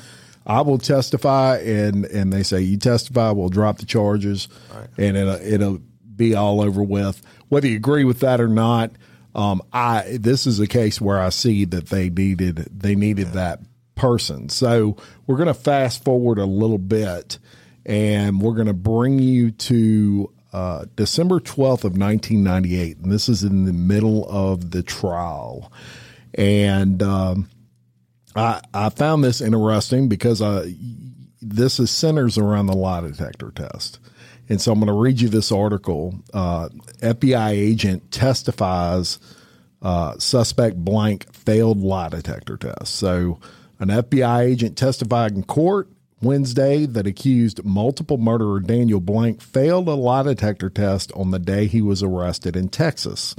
"I 0.46 0.60
will 0.62 0.78
testify," 0.78 1.58
and 1.58 2.04
and 2.06 2.32
they 2.32 2.42
say, 2.42 2.60
"You 2.60 2.76
testify, 2.76 3.30
we'll 3.30 3.48
drop 3.48 3.78
the 3.78 3.86
charges, 3.86 4.48
and 4.98 5.16
it'll 5.16 5.34
it'll 5.34 5.80
be 6.16 6.34
all 6.34 6.60
over 6.60 6.82
with." 6.82 7.22
Whether 7.48 7.68
you 7.68 7.76
agree 7.76 8.04
with 8.04 8.20
that 8.20 8.40
or 8.40 8.48
not, 8.48 8.92
um, 9.34 9.62
I 9.72 10.18
this 10.20 10.46
is 10.46 10.60
a 10.60 10.66
case 10.66 11.00
where 11.00 11.18
I 11.18 11.30
see 11.30 11.64
that 11.66 11.86
they 11.86 12.10
needed 12.10 12.68
they 12.72 12.94
needed 12.94 13.32
that 13.32 13.60
person. 13.94 14.48
So 14.48 14.96
we're 15.26 15.36
going 15.36 15.46
to 15.46 15.54
fast 15.54 16.04
forward 16.04 16.38
a 16.38 16.46
little 16.46 16.78
bit, 16.78 17.38
and 17.84 18.40
we're 18.40 18.54
going 18.54 18.66
to 18.66 18.72
bring 18.72 19.18
you 19.18 19.50
to 19.50 20.32
uh, 20.52 20.86
December 20.96 21.38
12th 21.38 21.84
of 21.84 21.96
1998. 21.96 22.98
And 22.98 23.12
this 23.12 23.28
is 23.28 23.44
in 23.44 23.66
the 23.66 23.72
middle 23.72 24.28
of 24.28 24.70
the 24.70 24.82
trial. 24.82 25.72
And 26.34 27.02
um, 27.02 27.48
I, 28.36 28.60
I 28.72 28.90
found 28.90 29.24
this 29.24 29.40
interesting 29.40 30.08
because 30.08 30.40
uh, 30.40 30.70
this 31.40 31.80
is 31.80 31.90
centers 31.90 32.38
around 32.38 32.66
the 32.66 32.76
lie 32.76 33.00
detector 33.00 33.50
test. 33.50 33.98
And 34.48 34.60
so 34.60 34.72
I'm 34.72 34.80
going 34.80 34.88
to 34.88 34.92
read 34.92 35.20
you 35.20 35.28
this 35.28 35.52
article. 35.52 36.20
Uh, 36.34 36.68
FBI 37.00 37.50
agent 37.50 38.10
testifies 38.10 39.18
uh, 39.82 40.18
suspect 40.18 40.76
blank 40.76 41.32
failed 41.32 41.78
lie 41.78 42.08
detector 42.08 42.56
test. 42.56 42.94
So, 42.96 43.38
an 43.78 43.88
FBI 43.88 44.40
agent 44.40 44.76
testified 44.76 45.32
in 45.32 45.42
court 45.44 45.88
Wednesday 46.20 46.84
that 46.84 47.06
accused 47.06 47.64
multiple 47.64 48.18
murderer 48.18 48.60
Daniel 48.60 49.00
Blank 49.00 49.40
failed 49.40 49.88
a 49.88 49.94
lie 49.94 50.22
detector 50.22 50.68
test 50.68 51.10
on 51.12 51.30
the 51.30 51.38
day 51.38 51.66
he 51.66 51.80
was 51.80 52.02
arrested 52.02 52.56
in 52.56 52.68
Texas. 52.68 53.34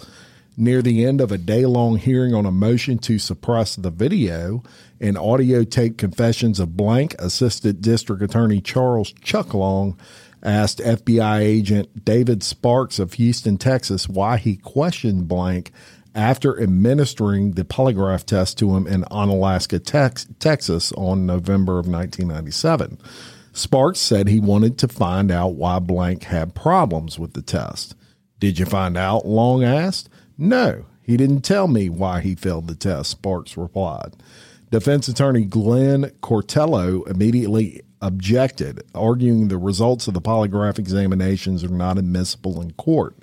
Near 0.61 0.83
the 0.83 1.03
end 1.05 1.21
of 1.21 1.31
a 1.31 1.39
day 1.39 1.65
long 1.65 1.97
hearing 1.97 2.35
on 2.35 2.45
a 2.45 2.51
motion 2.51 2.99
to 2.99 3.17
suppress 3.17 3.75
the 3.75 3.89
video 3.89 4.61
and 4.99 5.17
audio 5.17 5.63
tape 5.63 5.97
confessions 5.97 6.59
of 6.59 6.77
Blank, 6.77 7.15
Assistant 7.17 7.81
District 7.81 8.21
Attorney 8.21 8.61
Charles 8.61 9.11
Chuck 9.23 9.55
Long 9.55 9.97
asked 10.43 10.77
FBI 10.77 11.39
agent 11.39 12.05
David 12.05 12.43
Sparks 12.43 12.99
of 12.99 13.13
Houston, 13.13 13.57
Texas, 13.57 14.07
why 14.07 14.37
he 14.37 14.55
questioned 14.55 15.27
Blank 15.27 15.71
after 16.13 16.61
administering 16.61 17.53
the 17.53 17.63
polygraph 17.63 18.23
test 18.23 18.59
to 18.59 18.75
him 18.75 18.85
in 18.85 19.01
Onalaska, 19.05 19.83
Tex- 19.83 20.27
Texas 20.37 20.91
on 20.91 21.25
November 21.25 21.79
of 21.79 21.87
1997. 21.87 22.99
Sparks 23.51 23.99
said 23.99 24.27
he 24.27 24.39
wanted 24.39 24.77
to 24.77 24.87
find 24.87 25.31
out 25.31 25.55
why 25.55 25.79
Blank 25.79 26.25
had 26.25 26.53
problems 26.53 27.17
with 27.17 27.33
the 27.33 27.41
test. 27.41 27.95
Did 28.39 28.59
you 28.59 28.67
find 28.67 28.95
out? 28.95 29.25
Long 29.25 29.63
asked. 29.63 30.07
No, 30.37 30.85
he 31.01 31.17
didn't 31.17 31.41
tell 31.41 31.67
me 31.67 31.89
why 31.89 32.21
he 32.21 32.35
failed 32.35 32.67
the 32.67 32.75
test, 32.75 33.11
Sparks 33.11 33.57
replied. 33.57 34.15
Defense 34.71 35.07
attorney 35.07 35.43
Glenn 35.43 36.11
Cortello 36.21 37.03
immediately 37.09 37.81
objected, 38.01 38.81
arguing 38.95 39.47
the 39.47 39.57
results 39.57 40.07
of 40.07 40.13
the 40.13 40.21
polygraph 40.21 40.79
examinations 40.79 41.63
are 41.63 41.69
not 41.69 41.97
admissible 41.97 42.61
in 42.61 42.71
court. 42.71 43.15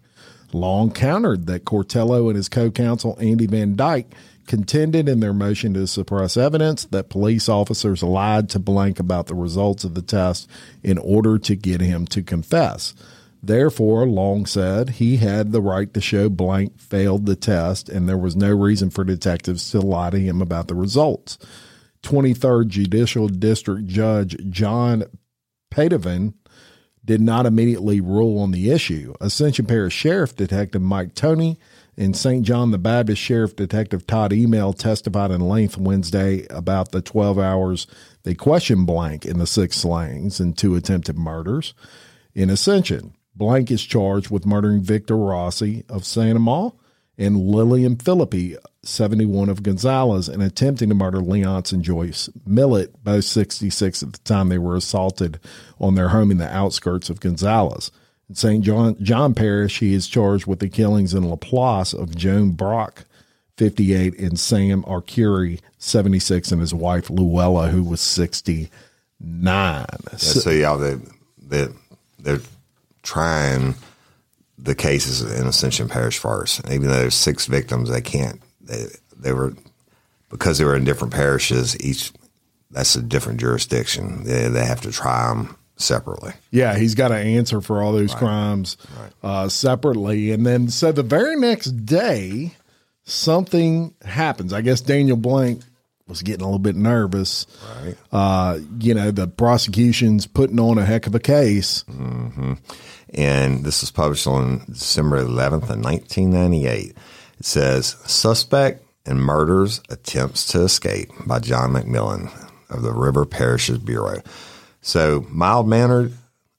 Long 0.53 0.91
countered 0.91 1.47
that 1.47 1.65
Cortello 1.65 2.29
and 2.29 2.37
his 2.37 2.49
co 2.49 2.71
counsel 2.71 3.19
Andy 3.21 3.47
Van 3.47 3.77
Dyke 3.77 4.15
contended 4.47 5.09
in 5.09 5.21
their 5.21 5.35
motion 5.35 5.75
to 5.75 5.87
suppress 5.87 6.37
evidence 6.37 6.87
that 6.87 7.11
police 7.11 7.49
officers 7.49 8.03
lied 8.03 8.49
to 8.49 8.59
Blank 8.59 8.99
about 8.99 9.27
the 9.27 9.35
results 9.35 9.85
of 9.85 9.95
the 9.95 10.03
test 10.03 10.49
in 10.83 10.97
order 10.99 11.39
to 11.39 11.55
get 11.55 11.81
him 11.81 12.07
to 12.07 12.23
confess. 12.23 12.95
Therefore, 13.49 14.07
Long 14.07 14.45
said 14.45 14.91
he 14.91 15.17
had 15.17 15.53
the 15.53 15.63
right 15.63 15.95
to 15.95 16.03
show 16.03 16.29
Blank 16.29 16.79
failed 16.79 17.25
the 17.25 17.35
test 17.35 17.89
and 17.89 18.07
there 18.07 18.19
was 18.19 18.37
no 18.37 18.55
reason 18.55 18.91
for 18.91 19.05
detectives 19.05 19.71
to 19.71 19.81
lie 19.81 20.11
to 20.11 20.19
him 20.19 20.43
about 20.43 20.69
the 20.69 20.75
results. 20.75 21.39
23rd 22.03 22.69
Judicial 22.69 23.27
District 23.27 23.87
Judge 23.87 24.37
John 24.51 25.05
Peytavin 25.71 26.35
did 27.03 27.23
not 27.23 27.47
immediately 27.47 28.03
rule 28.03 28.39
on 28.39 28.51
the 28.51 28.71
issue. 28.71 29.15
Ascension 29.19 29.65
Parish 29.65 29.95
Sheriff 29.95 30.37
Detective 30.37 30.83
Mike 30.83 31.15
Tony 31.15 31.59
and 31.97 32.15
St. 32.15 32.45
John 32.45 32.71
the 32.71 32.77
Baptist 32.77 33.23
Sheriff 33.23 33.57
Detective 33.57 34.07
Todd 34.07 34.31
Email 34.31 34.75
testified 34.75 35.31
in 35.31 35.41
length 35.41 35.79
Wednesday 35.79 36.47
about 36.51 36.93
the 36.93 37.01
12 37.01 37.39
hours 37.39 37.87
they 38.25 38.35
questioned 38.35 38.87
Blank 38.87 39.25
in 39.25 39.39
the 39.39 39.47
six 39.47 39.79
slayings 39.79 40.39
and 40.39 40.57
two 40.57 40.77
attempted 40.77 41.17
murders. 41.17 41.73
In 42.35 42.51
Ascension, 42.51 43.15
Blank 43.39 43.71
is 43.71 43.85
charged 43.85 44.31
with 44.31 44.45
murdering 44.45 44.83
Victor 44.83 45.17
Rossi 45.17 45.85
of 45.89 46.05
St. 46.05 46.37
Amant 46.37 46.75
and 47.17 47.37
Lillian 47.37 47.97
Philippi, 47.97 48.57
71 48.83 49.49
of 49.49 49.63
Gonzales, 49.63 50.29
and 50.29 50.43
attempting 50.43 50.89
to 50.89 50.95
murder 50.95 51.21
Leonce 51.21 51.73
and 51.73 51.85
Joyce 51.85 52.29
Millett, 52.45 53.03
both 53.05 53.25
66 53.25 54.03
at 54.03 54.13
the 54.13 54.19
time 54.21 54.49
they 54.49 54.59
were 54.59 54.75
assaulted 54.75 55.39
on 55.81 55.95
their 55.95 56.09
home 56.09 56.33
in 56.33 56.39
the 56.39 56.53
outskirts 56.53 57.11
of 57.11 57.21
Gonzales. 57.21 57.93
In 58.29 58.35
St. 58.35 58.65
John, 58.65 58.97
John 59.03 59.35
Parish, 59.35 59.79
he 59.79 59.95
is 59.95 60.09
charged 60.09 60.47
with 60.47 60.59
the 60.59 60.69
killings 60.69 61.15
in 61.15 61.29
Laplace 61.29 61.93
of 61.93 62.17
Joan 62.17 62.53
Brock, 62.53 63.05
58, 63.57 64.19
and 64.19 64.39
Sam 64.39 64.83
Arcuri, 64.83 65.61
76, 65.79 66.51
and 66.51 66.61
his 66.61 66.75
wife 66.75 67.09
Luella, 67.09 67.69
who 67.69 67.85
was 67.85 68.01
69. 68.01 68.69
Yeah, 69.21 69.87
so 70.17 70.51
y'all, 70.51 70.79
they, 70.79 70.97
they, 71.41 71.69
they're 72.19 72.41
trying 73.09 73.75
the 74.59 74.75
cases 74.75 75.23
in 75.23 75.47
Ascension 75.47 75.89
Parish 75.89 76.19
first. 76.19 76.61
And 76.61 76.73
even 76.75 76.89
though 76.89 76.99
there's 76.99 77.15
six 77.15 77.47
victims, 77.47 77.89
they 77.89 78.03
can't. 78.03 78.41
They, 78.61 78.87
they 79.17 79.33
were 79.33 79.55
because 80.31 80.59
they 80.59 80.65
were 80.65 80.77
in 80.77 80.85
different 80.85 81.15
parishes. 81.15 81.79
Each 81.81 82.13
that's 82.71 82.95
a 82.97 83.03
different 83.03 83.41
jurisdiction. 83.41 84.25
They, 84.25 84.49
they 84.49 84.65
have 84.65 84.83
to 84.83 84.93
try 84.93 85.29
them 85.29 85.57
separately. 85.77 86.35
Yeah, 86.51 86.77
he's 86.77 86.95
got 86.95 87.09
to 87.09 87.17
answer 87.17 87.63
for 87.63 87.83
all 87.83 87.93
those 87.93 88.15
crimes 88.15 88.77
uh, 89.23 89.49
separately. 89.49 90.33
And 90.33 90.45
then, 90.45 90.69
so 90.69 90.93
the 90.93 91.03
very 91.03 91.37
next 91.37 91.87
day, 91.87 92.53
something 93.05 93.95
happens. 94.05 94.53
I 94.53 94.61
guess 94.61 94.83
Daniel 94.83 95.17
Blank 95.17 95.63
was 96.09 96.23
getting 96.23 96.43
a 96.43 96.47
little 96.47 96.59
bit 96.59 96.77
nervous. 96.77 97.47
Right. 97.83 97.97
Uh, 98.11 98.59
you 98.81 98.95
know, 98.95 99.11
the 99.11 99.29
prosecution's 99.29 100.27
putting 100.27 100.59
on 100.59 100.79
a 100.79 100.85
heck 100.85 101.07
of 101.07 101.15
a 101.15 101.21
case. 101.21 101.85
and 103.15 103.65
this 103.65 103.81
was 103.83 103.91
published 103.91 104.27
on 104.27 104.65
December 104.67 105.23
11th 105.23 105.71
of 105.71 105.85
1998. 105.85 106.97
It 107.39 107.45
says, 107.45 107.97
Suspect 108.07 108.85
in 109.07 109.19
Murders 109.19 109.81
Attempts 109.89 110.47
to 110.49 110.63
Escape 110.63 111.11
by 111.27 111.39
John 111.39 111.73
McMillan 111.73 112.31
of 112.71 112.83
the 112.83 112.93
River 112.93 113.25
Parishes 113.25 113.79
Bureau. 113.79 114.23
So, 114.81 115.27
mild 115.31 115.69
mannered 115.69 116.13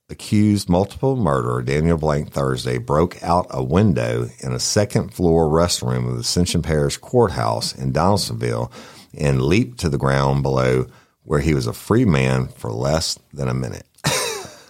accused 0.10 0.70
multiple 0.70 1.16
murderer 1.16 1.62
Daniel 1.62 1.98
Blank 1.98 2.32
Thursday 2.32 2.78
broke 2.80 3.22
out 3.24 3.46
a 3.52 3.64
window 3.64 4.28
in 4.40 4.52
a 4.52 4.60
second 4.60 5.14
floor 5.14 5.48
restroom 5.48 6.08
of 6.08 6.16
the 6.16 6.22
Ascension 6.22 6.62
Parish 6.62 6.98
Courthouse 6.98 7.76
in 7.76 7.92
Donaldsonville 7.92 8.72
and 9.18 9.42
leaped 9.42 9.80
to 9.80 9.90
the 9.90 9.98
ground 9.98 10.44
below 10.44 10.86
where 11.24 11.40
he 11.40 11.54
was 11.54 11.68
a 11.68 11.74
free 11.74 12.06
man 12.06 12.48
for 12.48 12.72
less 12.72 13.18
than 13.34 13.48
a 13.48 13.54
minute. 13.54 13.86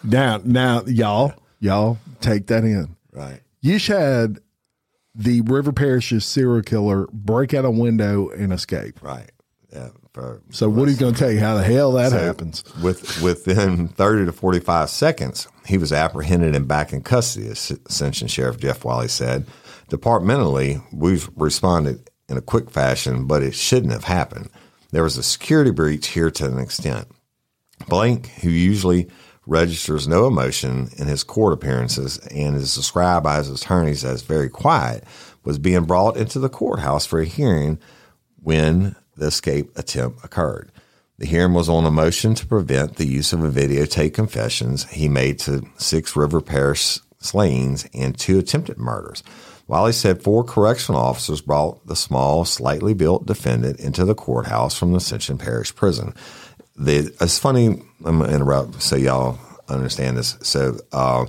Now, 0.02 0.40
now, 0.46 0.84
y'all, 0.86 1.34
y'all 1.60 1.98
take 2.22 2.48
that 2.48 2.64
in. 2.64 2.96
Right. 3.12 3.42
You 3.60 3.78
had 3.80 4.40
the 5.14 5.42
River 5.42 5.74
Parish's 5.74 6.24
serial 6.26 6.62
killer 6.62 7.06
break 7.12 7.54
out 7.54 7.66
a 7.66 7.70
window 7.70 8.30
and 8.30 8.54
escape. 8.54 9.02
Right. 9.04 9.30
Yeah. 9.74 9.90
For, 10.14 10.42
So, 10.52 10.70
what 10.70 10.88
he's 10.88 10.98
going 11.00 11.16
to 11.16 11.20
tell 11.20 11.30
you 11.30 11.42
how 11.42 11.56
the 11.56 11.64
hell 11.64 11.92
that 11.94 12.12
So, 12.12 12.18
happens? 12.18 12.64
With 12.82 13.22
within 13.22 13.90
30 13.90 14.28
to 14.28 14.32
45 14.32 14.90
seconds, 14.90 15.50
he 15.66 15.78
was 15.78 15.92
apprehended 15.92 16.56
and 16.56 16.66
back 16.66 16.94
in 16.94 17.02
custody, 17.04 17.50
As- 17.50 17.78
Ascension 17.88 18.30
Sheriff 18.30 18.58
Jeff 18.58 18.86
Wiley 18.86 19.10
said. 19.10 19.46
Departmentally, 19.90 20.80
we've 20.94 21.30
responded 21.36 22.09
in 22.30 22.38
a 22.38 22.42
quick 22.42 22.70
fashion, 22.70 23.26
but 23.26 23.44
it 23.44 23.56
shouldn't 23.56 23.94
have 23.94 24.06
happened. 24.06 24.50
There 24.92 25.04
was 25.04 25.18
a 25.18 25.24
security 25.24 25.72
breach 25.72 26.08
here 26.08 26.32
to 26.32 26.46
an 26.46 26.60
extent. 26.60 27.08
Blank, 27.88 28.28
who 28.42 28.50
usually 28.50 29.10
registers 29.46 30.08
no 30.08 30.28
emotion 30.28 30.90
in 30.98 31.08
his 31.08 31.24
court 31.24 31.54
appearances 31.54 32.18
and 32.28 32.56
is 32.56 32.76
described 32.76 33.24
by 33.24 33.38
his 33.38 33.50
attorneys 33.50 34.06
as 34.06 34.22
very 34.22 34.50
quiet, 34.50 35.04
was 35.44 35.58
being 35.58 35.86
brought 35.86 36.18
into 36.18 36.40
the 36.40 36.50
courthouse 36.50 37.06
for 37.06 37.20
a 37.20 37.26
hearing 37.26 37.80
when 38.42 38.96
the 39.18 39.28
escape 39.28 39.72
attempt 39.78 40.24
occurred. 40.24 40.72
The 41.18 41.26
hearing 41.26 41.54
was 41.54 41.68
on 41.68 41.86
a 41.86 41.92
motion 41.92 42.34
to 42.36 42.48
prevent 42.48 42.96
the 42.96 43.08
use 43.08 43.34
of 43.34 43.44
a 43.44 43.50
videotape 43.50 44.14
confessions 44.14 44.86
he 44.90 45.10
made 45.10 45.40
to 45.40 45.68
Six 45.78 46.16
River 46.16 46.40
Parish 46.40 47.00
slayings 47.20 47.90
and 47.94 48.18
two 48.18 48.40
attempted 48.40 48.78
murders. 48.78 49.24
Wiley 49.70 49.92
said 49.92 50.24
four 50.24 50.44
correctional 50.44 51.00
officers 51.00 51.42
brought 51.42 51.86
the 51.86 51.96
small, 51.96 52.44
slightly 52.44 52.96
built 52.96 53.28
defendant 53.28 53.80
into 53.80 54.04
the 54.04 54.16
courthouse 54.16 54.76
from 54.76 54.92
the 54.92 54.98
Ascension 54.98 55.38
Parish 55.38 55.76
prison. 55.76 56.16
The, 56.76 57.16
it's 57.22 57.38
funny, 57.38 57.80
I'm 58.04 58.18
going 58.18 58.32
to 58.32 58.36
interrupt 58.36 58.82
so 58.82 58.96
y'all 58.96 59.38
understand 59.68 60.18
this. 60.18 60.40
So, 60.42 60.80
uh, 60.92 61.28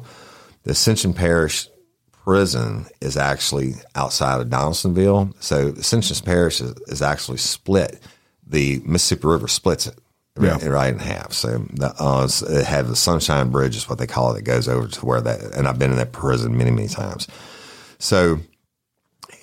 the 0.63 0.71
Ascension 0.71 1.13
Parish 1.13 1.69
prison 2.13 2.87
is 3.03 3.19
actually 3.19 3.75
outside 3.95 4.41
of 4.41 4.49
Donaldsonville. 4.49 5.35
So, 5.41 5.69
Ascension 5.69 6.17
Parish 6.25 6.63
is, 6.63 6.73
is 6.87 7.03
actually 7.03 7.39
split. 7.39 8.01
The 8.47 8.81
Mississippi 8.87 9.29
River 9.29 9.49
splits 9.49 9.87
it. 9.87 9.99
Yeah. 10.41 10.65
Right 10.65 10.95
in 10.95 10.99
half. 10.99 11.35
So 11.35 11.59
the, 11.75 11.93
uh, 11.99 12.27
it 12.49 12.65
had 12.65 12.87
the 12.87 12.97
Sunshine 12.97 13.51
Bridge 13.51 13.77
is 13.77 13.87
what 13.91 13.99
they 13.99 14.07
call 14.07 14.35
it. 14.35 14.39
It 14.39 14.45
goes 14.45 14.69
over 14.69 14.89
to 14.89 15.05
where 15.05 15.21
that, 15.21 15.43
and 15.55 15.69
I've 15.69 15.79
been 15.79 15.91
in 15.91 15.99
that 15.99 16.13
prison 16.13 16.57
many, 16.57 16.71
many 16.71 16.89
times. 16.89 17.29
So 18.01 18.41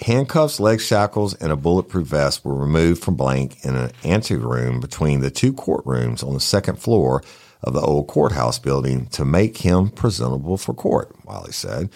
handcuffs, 0.01 0.59
leg 0.59 0.81
shackles, 0.81 1.35
and 1.35 1.51
a 1.51 1.55
bulletproof 1.55 2.07
vest 2.07 2.43
were 2.43 2.55
removed 2.55 3.03
from 3.03 3.15
Blank 3.15 3.63
in 3.63 3.75
an 3.75 3.91
anteroom 4.03 4.79
between 4.79 5.21
the 5.21 5.31
two 5.31 5.53
courtrooms 5.53 6.27
on 6.27 6.34
the 6.34 6.39
second 6.39 6.79
floor 6.79 7.23
of 7.63 7.73
the 7.73 7.81
old 7.81 8.07
courthouse 8.07 8.59
building 8.59 9.05
to 9.07 9.23
make 9.23 9.57
him 9.57 9.89
presentable 9.89 10.57
for 10.57 10.73
court, 10.73 11.15
Wiley 11.23 11.51
said. 11.51 11.89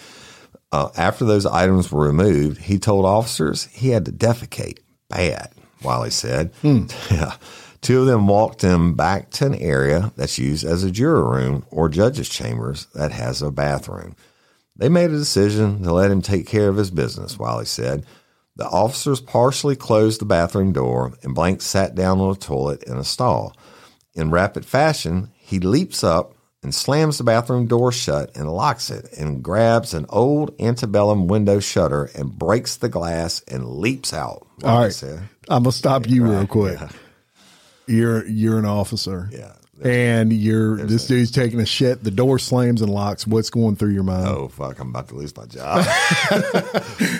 Uh, 0.70 0.88
after 0.96 1.24
those 1.24 1.44
items 1.44 1.92
were 1.92 2.06
removed, 2.06 2.62
he 2.62 2.78
told 2.78 3.04
officers 3.04 3.66
he 3.66 3.90
had 3.90 4.04
to 4.06 4.12
defecate 4.12 4.78
bad, 5.08 5.52
Wiley 5.82 6.10
said. 6.10 6.52
Yeah. 7.10 7.34
Two 7.82 8.02
of 8.02 8.06
them 8.06 8.28
walked 8.28 8.62
him 8.62 8.94
back 8.94 9.30
to 9.30 9.46
an 9.46 9.56
area 9.56 10.12
that's 10.16 10.38
used 10.38 10.64
as 10.64 10.84
a 10.84 10.90
juror 10.92 11.28
room 11.28 11.66
or 11.68 11.88
judge's 11.88 12.28
chambers 12.28 12.86
that 12.94 13.10
has 13.10 13.42
a 13.42 13.50
bathroom. 13.50 14.14
They 14.82 14.88
made 14.88 15.10
a 15.10 15.16
decision 15.16 15.84
to 15.84 15.92
let 15.92 16.10
him 16.10 16.22
take 16.22 16.44
care 16.44 16.68
of 16.68 16.74
his 16.74 16.90
business, 16.90 17.38
Wiley 17.38 17.66
said. 17.66 18.04
The 18.56 18.66
officers 18.66 19.20
partially 19.20 19.76
closed 19.76 20.20
the 20.20 20.24
bathroom 20.24 20.72
door, 20.72 21.12
and 21.22 21.36
Blank 21.36 21.62
sat 21.62 21.94
down 21.94 22.18
on 22.18 22.32
a 22.32 22.34
toilet 22.34 22.82
in 22.82 22.96
a 22.96 23.04
stall. 23.04 23.56
In 24.14 24.32
rapid 24.32 24.66
fashion, 24.66 25.30
he 25.36 25.60
leaps 25.60 26.02
up 26.02 26.34
and 26.64 26.74
slams 26.74 27.18
the 27.18 27.22
bathroom 27.22 27.68
door 27.68 27.92
shut 27.92 28.36
and 28.36 28.52
locks 28.52 28.90
it, 28.90 29.08
and 29.16 29.44
grabs 29.44 29.94
an 29.94 30.04
old 30.08 30.52
antebellum 30.60 31.28
window 31.28 31.60
shutter 31.60 32.10
and 32.16 32.36
breaks 32.36 32.76
the 32.76 32.88
glass 32.88 33.40
and 33.42 33.64
leaps 33.64 34.12
out. 34.12 34.48
All 34.64 34.80
right. 34.80 34.92
said. 34.92 35.28
I'm 35.48 35.62
gonna 35.62 35.70
stop 35.70 36.08
you 36.08 36.24
real 36.24 36.48
quick. 36.48 36.80
You're 37.86 38.26
you're 38.26 38.58
an 38.58 38.64
officer. 38.64 39.28
Yeah. 39.30 39.52
And 39.84 40.32
you're 40.32 40.76
this 40.76 41.06
dude's 41.06 41.30
taking 41.30 41.60
a 41.60 41.66
shit. 41.66 42.02
The 42.04 42.10
door 42.10 42.38
slams 42.38 42.82
and 42.82 42.90
locks. 42.92 43.26
What's 43.26 43.50
going 43.50 43.76
through 43.76 43.90
your 43.90 44.02
mind? 44.02 44.28
Oh 44.28 44.48
fuck! 44.48 44.78
I'm 44.78 44.90
about 44.90 45.08
to 45.08 45.14
lose 45.14 45.36
my 45.36 45.46
job. 45.46 45.84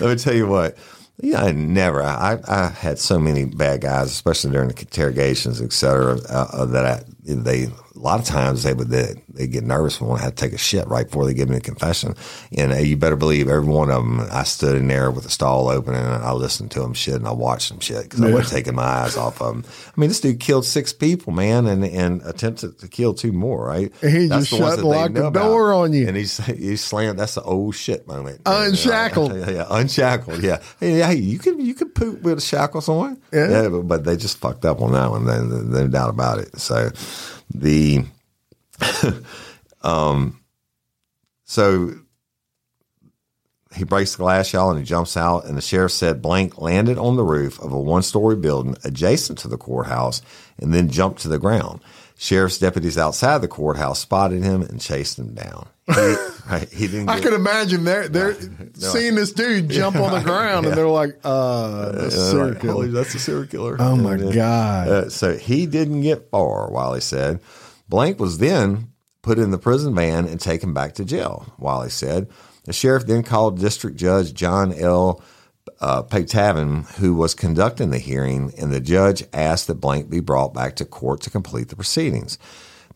Let 0.00 0.02
me 0.02 0.16
tell 0.16 0.34
you 0.34 0.46
what. 0.46 0.76
Yeah, 1.20 1.42
I 1.42 1.52
never. 1.52 2.02
I, 2.02 2.38
I 2.48 2.68
had 2.68 2.98
so 2.98 3.18
many 3.18 3.44
bad 3.44 3.82
guys, 3.82 4.06
especially 4.10 4.50
during 4.52 4.68
the 4.68 4.80
interrogations, 4.80 5.60
et 5.60 5.72
cetera, 5.72 6.18
uh, 6.28 6.48
uh, 6.52 6.64
that 6.66 6.84
I, 6.84 7.02
they 7.22 7.68
a 7.94 7.98
lot 7.98 8.18
of 8.18 8.26
times 8.26 8.62
they 8.62 8.72
would 8.72 8.88
they, 8.88 9.14
they 9.28 9.46
get 9.46 9.64
nervous 9.64 10.00
when 10.00 10.18
I 10.18 10.22
have 10.22 10.34
to 10.34 10.44
take 10.44 10.52
a 10.52 10.58
shit 10.58 10.86
right 10.88 11.06
before 11.06 11.26
they 11.26 11.34
give 11.34 11.48
me 11.48 11.56
a 11.56 11.60
confession. 11.60 12.14
And 12.56 12.72
uh, 12.72 12.76
you 12.76 12.96
better 12.96 13.16
believe 13.16 13.48
every 13.48 13.68
one 13.68 13.90
of 13.90 14.02
them. 14.02 14.20
I 14.32 14.44
stood 14.44 14.76
in 14.76 14.88
there 14.88 15.10
with 15.10 15.24
the 15.24 15.30
stall 15.30 15.68
open 15.68 15.94
and 15.94 16.06
I 16.06 16.32
listened 16.32 16.70
to 16.72 16.80
them 16.80 16.94
shit 16.94 17.14
and 17.14 17.28
I 17.28 17.32
watched 17.32 17.68
them 17.68 17.80
shit 17.80 18.04
because 18.04 18.22
I 18.22 18.30
wasn't 18.30 18.48
taking 18.48 18.74
my 18.74 18.82
eyes 18.82 19.16
off 19.16 19.42
of 19.42 19.54
them. 19.54 19.64
I 19.86 20.00
mean, 20.00 20.08
this 20.08 20.20
dude 20.20 20.40
killed 20.40 20.64
six 20.64 20.92
people, 20.92 21.32
man, 21.32 21.66
and 21.66 21.84
and 21.84 22.22
attempted 22.22 22.78
to 22.78 22.88
kill 22.88 23.14
two 23.14 23.32
more. 23.32 23.66
Right? 23.66 23.92
And 24.02 24.10
he 24.10 24.26
That's 24.26 24.48
just 24.48 24.52
the 24.52 24.58
shut 24.58 24.78
and 24.78 24.88
locked 24.88 25.14
the 25.14 25.30
door 25.30 25.72
on 25.72 25.92
you. 25.92 26.08
And 26.08 26.16
he's 26.16 26.38
he 26.46 26.76
slammed. 26.76 27.18
That's 27.18 27.34
the 27.34 27.42
old 27.42 27.74
shit 27.74 28.06
moment. 28.06 28.40
Unshackled. 28.46 29.36
Yeah, 29.36 29.50
yeah, 29.50 29.66
unshackled. 29.68 30.42
Yeah. 30.42 30.62
Hey, 30.80 31.00
hey, 31.00 31.14
you 31.14 31.38
can 31.38 31.60
you 31.60 31.74
can 31.74 31.90
poop 31.90 32.22
with 32.22 32.38
a 32.38 32.40
shackles 32.40 32.88
on. 32.88 33.20
Yeah. 33.32 33.68
but, 33.68 33.82
but 33.82 34.04
they 34.04 34.16
just 34.16 34.38
fucked 34.38 34.64
up 34.64 34.80
on 34.80 34.92
that 34.92 35.10
one. 35.10 35.26
Then 35.26 35.70
no 35.70 35.88
doubt 35.88 36.10
about 36.10 36.38
it. 36.38 36.58
So 36.58 36.90
the 37.54 38.04
um 39.82 40.40
so 41.44 41.94
he 43.74 43.84
breaks 43.84 44.12
the 44.12 44.18
glass, 44.18 44.52
y'all, 44.52 44.70
and 44.70 44.78
he 44.78 44.84
jumps 44.84 45.16
out. 45.16 45.44
And 45.44 45.56
the 45.56 45.62
sheriff 45.62 45.92
said 45.92 46.22
Blank 46.22 46.60
landed 46.60 46.98
on 46.98 47.16
the 47.16 47.24
roof 47.24 47.60
of 47.60 47.72
a 47.72 47.80
one 47.80 48.02
story 48.02 48.36
building 48.36 48.76
adjacent 48.84 49.38
to 49.40 49.48
the 49.48 49.56
courthouse 49.56 50.22
and 50.58 50.72
then 50.74 50.90
jumped 50.90 51.20
to 51.22 51.28
the 51.28 51.38
ground. 51.38 51.80
Sheriff's 52.16 52.58
deputies 52.58 52.98
outside 52.98 53.38
the 53.38 53.48
courthouse 53.48 54.00
spotted 54.00 54.42
him 54.42 54.62
and 54.62 54.80
chased 54.80 55.18
him 55.18 55.34
down. 55.34 55.68
He, 55.86 55.92
right, 56.50 56.68
he 56.70 56.86
didn't 56.86 57.08
I 57.08 57.16
get- 57.16 57.24
can 57.24 57.34
imagine 57.34 57.84
they're 57.84 58.08
they're 58.08 58.36
seeing 58.74 59.14
this 59.16 59.32
dude 59.32 59.68
jump 59.68 59.96
on 59.96 60.12
the 60.12 60.20
ground 60.20 60.66
and 60.66 60.76
they're 60.76 60.86
like, 60.86 61.18
uh, 61.24 61.28
Uh, 61.28 62.10
serial 62.10 62.48
like, 62.50 62.60
killer. 62.60 62.86
That's 62.88 63.14
a 63.14 63.18
serial 63.18 63.46
killer. 63.46 63.76
Oh 63.80 63.96
my 63.96 64.14
uh, 64.14 64.30
god. 64.32 64.88
uh, 64.88 65.10
so 65.10 65.36
he 65.36 65.66
didn't 65.66 66.02
get 66.02 66.30
far, 66.30 66.70
Wiley 66.70 67.00
said. 67.00 67.40
Blank 67.88 68.20
was 68.20 68.38
then 68.38 68.88
put 69.22 69.38
in 69.38 69.50
the 69.50 69.58
prison 69.58 69.94
van 69.94 70.26
and 70.26 70.40
taken 70.40 70.72
back 70.72 70.94
to 70.94 71.04
jail, 71.04 71.52
Wiley 71.58 71.90
said. 71.90 72.28
The 72.64 72.72
sheriff 72.72 73.06
then 73.06 73.22
called 73.24 73.58
District 73.58 73.96
Judge 73.96 74.34
John 74.34 74.72
L. 74.72 75.22
Uh, 75.80 76.02
Peytavin, 76.02 76.88
who 76.98 77.14
was 77.14 77.34
conducting 77.34 77.90
the 77.90 77.98
hearing, 77.98 78.52
and 78.58 78.72
the 78.72 78.80
judge 78.80 79.24
asked 79.32 79.66
that 79.66 79.74
Blank 79.80 80.08
be 80.10 80.20
brought 80.20 80.54
back 80.54 80.76
to 80.76 80.84
court 80.84 81.20
to 81.22 81.30
complete 81.30 81.68
the 81.68 81.76
proceedings. 81.76 82.38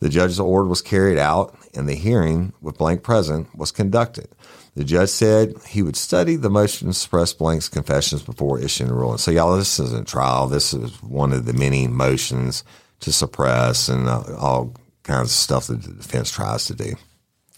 The 0.01 0.09
judge's 0.09 0.41
order 0.41 0.69
was 0.69 0.83
carried 0.83 1.19
out, 1.19 1.57
and 1.75 1.89
the 1.89 1.95
hearing, 1.95 2.53
with 2.61 2.79
Blank 2.79 3.03
present, 3.03 3.55
was 3.57 3.71
conducted. 3.71 4.29
The 4.75 4.85
judge 4.85 5.09
said 5.09 5.55
he 5.67 5.83
would 5.83 5.97
study 5.97 6.37
the 6.37 6.51
motion 6.51 6.89
to 6.89 6.95
suppress 6.95 7.33
Blank's 7.33 7.69
confessions 7.69 8.23
before 8.23 8.61
issuing 8.61 8.91
a 8.91 8.95
ruling. 8.95 9.19
So, 9.19 9.31
y'all, 9.31 9.57
this 9.57 9.81
isn't 9.81 10.07
trial. 10.07 10.49
This 10.49 10.75
is 10.75 11.03
one 11.03 11.33
of 11.33 11.47
the 11.47 11.55
many 11.55 11.89
motions 11.89 12.63
to 13.01 13.13
suppress 13.13 13.89
and 13.89 14.07
uh, 14.07 14.23
all 14.39 14.75
kinds 15.03 15.31
of 15.31 15.37
stuff 15.37 15.69
that 15.69 15.83
the 15.83 15.93
defense 15.93 16.31
tries 16.31 16.67
to 16.67 16.75
do. 16.75 16.95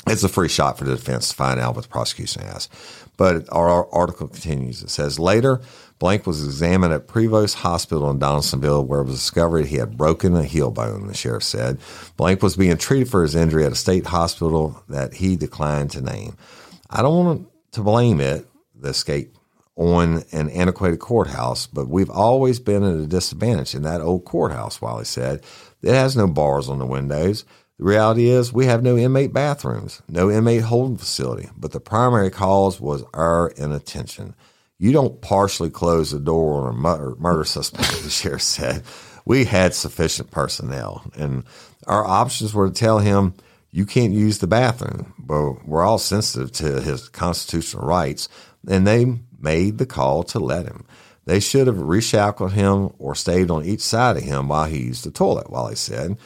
It's 0.06 0.22
a 0.22 0.28
free 0.28 0.48
shot 0.48 0.78
for 0.78 0.84
the 0.84 0.94
defense 0.94 1.30
to 1.30 1.34
find 1.34 1.58
out 1.58 1.74
what 1.74 1.82
the 1.82 1.90
prosecution 1.90 2.42
has. 2.42 2.68
But 3.16 3.52
our, 3.52 3.68
our 3.68 3.92
article 3.92 4.28
continues. 4.28 4.82
It 4.82 4.90
says 4.90 5.18
later, 5.18 5.60
Blank 5.98 6.26
was 6.26 6.44
examined 6.44 6.92
at 6.92 7.08
Prevost 7.08 7.54
Hospital 7.54 8.10
in 8.10 8.18
Donaldsonville, 8.18 8.84
where 8.84 9.00
it 9.00 9.06
was 9.06 9.16
discovered 9.16 9.66
he 9.66 9.76
had 9.76 9.96
broken 9.96 10.36
a 10.36 10.44
heel 10.44 10.70
bone. 10.70 11.06
The 11.06 11.14
sheriff 11.14 11.42
said 11.42 11.78
Blank 12.16 12.42
was 12.42 12.56
being 12.56 12.76
treated 12.76 13.10
for 13.10 13.22
his 13.22 13.34
injury 13.34 13.64
at 13.64 13.72
a 13.72 13.76
state 13.76 14.06
hospital 14.06 14.82
that 14.88 15.14
he 15.14 15.36
declined 15.36 15.90
to 15.92 16.00
name. 16.00 16.36
I 16.88 17.02
don't 17.02 17.24
want 17.24 17.48
to 17.72 17.82
blame 17.82 18.20
it, 18.20 18.46
the 18.74 18.90
escape, 18.90 19.36
on 19.76 20.24
an 20.32 20.50
antiquated 20.50 20.98
courthouse, 20.98 21.66
but 21.66 21.88
we've 21.88 22.10
always 22.10 22.58
been 22.58 22.82
at 22.82 22.96
a 22.96 23.06
disadvantage 23.06 23.74
in 23.74 23.82
that 23.82 24.00
old 24.00 24.24
courthouse, 24.24 24.80
Wiley 24.80 25.04
said. 25.04 25.42
It 25.82 25.94
has 25.94 26.16
no 26.16 26.26
bars 26.26 26.68
on 26.68 26.78
the 26.78 26.86
windows. 26.86 27.44
The 27.78 27.84
reality 27.84 28.28
is 28.28 28.52
we 28.52 28.66
have 28.66 28.82
no 28.82 28.96
inmate 28.96 29.32
bathrooms, 29.32 30.02
no 30.08 30.30
inmate 30.30 30.62
holding 30.62 30.96
facility, 30.96 31.48
but 31.56 31.70
the 31.70 31.78
primary 31.78 32.28
cause 32.28 32.80
was 32.80 33.04
our 33.14 33.50
inattention. 33.50 34.34
You 34.78 34.92
don't 34.92 35.20
partially 35.20 35.70
close 35.70 36.12
the 36.12 36.20
door 36.20 36.62
on 36.62 36.74
a 36.74 36.76
murder, 36.76 37.14
murder 37.18 37.44
suspect, 37.44 37.90
the 38.02 38.10
sheriff 38.10 38.42
said. 38.42 38.82
We 39.24 39.44
had 39.44 39.74
sufficient 39.74 40.30
personnel, 40.30 41.10
and 41.16 41.44
our 41.86 42.04
options 42.04 42.54
were 42.54 42.68
to 42.68 42.74
tell 42.74 42.98
him, 42.98 43.34
you 43.70 43.84
can't 43.84 44.12
use 44.12 44.38
the 44.38 44.46
bathroom. 44.46 45.14
But 45.18 45.66
we're 45.66 45.82
all 45.82 45.98
sensitive 45.98 46.52
to 46.52 46.80
his 46.80 47.08
constitutional 47.08 47.86
rights, 47.86 48.28
and 48.66 48.86
they 48.86 49.18
made 49.38 49.78
the 49.78 49.86
call 49.86 50.22
to 50.24 50.38
let 50.38 50.66
him. 50.66 50.86
They 51.26 51.40
should 51.40 51.66
have 51.66 51.78
reshackled 51.78 52.52
him 52.52 52.90
or 52.98 53.14
stayed 53.14 53.50
on 53.50 53.64
each 53.64 53.82
side 53.82 54.16
of 54.16 54.22
him 54.22 54.48
while 54.48 54.64
he 54.64 54.78
used 54.78 55.04
the 55.04 55.10
toilet, 55.10 55.50
While 55.50 55.68
he 55.68 55.76
said. 55.76 56.16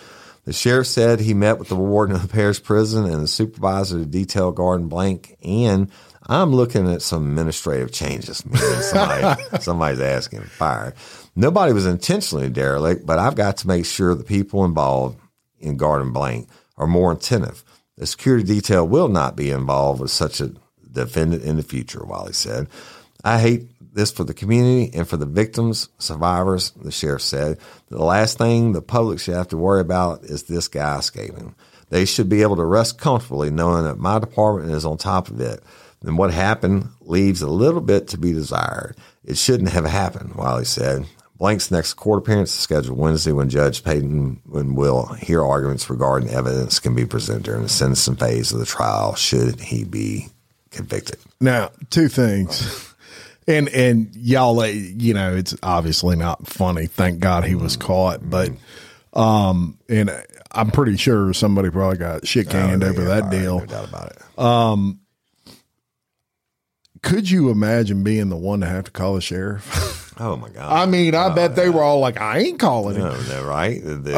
The 0.44 0.52
sheriff 0.52 0.88
said 0.88 1.20
he 1.20 1.34
met 1.34 1.58
with 1.58 1.68
the 1.68 1.76
warden 1.76 2.16
of 2.16 2.22
the 2.22 2.28
parish 2.28 2.62
prison 2.62 3.04
and 3.04 3.22
the 3.22 3.28
supervisor 3.28 3.96
of 3.96 4.00
the 4.02 4.06
detail 4.06 4.50
guard 4.52 4.80
in 4.80 4.88
blank. 4.88 5.36
And 5.42 5.90
I'm 6.27 6.53
looking 6.53 6.90
at 6.90 7.03
some 7.03 7.28
administrative 7.28 7.93
changes. 7.93 8.44
Somebody, 8.81 9.43
somebody's 9.61 10.01
asking 10.01 10.40
to 10.40 10.47
fire. 10.47 10.94
Nobody 11.35 11.73
was 11.73 11.86
intentionally 11.86 12.49
derelict, 12.51 13.05
but 13.07 13.19
I've 13.19 13.35
got 13.35 13.57
to 13.59 13.69
make 13.69 13.85
sure 13.85 14.15
the 14.15 14.24
people 14.24 14.65
involved 14.65 15.19
in 15.59 15.77
Garden 15.77 16.12
blank 16.12 16.49
are 16.77 16.86
more 16.86 17.12
attentive. 17.12 17.65
The 17.97 18.07
security 18.07 18.44
detail 18.44 18.86
will 18.86 19.09
not 19.09 19.36
be 19.36 19.51
involved 19.51 20.01
with 20.01 20.11
such 20.11 20.40
a 20.40 20.53
defendant 20.90 21.43
in 21.43 21.57
the 21.57 21.62
future, 21.62 22.05
Wally 22.05 22.32
said. 22.32 22.69
I 23.24 23.39
hate 23.39 23.69
this 23.94 24.11
for 24.11 24.24
the 24.24 24.35
community 24.35 24.90
and 24.97 25.07
for 25.07 25.16
the 25.16 25.27
victims, 25.27 25.89
survivors, 25.99 26.70
the 26.73 26.90
sheriff 26.90 27.23
said. 27.23 27.59
The 27.89 28.03
last 28.03 28.39
thing 28.39 28.73
the 28.73 28.82
public 28.82 29.20
should 29.20 29.35
have 29.35 29.49
to 29.49 29.57
worry 29.57 29.81
about 29.81 30.24
is 30.24 30.44
this 30.44 30.69
guy 30.69 30.99
escaping. 30.99 31.55
They 31.90 32.07
should 32.07 32.28
be 32.28 32.43
able 32.43 32.57
to 32.57 32.65
rest 32.65 32.99
comfortably 32.99 33.51
knowing 33.51 33.85
that 33.85 33.99
my 33.99 34.19
department 34.19 34.73
is 34.73 34.86
on 34.86 34.97
top 34.97 35.28
of 35.28 35.40
it. 35.40 35.62
And 36.04 36.18
what 36.18 36.32
happened 36.32 36.88
leaves 37.00 37.42
a 37.42 37.48
little 37.48 37.80
bit 37.80 38.08
to 38.08 38.18
be 38.18 38.32
desired. 38.32 38.96
It 39.24 39.36
shouldn't 39.36 39.70
have 39.70 39.84
happened, 39.84 40.34
Wiley 40.34 40.64
said. 40.64 41.06
Blank's 41.36 41.70
next 41.70 41.94
court 41.94 42.20
appearance 42.20 42.52
is 42.54 42.60
scheduled 42.60 42.96
Wednesday 42.96 43.32
when 43.32 43.48
Judge 43.48 43.82
Payton 43.82 44.42
will 44.44 45.06
hear 45.14 45.44
arguments 45.44 45.90
regarding 45.90 46.30
evidence 46.30 46.78
can 46.78 46.94
be 46.94 47.04
presented 47.04 47.42
during 47.42 47.62
the 47.62 47.68
sentencing 47.68 48.16
phase 48.16 48.52
of 48.52 48.60
the 48.60 48.66
trial 48.66 49.16
should 49.16 49.60
he 49.60 49.82
be 49.82 50.28
convicted. 50.70 51.18
Now, 51.40 51.70
two 51.90 52.08
things. 52.08 52.88
And 53.48 53.68
and 53.70 54.14
y'all, 54.14 54.60
uh, 54.60 54.66
you 54.66 55.14
know, 55.14 55.34
it's 55.34 55.56
obviously 55.64 56.14
not 56.14 56.46
funny. 56.46 56.86
Thank 56.86 57.18
God 57.18 57.44
he 57.44 57.56
was 57.56 57.76
caught, 57.76 58.20
but 58.22 58.50
um, 59.14 59.78
and 59.88 60.10
I'm 60.52 60.70
pretty 60.70 60.96
sure 60.96 61.32
somebody 61.32 61.70
probably 61.70 61.96
got 61.96 62.24
shit 62.24 62.50
canned 62.50 62.84
over 62.84 63.02
that 63.06 63.30
deal. 63.30 63.58
No 63.58 63.66
doubt 63.66 63.88
about 63.88 64.12
it. 64.12 64.38
Could 67.02 67.30
you 67.30 67.50
imagine 67.50 68.04
being 68.04 68.28
the 68.28 68.36
one 68.36 68.60
to 68.60 68.66
have 68.66 68.84
to 68.84 68.90
call 68.90 69.14
the 69.14 69.20
sheriff? 69.20 69.98
Oh 70.18 70.36
my 70.36 70.50
God. 70.50 70.70
I 70.70 70.84
mean, 70.84 71.14
I 71.14 71.34
bet 71.34 71.56
they 71.56 71.70
were 71.70 71.82
all 71.82 71.98
like, 71.98 72.20
"I 72.20 72.40
ain't 72.40 72.58
calling 72.60 72.96
him," 72.96 73.02
No, 73.02 73.20
no, 73.28 73.44
right? 73.44 73.80
The- 73.82 74.14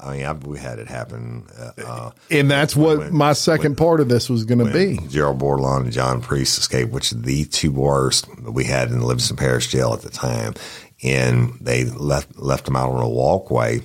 I 0.00 0.12
mean, 0.16 0.24
I've, 0.24 0.44
we 0.46 0.58
had 0.58 0.78
it 0.78 0.86
happen. 0.86 1.44
Uh, 1.58 1.70
uh, 1.84 2.10
and 2.30 2.48
that's 2.48 2.76
what 2.76 2.98
When- 2.98 3.14
my 3.14 3.32
second 3.32 3.76
part 3.76 3.98
of 4.00 4.08
this 4.08 4.30
was 4.30 4.44
going 4.44 4.64
to 4.64 4.72
be. 4.72 4.96
Gerald 5.08 5.40
Bordelon 5.40 5.82
and 5.82 5.92
John 5.92 6.20
Priest 6.22 6.56
escaped, 6.58 6.92
which 6.92 7.10
are 7.12 7.16
the 7.16 7.44
two 7.46 7.72
worst 7.72 8.26
that 8.44 8.52
we 8.52 8.62
had 8.64 8.90
in 8.92 9.00
the 9.00 9.04
Livingston 9.06 9.36
Parish 9.36 9.66
Jail 9.66 9.92
at 9.92 10.02
the 10.02 10.08
time. 10.08 10.54
And 11.02 11.52
they 11.60 11.84
left 11.84 12.38
left 12.38 12.66
them 12.66 12.76
out 12.76 12.90
on 12.90 13.02
a 13.02 13.08
walkway, 13.08 13.82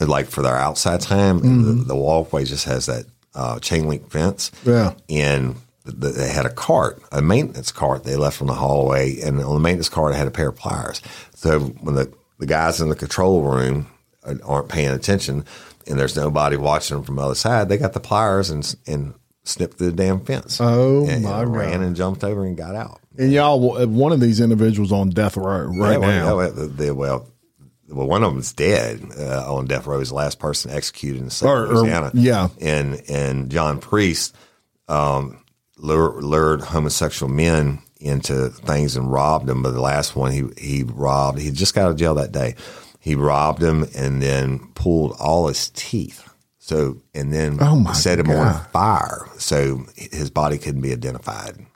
like 0.00 0.26
for 0.26 0.42
their 0.42 0.56
outside 0.56 1.00
time. 1.00 1.40
Mm-hmm. 1.40 1.78
The, 1.78 1.84
the 1.86 1.96
walkway 1.96 2.44
just 2.44 2.66
has 2.66 2.86
that 2.86 3.06
uh, 3.34 3.58
chain 3.58 3.88
link 3.88 4.10
fence. 4.10 4.52
Yeah. 4.66 4.92
And 5.08 5.56
they 5.84 6.28
had 6.30 6.46
a 6.46 6.50
cart, 6.50 7.02
a 7.10 7.20
maintenance 7.22 7.72
cart 7.72 8.04
they 8.04 8.16
left 8.16 8.40
on 8.40 8.46
the 8.46 8.54
hallway. 8.54 9.20
And 9.20 9.42
on 9.42 9.54
the 9.54 9.60
maintenance 9.60 9.88
cart, 9.88 10.12
it 10.14 10.16
had 10.18 10.28
a 10.28 10.30
pair 10.32 10.48
of 10.48 10.56
pliers. 10.56 11.00
So 11.34 11.60
when 11.60 11.94
the, 11.94 12.12
the 12.38 12.46
guys 12.46 12.80
in 12.80 12.88
the 12.88 12.94
control 12.96 13.42
room 13.42 13.88
aren't 14.44 14.68
paying 14.68 14.90
attention 14.90 15.44
and 15.88 15.98
there's 15.98 16.14
nobody 16.16 16.56
watching 16.56 16.96
them 16.96 17.04
from 17.04 17.16
the 17.16 17.22
other 17.22 17.34
side, 17.34 17.68
they 17.68 17.76
got 17.78 17.92
the 17.94 18.00
pliers 18.00 18.50
and, 18.50 18.74
and 18.86 19.14
snipped 19.42 19.78
the 19.78 19.90
damn 19.90 20.20
fence. 20.24 20.60
Oh, 20.60 21.08
and, 21.08 21.24
my 21.24 21.42
and 21.42 21.54
ran 21.56 21.80
God. 21.80 21.86
and 21.86 21.96
jumped 21.96 22.22
over 22.22 22.44
and 22.44 22.56
got 22.56 22.76
out. 22.76 23.00
And 23.18 23.32
y'all, 23.32 23.58
one 23.88 24.12
of 24.12 24.20
these 24.20 24.38
individuals 24.40 24.92
on 24.92 25.10
death 25.10 25.36
row 25.36 25.64
right 25.64 25.92
Yeah, 25.92 25.98
well, 25.98 26.00
now. 26.00 26.36
well, 26.36 26.52
the- 26.52 26.66
the- 26.68 26.94
well, 26.94 27.28
well, 27.88 28.06
one 28.06 28.22
of 28.22 28.32
them's 28.32 28.52
dead 28.54 29.02
uh, 29.18 29.52
on 29.54 29.66
death 29.66 29.86
row. 29.86 29.98
He's 29.98 30.08
the 30.08 30.14
last 30.14 30.38
person 30.38 30.70
executed 30.70 31.20
in 31.20 31.28
South 31.28 31.48
Or- 31.50 31.64
of 31.66 31.76
or- 31.82 32.10
yeah. 32.14 32.48
and 32.58 33.02
and 33.10 33.50
John 33.50 33.80
Priest 33.80 34.34
um, 34.88 35.41
lured, 35.82 36.24
lured 36.24 36.60
homosexual 36.62 37.30
men 37.30 37.82
into 38.00 38.48
things 38.48 38.96
and 38.96 39.12
robbed 39.12 39.46
them. 39.46 39.62
But 39.62 39.72
the 39.72 39.80
last 39.80 40.16
one 40.16 40.32
he 40.32 40.44
he 40.56 40.82
robbed, 40.84 41.38
he 41.38 41.50
just 41.50 41.74
got 41.74 41.84
out 41.84 41.90
of 41.92 41.96
jail 41.98 42.14
that 42.14 42.32
day. 42.32 42.54
He 43.00 43.14
robbed 43.14 43.62
him 43.62 43.86
and 43.94 44.22
then 44.22 44.60
pulled 44.74 45.12
all 45.18 45.48
his 45.48 45.68
teeth. 45.74 46.28
So 46.58 46.98
and 47.14 47.32
then 47.32 47.58
Oh, 47.60 47.92
set 47.92 48.18
him 48.20 48.26
God. 48.26 48.38
on 48.56 48.64
fire, 48.72 49.26
so 49.38 49.84
his 49.96 50.30
body 50.30 50.58
couldn't 50.58 50.80
be 50.80 50.92
identified. 50.92 51.66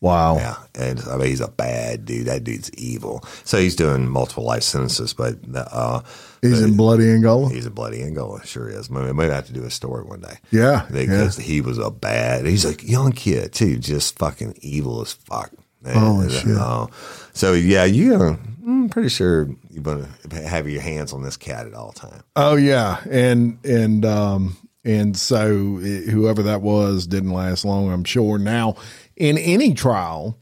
Wow. 0.00 0.36
Yeah, 0.36 0.56
and 0.74 1.00
I 1.10 1.16
mean 1.16 1.28
he's 1.28 1.40
a 1.40 1.48
bad 1.48 2.04
dude. 2.04 2.26
That 2.26 2.44
dude's 2.44 2.70
evil. 2.74 3.24
So 3.44 3.58
he's 3.58 3.76
doing 3.76 4.08
multiple 4.08 4.44
life 4.44 4.62
sentences, 4.62 5.12
but 5.14 5.36
uh, 5.54 6.00
He's 6.42 6.62
in 6.62 6.74
bloody 6.76 7.10
Angola. 7.10 7.50
he's 7.50 7.66
in 7.66 7.72
bloody 7.74 8.02
Angola. 8.02 8.44
Sure 8.46 8.68
is. 8.68 8.88
Maybe, 8.88 9.12
maybe 9.12 9.30
I 9.30 9.34
have 9.34 9.46
to 9.48 9.52
do 9.52 9.64
a 9.64 9.70
story 9.70 10.04
one 10.04 10.20
day. 10.20 10.38
Yeah, 10.50 10.86
because 10.90 11.36
he 11.36 11.60
was 11.60 11.76
a 11.78 11.90
bad. 11.90 12.46
He's 12.46 12.64
a 12.64 12.74
young 12.84 13.12
kid 13.12 13.52
too, 13.52 13.76
just 13.78 14.18
fucking 14.18 14.54
evil 14.62 15.02
as 15.02 15.12
fuck. 15.12 15.50
man. 15.82 15.96
Holy 15.96 16.30
shit. 16.30 16.56
uh, 16.56 16.86
so 17.34 17.52
yeah, 17.52 17.84
you. 17.84 18.14
Uh, 18.14 18.36
I'm 18.66 18.88
pretty 18.88 19.08
sure 19.10 19.48
you're 19.70 19.82
gonna 19.82 20.08
have 20.32 20.68
your 20.68 20.80
hands 20.80 21.12
on 21.12 21.22
this 21.22 21.36
cat 21.36 21.66
at 21.66 21.74
all 21.74 21.92
time. 21.92 22.22
Oh 22.36 22.56
yeah, 22.56 23.00
and 23.10 23.58
and 23.64 24.04
um 24.06 24.56
and 24.84 25.14
so 25.16 25.78
it, 25.82 26.08
whoever 26.08 26.44
that 26.44 26.62
was 26.62 27.06
didn't 27.06 27.32
last 27.32 27.64
long. 27.66 27.92
I'm 27.92 28.04
sure. 28.04 28.38
Now, 28.38 28.76
in 29.20 29.36
any 29.38 29.74
trial, 29.74 30.38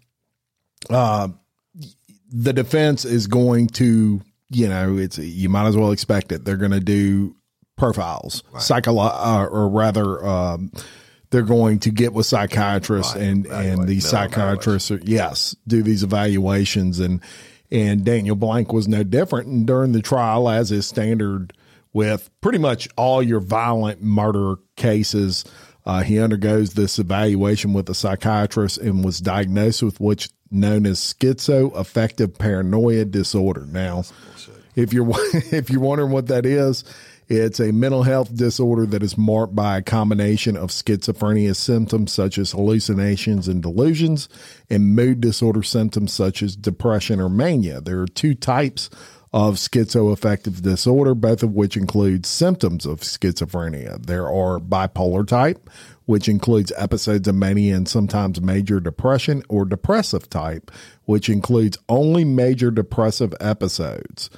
uh, 0.88 1.28
the 2.30 2.52
defense 2.52 3.04
is 3.04 3.26
going 3.26 3.66
to, 3.68 4.20
you 4.50 4.68
know, 4.68 4.96
it's 4.96 5.18
you 5.18 5.48
might 5.48 5.66
as 5.66 5.76
well 5.76 5.90
expect 5.92 6.30
it. 6.32 6.44
They're 6.44 6.56
going 6.56 6.70
to 6.72 6.80
do 6.80 7.34
profiles, 7.76 8.42
psycholo- 8.54 9.10
uh, 9.12 9.46
or 9.46 9.68
rather. 9.68 10.24
Um, 10.24 10.72
they're 11.30 11.42
going 11.42 11.78
to 11.80 11.90
get 11.90 12.14
with 12.14 12.24
psychiatrists 12.24 13.14
Right. 13.14 13.24
and 13.24 13.44
Evaluate- 13.46 13.78
and 13.80 13.88
these 13.88 14.08
psychiatrists 14.08 14.90
are, 14.90 15.00
yes 15.04 15.54
do 15.66 15.82
these 15.82 16.02
evaluations 16.02 17.00
and 17.00 17.20
and 17.70 18.02
Daniel 18.02 18.34
Blank 18.34 18.72
was 18.72 18.88
no 18.88 19.02
different 19.02 19.46
and 19.48 19.66
during 19.66 19.92
the 19.92 20.00
trial 20.00 20.48
as 20.48 20.72
is 20.72 20.86
standard 20.86 21.52
with 21.92 22.30
pretty 22.40 22.56
much 22.56 22.88
all 22.96 23.22
your 23.22 23.40
violent 23.40 24.02
murder 24.02 24.54
cases 24.76 25.44
uh, 25.88 26.02
he 26.02 26.20
undergoes 26.20 26.74
this 26.74 27.00
evaluation 27.00 27.72
with 27.72 27.88
a 27.88 27.94
psychiatrist 27.94 28.78
and 28.78 29.04
was 29.04 29.18
diagnosed 29.18 29.82
with 29.82 29.98
what's 29.98 30.28
known 30.50 30.86
as 30.86 31.00
schizoaffective 31.00 32.38
paranoia 32.38 33.04
disorder 33.04 33.66
now 33.66 34.04
if 34.78 34.92
you're 34.92 35.08
if 35.52 35.70
you're 35.70 35.80
wondering 35.80 36.12
what 36.12 36.28
that 36.28 36.46
is, 36.46 36.84
it's 37.28 37.60
a 37.60 37.72
mental 37.72 38.04
health 38.04 38.34
disorder 38.34 38.86
that 38.86 39.02
is 39.02 39.18
marked 39.18 39.54
by 39.54 39.76
a 39.76 39.82
combination 39.82 40.56
of 40.56 40.70
schizophrenia 40.70 41.54
symptoms 41.54 42.12
such 42.12 42.38
as 42.38 42.52
hallucinations 42.52 43.48
and 43.48 43.62
delusions 43.62 44.28
and 44.70 44.94
mood 44.94 45.20
disorder 45.20 45.62
symptoms 45.62 46.12
such 46.12 46.42
as 46.42 46.56
depression 46.56 47.20
or 47.20 47.28
mania. 47.28 47.80
There 47.80 48.00
are 48.00 48.06
two 48.06 48.34
types 48.34 48.88
of 49.32 49.56
schizoaffective 49.56 50.62
disorder, 50.62 51.14
both 51.14 51.42
of 51.42 51.52
which 51.52 51.76
include 51.76 52.24
symptoms 52.24 52.86
of 52.86 53.00
schizophrenia. 53.00 54.04
There 54.04 54.26
are 54.26 54.58
bipolar 54.58 55.26
type, 55.26 55.68
which 56.06 56.28
includes 56.28 56.72
episodes 56.76 57.28
of 57.28 57.34
mania 57.34 57.76
and 57.76 57.88
sometimes 57.88 58.40
major 58.40 58.80
depression, 58.80 59.42
or 59.48 59.64
depressive 59.64 60.30
type, 60.30 60.70
which 61.04 61.28
includes 61.28 61.76
only 61.88 62.24
major 62.24 62.70
depressive 62.70 63.34
episodes 63.40 64.30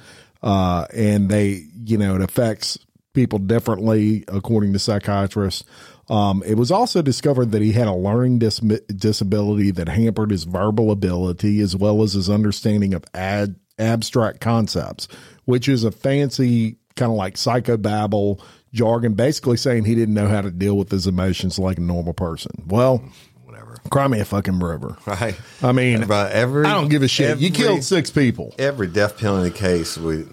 uh, 0.43 0.85
and 0.93 1.29
they, 1.29 1.65
you 1.85 1.97
know, 1.97 2.15
it 2.15 2.21
affects 2.21 2.77
people 3.13 3.39
differently 3.39 4.23
according 4.27 4.73
to 4.73 4.79
psychiatrists. 4.79 5.63
Um, 6.09 6.43
it 6.45 6.55
was 6.55 6.71
also 6.71 7.01
discovered 7.01 7.51
that 7.51 7.61
he 7.61 7.71
had 7.71 7.87
a 7.87 7.93
learning 7.93 8.39
dis- 8.39 8.59
disability 8.59 9.71
that 9.71 9.87
hampered 9.87 10.31
his 10.31 10.43
verbal 10.43 10.91
ability 10.91 11.61
as 11.61 11.75
well 11.75 12.03
as 12.03 12.13
his 12.13 12.29
understanding 12.29 12.93
of 12.93 13.05
ad- 13.13 13.55
abstract 13.79 14.39
concepts, 14.41 15.07
which 15.45 15.67
is 15.67 15.83
a 15.83 15.91
fancy 15.91 16.77
kind 16.95 17.11
of 17.11 17.17
like 17.17 17.35
psychobabble 17.35 18.41
jargon, 18.73 19.13
basically 19.13 19.57
saying 19.57 19.85
he 19.85 19.95
didn't 19.95 20.13
know 20.13 20.27
how 20.27 20.41
to 20.41 20.51
deal 20.51 20.77
with 20.77 20.89
his 20.91 21.07
emotions 21.07 21.57
like 21.59 21.77
a 21.77 21.81
normal 21.81 22.13
person. 22.13 22.51
Well, 22.67 23.03
Whatever. 23.43 23.77
cry 23.89 24.07
me 24.07 24.19
a 24.19 24.25
fucking 24.25 24.59
river. 24.59 24.97
Right. 25.05 25.39
I 25.61 25.71
mean, 25.71 26.05
Bro, 26.05 26.29
every 26.31 26.65
I 26.65 26.73
don't 26.73 26.89
give 26.89 27.01
a 27.03 27.07
shit. 27.07 27.39
you 27.39 27.51
killed 27.51 27.83
six 27.83 28.09
people. 28.09 28.53
every 28.59 28.87
death 28.87 29.17
penalty 29.17 29.51
case 29.51 29.97
we 29.97 30.25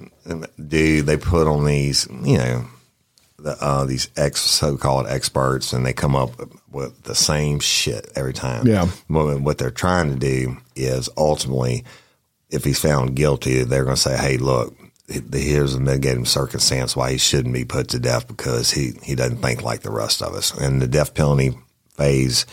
do, 0.66 1.02
they 1.02 1.16
put 1.16 1.46
on 1.48 1.64
these, 1.64 2.06
you 2.22 2.36
know, 2.38 2.64
the, 3.38 3.56
uh, 3.60 3.84
these 3.86 4.10
ex 4.16 4.40
so-called 4.40 5.06
experts, 5.06 5.72
and 5.72 5.86
they 5.86 5.92
come 5.92 6.16
up 6.16 6.30
with 6.70 7.02
the 7.04 7.14
same 7.14 7.60
shit 7.60 8.10
every 8.16 8.32
time. 8.32 8.66
Yeah. 8.66 8.86
What, 9.06 9.40
what 9.40 9.58
they're 9.58 9.70
trying 9.70 10.12
to 10.12 10.18
do 10.18 10.56
is 10.76 11.08
ultimately, 11.16 11.84
if 12.50 12.64
he's 12.64 12.80
found 12.80 13.16
guilty, 13.16 13.64
they're 13.64 13.84
going 13.84 13.96
to 13.96 14.02
say, 14.02 14.16
"Hey, 14.16 14.36
look." 14.36 14.76
Here's 15.32 15.72
a 15.74 15.80
mitigating 15.80 16.26
circumstance 16.26 16.94
why 16.94 17.12
he 17.12 17.16
shouldn't 17.16 17.54
be 17.54 17.64
put 17.64 17.88
to 17.88 17.98
death 17.98 18.28
because 18.28 18.70
he, 18.70 18.92
he 19.02 19.14
doesn't 19.14 19.38
think 19.38 19.62
like 19.62 19.80
the 19.80 19.90
rest 19.90 20.20
of 20.20 20.34
us. 20.34 20.52
And 20.52 20.82
the 20.82 20.86
death 20.86 21.14
penalty 21.14 21.56
phase, 21.96 22.44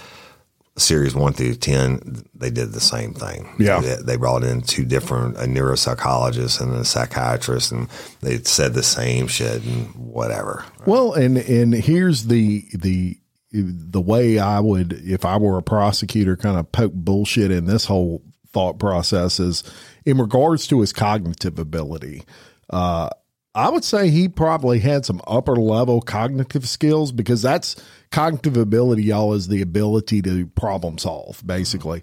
series 0.77 1.15
one 1.15 1.33
through 1.33 1.55
10, 1.55 2.23
they 2.33 2.49
did 2.49 2.73
the 2.73 2.79
same 2.79 3.13
thing. 3.13 3.53
Yeah. 3.59 3.79
They, 3.79 3.95
they 3.95 4.15
brought 4.17 4.43
in 4.43 4.61
two 4.61 4.85
different, 4.85 5.37
a 5.37 5.41
neuropsychologist 5.41 6.61
and 6.61 6.73
a 6.73 6.85
psychiatrist, 6.85 7.71
and 7.71 7.89
they 8.21 8.37
said 8.39 8.73
the 8.73 8.83
same 8.83 9.27
shit 9.27 9.63
and 9.63 9.93
whatever. 9.95 10.65
Well, 10.85 11.13
and 11.13 11.37
and 11.37 11.73
here's 11.73 12.25
the 12.25 12.65
the 12.73 13.17
the 13.51 14.01
way 14.01 14.37
I 14.37 14.59
would, 14.59 14.93
if 14.93 15.23
I 15.23 15.37
were 15.37 15.57
a 15.57 15.63
prosecutor, 15.63 16.35
kind 16.35 16.57
of 16.57 16.71
poke 16.71 16.93
bullshit 16.93 17.51
in 17.51 17.65
this 17.65 17.85
whole 17.85 18.21
thought 18.55 18.79
processes 18.79 19.65
in 20.05 20.17
regards 20.17 20.65
to 20.67 20.79
his 20.79 20.93
cognitive 20.93 21.59
ability. 21.59 22.23
Uh, 22.69 23.09
I 23.53 23.69
would 23.69 23.83
say 23.83 24.09
he 24.09 24.29
probably 24.29 24.79
had 24.79 25.05
some 25.05 25.21
upper 25.27 25.57
level 25.57 25.99
cognitive 25.99 26.67
skills 26.67 27.11
because 27.11 27.41
that's 27.41 27.75
cognitive 28.11 28.55
ability, 28.55 29.03
y'all, 29.03 29.33
is 29.33 29.49
the 29.49 29.61
ability 29.61 30.21
to 30.21 30.47
problem 30.47 30.97
solve, 30.97 31.45
basically. 31.45 32.01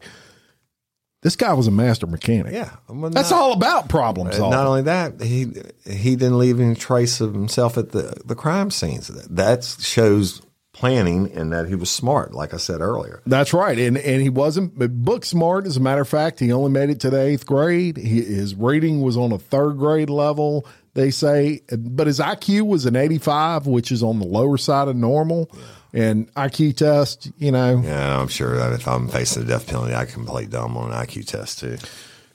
This 1.23 1.37
guy 1.37 1.55
was 1.55 1.69
a 1.69 1.70
master 1.70 2.07
mechanic. 2.07 2.53
Yeah, 2.53 2.77
well, 2.89 3.11
That's 3.11 3.33
all 3.33 3.53
about 3.53 3.89
problem 3.89 4.31
solving. 4.33 4.51
Not 4.51 4.66
only 4.66 4.83
that, 4.83 5.23
he 5.23 5.53
he 5.89 6.16
didn't 6.16 6.39
leave 6.39 6.61
any 6.61 6.74
trace 6.74 7.20
of 7.20 7.33
himself 7.33 7.79
at 7.79 7.93
the 7.93 8.20
the 8.24 8.35
crime 8.35 8.70
scenes. 8.70 9.09
That 9.09 9.65
shows 9.65 10.43
planning 10.73 11.31
and 11.32 11.53
that 11.53 11.69
he 11.69 11.74
was 11.74 11.90
smart. 11.90 12.32
Like 12.35 12.55
I 12.55 12.57
said 12.57 12.81
earlier. 12.81 13.23
That's 13.27 13.53
right, 13.53 13.78
and 13.78 13.97
and 13.99 14.23
he 14.23 14.28
wasn't 14.28 14.74
book 15.05 15.24
smart. 15.24 15.66
As 15.66 15.77
a 15.77 15.81
matter 15.81 16.01
of 16.03 16.09
fact, 16.09 16.40
he 16.40 16.53
only 16.53 16.70
made 16.70 16.90
it 16.90 17.01
to 17.01 17.11
the 17.11 17.20
eighth 17.20 17.47
grade. 17.47 17.97
He, 17.97 18.23
his 18.23 18.55
reading 18.55 19.01
was 19.03 19.16
on 19.16 19.32
a 19.32 19.39
third 19.39 19.78
grade 19.78 20.11
level. 20.11 20.66
They 20.94 21.11
say, 21.11 21.61
but 21.78 22.07
his 22.07 22.19
IQ 22.19 22.66
was 22.66 22.86
an 22.86 22.97
eighty-five, 22.97 23.66
which 23.66 23.93
is 23.93 24.03
on 24.03 24.19
the 24.19 24.27
lower 24.27 24.57
side 24.59 24.89
of 24.89 24.97
normal. 24.97 25.51
And 25.94 26.32
IQ 26.35 26.77
test, 26.78 27.31
you 27.36 27.53
know, 27.53 27.82
Yeah, 27.85 28.19
I'm 28.19 28.28
sure 28.28 28.57
that 28.57 28.73
if 28.73 28.89
I'm 28.89 29.09
facing 29.09 29.43
the 29.44 29.49
death 29.49 29.66
penalty, 29.66 29.94
I 29.94 30.07
can 30.07 30.24
play 30.24 30.47
dumb 30.47 30.74
on 30.78 30.90
an 30.90 31.07
IQ 31.07 31.27
test 31.27 31.59
too. 31.61 31.77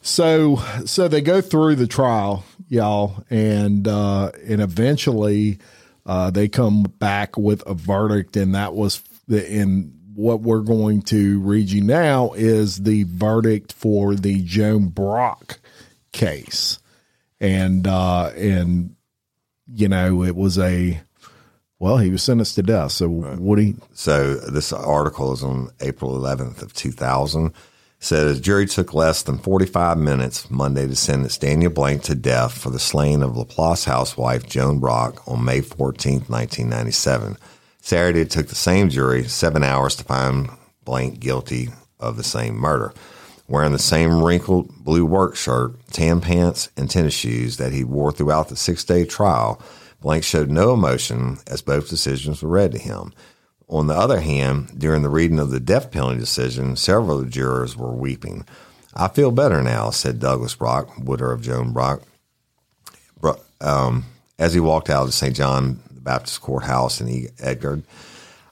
So 0.01 0.57
so 0.85 1.07
they 1.07 1.22
go 1.22 1.41
through 1.41 1.76
the 1.76 1.88
trial, 1.88 2.45
y'all, 2.69 3.26
and 3.31 3.88
uh, 3.88 4.31
and 4.47 4.61
eventually 4.61 5.57
uh, 6.07 6.31
they 6.31 6.47
come 6.47 6.84
back 6.84 7.38
with 7.38 7.61
a 7.67 7.73
verdict, 7.73 8.38
and 8.38 8.55
that 8.55 8.73
was 8.73 9.03
the 9.27 9.45
in 9.45 9.93
what 10.15 10.41
we're 10.41 10.61
going 10.61 11.01
to 11.03 11.39
read 11.41 11.69
you 11.69 11.84
now 11.84 12.31
is 12.31 12.77
the 12.77 13.03
verdict 13.03 13.73
for 13.73 14.15
the 14.15 14.41
Joan 14.41 14.88
Brock 14.88 15.59
case, 16.13 16.79
and 17.41 17.85
uh, 17.85 18.31
and 18.38 18.95
you 19.71 19.89
know 19.89 20.23
it 20.23 20.38
was 20.38 20.57
a 20.57 21.01
well 21.77 21.97
he 21.97 22.09
was 22.09 22.23
sentenced 22.23 22.55
to 22.55 22.63
death. 22.63 22.93
So 22.93 23.09
Woody, 23.09 23.75
So 23.93 24.35
this 24.35 24.71
article 24.71 25.34
is 25.34 25.43
on 25.43 25.71
April 25.81 26.17
11th 26.17 26.61
of 26.61 26.73
2000. 26.73 27.53
Said 27.99 28.28
a 28.28 28.40
jury 28.40 28.68
took 28.68 28.94
less 28.94 29.24
than 29.24 29.40
45 29.40 29.98
minutes 29.98 30.52
Monday 30.52 30.88
to 30.88 30.95
sentence 30.95 31.38
Daniel 31.38 31.72
Blank 31.72 32.03
to 32.03 32.15
death 32.15 32.56
for 32.56 32.69
the 32.69 32.80
slaying 32.80 33.24
of 33.24 33.36
Laplace 33.36 33.86
housewife 33.86 34.45
Joan 34.45 34.80
Brock 34.80 35.28
on 35.28 35.44
May 35.44 35.61
14th, 35.61 36.30
1997. 36.30 37.38
Saturday 37.82 38.22
it 38.22 38.30
took 38.30 38.48
the 38.48 38.56
same 38.56 38.90
jury 38.90 39.24
seven 39.24 39.64
hours 39.64 39.95
to 39.95 40.03
find 40.03 40.49
Blank 40.86 41.19
guilty 41.19 41.69
of 41.99 42.18
the 42.18 42.24
same 42.24 42.56
murder. 42.56 42.94
Wearing 43.48 43.72
the 43.72 43.80
same 43.80 44.24
wrinkled 44.24 44.69
blue 44.84 45.06
work 45.06 45.36
shirt, 45.36 45.74
tan 45.91 46.22
pants, 46.22 46.69
and 46.78 46.90
tennis 46.90 47.14
shoes 47.15 47.57
that 47.57 47.74
he 47.74 47.84
wore 47.84 48.11
throughout 48.11 48.49
the 48.49 48.56
six 48.56 48.84
day 48.84 49.06
trial, 49.06 49.61
Blank 50.02 50.24
showed 50.24 50.52
no 50.52 50.74
emotion 50.74 51.40
as 51.48 51.61
both 51.64 51.90
decisions 51.90 52.44
were 52.44 52.49
read 52.49 52.74
to 52.74 52.78
him. 52.78 53.11
On 53.69 53.88
the 53.88 53.95
other 53.95 54.22
hand, 54.22 54.80
during 54.80 55.02
the 55.02 55.10
reading 55.10 55.39
of 55.39 55.52
the 55.52 55.60
death 55.60 55.91
penalty 55.91 56.18
decision, 56.18 56.76
several 56.76 57.19
of 57.19 57.26
the 57.26 57.31
jurors 57.31 57.76
were 57.76 57.91
weeping. 57.91 58.45
I 58.94 59.10
feel 59.10 59.31
better 59.31 59.61
now, 59.61 59.89
said 59.89 60.19
Douglas 60.19 60.56
Brock, 60.56 60.98
widow 60.98 61.31
of 61.31 61.41
Joan 61.41 61.73
Brock, 61.73 62.02
um, 63.60 64.06
as 64.39 64.53
he 64.53 64.60
walked 64.60 64.89
out 64.89 65.07
of 65.07 65.14
St. 65.14 65.35
John 65.35 65.80
the 65.91 66.02
Baptist 66.02 66.41
Courthouse 66.41 67.02
in 67.02 67.10
E- 67.10 67.27
Edgard. 67.39 67.84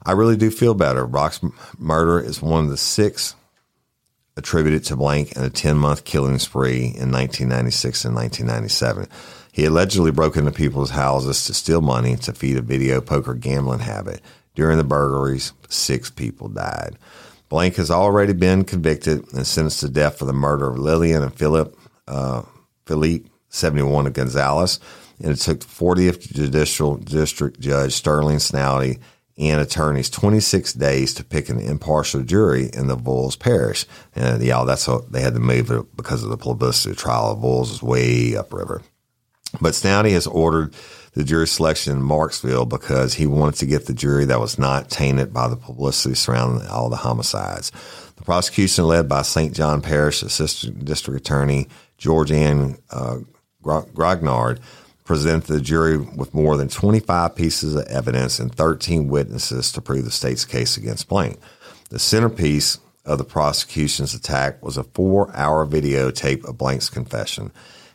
I 0.05 0.11
really 0.11 0.35
do 0.35 0.51
feel 0.51 0.73
better. 0.73 1.07
Brock's 1.07 1.39
murder 1.77 2.19
is 2.19 2.41
one 2.41 2.65
of 2.65 2.69
the 2.69 2.77
six 2.77 3.35
attributed 4.37 4.83
to 4.85 4.95
Blank 4.95 5.35
in 5.35 5.43
a 5.43 5.49
10 5.49 5.77
month 5.77 6.03
killing 6.03 6.39
spree 6.39 6.83
in 6.83 7.11
1996 7.11 8.05
and 8.05 8.15
1997. 8.15 9.07
He 9.51 9.65
allegedly 9.65 10.11
broke 10.11 10.35
into 10.35 10.51
people's 10.51 10.89
houses 10.89 11.45
to 11.45 11.53
steal 11.53 11.81
money 11.81 12.17
to 12.17 12.33
feed 12.33 12.57
a 12.57 12.61
video 12.61 12.99
poker 12.99 13.33
gambling 13.33 13.79
habit. 13.79 14.21
During 14.55 14.77
the 14.77 14.83
burglaries, 14.83 15.53
six 15.69 16.09
people 16.09 16.47
died. 16.47 16.97
Blank 17.49 17.75
has 17.75 17.91
already 17.91 18.33
been 18.33 18.63
convicted 18.63 19.31
and 19.33 19.45
sentenced 19.45 19.81
to 19.81 19.89
death 19.89 20.17
for 20.17 20.25
the 20.25 20.33
murder 20.33 20.69
of 20.69 20.79
Lillian 20.79 21.23
and 21.23 21.33
Philip 21.33 21.77
uh, 22.07 22.43
Philippi 22.85 23.29
71 23.49 24.07
of 24.07 24.13
Gonzales. 24.13 24.79
And 25.19 25.31
it 25.31 25.37
took 25.37 25.59
the 25.61 25.65
40th 25.65 26.33
Judicial 26.33 26.97
District 26.97 27.59
Judge 27.59 27.93
Sterling 27.93 28.37
Snowdy 28.37 28.99
and 29.37 29.59
attorneys 29.59 30.09
26 30.09 30.73
days 30.73 31.13
to 31.13 31.23
pick 31.23 31.49
an 31.49 31.59
impartial 31.59 32.23
jury 32.23 32.69
in 32.73 32.87
the 32.87 32.97
Avoyelles 32.97 33.37
Parish. 33.37 33.85
And 34.15 34.41
y'all, 34.41 34.65
that's 34.65 34.87
what 34.87 35.11
they 35.11 35.21
had 35.21 35.33
to 35.33 35.39
move 35.39 35.71
it 35.71 35.95
because 35.95 36.23
of 36.23 36.29
the 36.29 36.37
publicity. 36.37 36.95
Trial 36.95 37.31
of 37.31 37.39
Avoyelles 37.39 37.71
is 37.71 37.83
way 37.83 38.35
upriver. 38.35 38.81
But 39.61 39.73
Snowdy 39.73 40.11
has 40.11 40.27
ordered 40.27 40.73
the 41.15 41.23
jury 41.23 41.47
selection 41.47 41.93
in 41.93 42.03
Marksville 42.03 42.67
because 42.67 43.13
he 43.13 43.25
wanted 43.25 43.55
to 43.55 43.65
get 43.65 43.85
the 43.85 43.93
jury 43.93 44.25
that 44.25 44.39
was 44.39 44.59
not 44.59 44.89
tainted 44.89 45.33
by 45.33 45.47
the 45.47 45.55
publicity 45.55 46.13
surrounding 46.13 46.67
all 46.67 46.89
the 46.89 46.97
homicides. 46.97 47.71
The 48.17 48.23
prosecution, 48.23 48.85
led 48.85 49.07
by 49.07 49.21
St. 49.21 49.53
John 49.53 49.81
Parish 49.81 50.21
Assistant 50.21 50.83
District 50.85 51.19
Attorney 51.19 51.67
George 51.97 52.31
Ann 52.31 52.77
uh, 52.91 53.19
Graugnard, 53.63 54.59
presented 55.05 55.47
the 55.47 55.61
jury 55.61 55.97
with 55.97 56.33
more 56.33 56.57
than 56.57 56.67
25 56.67 57.35
pieces 57.35 57.75
of 57.75 57.85
evidence 57.87 58.39
and 58.39 58.53
13 58.53 59.07
witnesses 59.07 59.71
to 59.71 59.81
prove 59.81 60.03
the 60.03 60.11
state's 60.11 60.43
case 60.43 60.75
against 60.75 61.07
Blank. 61.07 61.39
The 61.89 61.99
centerpiece 61.99 62.79
of 63.05 63.19
the 63.19 63.23
prosecution's 63.23 64.13
attack 64.13 64.61
was 64.63 64.77
a 64.77 64.83
four 64.83 65.33
hour 65.35 65.65
videotape 65.65 66.43
of 66.43 66.57
Blank's 66.57 66.89
confession. 66.89 67.51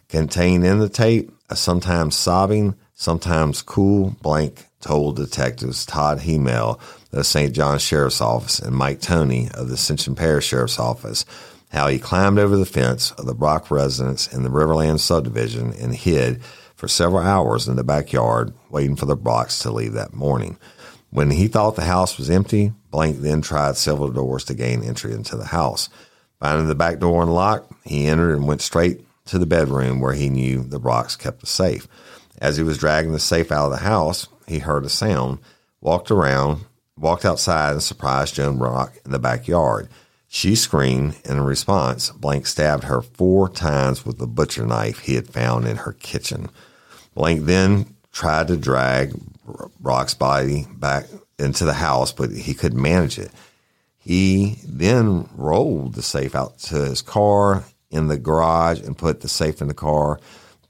Contained 0.09 0.64
in 0.64 0.78
the 0.78 0.88
tape, 0.88 1.32
a 1.51 1.56
sometimes 1.56 2.16
sobbing, 2.16 2.76
sometimes 3.01 3.62
cool 3.62 4.14
Blank 4.20 4.66
told 4.82 5.16
detectives 5.16 5.86
Todd 5.86 6.18
Hymel 6.18 6.78
of 6.78 7.10
the 7.10 7.24
St. 7.24 7.55
John 7.55 7.78
Sheriff's 7.78 8.20
Office 8.20 8.59
and 8.59 8.77
Mike 8.77 9.01
Tony 9.01 9.48
of 9.55 9.68
the 9.68 9.74
Ascension 9.74 10.14
Parish 10.14 10.47
Sheriff's 10.47 10.78
Office 10.78 11.24
how 11.70 11.89
he 11.89 11.98
climbed 11.98 12.39
over 12.39 12.56
the 12.56 12.66
fence 12.66 13.12
of 13.12 13.24
the 13.24 13.35
Brock 13.35 13.70
residence 13.70 14.31
in 14.31 14.43
the 14.43 14.51
Riverland 14.51 14.98
subdivision 14.98 15.72
and 15.81 15.94
hid 15.94 16.43
for 16.74 16.89
several 16.89 17.22
hours 17.22 17.68
in 17.68 17.77
the 17.77 17.85
backyard, 17.85 18.52
waiting 18.68 18.97
for 18.97 19.06
the 19.06 19.16
Brocks 19.16 19.60
to 19.60 19.70
leave 19.70 19.94
that 19.94 20.12
morning. 20.12 20.59
When 21.10 21.31
he 21.31 21.48
thought 21.48 21.77
the 21.77 21.85
house 21.85 22.18
was 22.18 22.28
empty, 22.28 22.72
Blank 22.90 23.20
then 23.20 23.40
tried 23.40 23.77
several 23.77 24.10
doors 24.10 24.44
to 24.44 24.55
gain 24.55 24.82
entry 24.82 25.12
into 25.12 25.36
the 25.36 25.47
house. 25.47 25.89
Finding 26.39 26.68
the 26.68 26.74
back 26.74 26.98
door 26.98 27.22
unlocked, 27.22 27.72
he 27.85 28.06
entered 28.06 28.35
and 28.35 28.47
went 28.47 28.60
straight 28.60 29.06
to 29.27 29.39
the 29.39 29.47
bedroom 29.47 30.01
where 30.01 30.14
he 30.14 30.28
knew 30.28 30.62
the 30.62 30.81
Brocks 30.81 31.16
kept 31.16 31.40
the 31.40 31.47
safe. 31.47 31.86
As 32.40 32.56
he 32.56 32.62
was 32.62 32.78
dragging 32.78 33.12
the 33.12 33.18
safe 33.18 33.52
out 33.52 33.66
of 33.66 33.72
the 33.72 33.84
house, 33.84 34.26
he 34.46 34.60
heard 34.60 34.84
a 34.84 34.88
sound, 34.88 35.38
walked 35.80 36.10
around, 36.10 36.64
walked 36.96 37.24
outside, 37.24 37.72
and 37.72 37.82
surprised 37.82 38.34
Joan 38.34 38.58
Brock 38.58 38.94
in 39.04 39.10
the 39.10 39.18
backyard. 39.18 39.88
She 40.26 40.54
screamed, 40.54 41.16
and 41.24 41.38
in 41.38 41.44
response, 41.44 42.10
Blank 42.10 42.46
stabbed 42.46 42.84
her 42.84 43.02
four 43.02 43.48
times 43.48 44.06
with 44.06 44.18
the 44.18 44.26
butcher 44.26 44.64
knife 44.64 45.00
he 45.00 45.16
had 45.16 45.28
found 45.28 45.66
in 45.66 45.78
her 45.78 45.92
kitchen. 45.92 46.48
Blank 47.14 47.44
then 47.44 47.94
tried 48.12 48.48
to 48.48 48.56
drag 48.56 49.12
Brock's 49.80 50.14
body 50.14 50.66
back 50.76 51.06
into 51.38 51.64
the 51.64 51.74
house, 51.74 52.12
but 52.12 52.30
he 52.30 52.54
couldn't 52.54 52.80
manage 52.80 53.18
it. 53.18 53.32
He 53.98 54.58
then 54.64 55.28
rolled 55.34 55.94
the 55.94 56.02
safe 56.02 56.34
out 56.34 56.58
to 56.60 56.76
his 56.76 57.02
car 57.02 57.64
in 57.90 58.08
the 58.08 58.16
garage 58.16 58.80
and 58.80 58.96
put 58.96 59.20
the 59.20 59.28
safe 59.28 59.60
in 59.60 59.68
the 59.68 59.74
car, 59.74 60.20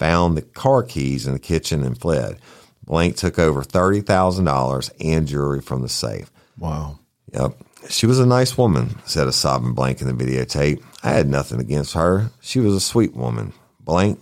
found 0.01 0.35
the 0.35 0.43
car 0.43 0.83
keys 0.83 1.27
in 1.27 1.35
the 1.35 1.39
kitchen, 1.39 1.83
and 1.85 2.01
fled. 2.01 2.39
Blank 2.87 3.17
took 3.17 3.39
over 3.39 3.63
$30,000 3.63 4.91
and 4.99 5.29
jewelry 5.29 5.61
from 5.61 5.83
the 5.83 5.91
safe. 5.91 6.31
wow, 6.59 6.99
Yep. 7.35 7.53
She 7.89 8.07
was 8.07 8.19
a 8.19 8.27
nice 8.27 8.59
woman, 8.59 8.99
said 9.07 9.29
a 9.29 9.33
sobbing 9.33 9.75
Blank 9.75 10.01
in 10.01 10.07
the 10.09 10.25
videotape. 10.25 10.83
I 11.03 11.11
had 11.11 11.29
nothing 11.29 11.61
against 11.61 11.93
her. 11.95 12.31
She 12.41 12.61
was 12.61 12.75
a 12.75 12.81
sweet 12.81 13.15
woman. 13.15 13.53
Blank, 13.79 14.21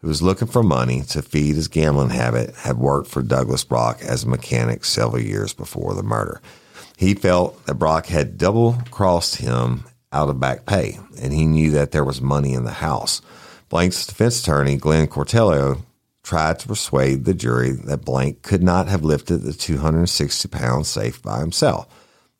who 0.00 0.08
was 0.08 0.22
looking 0.22 0.48
for 0.48 0.62
money 0.62 1.02
to 1.10 1.20
feed 1.22 1.56
his 1.56 1.68
gambling 1.68 2.10
habit, 2.10 2.54
had 2.54 2.78
worked 2.78 3.08
for 3.08 3.22
Douglas 3.22 3.64
Brock 3.64 4.00
as 4.02 4.22
a 4.24 4.28
mechanic 4.28 4.84
several 4.84 5.20
years 5.22 5.52
before 5.52 5.94
the 5.94 6.02
murder. 6.02 6.40
He 6.96 7.14
felt 7.14 7.64
that 7.66 7.74
Brock 7.74 8.06
had 8.06 8.38
double 8.38 8.78
crossed 8.90 9.36
him 9.36 9.84
out 10.12 10.28
of 10.28 10.40
back 10.40 10.64
pay, 10.64 10.98
and 11.20 11.32
he 11.32 11.44
knew 11.46 11.70
that 11.72 11.90
there 11.90 12.04
was 12.04 12.20
money 12.20 12.54
in 12.54 12.64
the 12.64 12.72
house. 12.72 13.20
Blank's 13.68 14.06
defense 14.06 14.40
attorney, 14.40 14.76
Glenn 14.76 15.06
Cortello, 15.08 15.82
tried 16.22 16.58
to 16.58 16.68
persuade 16.68 17.24
the 17.24 17.34
jury 17.34 17.72
that 17.72 18.04
Blank 18.04 18.42
could 18.42 18.62
not 18.62 18.88
have 18.88 19.04
lifted 19.04 19.38
the 19.38 19.52
260 19.52 20.48
pound 20.48 20.86
safe 20.86 21.22
by 21.22 21.40
himself. 21.40 21.86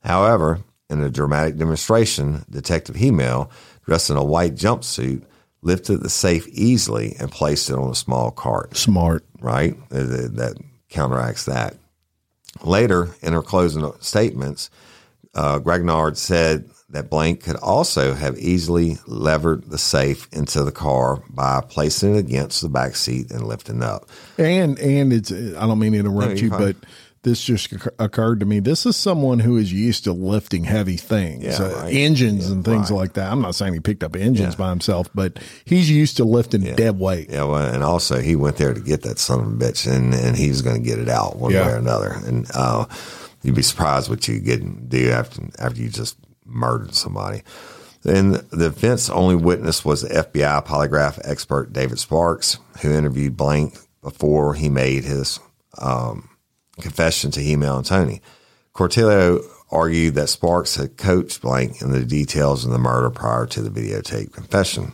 However, 0.01 0.61
in 0.91 1.03
a 1.03 1.11
dramatic 1.11 1.57
demonstration, 1.57 2.45
Detective 2.51 2.97
Hymel, 2.97 3.51
dressed 3.85 4.11
in 4.11 4.17
a 4.17 4.25
white 4.25 4.55
jumpsuit, 4.55 5.23
lifted 5.63 5.99
the 5.99 6.11
safe 6.11 6.47
easily 6.49 7.17
and 7.19 7.31
placed 7.31 7.69
it 7.69 7.77
on 7.77 7.91
a 7.91 7.95
small 7.95 8.31
cart 8.31 8.77
smart. 8.77 9.25
right? 9.41 9.77
That 9.91 10.37
that 10.37 10.57
counteracts 10.89 11.45
that. 11.47 11.77
Later, 12.63 13.11
in 13.23 13.33
her 13.33 13.43
closing 13.43 13.91
statements, 14.01 14.71
uh, 15.35 15.59
Graugnard 15.59 16.17
said 16.17 16.69
that 16.91 17.11
Blank 17.11 17.43
could 17.43 17.57
also 17.57 18.15
have 18.15 18.39
easily 18.39 18.97
levered 19.07 19.71
the 19.71 19.79
safe 19.79 20.27
into 20.33 20.65
the 20.65 20.73
car 20.73 21.23
by 21.29 21.61
placing 21.69 22.15
it 22.17 22.19
against 22.19 22.63
the 22.63 22.69
back 22.69 22.97
seat 22.97 23.31
and 23.31 23.47
lifting 23.47 23.83
up. 23.83 24.09
And 24.39 24.79
and 24.79 25.13
it's 25.13 25.31
I 25.31 25.67
don't 25.67 25.79
mean 25.79 25.93
to 25.93 25.99
interrupt 25.99 26.29
No, 26.29 26.35
you're 26.35 26.51
fine. 26.51 26.61
but 26.61 26.77
this 27.25 27.43
just 27.43 27.73
occurred 27.99 28.41
to 28.41 28.47
me. 28.47 28.61
This 28.61 28.87
is 28.87 28.97
someone 28.97 29.41
who 29.41 29.57
is 29.57 29.71
used 29.73 30.05
to 30.05 30.13
lifting 30.13 30.63
heavy 30.65 30.97
things, 30.97 31.45
Yeah, 31.45 31.59
uh, 31.63 31.83
right. 31.83 31.93
engines 31.95 32.49
and 32.49 32.65
things 32.65 32.91
right. 32.91 32.97
like 32.97 33.13
that. 33.15 33.31
I'm 33.31 33.43
not 33.43 33.57
saying 33.57 33.75
he 33.75 33.81
picked 33.81 34.05
up 34.05 34.15
engines 34.17 34.55
by 34.55 34.71
himself, 34.71 35.11
but 35.15 35.39
he's 35.65 35.91
used 35.91 36.17
to 36.19 36.25
lifting 36.25 36.63
dead 36.63 36.99
weight. 36.99 37.29
Yeah, 37.29 37.43
well, 37.43 37.75
and 37.75 37.83
also 37.83 38.21
he 38.21 38.37
went 38.37 38.57
there 38.57 38.73
to 38.73 38.81
get 38.81 39.03
that 39.03 39.19
son 39.19 39.41
of 39.41 39.47
a 39.47 39.51
bitch, 39.51 39.87
and 39.93 40.15
and 40.15 40.37
he 40.37 40.49
was 40.49 40.63
going 40.63 40.83
to 40.83 40.89
get 40.89 41.01
it 41.01 41.09
out 41.09 41.37
one 41.37 41.53
Yeah. 41.53 41.67
way 41.67 41.73
or 41.73 41.77
another. 41.77 42.13
And 42.25 42.47
uh, 42.55 42.87
you'd 43.43 43.57
be 43.57 43.63
surprised 43.63 44.09
what 44.09 44.27
you 44.29 44.39
get 44.39 44.63
and 44.63 44.89
do 44.89 45.11
after 45.11 45.43
after 45.59 45.83
you 45.83 45.89
just 45.91 46.17
murdered 46.49 46.95
somebody. 46.95 47.43
And 48.05 48.35
the 48.35 48.71
defense 48.71 49.11
only 49.11 49.37
witness 49.37 49.85
was 49.85 50.03
the 50.03 50.09
FBI 50.09 50.65
polygraph 50.65 51.21
expert 51.25 51.73
David 51.73 51.99
Sparks, 51.99 52.59
who 52.81 52.93
interviewed 52.93 53.37
Blank 53.37 53.77
before 54.03 54.55
he 54.55 54.69
made 54.69 55.05
his 55.05 55.41
um, 55.79 56.31
confession 56.81 57.31
to 57.33 57.41
Hymel 57.41 57.79
and 57.79 57.87
Tony. 57.87 58.23
Cortello 58.73 59.43
argued 59.71 60.15
that 60.15 60.29
Sparks 60.29 60.77
had 60.77 60.97
coached 60.97 61.43
Blank 61.43 61.83
in 61.83 61.91
the 61.91 62.05
details 62.05 62.65
of 62.65 62.71
the 62.71 62.79
murder 62.79 63.11
prior 63.11 63.47
to 63.47 63.63
the 63.63 63.71
videotape 63.71 64.33
confession. 64.33 64.93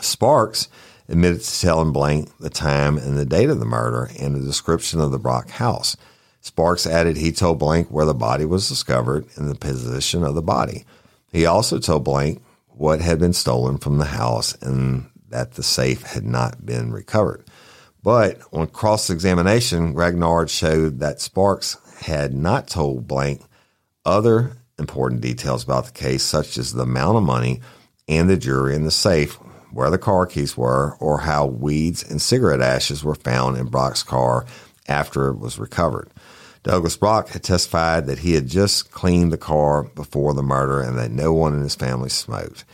Sparks 0.00 0.68
admitted 1.08 1.40
to 1.40 1.60
telling 1.60 1.92
Blank 1.92 2.30
the 2.38 2.50
time 2.50 2.96
and 2.96 3.18
the 3.18 3.26
date 3.26 3.50
of 3.50 3.58
the 3.58 3.64
murder 3.64 4.10
and 4.18 4.34
the 4.34 4.46
description 4.46 5.00
of 5.00 5.10
the 5.10 5.18
Brock 5.18 5.50
house. 5.50 5.96
Sparks 6.40 6.86
added 6.86 7.16
he 7.16 7.32
told 7.32 7.58
Blank 7.58 7.88
where 7.88 8.06
the 8.06 8.14
body 8.14 8.44
was 8.44 8.68
discovered 8.68 9.26
and 9.36 9.48
the 9.48 9.54
position 9.54 10.24
of 10.24 10.34
the 10.34 10.42
body. 10.42 10.84
He 11.32 11.46
also 11.46 11.78
told 11.78 12.04
Blank 12.04 12.42
what 12.68 13.00
had 13.00 13.18
been 13.18 13.32
stolen 13.32 13.78
from 13.78 13.98
the 13.98 14.06
house 14.06 14.54
and 14.62 15.10
that 15.28 15.52
the 15.52 15.62
safe 15.62 16.02
had 16.02 16.24
not 16.24 16.64
been 16.64 16.92
recovered. 16.92 17.44
But 18.02 18.40
on 18.52 18.66
cross 18.68 19.10
examination, 19.10 19.94
Graugnard 19.94 20.48
showed 20.48 21.00
that 21.00 21.20
Sparks 21.20 21.76
had 22.02 22.32
not 22.32 22.66
told 22.66 23.06
Blank 23.06 23.42
other 24.04 24.56
important 24.78 25.20
details 25.20 25.62
about 25.62 25.84
the 25.84 25.92
case, 25.92 26.22
such 26.22 26.56
as 26.56 26.72
the 26.72 26.84
amount 26.84 27.18
of 27.18 27.22
money 27.22 27.60
and 28.08 28.28
the 28.28 28.36
jewelry 28.36 28.74
in 28.74 28.84
the 28.84 28.90
safe, 28.90 29.34
where 29.70 29.90
the 29.90 29.98
car 29.98 30.26
keys 30.26 30.56
were, 30.56 30.96
or 30.98 31.20
how 31.20 31.46
weeds 31.46 32.02
and 32.02 32.20
cigarette 32.20 32.62
ashes 32.62 33.04
were 33.04 33.14
found 33.14 33.58
in 33.58 33.66
Brock's 33.66 34.02
car 34.02 34.46
after 34.88 35.28
it 35.28 35.38
was 35.38 35.58
recovered. 35.58 36.10
Douglas 36.62 36.96
Brock 36.96 37.28
had 37.28 37.42
testified 37.42 38.06
that 38.06 38.20
he 38.20 38.34
had 38.34 38.46
just 38.46 38.90
cleaned 38.90 39.32
the 39.32 39.38
car 39.38 39.84
before 39.84 40.34
the 40.34 40.42
murder 40.42 40.80
and 40.80 40.98
that 40.98 41.10
no 41.10 41.32
one 41.32 41.54
in 41.54 41.62
his 41.62 41.74
family 41.74 42.10
smoked. 42.10 42.64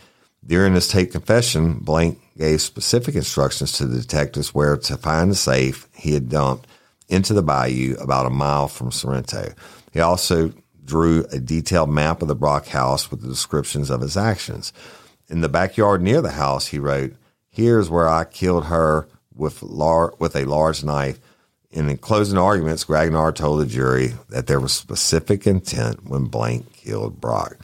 During 0.45 0.73
his 0.73 0.87
tape 0.87 1.11
confession, 1.11 1.79
Blank 1.79 2.19
gave 2.37 2.61
specific 2.61 3.15
instructions 3.15 3.71
to 3.73 3.85
the 3.85 3.99
detectives 3.99 4.53
where 4.53 4.77
to 4.77 4.97
find 4.97 5.31
the 5.31 5.35
safe 5.35 5.87
he 5.93 6.13
had 6.13 6.29
dumped 6.29 6.67
into 7.09 7.33
the 7.33 7.41
bayou 7.41 7.95
about 7.95 8.25
a 8.25 8.29
mile 8.29 8.67
from 8.67 8.91
Sorrento. 8.91 9.53
He 9.93 9.99
also 9.99 10.53
drew 10.83 11.25
a 11.31 11.39
detailed 11.39 11.89
map 11.89 12.21
of 12.21 12.27
the 12.27 12.35
Brock 12.35 12.67
house 12.67 13.11
with 13.11 13.21
the 13.21 13.27
descriptions 13.27 13.89
of 13.89 14.01
his 14.01 14.15
actions. 14.17 14.71
In 15.29 15.41
the 15.41 15.49
backyard 15.49 16.01
near 16.01 16.21
the 16.21 16.31
house, 16.31 16.67
he 16.67 16.79
wrote, 16.79 17.13
Here's 17.49 17.89
where 17.89 18.07
I 18.07 18.23
killed 18.23 18.65
her 18.65 19.07
with, 19.33 19.61
lar- 19.61 20.13
with 20.19 20.35
a 20.35 20.45
large 20.45 20.83
knife. 20.83 21.19
And 21.71 21.89
in 21.89 21.97
closing 21.97 22.37
arguments, 22.37 22.85
Graugnard 22.85 23.35
told 23.35 23.61
the 23.61 23.65
jury 23.65 24.13
that 24.29 24.47
there 24.47 24.59
was 24.59 24.73
specific 24.73 25.45
intent 25.45 26.05
when 26.05 26.25
Blank 26.25 26.73
killed 26.73 27.19
Brock. 27.19 27.57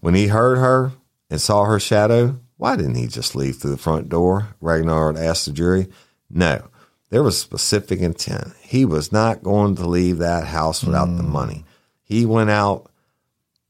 When 0.00 0.14
he 0.14 0.28
heard 0.28 0.58
her 0.58 0.92
and 1.30 1.40
saw 1.40 1.64
her 1.64 1.80
shadow, 1.80 2.38
why 2.58 2.76
didn't 2.76 2.96
he 2.96 3.06
just 3.06 3.34
leave 3.34 3.56
through 3.56 3.72
the 3.72 3.76
front 3.76 4.08
door? 4.08 4.48
Graugnard 4.62 5.18
asked 5.18 5.46
the 5.46 5.52
jury. 5.52 5.88
No, 6.28 6.68
there 7.10 7.22
was 7.22 7.38
specific 7.38 8.00
intent. 8.00 8.52
He 8.60 8.84
was 8.84 9.12
not 9.12 9.42
going 9.42 9.76
to 9.76 9.86
leave 9.86 10.18
that 10.18 10.46
house 10.46 10.82
without 10.82 11.16
the 11.16 11.22
hmm. 11.22 11.32
money. 11.32 11.64
He 12.02 12.26
went 12.26 12.50
out 12.50 12.90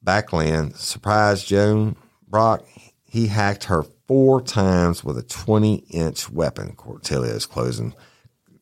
backland, 0.05 0.77
surprised 0.77 1.47
Joan 1.47 1.97
Brock. 2.29 2.65
He 3.05 3.29
hacked 3.29 3.65
her 3.65 3.85
four 4.07 4.41
times 4.41 5.03
with 5.03 5.19
a 5.19 5.23
20 5.23 5.77
inch 5.91 6.31
weapon, 6.31 6.75
Cortello's 6.77 7.47
closing. 7.47 7.95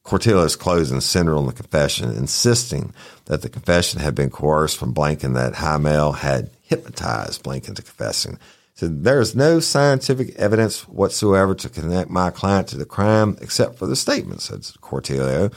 Cortello's 0.05 0.55
closing 0.55 1.01
centered 1.01 1.37
on 1.37 1.47
the 1.47 1.53
confession, 1.53 2.11
insisting 2.11 2.93
that 3.25 3.41
the 3.41 3.49
confession 3.49 4.01
had 4.01 4.15
been 4.15 4.31
coerced 4.31 4.77
from 4.77 4.93
Blank 4.93 5.25
and 5.25 5.35
that 5.35 5.55
Hymel 5.55 6.17
had 6.17 6.51
hypnotized 6.61 7.43
Blank 7.43 7.69
into 7.69 7.83
confessing. 7.83 8.39
So 8.75 8.87
there 8.89 9.21
is 9.21 9.35
no 9.35 9.61
scientific 9.61 10.35
evidence 10.37 10.87
whatsoever 10.89 11.55
to 11.55 11.69
connect 11.69 12.11
my 12.11 12.31
client 12.31 12.69
to 12.69 12.77
the 12.77 12.85
crime 12.85 13.39
except 13.41 13.79
for 13.79 13.87
the 13.87 13.97
statement, 13.97 14.43
said 14.43 14.61
Cortello. 14.83 15.53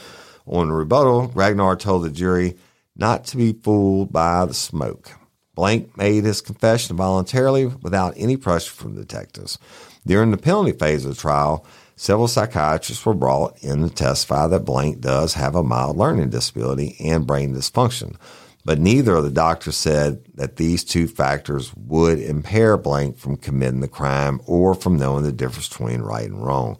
On 0.46 0.72
rebuttal, 0.72 1.28
Graugnard 1.28 1.80
told 1.80 2.04
the 2.04 2.10
jury 2.10 2.56
not 2.96 3.24
to 3.26 3.36
be 3.36 3.52
fooled 3.52 4.12
by 4.12 4.46
the 4.46 4.54
smoke. 4.54 5.10
Blank 5.54 5.96
made 5.96 6.24
his 6.24 6.40
confession 6.40 6.96
voluntarily 6.96 7.66
without 7.66 8.14
any 8.16 8.36
pressure 8.36 8.72
from 8.72 8.94
detectives. 8.94 9.58
During 10.06 10.30
the 10.30 10.38
penalty 10.38 10.72
phase 10.72 11.04
of 11.04 11.16
the 11.16 11.20
trial, 11.20 11.66
several 11.98 12.28
psychiatrists 12.28 13.04
were 13.04 13.14
brought 13.14 13.62
in 13.62 13.82
to 13.82 13.94
testify 13.94 14.46
that 14.46 14.64
Blank 14.64 15.00
does 15.00 15.34
have 15.34 15.54
a 15.54 15.62
mild 15.62 15.96
learning 15.96 16.30
disability 16.30 16.96
and 17.00 17.26
brain 17.26 17.54
dysfunction. 17.54 18.16
But 18.64 18.78
neither 18.78 19.16
of 19.16 19.24
the 19.24 19.30
doctors 19.30 19.76
said 19.76 20.24
that 20.34 20.56
these 20.56 20.84
two 20.84 21.08
factors 21.08 21.72
would 21.74 22.18
impair 22.18 22.76
Blank 22.76 23.18
from 23.18 23.36
committing 23.36 23.80
the 23.80 23.88
crime 23.88 24.40
or 24.46 24.74
from 24.74 24.96
knowing 24.96 25.24
the 25.24 25.32
difference 25.32 25.68
between 25.68 26.02
right 26.02 26.28
and 26.28 26.44
wrong. 26.44 26.78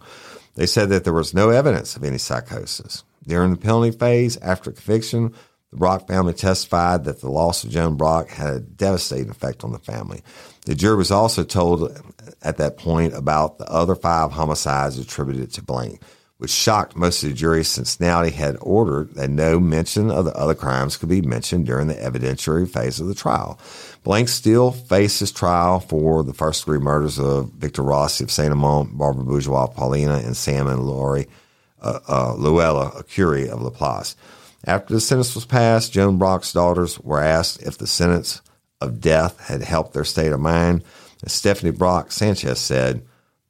They 0.55 0.65
said 0.65 0.89
that 0.89 1.03
there 1.03 1.13
was 1.13 1.33
no 1.33 1.49
evidence 1.49 1.95
of 1.95 2.03
any 2.03 2.17
psychosis. 2.17 3.03
During 3.25 3.51
the 3.51 3.57
penalty 3.57 3.91
phase, 3.91 4.37
after 4.37 4.71
conviction, 4.71 5.33
the 5.71 5.77
Brock 5.77 6.07
family 6.07 6.33
testified 6.33 7.03
that 7.03 7.21
the 7.21 7.29
loss 7.29 7.63
of 7.63 7.69
Joan 7.69 7.95
Brock 7.95 8.29
had 8.29 8.53
a 8.53 8.59
devastating 8.59 9.29
effect 9.29 9.63
on 9.63 9.71
the 9.71 9.79
family. 9.79 10.23
The 10.69 10.75
jury 10.75 10.97
was 10.97 11.09
also 11.09 11.43
told 11.43 11.99
at 12.43 12.57
that 12.57 12.77
point 12.77 13.15
about 13.15 13.57
the 13.57 13.67
other 13.71 13.95
five 13.95 14.31
homicides 14.31 14.99
attributed 14.99 15.51
to 15.53 15.63
Blank, 15.63 15.99
which 16.37 16.51
shocked 16.51 16.95
most 16.95 17.23
of 17.23 17.29
the 17.29 17.35
jury 17.35 17.63
since 17.63 17.97
Snowdy 17.97 18.31
had 18.31 18.55
ordered 18.61 19.15
that 19.15 19.31
no 19.31 19.59
mention 19.59 20.11
of 20.11 20.25
the 20.25 20.37
other 20.37 20.53
crimes 20.53 20.95
could 20.95 21.09
be 21.09 21.23
mentioned 21.23 21.65
during 21.65 21.87
the 21.87 21.95
evidentiary 21.95 22.69
phase 22.69 22.99
of 22.99 23.07
the 23.07 23.15
trial. 23.15 23.59
Blank 24.03 24.29
still 24.29 24.69
faces 24.69 25.31
trial 25.31 25.79
for 25.79 26.21
the 26.21 26.35
first 26.35 26.65
degree 26.65 26.77
murders 26.77 27.17
of 27.17 27.51
Victor 27.53 27.81
Rossi 27.81 28.23
of 28.23 28.29
Saint 28.29 28.51
Amant, 28.51 28.95
Barbara 28.95 29.23
Bourgeois, 29.23 29.65
Paulina, 29.65 30.17
and 30.17 30.37
Sam 30.37 30.67
and 30.67 30.85
Laurie 30.85 31.25
uh, 31.81 31.99
uh, 32.07 32.35
Luella, 32.35 32.91
Arcuri 32.91 33.49
of 33.49 33.63
Laplace. 33.63 34.15
After 34.65 34.93
the 34.93 35.01
sentence 35.01 35.33
was 35.33 35.45
passed, 35.45 35.93
Joan 35.93 36.19
Brock's 36.19 36.53
daughters 36.53 36.99
were 36.99 37.23
asked 37.23 37.59
if 37.63 37.79
the 37.79 37.87
sentence 37.87 38.43
of 38.81 39.01
death 39.01 39.39
had 39.47 39.61
helped 39.61 39.93
their 39.93 40.03
state 40.05 40.31
of 40.31 40.39
mind. 40.39 40.83
And 41.21 41.31
Stephanie 41.31 41.71
Brock 41.71 42.11
Sanchez 42.11 42.59
said, 42.59 43.01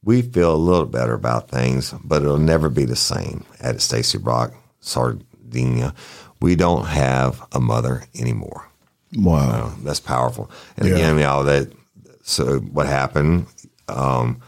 We 0.03 0.21
feel 0.21 0.53
a 0.53 0.57
little 0.57 0.85
better 0.85 1.13
about 1.13 1.49
things, 1.49 1.93
but 2.03 2.21
it'll 2.21 2.37
never 2.37 2.69
be 2.69 2.85
the 2.85 2.95
same. 2.95 3.45
Added 3.61 3.81
Stacy 3.81 4.17
Brock, 4.17 4.53
Sardinia. 4.79 5.93
We 6.41 6.55
don't 6.55 6.85
have 6.85 7.45
a 7.51 7.59
mother 7.59 8.03
anymore. 8.15 8.67
Wow. 9.15 9.73
That's 9.83 9.99
powerful. 9.99 10.49
And 10.77 10.87
Yeah. 10.87 10.95
again, 10.95 11.15
you 11.17 11.23
know, 11.23 11.43
that 11.43 11.71
so 12.23 12.59
what 12.59 12.85
happened, 12.87 13.47
um, 13.87 14.41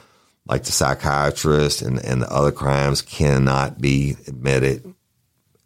like 0.48 0.64
the 0.64 0.72
psychiatrist 0.72 1.82
and, 1.82 2.04
and 2.04 2.22
the 2.22 2.32
other 2.32 2.52
crimes 2.52 3.02
cannot 3.02 3.80
be 3.82 4.16
admitted 4.28 4.94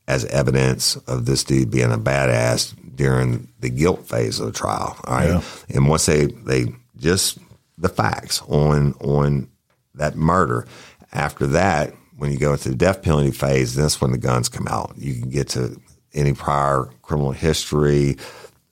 as 0.07 0.25
evidence 0.25 0.95
of 1.07 1.25
this 1.25 1.43
dude 1.43 1.71
being 1.71 1.91
a 1.91 1.97
badass 1.97 2.73
during 2.95 3.47
the 3.59 3.69
guilt 3.69 4.07
phase 4.07 4.39
of 4.39 4.47
the 4.47 4.51
trial. 4.51 4.97
All 5.03 5.15
right. 5.15 5.29
Yeah. 5.29 5.41
And 5.69 5.87
once 5.87 6.05
they, 6.05 6.25
they 6.25 6.67
just 6.97 7.37
the 7.77 7.89
facts 7.89 8.41
on 8.43 8.93
on 9.01 9.49
that 9.95 10.15
murder, 10.15 10.65
after 11.11 11.47
that, 11.47 11.93
when 12.17 12.31
you 12.31 12.37
go 12.37 12.53
into 12.53 12.69
the 12.69 12.75
death 12.75 13.01
penalty 13.01 13.31
phase, 13.31 13.75
that's 13.75 13.99
when 13.99 14.11
the 14.11 14.17
guns 14.17 14.49
come 14.49 14.67
out. 14.67 14.93
You 14.97 15.13
can 15.13 15.29
get 15.29 15.49
to 15.49 15.79
any 16.13 16.33
prior 16.33 16.89
criminal 17.01 17.31
history, 17.31 18.17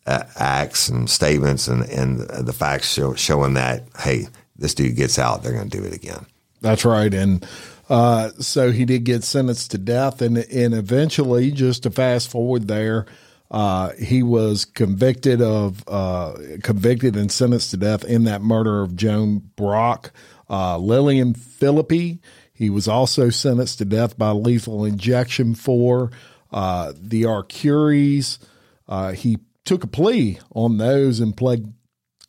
uh, 0.06 0.24
acts 0.38 0.90
and 0.90 1.10
statements 1.10 1.68
and, 1.68 1.84
and 1.90 2.22
the 2.46 2.54
facts 2.54 2.92
show, 2.92 3.14
showing 3.16 3.54
that, 3.56 3.84
hey, 4.00 4.28
this 4.56 4.74
dude 4.74 4.96
gets 4.96 5.20
out, 5.20 5.44
they're 5.44 5.54
going 5.54 5.70
to 5.70 5.78
do 5.78 5.84
it 5.84 5.94
again. 5.94 6.26
That's 6.62 6.86
right. 6.86 7.14
And 7.14 7.46
uh, 7.90 8.30
so 8.40 8.72
he 8.72 8.86
did 8.86 9.04
get 9.04 9.24
sentenced 9.24 9.72
to 9.72 9.78
death. 9.78 10.22
And, 10.22 10.38
and 10.38 10.74
eventually, 10.74 11.52
just 11.52 11.84
to 11.84 11.92
fast 11.92 12.32
forward 12.32 12.68
there, 12.68 13.06
uh, 13.54 13.92
he 14.00 14.24
was 14.24 14.66
convicted 14.66 15.40
of 15.40 15.84
uh, 15.88 16.34
convicted 16.64 17.16
and 17.16 17.32
sentenced 17.32 17.70
to 17.70 17.78
death 17.78 18.04
in 18.04 18.24
that 18.24 18.42
murder 18.42 18.82
of 18.82 18.96
Joan 18.96 19.44
Brock, 19.56 20.12
uh, 20.50 20.80
Lillian 20.80 21.36
Philippi. 21.36 22.20
He 22.52 22.72
was 22.72 22.88
also 22.88 23.30
sentenced 23.30 23.78
to 23.78 23.86
death 23.86 24.18
by 24.18 24.32
lethal 24.32 24.84
injection 24.84 25.54
for 25.54 26.10
uh, 26.52 26.94
the 27.00 27.24
Arcuris. 27.24 28.40
Uh, 28.88 29.12
he 29.12 29.38
took 29.66 29.84
a 29.84 29.88
plea 29.88 30.40
on 30.56 30.78
those 30.78 31.20
and 31.20 31.38
pled 31.38 31.74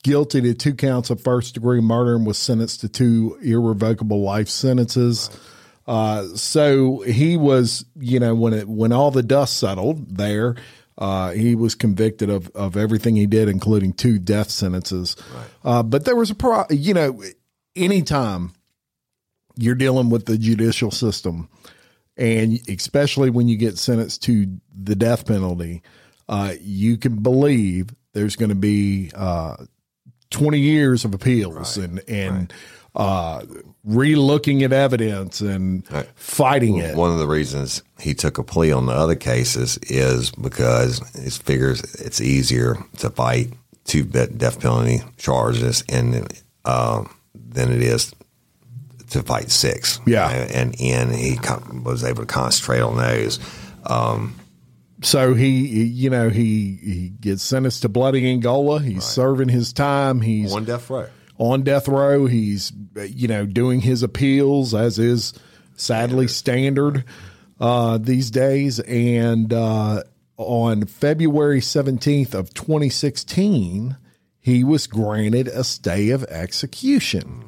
guilty 0.02 0.42
to 0.42 0.52
two 0.52 0.74
counts 0.74 1.09
of 1.09 1.22
first 1.22 1.55
degree 1.55 1.80
murder 1.80 2.16
and 2.16 2.26
was 2.26 2.36
sentenced 2.36 2.82
to 2.82 2.88
two 2.90 3.38
irrevocable 3.42 4.20
life 4.20 4.51
sentences. 4.51 5.30
Uh, 5.86 6.26
so 6.34 7.01
he 7.01 7.38
was, 7.38 7.86
you 7.98 8.20
know, 8.20 8.34
when 8.34 8.52
it 8.52 8.68
when 8.68 8.92
all 8.92 9.10
the 9.10 9.22
dust 9.22 9.59
settled 9.59 10.16
there, 10.16 10.56
Uh, 10.97 11.31
he 11.33 11.55
was 11.55 11.75
convicted 11.75 12.31
of, 12.31 12.49
of 12.51 12.77
everything 12.77 13.16
he 13.16 13.27
did, 13.27 13.49
including 13.49 13.93
two 13.93 14.19
death 14.19 14.51
sentences. 14.51 15.16
Uh, 15.65 15.83
but 15.83 16.05
there 16.05 16.16
was 16.16 16.31
a 16.31 16.35
pro, 16.35 16.65
you 16.71 16.95
know, 16.95 17.21
anytime 17.75 18.53
you're 19.57 19.75
dealing 19.75 20.11
with 20.11 20.27
the 20.27 20.39
judicial 20.39 20.91
system, 20.91 21.49
and 22.16 22.61
especially 22.69 23.31
when 23.31 23.49
you 23.49 23.57
get 23.57 23.77
sentenced 23.79 24.23
to 24.23 24.47
the 24.73 24.95
death 24.95 25.27
penalty, 25.27 25.83
uh, 26.29 26.55
you 26.61 26.97
can 26.97 27.16
believe 27.16 27.89
there's 28.12 28.37
going 28.37 28.51
to 28.51 28.55
be 28.55 29.11
uh, 29.15 29.57
20 30.31 30.59
years 30.59 31.05
of 31.05 31.15
appeals 31.15 31.77
and 31.77 32.01
and 32.09 32.53
uh, 32.95 33.41
relooking 33.87 34.62
at 34.62 34.73
evidence 34.73 35.41
and 35.41 35.87
fighting 36.15 36.77
it. 36.79 36.97
One 36.97 37.11
of 37.11 37.19
the 37.19 37.27
reasons 37.27 37.83
he 37.99 38.15
took 38.15 38.39
a 38.39 38.43
plea 38.45 38.73
on 38.73 38.87
the 38.87 38.93
other 38.93 39.16
cases 39.16 39.79
is 39.79 40.31
because 40.33 41.01
he 41.21 41.31
figures 41.31 41.83
it's 41.95 42.21
easier 42.21 42.77
to 42.99 43.11
fight 43.11 43.53
two 43.85 44.05
death 44.05 44.61
penalty 44.61 45.03
charges 45.16 45.83
and 45.89 46.33
uh, 46.65 47.05
than 47.35 47.71
it 47.73 47.83
is 47.83 48.15
to 49.11 49.23
fight 49.23 49.51
six. 49.51 50.01
Yeah. 50.07 50.29
and 50.31 50.75
and 50.81 51.15
he 51.15 51.37
was 51.83 52.05
able 52.05 52.23
to 52.23 52.27
concentrate 52.27 52.81
on 52.81 52.97
those. 52.97 53.39
Um, 53.85 54.35
So 55.03 55.35
he, 55.35 55.51
you 55.85 56.09
know, 56.09 56.31
he 56.31 56.79
he 56.83 57.09
gets 57.21 57.43
sentenced 57.43 57.83
to 57.83 57.89
bloody 57.89 58.31
Angola. 58.31 58.81
He's 58.81 59.05
serving 59.05 59.49
his 59.51 59.73
time. 59.73 60.21
He's 60.23 60.53
one 60.53 60.65
death 60.65 60.89
row. 60.89 61.09
On 61.39 61.62
death 61.62 61.89
row. 61.89 62.27
He's 62.27 62.73
you 62.97 63.28
know 63.28 63.47
doing 63.47 63.81
his 63.81 64.02
appeals 64.02 64.74
as 64.74 64.98
is 64.98 65.35
sadly 65.77 66.28
standard 66.28 67.05
uh, 67.61 67.98
these 67.98 68.31
days. 68.31 68.81
And 68.81 69.52
uh, 69.52 70.02
on 70.36 70.86
February 70.86 71.61
seventeenth 71.61 72.35
of 72.35 72.55
twenty 72.55 72.90
sixteen, 72.90 73.97
he 74.40 74.65
was 74.65 74.86
granted 74.86 75.48
a 75.48 75.65
stay 75.65 76.11
of 76.11 76.24
execution. 76.24 77.44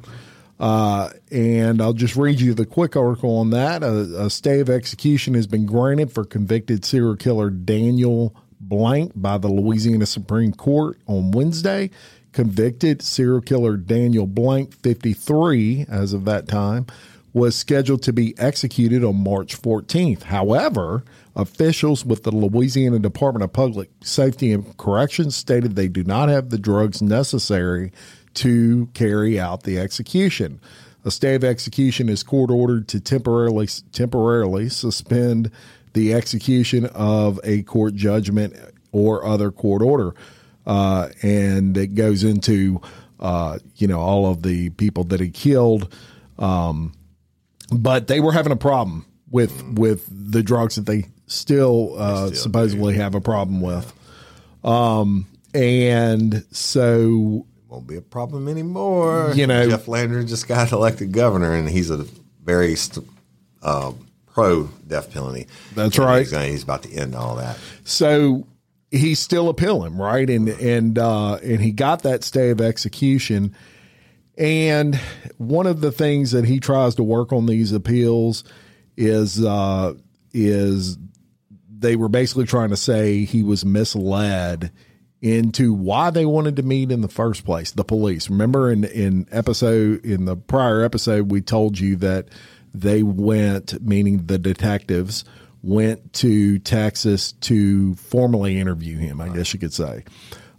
Uh, 0.59 1.11
and 1.31 1.81
I'll 1.81 1.93
just 1.93 2.15
read 2.15 2.41
you 2.41 2.55
the 2.55 2.65
quick 2.65 2.95
article 2.95 3.37
on 3.37 3.51
that. 3.51 3.83
A, 3.83 4.25
a 4.25 4.29
stay 4.31 4.59
of 4.59 4.71
execution 4.71 5.35
has 5.35 5.45
been 5.45 5.67
granted 5.67 6.11
for 6.11 6.25
convicted 6.25 6.83
serial 6.83 7.15
killer 7.15 7.51
Daniel 7.51 8.35
Blank 8.59 9.11
by 9.15 9.37
the 9.37 9.49
Louisiana 9.49 10.07
Supreme 10.07 10.51
Court 10.51 10.97
on 11.05 11.29
Wednesday. 11.29 11.91
Convicted 12.37 13.01
serial 13.01 13.41
killer 13.41 13.77
Daniel 13.77 14.27
Blank, 14.27 14.75
53, 14.83 15.87
as 15.89 16.13
of 16.13 16.25
that 16.25 16.47
time, 16.47 16.85
was 17.33 17.55
scheduled 17.55 18.03
to 18.03 18.13
be 18.13 18.37
executed 18.37 19.03
on 19.03 19.23
March 19.23 19.59
14th. 19.59 20.21
However, 20.21 21.03
officials 21.35 22.05
with 22.05 22.21
the 22.21 22.29
Louisiana 22.29 22.99
Department 22.99 23.43
of 23.43 23.53
Public 23.53 23.89
Safety 24.01 24.51
and 24.51 24.77
Corrections 24.77 25.35
stated 25.35 25.75
they 25.75 25.87
do 25.87 26.03
not 26.03 26.29
have 26.29 26.51
the 26.51 26.59
drugs 26.59 27.01
necessary 27.01 27.91
to 28.35 28.87
carry 28.93 29.39
out 29.39 29.63
the 29.63 29.79
execution. 29.79 30.59
A 31.05 31.09
stay 31.09 31.33
of 31.33 31.43
execution 31.43 32.07
is 32.07 32.21
court 32.21 32.51
ordered 32.51 32.87
to 32.89 32.99
temporarily 32.99 33.65
temporarily 33.91 34.69
suspend 34.69 35.49
the 35.93 36.13
execution 36.13 36.85
of 36.85 37.39
a 37.43 37.63
court 37.63 37.95
judgment 37.95 38.55
or 38.91 39.25
other 39.25 39.49
court 39.49 39.81
order, 39.81 40.13
uh, 40.67 41.09
and 41.23 41.75
it 41.77 41.95
goes 41.95 42.23
into 42.23 42.79
uh, 43.19 43.57
you 43.77 43.87
know 43.87 43.99
all 43.99 44.29
of 44.29 44.43
the 44.43 44.69
people 44.71 45.03
that 45.05 45.19
he 45.19 45.29
killed. 45.31 45.91
Um, 46.37 46.93
but 47.71 48.07
they 48.07 48.19
were 48.19 48.31
having 48.31 48.51
a 48.51 48.57
problem 48.57 49.05
with 49.31 49.63
with 49.73 50.05
the 50.31 50.43
drugs 50.43 50.75
that 50.75 50.85
they 50.85 51.05
still, 51.25 51.95
uh, 51.97 52.31
supposedly 52.31 52.93
have 52.95 53.15
a 53.15 53.21
problem 53.21 53.59
with. 53.61 53.91
Um, 54.63 55.25
and 55.53 56.45
so 56.51 57.45
it 57.57 57.71
Won't 57.71 57.87
be 57.87 57.95
a 57.97 58.01
problem 58.01 58.47
anymore. 58.47 59.33
You 59.35 59.47
know- 59.47 59.69
Jeff 59.69 59.87
Landry 59.87 60.23
just 60.25 60.47
got 60.47 60.71
elected 60.71 61.11
governor, 61.11 61.53
and 61.53 61.67
he's 61.69 61.89
a 61.89 62.05
very 62.43 62.75
st- 62.75 63.07
uh, 63.61 63.91
pro 64.27 64.65
death 64.87 65.11
penalty. 65.11 65.47
That's 65.75 65.97
right. 65.97 66.25
He's 66.25 66.63
about 66.63 66.83
to 66.83 66.91
end 66.93 67.15
all 67.15 67.35
that. 67.37 67.57
so 67.83 68.47
he's 68.91 69.19
still 69.19 69.49
appealing, 69.49 69.97
right? 69.97 70.29
And 70.29 70.49
and 70.49 70.97
uh, 70.97 71.35
and 71.35 71.61
he 71.61 71.71
got 71.71 72.03
that 72.03 72.23
stay 72.23 72.49
of 72.49 72.61
execution. 72.61 73.55
And 74.37 74.99
one 75.37 75.65
of 75.65 75.81
the 75.81 75.91
things 75.91 76.31
that 76.31 76.45
he 76.45 76.59
tries 76.59 76.95
to 76.95 77.03
work 77.03 77.33
on 77.33 77.47
these 77.47 77.71
appeals 77.71 78.43
is 78.95 79.43
uh, 79.43 79.93
is 80.33 80.97
they 81.79 81.95
were 81.95 82.09
basically 82.09 82.45
trying 82.45 82.69
to 82.69 82.77
say 82.77 83.23
he 83.23 83.43
was 83.43 83.65
misled 83.65 84.71
into 85.21 85.73
why 85.73 86.11
they 86.11 86.25
wanted 86.25 86.55
to 86.55 86.63
meet 86.63 86.91
in 86.91 87.01
the 87.01 87.07
first 87.07 87.43
place. 87.43 87.71
The 87.71 87.83
police. 87.83 88.29
Remember 88.29 88.71
in 88.71 88.83
in 88.83 89.27
episode 89.31 90.05
in 90.05 90.25
the 90.25 90.35
prior 90.35 90.83
episode 90.83 91.31
we 91.31 91.41
told 91.41 91.79
you 91.79 91.95
that 91.97 92.27
they 92.73 93.01
went, 93.01 93.81
meaning 93.81 94.27
the 94.27 94.37
detectives 94.37 95.25
went 95.67 96.13
to 96.13 96.59
Texas 96.59 97.33
to 97.33 97.93
formally 97.95 98.57
interview 98.57 98.97
him. 98.97 99.19
I 99.19 99.29
guess 99.29 99.53
you 99.53 99.59
could 99.59 99.73
say. 99.73 100.05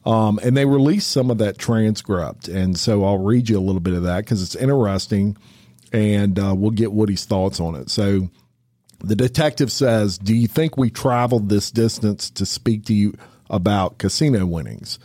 Um, 0.04 0.38
and 0.42 0.56
they 0.56 0.64
released 0.64 1.10
some 1.10 1.30
of 1.30 1.38
that 1.38 1.58
transcript, 1.58 2.48
and 2.48 2.78
so 2.78 3.04
I'll 3.04 3.18
read 3.18 3.48
you 3.48 3.58
a 3.58 3.60
little 3.60 3.80
bit 3.80 3.94
of 3.94 4.04
that 4.04 4.20
because 4.24 4.42
it's 4.42 4.54
interesting, 4.54 5.36
and 5.92 6.38
uh, 6.38 6.54
we'll 6.56 6.70
get 6.70 6.92
Woody's 6.92 7.24
thoughts 7.24 7.60
on 7.60 7.74
it. 7.74 7.90
So, 7.90 8.30
the 9.00 9.16
detective 9.16 9.70
says, 9.70 10.18
Do 10.18 10.34
you 10.34 10.48
think 10.48 10.76
we 10.76 10.90
traveled 10.90 11.48
this 11.48 11.70
distance 11.70 12.30
to 12.30 12.46
speak 12.46 12.86
to 12.86 12.94
you 12.94 13.14
about 13.50 13.98
casino 13.98 14.46
winnings? 14.46 14.98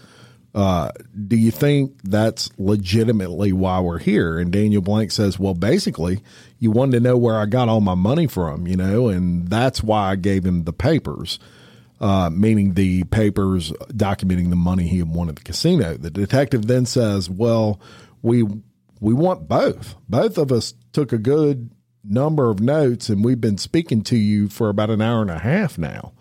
Uh, 0.55 0.91
do 1.27 1.35
you 1.35 1.51
think 1.51 1.95
that's 2.03 2.49
legitimately 2.59 3.51
why 3.51 3.79
we're 3.79 3.99
here? 3.99 4.37
And 4.37 4.51
Daniel 4.51 4.81
Blank 4.81 5.11
says, 5.11 5.39
Well, 5.39 5.53
basically, 5.53 6.21
you 6.63 6.71
wanted 6.71 6.93
to 6.93 6.99
know 7.01 7.17
where 7.17 7.37
I 7.37 7.45
got 7.45 7.67
all 7.67 7.81
my 7.81 7.93
money 7.93 8.25
from, 8.25 8.67
you 8.67 8.77
know, 8.77 9.09
and 9.09 9.49
that's 9.49 9.83
why 9.83 10.11
I 10.11 10.15
gave 10.15 10.45
him 10.45 10.63
the 10.63 10.71
papers, 10.71 11.37
uh, 11.99 12.29
meaning 12.29 12.75
the 12.75 13.03
papers 13.03 13.71
documenting 13.89 14.49
the 14.49 14.55
money 14.55 14.87
he 14.87 14.99
had 14.99 15.09
won 15.09 15.27
at 15.27 15.35
the 15.35 15.41
casino. 15.41 15.97
The 15.97 16.09
detective 16.09 16.67
then 16.67 16.85
says, 16.85 17.29
Well, 17.29 17.81
we 18.21 18.45
we 19.01 19.13
want 19.13 19.49
both. 19.49 19.95
Both 20.07 20.37
of 20.37 20.53
us 20.53 20.73
took 20.93 21.11
a 21.11 21.17
good 21.17 21.69
number 22.01 22.49
of 22.49 22.61
notes, 22.61 23.09
and 23.09 23.25
we've 23.25 23.41
been 23.41 23.57
speaking 23.57 24.01
to 24.03 24.15
you 24.15 24.47
for 24.47 24.69
about 24.69 24.89
an 24.89 25.01
hour 25.01 25.21
and 25.21 25.31
a 25.31 25.39
half 25.39 25.77
now. 25.77 26.13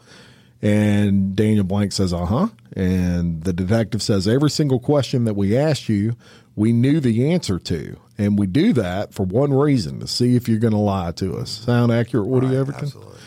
And 0.60 1.36
Daniel 1.36 1.64
Blank 1.64 1.92
says, 1.92 2.12
uh 2.12 2.24
huh. 2.24 2.48
And 2.74 3.44
the 3.44 3.52
detective 3.52 4.02
says, 4.02 4.26
every 4.26 4.50
single 4.50 4.80
question 4.80 5.24
that 5.24 5.34
we 5.34 5.56
asked 5.56 5.88
you, 5.88 6.16
we 6.56 6.72
knew 6.72 6.98
the 7.00 7.32
answer 7.32 7.58
to. 7.60 7.96
And 8.22 8.38
we 8.38 8.46
do 8.46 8.72
that 8.74 9.12
for 9.12 9.24
one 9.24 9.52
reason 9.52 9.98
to 10.00 10.06
see 10.06 10.36
if 10.36 10.48
you're 10.48 10.60
going 10.60 10.72
to 10.72 10.78
lie 10.78 11.12
to 11.12 11.36
us. 11.36 11.50
Sound 11.50 11.90
accurate, 11.90 12.28
Woody 12.28 12.56
Overton? 12.56 12.84
Absolutely. 12.84 13.18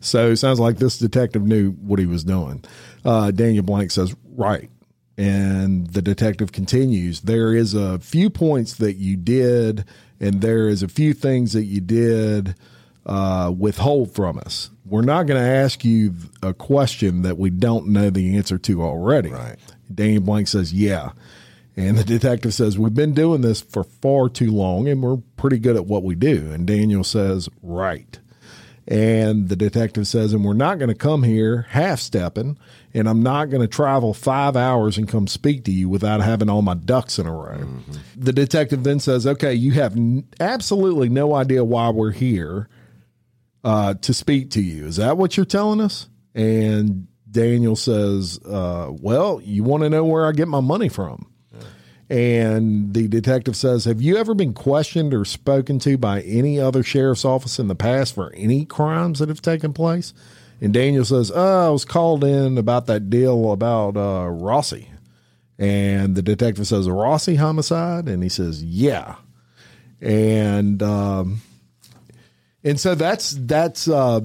So 0.00 0.34
sounds 0.34 0.58
like 0.58 0.78
this 0.78 0.98
detective 0.98 1.42
knew 1.42 1.72
what 1.72 1.98
he 1.98 2.06
was 2.06 2.24
doing. 2.24 2.64
Uh, 3.04 3.30
Daniel 3.30 3.64
Blank 3.64 3.90
says, 3.90 4.14
right. 4.36 4.70
And 5.18 5.88
the 5.88 6.00
detective 6.00 6.52
continues, 6.52 7.20
there 7.22 7.52
is 7.52 7.74
a 7.74 7.98
few 7.98 8.30
points 8.30 8.76
that 8.76 8.94
you 8.94 9.16
did, 9.16 9.84
and 10.20 10.40
there 10.40 10.68
is 10.68 10.82
a 10.82 10.88
few 10.88 11.12
things 11.12 11.52
that 11.52 11.64
you 11.64 11.80
did 11.80 12.54
uh, 13.04 13.52
withhold 13.56 14.14
from 14.14 14.38
us. 14.38 14.70
We're 14.86 15.02
not 15.02 15.26
going 15.26 15.42
to 15.42 15.48
ask 15.48 15.84
you 15.84 16.14
a 16.42 16.54
question 16.54 17.22
that 17.22 17.36
we 17.36 17.50
don't 17.50 17.88
know 17.88 18.10
the 18.10 18.36
answer 18.36 18.56
to 18.58 18.82
already. 18.82 19.30
Right. 19.30 19.56
Daniel 19.92 20.22
Blank 20.22 20.48
says, 20.48 20.72
yeah. 20.72 21.10
And 21.78 21.96
the 21.96 22.02
detective 22.02 22.52
says, 22.54 22.76
We've 22.76 22.92
been 22.92 23.14
doing 23.14 23.40
this 23.40 23.60
for 23.60 23.84
far 23.84 24.28
too 24.28 24.50
long 24.50 24.88
and 24.88 25.00
we're 25.00 25.18
pretty 25.36 25.60
good 25.60 25.76
at 25.76 25.86
what 25.86 26.02
we 26.02 26.16
do. 26.16 26.50
And 26.50 26.66
Daniel 26.66 27.04
says, 27.04 27.48
Right. 27.62 28.18
And 28.88 29.48
the 29.48 29.54
detective 29.54 30.08
says, 30.08 30.32
And 30.32 30.44
we're 30.44 30.54
not 30.54 30.80
going 30.80 30.88
to 30.88 30.94
come 30.96 31.22
here 31.22 31.66
half 31.70 32.00
stepping, 32.00 32.58
and 32.92 33.08
I'm 33.08 33.22
not 33.22 33.50
going 33.50 33.60
to 33.60 33.68
travel 33.68 34.12
five 34.12 34.56
hours 34.56 34.98
and 34.98 35.06
come 35.06 35.28
speak 35.28 35.64
to 35.66 35.70
you 35.70 35.88
without 35.88 36.20
having 36.20 36.50
all 36.50 36.62
my 36.62 36.74
ducks 36.74 37.16
in 37.16 37.26
a 37.26 37.32
row. 37.32 37.64
The 38.16 38.32
detective 38.32 38.82
then 38.82 38.98
says, 38.98 39.24
Okay, 39.24 39.54
you 39.54 39.70
have 39.72 39.96
n- 39.96 40.26
absolutely 40.40 41.08
no 41.08 41.32
idea 41.32 41.62
why 41.62 41.90
we're 41.90 42.10
here 42.10 42.68
uh, 43.62 43.94
to 43.94 44.12
speak 44.12 44.50
to 44.50 44.60
you. 44.60 44.86
Is 44.86 44.96
that 44.96 45.16
what 45.16 45.36
you're 45.36 45.46
telling 45.46 45.80
us? 45.80 46.08
And 46.34 47.06
Daniel 47.30 47.76
says, 47.76 48.40
uh, 48.44 48.90
Well, 48.90 49.40
you 49.44 49.62
want 49.62 49.84
to 49.84 49.90
know 49.90 50.04
where 50.04 50.26
I 50.26 50.32
get 50.32 50.48
my 50.48 50.60
money 50.60 50.88
from. 50.88 51.27
And 52.10 52.94
the 52.94 53.06
detective 53.06 53.54
says, 53.54 53.84
Have 53.84 54.00
you 54.00 54.16
ever 54.16 54.34
been 54.34 54.54
questioned 54.54 55.12
or 55.12 55.24
spoken 55.24 55.78
to 55.80 55.98
by 55.98 56.22
any 56.22 56.58
other 56.58 56.82
sheriff's 56.82 57.24
office 57.24 57.58
in 57.58 57.68
the 57.68 57.74
past 57.74 58.14
for 58.14 58.32
any 58.34 58.64
crimes 58.64 59.18
that 59.18 59.28
have 59.28 59.42
taken 59.42 59.72
place? 59.74 60.14
And 60.60 60.72
Daniel 60.72 61.04
says, 61.04 61.30
Oh, 61.34 61.68
I 61.68 61.70
was 61.70 61.84
called 61.84 62.24
in 62.24 62.56
about 62.56 62.86
that 62.86 63.10
deal 63.10 63.52
about 63.52 63.96
uh, 63.96 64.28
Rossi. 64.28 64.90
And 65.58 66.14
the 66.14 66.22
detective 66.22 66.66
says, 66.66 66.86
A 66.86 66.92
Rossi 66.92 67.34
homicide? 67.34 68.08
And 68.08 68.22
he 68.22 68.30
says, 68.30 68.64
Yeah. 68.64 69.16
And 70.00 70.82
um, 70.82 71.42
and 72.64 72.78
so 72.78 72.94
that's 72.94 73.32
that's 73.32 73.88
uh, 73.88 74.20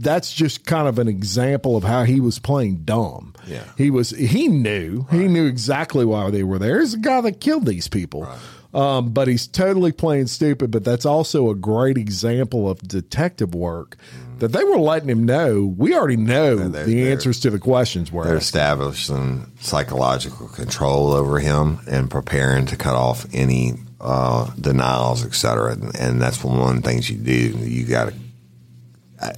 that's 0.00 0.32
just 0.32 0.64
kind 0.64 0.86
of 0.88 0.98
an 0.98 1.08
example 1.08 1.76
of 1.76 1.84
how 1.84 2.04
he 2.04 2.20
was 2.20 2.38
playing 2.38 2.84
dumb. 2.84 3.34
Yeah. 3.46 3.64
he 3.76 3.90
was. 3.90 4.10
He 4.10 4.48
knew. 4.48 5.06
He 5.10 5.26
knew 5.28 5.46
exactly 5.46 6.04
why 6.04 6.30
they 6.30 6.42
were 6.44 6.58
there. 6.58 6.80
He's 6.80 6.92
the 6.92 6.98
guy 6.98 7.20
that 7.22 7.40
killed 7.40 7.66
these 7.66 7.88
people. 7.88 8.28
Um, 8.74 9.10
but 9.12 9.28
he's 9.28 9.46
totally 9.46 9.92
playing 9.92 10.26
stupid. 10.26 10.70
But 10.70 10.84
that's 10.84 11.06
also 11.06 11.48
a 11.48 11.54
great 11.54 11.96
example 11.96 12.68
of 12.70 12.80
detective 12.86 13.54
work 13.54 13.96
that 14.40 14.48
they 14.52 14.62
were 14.62 14.78
letting 14.78 15.08
him 15.08 15.24
know. 15.24 15.64
We 15.76 15.94
already 15.96 16.16
know 16.18 16.56
they're- 16.56 16.84
the 16.84 16.94
they're- 16.94 17.12
answers 17.12 17.40
to 17.40 17.50
the 17.50 17.58
questions 17.58 18.12
were. 18.12 18.24
They're 18.24 18.36
establishing 18.36 19.50
psychological 19.60 20.48
control 20.48 21.12
over 21.12 21.38
him 21.40 21.80
and 21.88 22.10
preparing 22.10 22.66
to 22.66 22.76
cut 22.76 22.94
off 22.94 23.26
any 23.32 23.74
uh, 24.00 24.48
denials, 24.60 25.24
et 25.24 25.34
cetera. 25.34 25.72
And, 25.72 25.96
and 25.98 26.22
that's 26.22 26.44
one 26.44 26.76
of 26.76 26.82
the 26.82 26.88
things 26.88 27.08
you 27.10 27.16
do. 27.16 27.32
You 27.32 27.84
got 27.84 28.10
to 28.10 28.14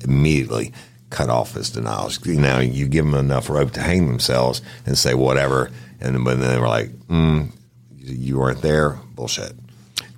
immediately 0.02 0.72
cut 1.10 1.28
off 1.28 1.54
his 1.54 1.70
denials. 1.70 2.24
You 2.24 2.40
know, 2.40 2.58
you 2.60 2.88
give 2.88 3.04
them 3.04 3.14
enough 3.14 3.50
rope 3.50 3.72
to 3.72 3.80
hang 3.80 4.06
themselves 4.06 4.62
and 4.86 4.96
say 4.96 5.14
whatever. 5.14 5.70
And 6.00 6.14
then, 6.14 6.24
but 6.24 6.38
then 6.38 6.50
they 6.50 6.58
were 6.58 6.68
like, 6.68 6.90
mm, 7.08 7.50
you 7.96 8.38
weren't 8.38 8.62
there. 8.62 8.98
Bullshit. 9.14 9.52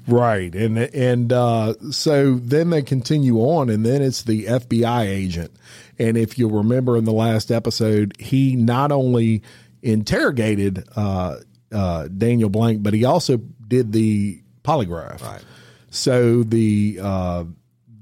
Right. 0.06 0.54
And 0.54 0.78
and 0.78 1.32
uh, 1.32 1.74
so 1.90 2.34
then 2.34 2.70
they 2.70 2.82
continue 2.82 3.38
on 3.38 3.70
and 3.70 3.86
then 3.86 4.02
it's 4.02 4.22
the 4.22 4.46
FBI 4.46 5.06
agent. 5.06 5.52
And 5.98 6.16
if 6.16 6.38
you'll 6.38 6.50
remember 6.50 6.96
in 6.96 7.04
the 7.04 7.12
last 7.12 7.50
episode, 7.50 8.14
he 8.18 8.56
not 8.56 8.90
only 8.90 9.42
interrogated 9.82 10.84
uh, 10.96 11.36
uh, 11.70 12.08
Daniel 12.08 12.48
Blank, 12.48 12.82
but 12.82 12.94
he 12.94 13.04
also 13.04 13.36
did 13.36 13.92
the 13.92 14.42
polygraph. 14.64 15.22
Right. 15.22 15.42
So 15.90 16.42
the 16.42 16.98
uh, 17.00 17.44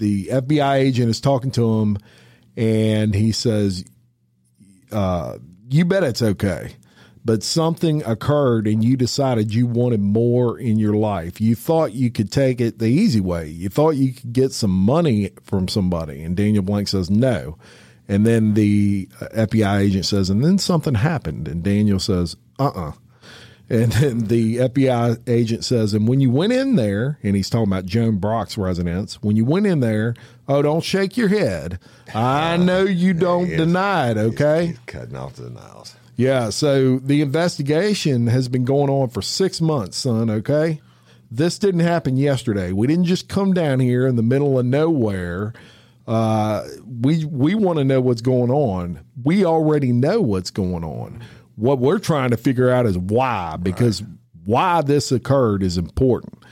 the 0.01 0.27
FBI 0.27 0.75
agent 0.75 1.09
is 1.11 1.21
talking 1.21 1.53
to 1.53 1.81
him 1.81 1.99
and 2.57 3.15
he 3.15 3.31
says, 3.31 3.85
uh, 4.91 5.39
you 5.69 5.85
bet 5.85 6.03
it's 6.03 6.23
okay. 6.23 6.75
But 7.25 7.43
something 7.43 8.03
occurred 8.05 8.67
and 8.67 8.83
you 8.83 8.97
decided 8.97 9.55
you 9.55 9.67
wanted 9.67 10.01
more 10.01 10.59
in 10.59 10.79
your 10.79 10.95
life. 10.95 11.41
You 11.41 11.55
thought 11.55 11.93
you 11.93 12.11
could 12.11 12.33
take 12.33 12.61
it 12.61 12.79
the 12.79 12.87
easy 12.87 13.21
way. 13.21 13.47
You 13.49 13.69
thought 13.69 13.91
you 13.91 14.15
could 14.15 14.33
get 14.33 14.53
some 14.53 14.71
money 14.71 15.31
from 15.45 15.69
somebody. 15.69 16.23
And 16.23 16.35
Daniel 16.35 16.63
Blank 16.63 16.89
says, 16.89 17.11
no. 17.11 17.59
And 18.09 18.27
then 18.27 18.55
the 18.55 19.07
FBI 19.37 19.81
agent 19.81 20.07
says, 20.07 20.31
and 20.31 20.43
then 20.43 20.59
something 20.59 20.95
happened. 20.95 21.47
And 21.47 21.63
Daniel 21.63 22.01
says, 22.01 22.37
uh 22.59 22.69
uh 22.75 22.93
And 23.71 23.93
then 23.93 24.19
the 24.27 24.57
FBI 24.57 25.29
agent 25.29 25.65
says, 25.65 25.95
and 25.95 26.09
when 26.09 26.21
you 26.21 26.29
went 26.29 26.53
in 26.53 26.75
there, 26.75 27.21
and 27.23 27.37
he's 27.37 27.49
talking 27.49 27.73
about 27.73 27.87
Joan 27.87 28.19
Brock's 28.19 28.59
residence, 28.59 29.23
when 29.23 29.37
you 29.37 29.45
went 29.45 29.67
in 29.67 29.79
there, 29.79 30.17
oh, 30.49 30.61
don't 30.61 30.83
shake 30.83 31.17
your 31.17 31.29
head. 31.29 31.79
I 32.13 32.57
know 32.59 32.83
you 32.83 33.15
don't 33.15 33.49
deny 33.49 34.11
it, 34.11 34.17
okay? 34.17 34.67
He's 34.67 34.79
cutting 34.87 35.15
off 35.15 35.35
the 35.35 35.45
denials. 35.45 35.95
Yeah, 36.17 36.51
so 36.51 36.99
the 36.99 37.23
investigation 37.23 38.27
has 38.27 38.49
been 38.49 38.65
going 38.65 38.91
on 38.91 39.09
for 39.09 39.23
six 39.23 39.61
months, 39.61 39.99
son, 39.99 40.29
okay? 40.31 40.81
This 41.31 41.57
didn't 41.57 41.81
happen 41.81 42.17
yesterday. 42.17 42.73
We 42.73 42.89
didn't 42.89 43.05
just 43.05 43.29
come 43.29 43.55
down 43.55 43.79
here 43.79 44.05
in 44.05 44.17
the 44.17 44.23
middle 44.23 44.59
of 44.59 44.67
nowhere. 44.67 45.53
Uh, 46.09 46.67
we 47.01 47.25
we 47.25 47.55
want 47.55 47.79
to 47.79 47.85
know 47.85 48.01
what's 48.01 48.21
going 48.21 48.51
on. 48.51 49.05
We 49.23 49.45
already 49.45 49.93
know 49.93 50.21
what's 50.21 50.51
going 50.51 50.83
on. 50.83 51.23
What 51.61 51.79
we're 51.79 51.99
trying 51.99 52.31
to 52.31 52.39
figure 52.39 52.71
out 52.71 52.87
is 52.87 52.97
why, 52.97 53.57
because 53.63 54.03
why 54.45 54.81
this 54.81 55.13
occurred 55.13 55.63
is 55.63 55.77
important. 55.77 56.43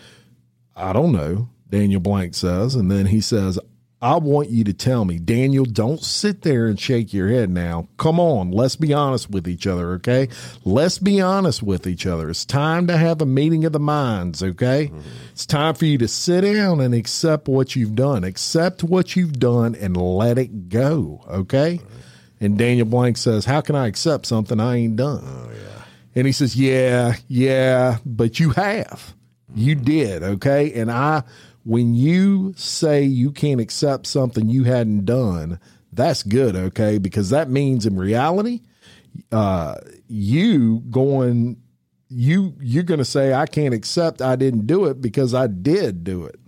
I 0.76 0.92
don't 0.92 1.12
know, 1.12 1.48
Daniel 1.70 2.00
Blank 2.00 2.34
says. 2.34 2.74
And 2.74 2.90
then 2.90 3.06
he 3.06 3.22
says, 3.22 3.58
I 4.02 4.16
want 4.16 4.50
you 4.50 4.64
to 4.64 4.74
tell 4.74 5.06
me, 5.06 5.18
Daniel, 5.18 5.64
don't 5.64 6.00
sit 6.00 6.42
there 6.42 6.66
and 6.66 6.78
shake 6.78 7.14
your 7.14 7.28
head 7.28 7.48
now. 7.48 7.88
Come 7.96 8.20
on, 8.20 8.50
let's 8.50 8.76
be 8.76 8.92
honest 8.92 9.30
with 9.30 9.48
each 9.48 9.66
other, 9.66 9.92
okay? 9.94 10.28
Let's 10.62 10.98
be 10.98 11.22
honest 11.22 11.62
with 11.62 11.86
each 11.86 12.06
other. 12.06 12.28
It's 12.28 12.44
time 12.44 12.86
to 12.88 12.96
have 12.98 13.22
a 13.22 13.26
meeting 13.26 13.64
of 13.64 13.72
the 13.72 13.80
minds, 13.80 14.42
okay? 14.42 14.92
It's 15.32 15.46
time 15.46 15.74
for 15.74 15.86
you 15.86 15.96
to 15.98 16.06
sit 16.06 16.42
down 16.42 16.80
and 16.80 16.94
accept 16.94 17.48
what 17.48 17.74
you've 17.74 17.96
done. 17.96 18.24
Accept 18.24 18.84
what 18.84 19.16
you've 19.16 19.40
done 19.40 19.74
and 19.74 19.96
let 19.96 20.36
it 20.36 20.68
go, 20.68 21.24
okay? 21.28 21.80
And 22.40 22.56
Daniel 22.56 22.86
Blank 22.86 23.16
says, 23.16 23.44
How 23.44 23.60
can 23.60 23.74
I 23.74 23.86
accept 23.86 24.26
something 24.26 24.60
I 24.60 24.76
ain't 24.76 24.96
done? 24.96 25.22
Oh, 25.24 25.50
yeah. 25.50 25.82
And 26.14 26.26
he 26.26 26.32
says, 26.32 26.56
Yeah, 26.56 27.16
yeah, 27.28 27.98
but 28.04 28.38
you 28.40 28.50
have. 28.50 29.14
You 29.54 29.74
did, 29.74 30.22
okay? 30.22 30.72
And 30.74 30.90
I, 30.90 31.22
when 31.64 31.94
you 31.94 32.54
say 32.56 33.02
you 33.02 33.32
can't 33.32 33.60
accept 33.60 34.06
something 34.06 34.48
you 34.48 34.64
hadn't 34.64 35.04
done, 35.04 35.58
that's 35.92 36.22
good, 36.22 36.54
okay? 36.54 36.98
Because 36.98 37.30
that 37.30 37.50
means 37.50 37.86
in 37.86 37.96
reality, 37.96 38.60
uh, 39.32 39.76
you 40.06 40.80
going, 40.90 41.60
you 42.08 42.54
you're 42.60 42.84
going 42.84 42.98
to 42.98 43.04
say 43.04 43.34
I 43.34 43.46
can't 43.46 43.74
accept 43.74 44.22
I 44.22 44.36
didn't 44.36 44.66
do 44.66 44.86
it 44.86 45.00
because 45.00 45.34
I 45.34 45.46
did 45.46 46.04
do 46.04 46.24
it. 46.24 46.38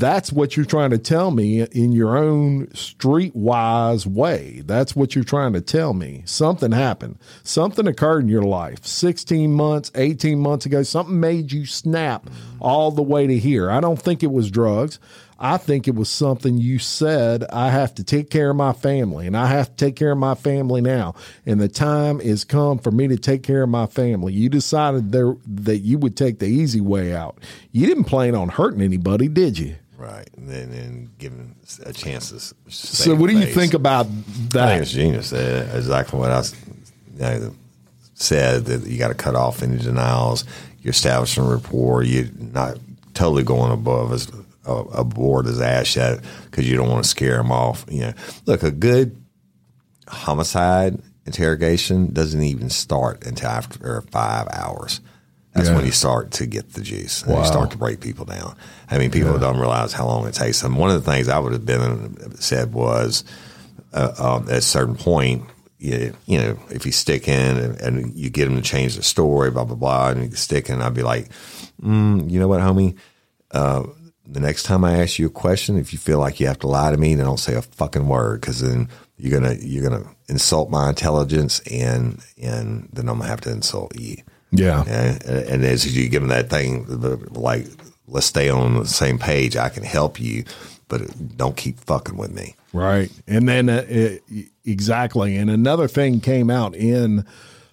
That's 0.00 0.32
what 0.32 0.56
you're 0.56 0.64
trying 0.64 0.90
to 0.90 0.98
tell 0.98 1.30
me 1.30 1.60
in 1.60 1.92
your 1.92 2.16
own 2.16 2.68
streetwise 2.68 4.06
way. 4.06 4.62
That's 4.64 4.96
what 4.96 5.14
you're 5.14 5.24
trying 5.24 5.52
to 5.52 5.60
tell 5.60 5.92
me. 5.92 6.22
Something 6.24 6.72
happened. 6.72 7.18
Something 7.42 7.86
occurred 7.86 8.20
in 8.20 8.28
your 8.28 8.40
life 8.40 8.86
16 8.86 9.52
months, 9.52 9.92
18 9.94 10.38
months 10.38 10.64
ago. 10.64 10.82
Something 10.84 11.20
made 11.20 11.52
you 11.52 11.66
snap 11.66 12.30
all 12.60 12.90
the 12.90 13.02
way 13.02 13.26
to 13.26 13.38
here. 13.38 13.70
I 13.70 13.80
don't 13.80 14.00
think 14.00 14.22
it 14.22 14.32
was 14.32 14.50
drugs. 14.50 14.98
I 15.38 15.58
think 15.58 15.86
it 15.86 15.94
was 15.94 16.08
something 16.08 16.56
you 16.56 16.78
said, 16.78 17.44
I 17.50 17.70
have 17.70 17.94
to 17.96 18.04
take 18.04 18.30
care 18.30 18.50
of 18.50 18.56
my 18.56 18.72
family 18.72 19.26
and 19.26 19.36
I 19.36 19.46
have 19.48 19.68
to 19.68 19.84
take 19.84 19.96
care 19.96 20.12
of 20.12 20.18
my 20.18 20.34
family 20.34 20.80
now. 20.80 21.14
And 21.44 21.60
the 21.60 21.68
time 21.68 22.22
is 22.22 22.44
come 22.44 22.78
for 22.78 22.90
me 22.90 23.06
to 23.08 23.18
take 23.18 23.42
care 23.42 23.62
of 23.62 23.68
my 23.68 23.86
family. 23.86 24.32
You 24.32 24.48
decided 24.48 25.12
there 25.12 25.36
that 25.46 25.78
you 25.78 25.98
would 25.98 26.16
take 26.16 26.38
the 26.38 26.46
easy 26.46 26.80
way 26.80 27.14
out. 27.14 27.38
You 27.70 27.86
didn't 27.86 28.04
plan 28.04 28.34
on 28.34 28.48
hurting 28.48 28.80
anybody, 28.80 29.28
did 29.28 29.58
you? 29.58 29.76
Right. 30.00 30.28
And 30.36 30.48
then 30.48 30.72
and 30.72 31.18
giving 31.18 31.54
a 31.84 31.92
chance 31.92 32.30
to 32.30 32.72
So 32.72 33.14
what 33.14 33.28
do 33.28 33.36
you 33.38 33.44
face. 33.44 33.54
think 33.54 33.74
about 33.74 34.06
that? 34.50 34.68
I 34.68 34.70
think 34.72 34.82
it's 34.82 34.92
genius. 34.92 35.32
Uh, 35.32 35.70
exactly 35.74 36.18
what 36.18 36.30
I 36.30 36.38
s- 36.38 36.54
you 37.14 37.20
know, 37.20 37.54
said 38.14 38.64
that 38.64 38.86
you 38.86 38.96
got 38.98 39.08
to 39.08 39.14
cut 39.14 39.34
off 39.36 39.62
any 39.62 39.76
denials. 39.76 40.44
You're 40.80 40.92
establishing 40.92 41.44
rapport. 41.46 42.02
You're 42.02 42.30
not 42.38 42.78
totally 43.12 43.42
going 43.42 43.72
above 43.72 44.12
as 44.14 44.28
aboard 44.64 45.44
his 45.46 45.60
ass 45.60 45.94
yet 45.96 46.20
because 46.50 46.66
you 46.66 46.76
don't 46.78 46.88
want 46.88 47.04
to 47.04 47.10
scare 47.10 47.38
him 47.40 47.52
off. 47.52 47.84
You 47.90 48.00
know, 48.00 48.12
look, 48.46 48.62
a 48.62 48.70
good 48.70 49.20
homicide 50.08 50.98
interrogation 51.26 52.12
doesn't 52.12 52.42
even 52.42 52.70
start 52.70 53.26
until 53.26 53.50
after 53.50 54.00
five 54.10 54.48
hours. 54.52 55.00
That's 55.54 55.68
Yeah. 55.68 55.76
when 55.76 55.84
you 55.84 55.90
start 55.92 56.30
to 56.32 56.46
get 56.46 56.74
the 56.74 56.80
juice. 56.80 57.26
Wow. 57.26 57.40
you 57.40 57.46
start 57.46 57.70
to 57.72 57.76
break 57.78 58.00
people 58.00 58.24
down. 58.24 58.54
I 58.90 58.98
mean, 58.98 59.10
people 59.10 59.36
don't 59.38 59.58
realize 59.58 59.92
how 59.92 60.06
long 60.06 60.26
it 60.28 60.34
takes 60.34 60.60
them. 60.60 60.76
One 60.76 60.90
of 60.90 61.04
the 61.04 61.10
things 61.10 61.28
I 61.28 61.38
would 61.38 61.52
have 61.52 61.66
been 61.66 62.38
said 62.40 62.72
was 62.72 63.24
uh, 63.92 64.12
um, 64.18 64.48
at 64.48 64.58
a 64.58 64.62
certain 64.62 64.94
point, 64.94 65.42
you, 65.78 66.14
you 66.26 66.38
know, 66.38 66.58
if 66.70 66.86
you 66.86 66.92
stick 66.92 67.26
in 67.26 67.56
and, 67.56 67.80
and 67.80 68.14
you 68.16 68.30
get 68.30 68.44
them 68.44 68.56
to 68.56 68.62
change 68.62 68.96
the 68.96 69.02
story, 69.02 69.50
blah 69.50 69.64
blah 69.64 69.76
blah, 69.76 70.10
and 70.10 70.30
you 70.30 70.36
stick 70.36 70.68
in, 70.70 70.80
I'd 70.82 70.94
be 70.94 71.02
like, 71.02 71.28
mm, 71.82 72.30
you 72.30 72.38
know 72.38 72.46
what, 72.48 72.60
homie. 72.60 72.96
Uh, 73.50 73.84
the 74.26 74.38
next 74.40 74.62
time 74.62 74.84
I 74.84 74.98
ask 75.02 75.18
you 75.18 75.26
a 75.26 75.30
question, 75.30 75.76
if 75.76 75.92
you 75.92 75.98
feel 75.98 76.20
like 76.20 76.38
you 76.38 76.46
have 76.46 76.60
to 76.60 76.68
lie 76.68 76.92
to 76.92 76.96
me, 76.96 77.16
then 77.16 77.24
don't 77.26 77.38
say 77.40 77.54
a 77.54 77.62
fucking 77.62 78.06
word 78.06 78.40
because 78.40 78.60
then 78.60 78.88
you're 79.16 79.40
gonna 79.40 79.56
you're 79.60 79.82
gonna 79.82 80.04
insult 80.28 80.70
my 80.70 80.90
intelligence 80.90 81.58
and 81.70 82.22
and 82.40 82.88
then 82.92 83.08
I'm 83.08 83.18
gonna 83.18 83.28
have 83.28 83.40
to 83.42 83.50
insult 83.50 83.98
you. 83.98 84.18
Yeah. 84.52 84.82
And, 84.86 85.22
and 85.22 85.64
as 85.64 85.96
you 85.96 86.08
give 86.08 86.22
them 86.22 86.30
that 86.30 86.50
thing, 86.50 86.86
like, 87.30 87.66
let's 88.08 88.26
stay 88.26 88.48
on 88.48 88.78
the 88.78 88.86
same 88.86 89.18
page. 89.18 89.56
I 89.56 89.68
can 89.68 89.84
help 89.84 90.20
you, 90.20 90.44
but 90.88 91.02
don't 91.36 91.56
keep 91.56 91.78
fucking 91.80 92.16
with 92.16 92.32
me. 92.32 92.56
Right. 92.72 93.10
And 93.26 93.48
then 93.48 93.68
uh, 93.68 93.84
it, 93.88 94.22
exactly. 94.64 95.36
And 95.36 95.50
another 95.50 95.88
thing 95.88 96.20
came 96.20 96.50
out 96.50 96.74
in 96.74 97.24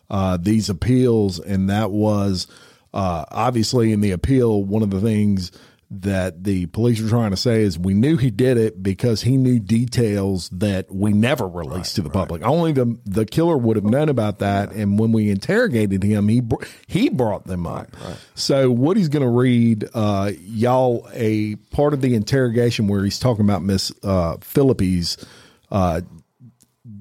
uh, 0.09 0.37
these 0.37 0.69
appeals, 0.69 1.39
and 1.39 1.69
that 1.69 1.91
was 1.91 2.47
uh, 2.93 3.25
obviously 3.31 3.91
in 3.91 4.01
the 4.01 4.11
appeal, 4.11 4.63
one 4.63 4.83
of 4.83 4.89
the 4.89 5.01
things 5.01 5.51
that 5.89 6.43
the 6.43 6.65
police 6.67 7.01
were 7.01 7.07
trying 7.07 7.31
to 7.31 7.37
say 7.37 7.61
is 7.61 7.79
we 7.79 7.93
knew 7.93 8.17
he 8.17 8.29
did 8.29 8.57
it 8.57 8.83
because 8.83 9.21
he 9.21 9.37
knew 9.37 9.57
details 9.57 10.49
that 10.49 10.93
we 10.93 11.13
never 11.13 11.47
released 11.47 11.95
to 11.95 12.01
the 12.01 12.09
public. 12.09 12.43
Only 12.43 12.73
the 12.73 12.99
the 13.05 13.25
killer 13.25 13.57
would 13.57 13.77
have 13.77 13.85
known 13.85 14.09
about 14.09 14.39
that, 14.39 14.71
and 14.73 14.99
when 14.99 15.13
we 15.13 15.29
interrogated 15.29 16.03
him, 16.03 16.27
he 16.27 16.41
he 16.87 17.09
brought 17.09 17.45
them 17.45 17.65
up. 17.65 17.87
So 18.35 18.69
what 18.69 18.97
he's 18.97 19.07
going 19.07 19.23
to 19.23 19.29
read, 19.29 19.87
uh, 19.93 20.31
y'all, 20.41 21.07
a 21.13 21.55
part 21.71 21.93
of 21.93 22.01
the 22.01 22.15
interrogation 22.15 22.87
where 22.87 23.03
he's 23.03 23.19
talking 23.19 23.45
about 23.45 23.63
Miss 23.63 23.91
uh, 24.03 24.37
Philippi's 24.41 25.25
uh, 25.71 26.01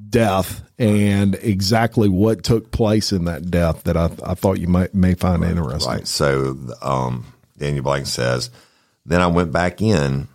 death 0.09 0.63
and 0.79 1.35
exactly 1.37 2.09
what 2.09 2.43
took 2.43 2.71
place 2.71 3.13
in 3.13 3.25
that 3.25 3.51
death 3.51 3.85
that 3.85 3.97
I, 3.97 4.11
I 4.25 4.35
thought 4.35 4.61
you 4.61 4.69
might 4.69 4.95
may 4.95 5.15
find 5.15 5.43
interesting. 5.43 5.93
Right. 5.93 6.07
So 6.07 6.57
um, 6.83 7.27
Daniel 7.59 7.83
Blank 7.83 8.07
says, 8.07 8.51
then 9.07 9.21
I 9.21 9.29
went 9.29 9.53
back 9.53 9.81
in 9.81 10.29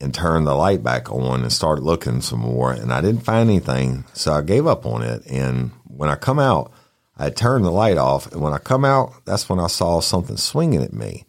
and 0.00 0.14
turned 0.14 0.46
the 0.46 0.54
light 0.54 0.82
back 0.82 1.10
on 1.10 1.42
and 1.42 1.52
started 1.52 1.82
looking 1.82 2.20
some 2.20 2.40
more. 2.40 2.72
And 2.72 2.92
I 2.92 3.00
didn't 3.00 3.24
find 3.24 3.48
anything. 3.48 4.04
So 4.12 4.32
I 4.32 4.42
gave 4.42 4.66
up 4.66 4.86
on 4.86 5.02
it. 5.02 5.26
And 5.26 5.72
when 5.84 6.08
I 6.08 6.14
come 6.14 6.38
out, 6.38 6.72
I 7.16 7.30
turned 7.30 7.64
the 7.64 7.70
light 7.70 7.98
off. 7.98 8.30
And 8.32 8.40
when 8.40 8.52
I 8.52 8.58
come 8.58 8.84
out, 8.84 9.24
that's 9.24 9.48
when 9.48 9.58
I 9.58 9.66
saw 9.66 10.00
something 10.00 10.36
swinging 10.36 10.82
at 10.82 10.92
me. 10.92 11.24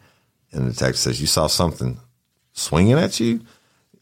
And 0.51 0.69
the 0.69 0.73
text 0.73 1.03
says, 1.03 1.19
You 1.19 1.27
saw 1.27 1.47
something 1.47 1.97
swinging 2.53 2.97
at 2.97 3.19
you? 3.19 3.41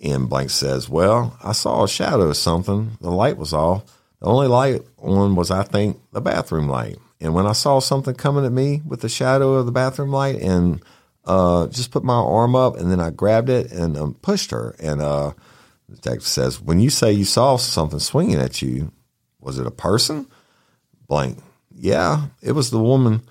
And 0.01 0.29
Blank 0.29 0.49
says, 0.49 0.89
Well, 0.89 1.37
I 1.43 1.51
saw 1.51 1.83
a 1.83 1.89
shadow 1.89 2.29
of 2.29 2.37
something. 2.37 2.97
The 3.01 3.11
light 3.11 3.37
was 3.37 3.53
off. 3.53 3.83
The 4.19 4.27
only 4.27 4.47
light 4.47 4.81
on 4.97 5.35
was, 5.35 5.51
I 5.51 5.63
think, 5.63 5.99
the 6.11 6.21
bathroom 6.21 6.67
light. 6.67 6.97
And 7.21 7.33
when 7.33 7.45
I 7.45 7.53
saw 7.53 7.79
something 7.79 8.15
coming 8.15 8.45
at 8.45 8.51
me 8.51 8.81
with 8.85 9.01
the 9.01 9.09
shadow 9.09 9.53
of 9.53 9.65
the 9.65 9.71
bathroom 9.71 10.11
light 10.11 10.41
and 10.41 10.81
uh, 11.29 11.67
just 11.67 11.91
put 11.91 12.03
my 12.03 12.15
arm 12.15 12.55
up 12.55 12.75
and 12.75 12.91
then 12.91 12.99
I 12.99 13.11
grabbed 13.11 13.49
it 13.49 13.71
and 13.71 13.95
um, 13.95 14.15
pushed 14.15 14.49
her. 14.49 14.75
And 14.79 14.99
uh, 14.99 15.33
the 15.87 15.95
detective 15.95 16.25
says, 16.25 16.59
When 16.59 16.79
you 16.79 16.89
say 16.89 17.11
you 17.11 17.23
saw 17.23 17.55
something 17.57 17.99
swinging 17.99 18.39
at 18.39 18.63
you, 18.63 18.91
was 19.39 19.59
it 19.59 19.67
a 19.67 19.71
person? 19.71 20.27
Blank. 21.07 21.37
Yeah, 21.75 22.25
it 22.41 22.53
was 22.53 22.71
the 22.71 22.79
woman 22.79 23.21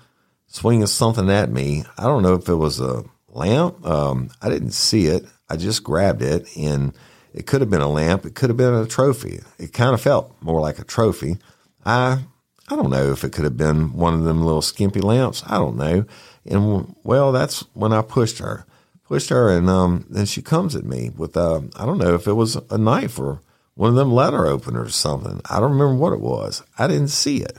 swinging 0.47 0.87
something 0.87 1.29
at 1.29 1.51
me. 1.51 1.83
I 1.97 2.03
don't 2.03 2.23
know 2.23 2.35
if 2.35 2.47
it 2.47 2.55
was 2.55 2.79
a 2.79 3.03
lamp. 3.27 3.85
Um, 3.85 4.29
I 4.41 4.47
didn't 4.47 4.71
see 4.71 5.07
it. 5.07 5.25
I 5.49 5.57
just 5.57 5.83
grabbed 5.83 6.21
it 6.21 6.47
and 6.55 6.93
it 7.33 7.47
could 7.47 7.59
have 7.59 7.69
been 7.69 7.81
a 7.81 7.89
lamp. 7.89 8.25
It 8.25 8.33
could 8.33 8.49
have 8.49 8.57
been 8.57 8.73
a 8.73 8.85
trophy. 8.85 9.41
It 9.57 9.73
kind 9.73 9.93
of 9.93 10.01
felt 10.01 10.33
more 10.41 10.61
like 10.61 10.79
a 10.79 10.85
trophy. 10.85 11.37
I 11.85 12.23
I 12.69 12.75
don't 12.75 12.91
know 12.91 13.11
if 13.11 13.23
it 13.23 13.33
could 13.33 13.43
have 13.43 13.57
been 13.57 13.93
one 13.93 14.13
of 14.13 14.23
them 14.23 14.43
little 14.43 14.61
skimpy 14.61 15.01
lamps. 15.01 15.43
I 15.47 15.57
don't 15.57 15.75
know. 15.75 16.05
And 16.45 16.95
well, 17.03 17.31
that's 17.31 17.61
when 17.73 17.93
I 17.93 18.01
pushed 18.01 18.39
her, 18.39 18.65
pushed 19.03 19.29
her, 19.29 19.49
and 19.49 19.69
um, 19.69 20.05
then 20.09 20.25
she 20.25 20.41
comes 20.41 20.75
at 20.75 20.85
me 20.85 21.11
with 21.15 21.35
a, 21.35 21.69
I 21.75 21.85
don't 21.85 21.97
know 21.97 22.15
if 22.15 22.27
it 22.27 22.33
was 22.33 22.55
a 22.69 22.77
knife 22.77 23.19
or 23.19 23.41
one 23.75 23.89
of 23.89 23.95
them 23.95 24.11
letter 24.11 24.45
openers 24.45 24.87
or 24.87 24.91
something. 24.91 25.41
I 25.49 25.59
don't 25.59 25.71
remember 25.71 25.95
what 25.95 26.13
it 26.13 26.21
was. 26.21 26.63
I 26.77 26.87
didn't 26.87 27.09
see 27.09 27.37
it. 27.37 27.57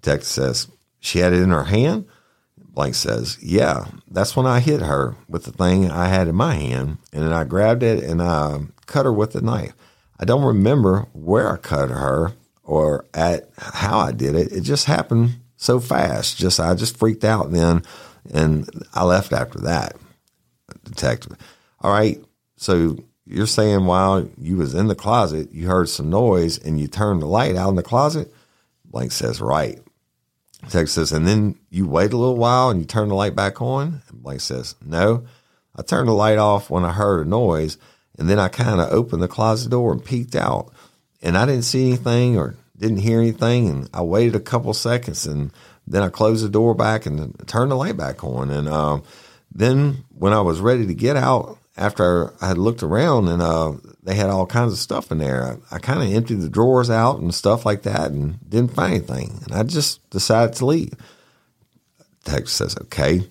Detective 0.00 0.26
says 0.26 0.68
she 1.00 1.18
had 1.20 1.32
it 1.32 1.42
in 1.42 1.50
her 1.50 1.64
hand. 1.64 2.06
Blank 2.58 2.94
says, 2.94 3.38
yeah, 3.42 3.86
that's 4.10 4.36
when 4.36 4.46
I 4.46 4.60
hit 4.60 4.82
her 4.82 5.16
with 5.28 5.44
the 5.44 5.50
thing 5.50 5.90
I 5.90 6.08
had 6.08 6.28
in 6.28 6.34
my 6.34 6.54
hand, 6.54 6.98
and 7.12 7.22
then 7.22 7.32
I 7.32 7.44
grabbed 7.44 7.82
it 7.82 8.04
and 8.04 8.20
I 8.20 8.60
cut 8.84 9.06
her 9.06 9.12
with 9.12 9.32
the 9.32 9.40
knife. 9.40 9.72
I 10.20 10.24
don't 10.24 10.44
remember 10.44 11.06
where 11.12 11.52
I 11.52 11.56
cut 11.56 11.90
her 11.90 12.34
or 12.62 13.06
at 13.14 13.48
how 13.56 13.98
I 13.98 14.12
did 14.12 14.34
it. 14.34 14.52
It 14.52 14.60
just 14.60 14.84
happened 14.84 15.36
so 15.56 15.80
fast. 15.80 16.36
Just 16.36 16.60
I 16.60 16.74
just 16.74 16.98
freaked 16.98 17.24
out 17.24 17.50
then, 17.50 17.82
and 18.32 18.68
I 18.94 19.04
left 19.04 19.32
after 19.32 19.58
that. 19.60 19.96
Detective, 20.84 21.36
all 21.80 21.92
right. 21.92 22.22
So 22.56 22.96
you're 23.26 23.46
saying 23.46 23.86
while 23.86 24.28
you 24.38 24.56
was 24.56 24.74
in 24.74 24.88
the 24.88 24.94
closet, 24.94 25.52
you 25.52 25.66
heard 25.66 25.88
some 25.88 26.10
noise 26.10 26.58
and 26.58 26.80
you 26.80 26.88
turned 26.88 27.22
the 27.22 27.26
light 27.26 27.56
out 27.56 27.70
in 27.70 27.76
the 27.76 27.82
closet? 27.82 28.32
Blank 28.84 29.12
says, 29.12 29.40
right. 29.40 29.80
Detective 30.64 30.90
says, 30.90 31.12
and 31.12 31.26
then 31.26 31.58
you 31.70 31.86
wait 31.86 32.12
a 32.12 32.16
little 32.16 32.36
while 32.36 32.70
and 32.70 32.80
you 32.80 32.86
turn 32.86 33.08
the 33.08 33.14
light 33.14 33.34
back 33.34 33.60
on? 33.60 34.02
And 34.08 34.22
Blank 34.22 34.40
says, 34.40 34.74
no. 34.84 35.24
I 35.76 35.82
turned 35.82 36.08
the 36.08 36.12
light 36.12 36.38
off 36.38 36.70
when 36.70 36.84
I 36.84 36.92
heard 36.92 37.26
a 37.26 37.28
noise, 37.28 37.76
and 38.18 38.30
then 38.30 38.38
I 38.38 38.48
kind 38.48 38.80
of 38.80 38.90
opened 38.90 39.22
the 39.22 39.28
closet 39.28 39.70
door 39.70 39.92
and 39.92 40.02
peeked 40.02 40.34
out 40.34 40.72
and 41.22 41.36
I 41.36 41.46
didn't 41.46 41.62
see 41.62 41.88
anything 41.88 42.38
or 42.38 42.54
didn't 42.78 42.98
hear 42.98 43.20
anything. 43.20 43.68
And 43.68 43.90
I 43.92 44.02
waited 44.02 44.36
a 44.36 44.40
couple 44.40 44.72
seconds 44.74 45.26
and 45.26 45.50
then 45.86 46.02
I 46.02 46.08
closed 46.08 46.44
the 46.44 46.48
door 46.48 46.74
back 46.74 47.06
and 47.06 47.34
turned 47.46 47.70
the 47.70 47.76
light 47.76 47.96
back 47.96 48.24
on. 48.24 48.50
And 48.50 48.68
uh, 48.68 49.00
then 49.54 50.04
when 50.16 50.32
I 50.32 50.40
was 50.40 50.60
ready 50.60 50.86
to 50.86 50.94
get 50.94 51.16
out, 51.16 51.58
after 51.76 52.32
I 52.40 52.48
had 52.48 52.58
looked 52.58 52.82
around 52.82 53.28
and 53.28 53.42
uh, 53.42 53.74
they 54.02 54.14
had 54.14 54.30
all 54.30 54.46
kinds 54.46 54.72
of 54.72 54.78
stuff 54.78 55.12
in 55.12 55.18
there, 55.18 55.58
I, 55.70 55.76
I 55.76 55.78
kind 55.78 56.02
of 56.02 56.12
emptied 56.12 56.40
the 56.40 56.48
drawers 56.48 56.90
out 56.90 57.18
and 57.18 57.34
stuff 57.34 57.66
like 57.66 57.82
that 57.82 58.10
and 58.10 58.38
didn't 58.48 58.74
find 58.74 58.94
anything. 58.94 59.40
And 59.44 59.54
I 59.54 59.62
just 59.62 60.08
decided 60.10 60.54
to 60.56 60.66
leave. 60.66 60.94
Text 62.24 62.56
says, 62.56 62.76
okay. 62.82 63.28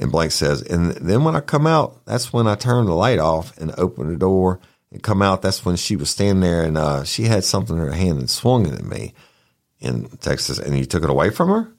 And 0.00 0.12
Blank 0.12 0.32
says, 0.32 0.62
and 0.62 0.92
then 0.92 1.24
when 1.24 1.34
I 1.34 1.40
come 1.40 1.66
out, 1.66 2.04
that's 2.06 2.32
when 2.32 2.46
I 2.46 2.54
turned 2.54 2.88
the 2.88 2.94
light 2.94 3.18
off 3.18 3.56
and 3.58 3.74
opened 3.76 4.12
the 4.12 4.16
door 4.16 4.60
and 4.92 5.02
come 5.02 5.20
out. 5.20 5.42
That's 5.42 5.64
when 5.64 5.76
she 5.76 5.96
was 5.96 6.10
standing 6.10 6.40
there 6.40 6.62
and 6.62 6.78
uh, 6.78 7.04
she 7.04 7.24
had 7.24 7.44
something 7.44 7.76
in 7.76 7.82
her 7.82 7.92
hand 7.92 8.20
and 8.20 8.30
swung 8.30 8.66
it 8.66 8.74
at 8.74 8.84
me. 8.84 9.14
And 9.80 10.20
Texas, 10.20 10.58
and 10.58 10.76
you 10.78 10.84
took 10.84 11.02
it 11.02 11.10
away 11.10 11.30
from 11.30 11.48
her? 11.48 11.72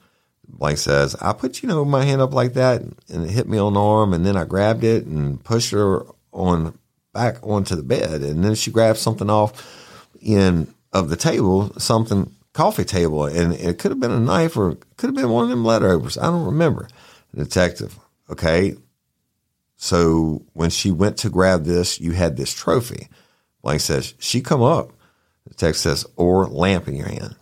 Blank 0.48 0.78
says, 0.78 1.14
I 1.20 1.32
put, 1.32 1.62
you 1.62 1.68
know, 1.68 1.84
my 1.84 2.04
hand 2.04 2.20
up 2.20 2.34
like 2.34 2.54
that 2.54 2.82
and 2.82 2.96
it 3.08 3.30
hit 3.30 3.48
me 3.48 3.58
on 3.58 3.74
the 3.74 3.80
arm 3.80 4.12
and 4.12 4.26
then 4.26 4.36
I 4.36 4.44
grabbed 4.44 4.84
it 4.84 5.06
and 5.06 5.42
pushed 5.42 5.70
her 5.70 6.04
on 6.32 6.76
back 7.14 7.36
onto 7.42 7.76
the 7.76 7.82
bed. 7.82 8.22
And 8.22 8.44
then 8.44 8.54
she 8.54 8.70
grabbed 8.70 8.98
something 8.98 9.30
off 9.30 10.06
in 10.20 10.74
of 10.92 11.08
the 11.08 11.16
table, 11.16 11.72
something 11.78 12.34
coffee 12.52 12.84
table, 12.84 13.24
and 13.24 13.54
it 13.54 13.78
could 13.78 13.92
have 13.92 14.00
been 14.00 14.10
a 14.10 14.20
knife 14.20 14.56
or 14.56 14.76
could 14.96 15.08
have 15.08 15.14
been 15.14 15.30
one 15.30 15.44
of 15.44 15.50
them 15.50 15.64
letter 15.64 15.90
openers. 15.90 16.18
I 16.18 16.24
don't 16.24 16.44
remember. 16.44 16.88
The 17.32 17.44
detective, 17.44 17.98
okay, 18.28 18.76
so 19.82 20.44
when 20.52 20.70
she 20.70 20.92
went 20.92 21.16
to 21.18 21.30
grab 21.30 21.64
this, 21.64 21.98
you 21.98 22.12
had 22.12 22.36
this 22.36 22.52
trophy. 22.52 23.08
Blank 23.62 23.80
says, 23.80 24.14
she 24.18 24.40
come 24.40 24.62
up. 24.62 24.92
The 25.48 25.54
text 25.54 25.80
says, 25.80 26.06
or 26.14 26.46
lamp 26.46 26.86
in 26.86 26.94
your 26.94 27.08
hand. 27.08 27.34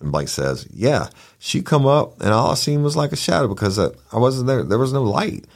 And 0.00 0.12
Blank 0.12 0.28
says, 0.28 0.66
yeah, 0.70 1.08
she 1.38 1.62
come 1.62 1.86
up 1.86 2.20
and 2.20 2.30
all 2.30 2.50
I 2.50 2.54
seen 2.54 2.82
was 2.82 2.96
like 2.96 3.12
a 3.12 3.16
shadow 3.16 3.48
because 3.48 3.78
I 3.78 3.90
wasn't 4.12 4.46
there. 4.46 4.62
There 4.62 4.78
was 4.78 4.92
no 4.92 5.02
light. 5.02 5.46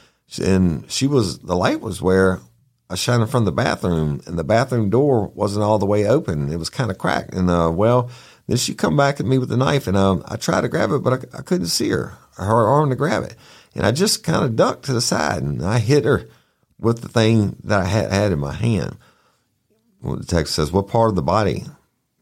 And 0.41 0.89
she 0.91 1.07
was, 1.07 1.39
the 1.39 1.55
light 1.55 1.81
was 1.81 2.01
where 2.01 2.39
I 2.89 2.95
shining 2.95 3.27
from 3.27 3.45
the 3.45 3.51
bathroom 3.51 4.21
and 4.25 4.39
the 4.39 4.43
bathroom 4.43 4.89
door 4.89 5.27
wasn't 5.27 5.63
all 5.63 5.77
the 5.77 5.85
way 5.85 6.07
open. 6.07 6.51
It 6.51 6.57
was 6.57 6.69
kind 6.69 6.89
of 6.89 6.97
cracked. 6.97 7.33
And, 7.33 7.49
uh, 7.49 7.71
well, 7.73 8.09
then 8.47 8.57
she 8.57 8.73
come 8.73 8.97
back 8.97 9.19
at 9.19 9.25
me 9.25 9.37
with 9.37 9.49
the 9.49 9.57
knife 9.57 9.87
and, 9.87 9.95
um, 9.95 10.23
I 10.27 10.37
tried 10.37 10.61
to 10.61 10.69
grab 10.69 10.91
it, 10.91 11.03
but 11.03 11.13
I, 11.13 11.39
I 11.39 11.41
couldn't 11.43 11.67
see 11.67 11.89
her, 11.89 12.17
her 12.37 12.67
arm 12.67 12.89
to 12.89 12.95
grab 12.95 13.23
it. 13.23 13.35
And 13.75 13.85
I 13.85 13.91
just 13.91 14.23
kind 14.23 14.43
of 14.43 14.55
ducked 14.55 14.85
to 14.85 14.93
the 14.93 15.01
side 15.01 15.43
and 15.43 15.63
I 15.63 15.79
hit 15.79 16.03
her 16.03 16.27
with 16.79 17.01
the 17.01 17.09
thing 17.09 17.57
that 17.63 17.79
I 17.79 17.85
had, 17.85 18.11
had 18.11 18.31
in 18.31 18.39
my 18.39 18.53
hand. 18.53 18.97
Well, 20.01 20.15
the 20.15 20.25
text 20.25 20.55
says, 20.55 20.71
What 20.71 20.87
part 20.87 21.09
of 21.09 21.15
the 21.15 21.21
body 21.21 21.65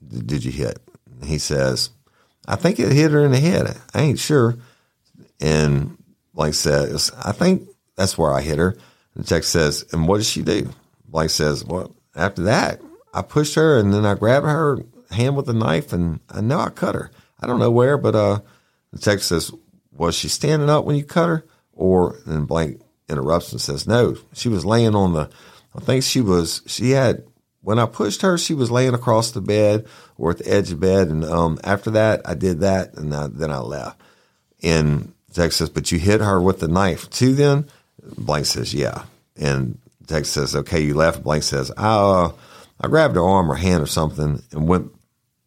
did 0.05 0.43
you 0.43 0.51
hit? 0.51 0.79
He 1.23 1.37
says, 1.37 1.89
I 2.47 2.55
think 2.55 2.79
it 2.79 2.91
hit 2.91 3.11
her 3.11 3.23
in 3.25 3.31
the 3.31 3.39
head. 3.39 3.77
I 3.93 4.01
ain't 4.01 4.19
sure. 4.19 4.57
And 5.39 5.97
Blank 6.33 6.55
says, 6.55 7.11
I 7.23 7.31
think 7.31 7.67
that's 7.95 8.17
where 8.17 8.31
I 8.31 8.41
hit 8.41 8.59
her. 8.59 8.77
The 9.15 9.23
text 9.23 9.51
says, 9.51 9.85
And 9.91 10.07
what 10.07 10.17
did 10.17 10.25
she 10.25 10.41
do? 10.41 10.69
Blank 11.07 11.31
says, 11.31 11.65
Well, 11.65 11.95
after 12.15 12.43
that, 12.43 12.81
I 13.13 13.21
pushed 13.21 13.55
her 13.55 13.77
and 13.77 13.93
then 13.93 14.05
I 14.05 14.15
grabbed 14.15 14.45
her 14.45 14.79
hand 15.11 15.35
with 15.35 15.49
a 15.49 15.53
knife 15.53 15.93
and 15.93 16.19
I 16.29 16.41
know 16.41 16.59
I 16.59 16.69
cut 16.69 16.95
her. 16.95 17.11
I 17.41 17.47
don't 17.47 17.59
know 17.59 17.71
where, 17.71 17.97
but 17.97 18.15
uh, 18.15 18.39
the 18.91 18.99
text 18.99 19.27
says, 19.27 19.51
Was 19.91 20.15
she 20.15 20.27
standing 20.27 20.69
up 20.69 20.85
when 20.85 20.95
you 20.95 21.03
cut 21.03 21.27
her? 21.27 21.45
Or, 21.73 22.17
and 22.25 22.47
Blank 22.47 22.81
interrupts 23.09 23.51
and 23.51 23.61
says, 23.61 23.87
No, 23.87 24.15
she 24.33 24.49
was 24.49 24.65
laying 24.65 24.95
on 24.95 25.13
the, 25.13 25.29
I 25.75 25.79
think 25.79 26.03
she 26.03 26.21
was, 26.21 26.61
she 26.65 26.91
had, 26.91 27.23
when 27.61 27.79
I 27.79 27.85
pushed 27.85 28.21
her, 28.21 28.37
she 28.37 28.53
was 28.53 28.71
laying 28.71 28.93
across 28.93 29.31
the 29.31 29.41
bed 29.41 29.85
or 30.17 30.31
at 30.31 30.39
the 30.39 30.51
edge 30.51 30.71
of 30.71 30.79
bed. 30.79 31.09
And 31.09 31.23
um, 31.25 31.59
after 31.63 31.91
that, 31.91 32.21
I 32.25 32.33
did 32.33 32.61
that 32.61 32.95
and 32.95 33.13
I, 33.13 33.27
then 33.27 33.51
I 33.51 33.59
left. 33.59 34.01
And 34.63 35.13
Tex 35.33 35.57
says, 35.57 35.69
But 35.69 35.91
you 35.91 35.99
hit 35.99 36.21
her 36.21 36.41
with 36.41 36.59
the 36.59 36.67
knife 36.67 37.09
too 37.09 37.33
then? 37.35 37.67
Blank 38.17 38.45
says, 38.45 38.73
Yeah. 38.73 39.03
And 39.37 39.77
Tex 40.07 40.29
says, 40.29 40.55
Okay, 40.55 40.81
you 40.81 40.93
left. 40.93 41.23
Blank 41.23 41.43
says, 41.43 41.71
I, 41.77 41.95
uh, 41.97 42.31
I 42.81 42.87
grabbed 42.87 43.15
her 43.15 43.23
arm 43.23 43.51
or 43.51 43.55
hand 43.55 43.83
or 43.83 43.87
something 43.87 44.41
and 44.51 44.67
went 44.67 44.91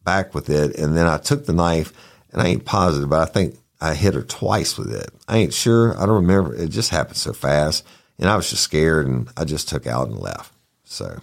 back 0.04 0.34
with 0.34 0.50
it. 0.50 0.76
And 0.76 0.96
then 0.96 1.06
I 1.06 1.18
took 1.18 1.46
the 1.46 1.52
knife 1.52 1.92
and 2.30 2.42
I 2.42 2.48
ain't 2.48 2.64
positive, 2.64 3.08
but 3.08 3.20
I 3.20 3.30
think 3.30 3.56
I 3.80 3.94
hit 3.94 4.14
her 4.14 4.22
twice 4.22 4.76
with 4.76 4.94
it. 4.94 5.10
I 5.28 5.38
ain't 5.38 5.54
sure. 5.54 5.96
I 5.96 6.06
don't 6.06 6.26
remember. 6.26 6.54
It 6.54 6.68
just 6.68 6.90
happened 6.90 7.16
so 7.16 7.32
fast. 7.32 7.86
And 8.18 8.28
I 8.28 8.36
was 8.36 8.50
just 8.50 8.62
scared 8.62 9.06
and 9.06 9.28
I 9.36 9.44
just 9.44 9.68
took 9.68 9.86
out 9.86 10.08
and 10.08 10.18
left. 10.18 10.52
So. 10.84 11.20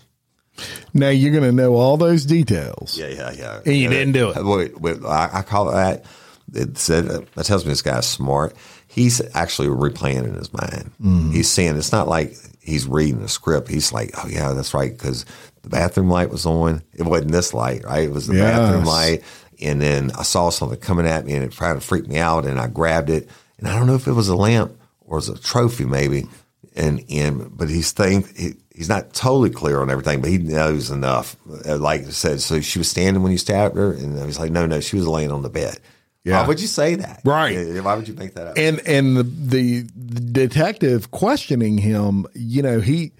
Now 0.94 1.10
you're 1.10 1.31
going 1.31 1.44
to 1.44 1.52
know 1.52 1.76
all 1.76 1.98
those 1.98 2.26
details. 2.26 2.98
Yeah, 2.98 3.07
yeah, 3.07 3.31
yeah. 3.31 3.60
And 3.65 3.76
you 3.76 3.88
uh, 3.88 3.91
didn't 3.91 4.14
do 4.14 4.30
it. 4.31 4.44
Wait, 4.44 4.80
wait, 4.80 5.03
I, 5.06 5.30
I 5.34 5.41
call 5.41 5.69
it 5.69 5.73
that. 5.73 6.06
It 6.53 6.77
said 6.77 7.06
that 7.06 7.45
tells 7.45 7.64
me 7.65 7.69
this 7.69 7.81
guy's 7.84 8.07
smart. 8.07 8.56
He's 8.88 9.22
actually 9.36 9.68
replaying 9.68 10.23
in 10.23 10.34
his 10.34 10.52
mind. 10.52 10.91
Mm. 10.99 11.31
He's 11.31 11.48
saying 11.48 11.77
it's 11.77 11.91
not 11.91 12.07
like 12.07 12.34
he's 12.60 12.88
reading 12.88 13.22
the 13.22 13.30
script. 13.30 13.68
He's 13.68 13.94
like, 13.94 14.11
oh 14.18 14.27
yeah, 14.27 14.53
that's 14.53 14.73
right, 14.73 14.91
because 14.91 15.26
the 15.61 15.69
bathroom 15.69 16.10
light 16.10 16.31
was 16.31 16.45
on. 16.48 16.81
It 16.94 17.03
wasn't 17.03 17.31
this 17.31 17.53
light, 17.53 17.84
right? 17.86 18.06
It 18.06 18.11
was 18.11 18.26
the 18.27 18.36
Yes. 18.36 18.57
bathroom 18.57 18.86
light. 18.86 19.23
And 19.61 19.80
then 19.81 20.11
I 20.18 20.23
saw 20.23 20.49
something 20.49 20.80
coming 20.80 21.06
at 21.06 21.26
me, 21.26 21.34
and 21.34 21.44
it 21.44 21.52
tried 21.52 21.73
to 21.73 21.81
freak 21.81 22.07
me 22.07 22.18
out. 22.18 22.45
And 22.45 22.60
I 22.60 22.68
grabbed 22.68 23.10
it, 23.11 23.30
and 23.60 23.68
I 23.68 23.77
don't 23.77 23.86
know 23.88 23.95
if 23.95 24.07
it 24.07 24.14
was 24.14 24.30
a 24.30 24.36
lamp 24.36 24.72
or 25.02 25.18
it 25.18 25.27
was 25.27 25.30
a 25.30 25.38
trophy, 25.38 25.86
maybe. 25.86 26.26
And 26.76 27.03
and 27.11 27.56
but 27.56 27.69
he's 27.69 27.91
think 27.91 28.36
he, 28.38 28.53
he's 28.80 28.88
not 28.88 29.14
totally 29.14 29.49
clear 29.49 29.81
on 29.81 29.89
everything, 29.89 30.22
but 30.22 30.30
he 30.30 30.38
knows 30.38 30.89
enough. 30.89 31.35
Uh, 31.68 31.77
Like 31.77 32.06
I 32.06 32.10
said, 32.11 32.39
so 32.39 32.61
she 32.61 32.80
was 32.80 32.89
standing 32.89 33.22
when 33.22 33.34
you 33.34 33.38
stabbed 33.38 33.76
her, 33.76 33.91
and 33.91 34.18
I 34.18 34.26
was 34.26 34.39
like, 34.39 34.51
no, 34.53 34.65
no, 34.65 34.80
she 34.80 34.95
was 34.95 35.06
laying 35.06 35.31
on 35.31 35.41
the 35.41 35.49
bed. 35.49 35.77
Yeah. 36.23 36.39
Why 36.41 36.47
would 36.47 36.61
you 36.61 36.68
say 36.68 36.95
that? 36.95 37.19
Right. 37.26 37.57
Uh, 37.57 37.84
Why 37.84 37.95
would 37.95 38.07
you 38.07 38.14
make 38.14 38.35
that 38.35 38.47
up? 38.47 38.57
and 38.57 38.80
and 38.88 39.18
the, 39.18 39.23
the 39.23 39.84
detective 40.22 41.11
questioning 41.11 41.77
him, 41.77 42.26
you 42.34 42.61
know, 42.61 42.80
he 42.80 43.11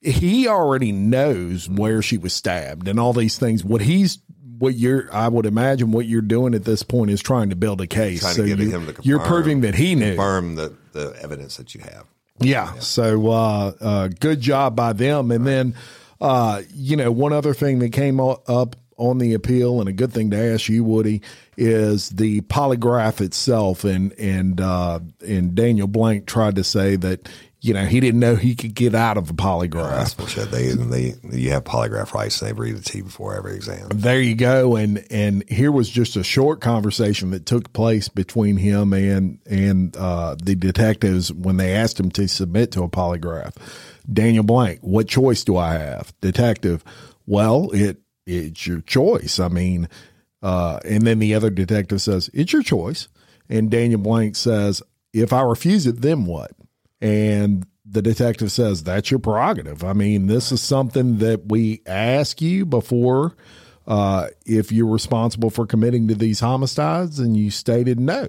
he 0.00 0.46
already 0.46 0.92
knows 0.92 1.68
where 1.68 2.00
she 2.00 2.16
was 2.16 2.32
stabbed 2.32 2.86
and 2.86 3.00
all 3.00 3.12
these 3.12 3.38
things. 3.38 3.64
What 3.64 3.80
he's 3.80 4.18
what 4.58 4.74
you're, 4.74 5.12
I 5.12 5.26
would 5.26 5.44
imagine, 5.44 5.90
what 5.90 6.06
you're 6.06 6.22
doing 6.22 6.54
at 6.54 6.64
this 6.64 6.84
point 6.84 7.10
is 7.10 7.20
trying 7.20 7.50
to 7.50 7.56
build 7.56 7.80
a 7.80 7.88
case. 7.88 8.22
So 8.22 8.44
you, 8.44 8.54
him 8.54 8.86
to 8.86 8.92
confirm, 8.92 9.02
you're 9.02 9.18
proving 9.18 9.62
that 9.62 9.74
he 9.74 9.96
knew. 9.96 10.14
confirm 10.14 10.54
the, 10.54 10.72
the 10.92 11.16
evidence 11.20 11.56
that 11.56 11.74
you 11.74 11.80
have. 11.80 12.04
Yeah. 12.42 12.78
So 12.78 13.30
uh, 13.30 13.72
uh, 13.80 14.08
good 14.20 14.40
job 14.40 14.76
by 14.76 14.92
them. 14.92 15.30
And 15.30 15.46
then, 15.46 15.74
uh, 16.20 16.62
you 16.74 16.96
know, 16.96 17.10
one 17.10 17.32
other 17.32 17.54
thing 17.54 17.78
that 17.80 17.92
came 17.92 18.20
up 18.20 18.76
on 18.96 19.18
the 19.18 19.34
appeal, 19.34 19.80
and 19.80 19.88
a 19.88 19.92
good 19.92 20.12
thing 20.12 20.30
to 20.30 20.36
ask 20.36 20.68
you, 20.68 20.84
Woody, 20.84 21.22
is 21.56 22.10
the 22.10 22.40
polygraph 22.42 23.20
itself. 23.20 23.84
And 23.84 24.12
and 24.12 24.60
uh, 24.60 25.00
and 25.26 25.54
Daniel 25.54 25.88
Blank 25.88 26.26
tried 26.26 26.56
to 26.56 26.64
say 26.64 26.96
that 26.96 27.28
you 27.62 27.72
know 27.72 27.84
he 27.84 28.00
didn't 28.00 28.20
know 28.20 28.36
he 28.36 28.54
could 28.54 28.74
get 28.74 28.94
out 28.94 29.16
of 29.16 29.30
a 29.30 29.32
polygraph. 29.32 29.90
That's 29.90 30.14
bullshit. 30.14 30.50
They, 30.50 30.72
they, 30.72 31.14
you 31.30 31.50
have 31.52 31.64
polygraph 31.64 32.12
rights. 32.12 32.40
They 32.40 32.52
read 32.52 32.74
it 32.74 32.84
to 32.86 32.98
you 32.98 33.04
before 33.04 33.36
every 33.36 33.54
exam. 33.54 33.88
There 33.94 34.20
you 34.20 34.34
go. 34.34 34.76
And 34.76 35.06
and 35.10 35.48
here 35.48 35.72
was 35.72 35.88
just 35.88 36.16
a 36.16 36.24
short 36.24 36.60
conversation 36.60 37.30
that 37.30 37.46
took 37.46 37.72
place 37.72 38.08
between 38.08 38.56
him 38.56 38.92
and 38.92 39.38
and 39.46 39.96
uh, 39.96 40.36
the 40.42 40.56
detectives 40.56 41.32
when 41.32 41.56
they 41.56 41.74
asked 41.74 41.98
him 41.98 42.10
to 42.10 42.28
submit 42.28 42.72
to 42.72 42.82
a 42.82 42.88
polygraph. 42.88 43.54
Daniel 44.12 44.44
Blank, 44.44 44.80
what 44.82 45.06
choice 45.06 45.44
do 45.44 45.56
I 45.56 45.74
have? 45.74 46.12
Detective, 46.20 46.84
well, 47.26 47.70
it 47.70 48.02
it's 48.26 48.66
your 48.66 48.80
choice. 48.80 49.38
I 49.38 49.48
mean, 49.48 49.88
uh, 50.42 50.80
and 50.84 51.06
then 51.06 51.18
the 51.18 51.34
other 51.34 51.50
detective 51.50 52.02
says, 52.02 52.28
It's 52.34 52.52
your 52.52 52.62
choice. 52.62 53.08
And 53.48 53.70
Daniel 53.70 54.00
Blank 54.00 54.36
says, 54.36 54.82
If 55.12 55.32
I 55.32 55.42
refuse 55.42 55.86
it, 55.86 56.02
then 56.02 56.26
what? 56.26 56.52
And 57.02 57.66
the 57.84 58.00
detective 58.00 58.52
says, 58.52 58.84
That's 58.84 59.10
your 59.10 59.20
prerogative. 59.20 59.84
I 59.84 59.92
mean, 59.92 60.28
this 60.28 60.52
is 60.52 60.62
something 60.62 61.18
that 61.18 61.46
we 61.46 61.82
ask 61.84 62.40
you 62.40 62.64
before 62.64 63.36
uh, 63.86 64.28
if 64.46 64.70
you're 64.70 64.86
responsible 64.86 65.50
for 65.50 65.66
committing 65.66 66.08
to 66.08 66.14
these 66.14 66.40
homicides, 66.40 67.18
and 67.18 67.36
you 67.36 67.50
stated 67.50 67.98
no. 67.98 68.28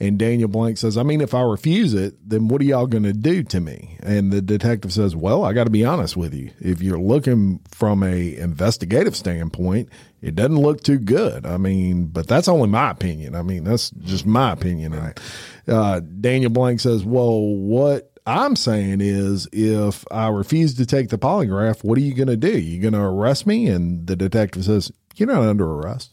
And 0.00 0.18
Daniel 0.18 0.48
Blank 0.48 0.76
says, 0.76 0.98
I 0.98 1.04
mean, 1.04 1.20
if 1.20 1.34
I 1.34 1.42
refuse 1.42 1.94
it, 1.94 2.16
then 2.28 2.48
what 2.48 2.60
are 2.60 2.64
y'all 2.64 2.86
going 2.86 3.04
to 3.04 3.12
do 3.12 3.44
to 3.44 3.60
me? 3.60 3.96
And 4.02 4.32
the 4.32 4.42
detective 4.42 4.92
says, 4.92 5.16
Well, 5.16 5.44
I 5.44 5.52
got 5.52 5.64
to 5.64 5.70
be 5.70 5.84
honest 5.84 6.16
with 6.16 6.34
you. 6.34 6.50
If 6.60 6.82
you're 6.82 7.00
looking 7.00 7.60
from 7.70 8.02
a 8.02 8.36
investigative 8.36 9.16
standpoint, 9.16 9.88
it 10.24 10.34
doesn't 10.34 10.56
look 10.60 10.82
too 10.82 10.98
good. 10.98 11.44
I 11.46 11.56
mean, 11.56 12.06
but 12.06 12.26
that's 12.26 12.48
only 12.48 12.68
my 12.68 12.90
opinion. 12.90 13.34
I 13.34 13.42
mean, 13.42 13.64
that's 13.64 13.90
just 13.90 14.26
my 14.26 14.52
opinion. 14.52 14.92
And 14.94 15.20
uh, 15.68 16.00
Daniel 16.00 16.50
Blank 16.50 16.80
says, 16.80 17.04
Well, 17.04 17.40
what 17.40 18.10
I'm 18.26 18.56
saying 18.56 19.00
is, 19.02 19.46
if 19.52 20.04
I 20.10 20.28
refuse 20.28 20.74
to 20.74 20.86
take 20.86 21.10
the 21.10 21.18
polygraph, 21.18 21.84
what 21.84 21.98
are 21.98 22.02
you 22.02 22.14
going 22.14 22.28
to 22.28 22.36
do? 22.36 22.58
You're 22.58 22.82
going 22.82 22.94
to 22.94 23.06
arrest 23.06 23.46
me? 23.46 23.66
And 23.68 24.06
the 24.06 24.16
detective 24.16 24.64
says, 24.64 24.90
You're 25.16 25.28
not 25.28 25.42
under 25.42 25.70
arrest. 25.70 26.10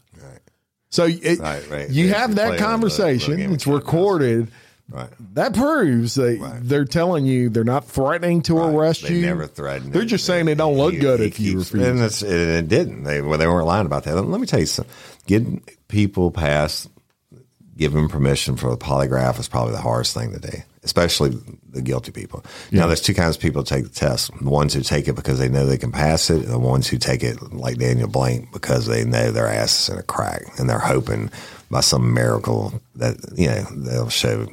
So 0.90 1.06
it, 1.06 1.38
Right, 1.38 1.70
right. 1.70 1.88
you 1.88 2.08
have 2.10 2.34
that 2.34 2.34
play 2.34 2.44
a 2.48 2.50
little- 2.50 2.66
conversation. 2.66 3.36
game 3.38 3.48
of 3.50 3.54
it's 3.54 3.66
recorded. 3.66 4.48
Right. 4.90 5.08
That 5.34 5.54
proves 5.54 6.16
that 6.16 6.60
they're 6.64 6.84
telling 6.84 7.24
you 7.24 7.48
they're 7.48 7.64
not 7.64 7.86
threatening 7.86 8.42
to 8.42 8.58
arrest 8.58 9.02
They 9.04 9.14
you. 9.14 9.20
They 9.22 9.26
never 9.28 9.46
threatened. 9.46 9.92
They're 9.94 10.04
just 10.04 10.26
saying 10.26 10.44
they 10.46 10.54
don't 10.54 10.76
look 10.76 10.92
He- 10.94 10.98
good 11.00 11.20
he 11.20 11.26
if 11.26 11.40
you 11.40 11.52
keeps- 11.58 11.72
refuse. 11.72 12.22
And 12.22 12.32
it, 12.32 12.48
it 12.64 12.68
didn't. 12.68 13.04
They 13.04 13.22
well, 13.22 13.38
they 13.38 13.46
weren't 13.46 13.66
lying 13.66 13.86
about 13.86 14.04
that. 14.04 14.16
Let 14.20 14.40
me 14.40 14.46
tell 14.46 14.60
you 14.60 14.66
something. 14.66 14.92
Getting 15.26 15.62
people 15.88 16.30
past 16.30 16.88
giving 17.76 18.06
permission 18.08 18.56
for 18.56 18.70
the 18.70 18.76
polygraph 18.76 19.38
is 19.40 19.48
probably 19.48 19.72
the 19.72 19.80
hardest 19.80 20.12
thing 20.14 20.30
to 20.32 20.38
do, 20.38 20.58
especially 20.82 21.38
the 21.70 21.80
guilty 21.80 22.12
people. 22.12 22.44
Now, 22.70 22.86
there's 22.86 23.00
two 23.00 23.14
kinds 23.14 23.36
of 23.36 23.40
people 23.42 23.62
who 23.62 23.66
take 23.66 23.84
the 23.84 23.88
test: 23.90 24.30
the 24.42 24.50
ones 24.50 24.74
who 24.74 24.82
take 24.82 25.08
it 25.08 25.14
because 25.14 25.38
they 25.38 25.48
know 25.48 25.64
they 25.64 25.78
can 25.78 25.90
pass 25.90 26.28
it, 26.28 26.42
and 26.44 26.52
the 26.52 26.58
ones 26.58 26.86
who 26.86 26.98
take 26.98 27.22
it 27.22 27.40
like 27.52 27.78
Daniel 27.78 28.08
Blank 28.08 28.52
because 28.52 28.86
they 28.86 29.04
know 29.04 29.30
their 29.30 29.48
ass 29.48 29.84
is 29.88 29.94
in 29.94 29.98
a 29.98 30.02
crack 30.02 30.42
and 30.58 30.68
they're 30.68 30.78
hoping 30.78 31.30
by 31.70 31.80
some 31.80 32.12
miracle 32.12 32.74
that 32.96 33.16
you 33.36 33.46
know 33.46 33.62
they'll 33.74 34.10
show 34.10 34.46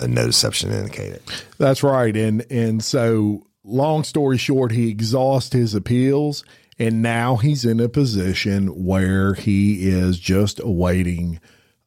a 0.00 0.08
no 0.08 0.26
deception 0.26 0.72
indicated. 0.72 1.22
That's 1.58 1.82
right. 1.82 2.16
And 2.16 2.44
and 2.50 2.82
so 2.82 3.46
long 3.64 4.02
story 4.04 4.38
short, 4.38 4.72
he 4.72 4.88
exhausts 4.90 5.52
his 5.52 5.74
appeals 5.74 6.44
and 6.78 7.02
now 7.02 7.36
he's 7.36 7.64
in 7.66 7.78
a 7.78 7.88
position 7.90 8.86
where 8.86 9.34
he 9.34 9.86
is 9.88 10.18
just 10.18 10.60
awaiting 10.60 11.38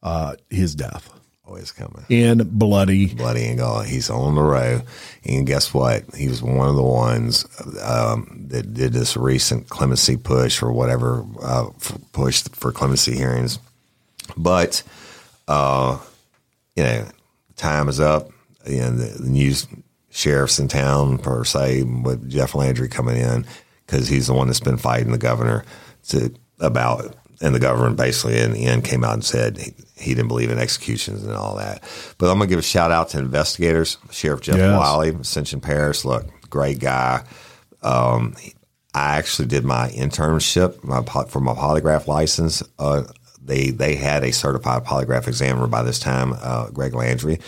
uh, 0.04 0.36
his 0.50 0.74
death 0.76 1.10
Always 1.46 1.72
coming. 1.72 2.04
in 2.08 2.38
bloody 2.52 3.12
bloody 3.12 3.46
and 3.46 3.58
gone. 3.58 3.86
He's 3.86 4.08
on 4.08 4.34
the 4.36 4.42
road, 4.42 4.82
and 5.24 5.46
guess 5.46 5.74
what? 5.74 6.04
He 6.14 6.28
was 6.28 6.42
one 6.42 6.68
of 6.68 6.76
the 6.76 6.82
ones 6.82 7.44
um, 7.82 8.46
that 8.50 8.72
did 8.72 8.92
this 8.92 9.16
recent 9.16 9.68
clemency 9.68 10.16
push 10.16 10.62
or 10.62 10.72
whatever 10.72 11.24
uh, 11.42 11.66
f- 11.76 11.98
push 12.12 12.42
for 12.44 12.70
clemency 12.72 13.14
hearings. 13.16 13.58
But 14.38 14.82
uh, 15.48 15.98
you 16.76 16.82
know, 16.84 17.08
time 17.56 17.88
is 17.88 18.00
up, 18.00 18.30
and 18.66 18.98
the, 18.98 19.06
the 19.22 19.28
new 19.28 19.54
sheriff's 20.10 20.58
in 20.58 20.68
town 20.68 21.18
per 21.18 21.44
se 21.44 21.82
with 21.82 22.28
Jeff 22.30 22.54
Landry 22.54 22.88
coming 22.88 23.16
in 23.16 23.44
because 23.86 24.08
he's 24.08 24.26
the 24.28 24.34
one 24.34 24.46
that's 24.46 24.60
been 24.60 24.76
fighting 24.76 25.12
the 25.12 25.18
governor 25.18 25.64
to 26.08 26.34
about. 26.60 27.16
And 27.40 27.54
the 27.54 27.60
government 27.60 27.96
basically 27.96 28.38
in 28.38 28.52
the 28.52 28.64
end 28.64 28.84
came 28.84 29.04
out 29.04 29.14
and 29.14 29.24
said 29.24 29.58
he, 29.58 29.74
he 29.96 30.14
didn't 30.14 30.28
believe 30.28 30.50
in 30.50 30.58
executions 30.58 31.24
and 31.24 31.32
all 31.32 31.56
that. 31.56 31.82
But 32.16 32.30
I'm 32.30 32.38
going 32.38 32.48
to 32.48 32.52
give 32.52 32.60
a 32.60 32.62
shout 32.62 32.92
out 32.92 33.10
to 33.10 33.18
investigators, 33.18 33.98
Sheriff 34.10 34.40
Jeff 34.40 34.56
Yes. 34.56 34.78
Wiley, 34.78 35.10
Ascension 35.10 35.60
Parish. 35.60 36.04
Look, 36.04 36.24
great 36.48 36.78
guy. 36.78 37.24
Um, 37.82 38.34
I 38.94 39.16
actually 39.18 39.48
did 39.48 39.64
my 39.64 39.88
internship 39.90 40.82
my, 40.84 41.02
for 41.02 41.40
my 41.40 41.52
polygraph 41.54 42.06
license. 42.06 42.62
Uh, 42.78 43.02
they 43.44 43.70
they 43.70 43.94
had 43.94 44.24
a 44.24 44.32
certified 44.32 44.84
polygraph 44.84 45.28
examiner 45.28 45.66
by 45.66 45.82
this 45.82 45.98
time, 45.98 46.34
uh, 46.40 46.70
Greg 46.70 46.94
Landry, 46.94 47.38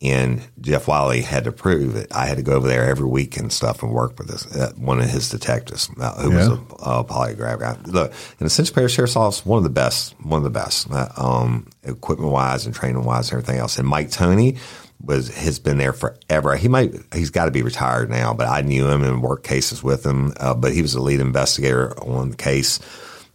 and 0.00 0.42
Jeff 0.60 0.86
Wiley 0.86 1.22
had 1.22 1.44
to 1.44 1.52
prove 1.52 1.96
it. 1.96 2.14
I 2.14 2.26
had 2.26 2.36
to 2.36 2.42
go 2.42 2.52
over 2.52 2.68
there 2.68 2.84
every 2.84 3.06
week 3.06 3.36
and 3.36 3.52
stuff 3.52 3.82
and 3.82 3.92
work 3.92 4.18
with 4.18 4.28
this 4.28 4.46
uh, 4.54 4.72
one 4.76 5.00
of 5.00 5.08
his 5.08 5.28
detectives 5.28 5.90
uh, 5.98 6.14
who 6.22 6.30
was 6.30 6.48
a, 6.48 6.52
a 6.52 7.04
polygraph 7.04 7.60
guy. 7.60 7.76
Look, 7.86 8.12
in 8.12 8.44
the 8.44 8.50
Central 8.50 8.74
Parish 8.74 8.94
Sheriff's 8.94 9.16
Office, 9.16 9.44
one 9.44 9.58
of 9.58 9.64
the 9.64 9.70
best, 9.70 10.14
one 10.20 10.38
of 10.38 10.44
the 10.44 10.50
best, 10.50 10.90
uh, 10.90 11.08
um, 11.16 11.66
equipment 11.82 12.30
wise 12.30 12.64
and 12.64 12.74
training 12.74 13.02
wise 13.04 13.30
and 13.30 13.40
everything 13.40 13.60
else. 13.60 13.78
And 13.78 13.88
Mike 13.88 14.10
Tony 14.10 14.56
was 15.02 15.34
has 15.34 15.58
been 15.58 15.78
there 15.78 15.92
forever. 15.92 16.54
He 16.56 16.68
might 16.68 16.94
he's 17.12 17.30
got 17.30 17.46
to 17.46 17.50
be 17.50 17.62
retired 17.62 18.10
now, 18.10 18.34
but 18.34 18.46
I 18.46 18.60
knew 18.60 18.88
him 18.88 19.02
and 19.02 19.22
worked 19.22 19.46
cases 19.46 19.82
with 19.82 20.06
him. 20.06 20.32
Uh, 20.38 20.54
but 20.54 20.72
he 20.72 20.82
was 20.82 20.92
the 20.92 21.02
lead 21.02 21.20
investigator 21.20 21.98
on 22.00 22.30
the 22.30 22.36
case 22.36 22.78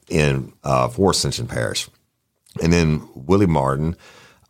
in 0.10 0.54
uh, 0.64 0.88
for 0.88 1.12
Ascension 1.12 1.48
Parish. 1.48 1.90
And 2.62 2.72
then 2.72 3.08
Willie 3.16 3.46
Martin, 3.46 3.96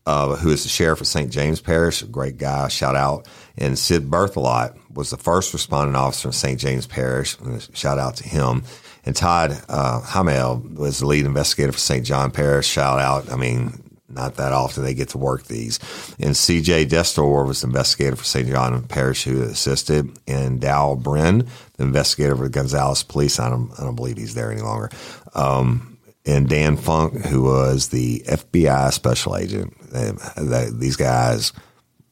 uh, 0.05 0.35
who 0.35 0.51
is 0.51 0.63
the 0.63 0.69
sheriff 0.69 1.01
of 1.01 1.07
St. 1.07 1.31
James 1.31 1.61
Parish, 1.61 2.01
great 2.03 2.37
guy, 2.37 2.67
shout 2.67 2.95
out. 2.95 3.27
And 3.57 3.77
Sid 3.77 4.09
Berthelot 4.09 4.77
was 4.93 5.09
the 5.09 5.17
first 5.17 5.53
responding 5.53 5.95
officer 5.95 6.29
in 6.29 6.33
St. 6.33 6.59
James 6.59 6.85
Parish. 6.85 7.37
Shout 7.73 7.99
out 7.99 8.17
to 8.17 8.27
him. 8.27 8.63
And 9.05 9.15
Todd 9.15 9.51
uh, 9.69 10.01
Hymel 10.01 10.75
was 10.75 10.99
the 10.99 11.07
lead 11.07 11.25
investigator 11.25 11.71
for 11.71 11.79
St. 11.79 12.05
John 12.05 12.31
Parish. 12.31 12.67
Shout 12.67 12.99
out. 12.99 13.31
I 13.31 13.35
mean, 13.35 13.83
not 14.09 14.35
that 14.35 14.53
often 14.53 14.83
they 14.83 14.93
get 14.93 15.09
to 15.09 15.17
work 15.17 15.43
these. 15.45 15.79
And 16.19 16.35
CJ 16.35 16.87
Destor 16.87 17.45
was 17.47 17.61
the 17.61 17.67
investigator 17.67 18.15
for 18.15 18.23
St. 18.23 18.47
John 18.47 18.83
Parish 18.83 19.23
who 19.23 19.41
assisted. 19.43 20.17
And 20.27 20.61
Dow 20.61 20.95
Bren, 21.01 21.47
the 21.77 21.83
investigator 21.83 22.35
for 22.35 22.43
the 22.43 22.49
Gonzales 22.49 23.03
Police. 23.03 23.39
I 23.39 23.49
don't, 23.49 23.71
I 23.77 23.83
don't 23.83 23.95
believe 23.95 24.17
he's 24.17 24.35
there 24.35 24.51
any 24.51 24.61
longer. 24.61 24.89
Um, 25.33 25.92
and 26.25 26.47
Dan 26.47 26.77
Funk, 26.77 27.25
who 27.25 27.43
was 27.43 27.89
the 27.89 28.19
FBI 28.21 28.91
special 28.93 29.35
agent. 29.35 29.73
They, 29.91 30.11
they, 30.37 30.69
these 30.71 30.95
guys 30.95 31.51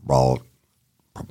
all 0.09 0.41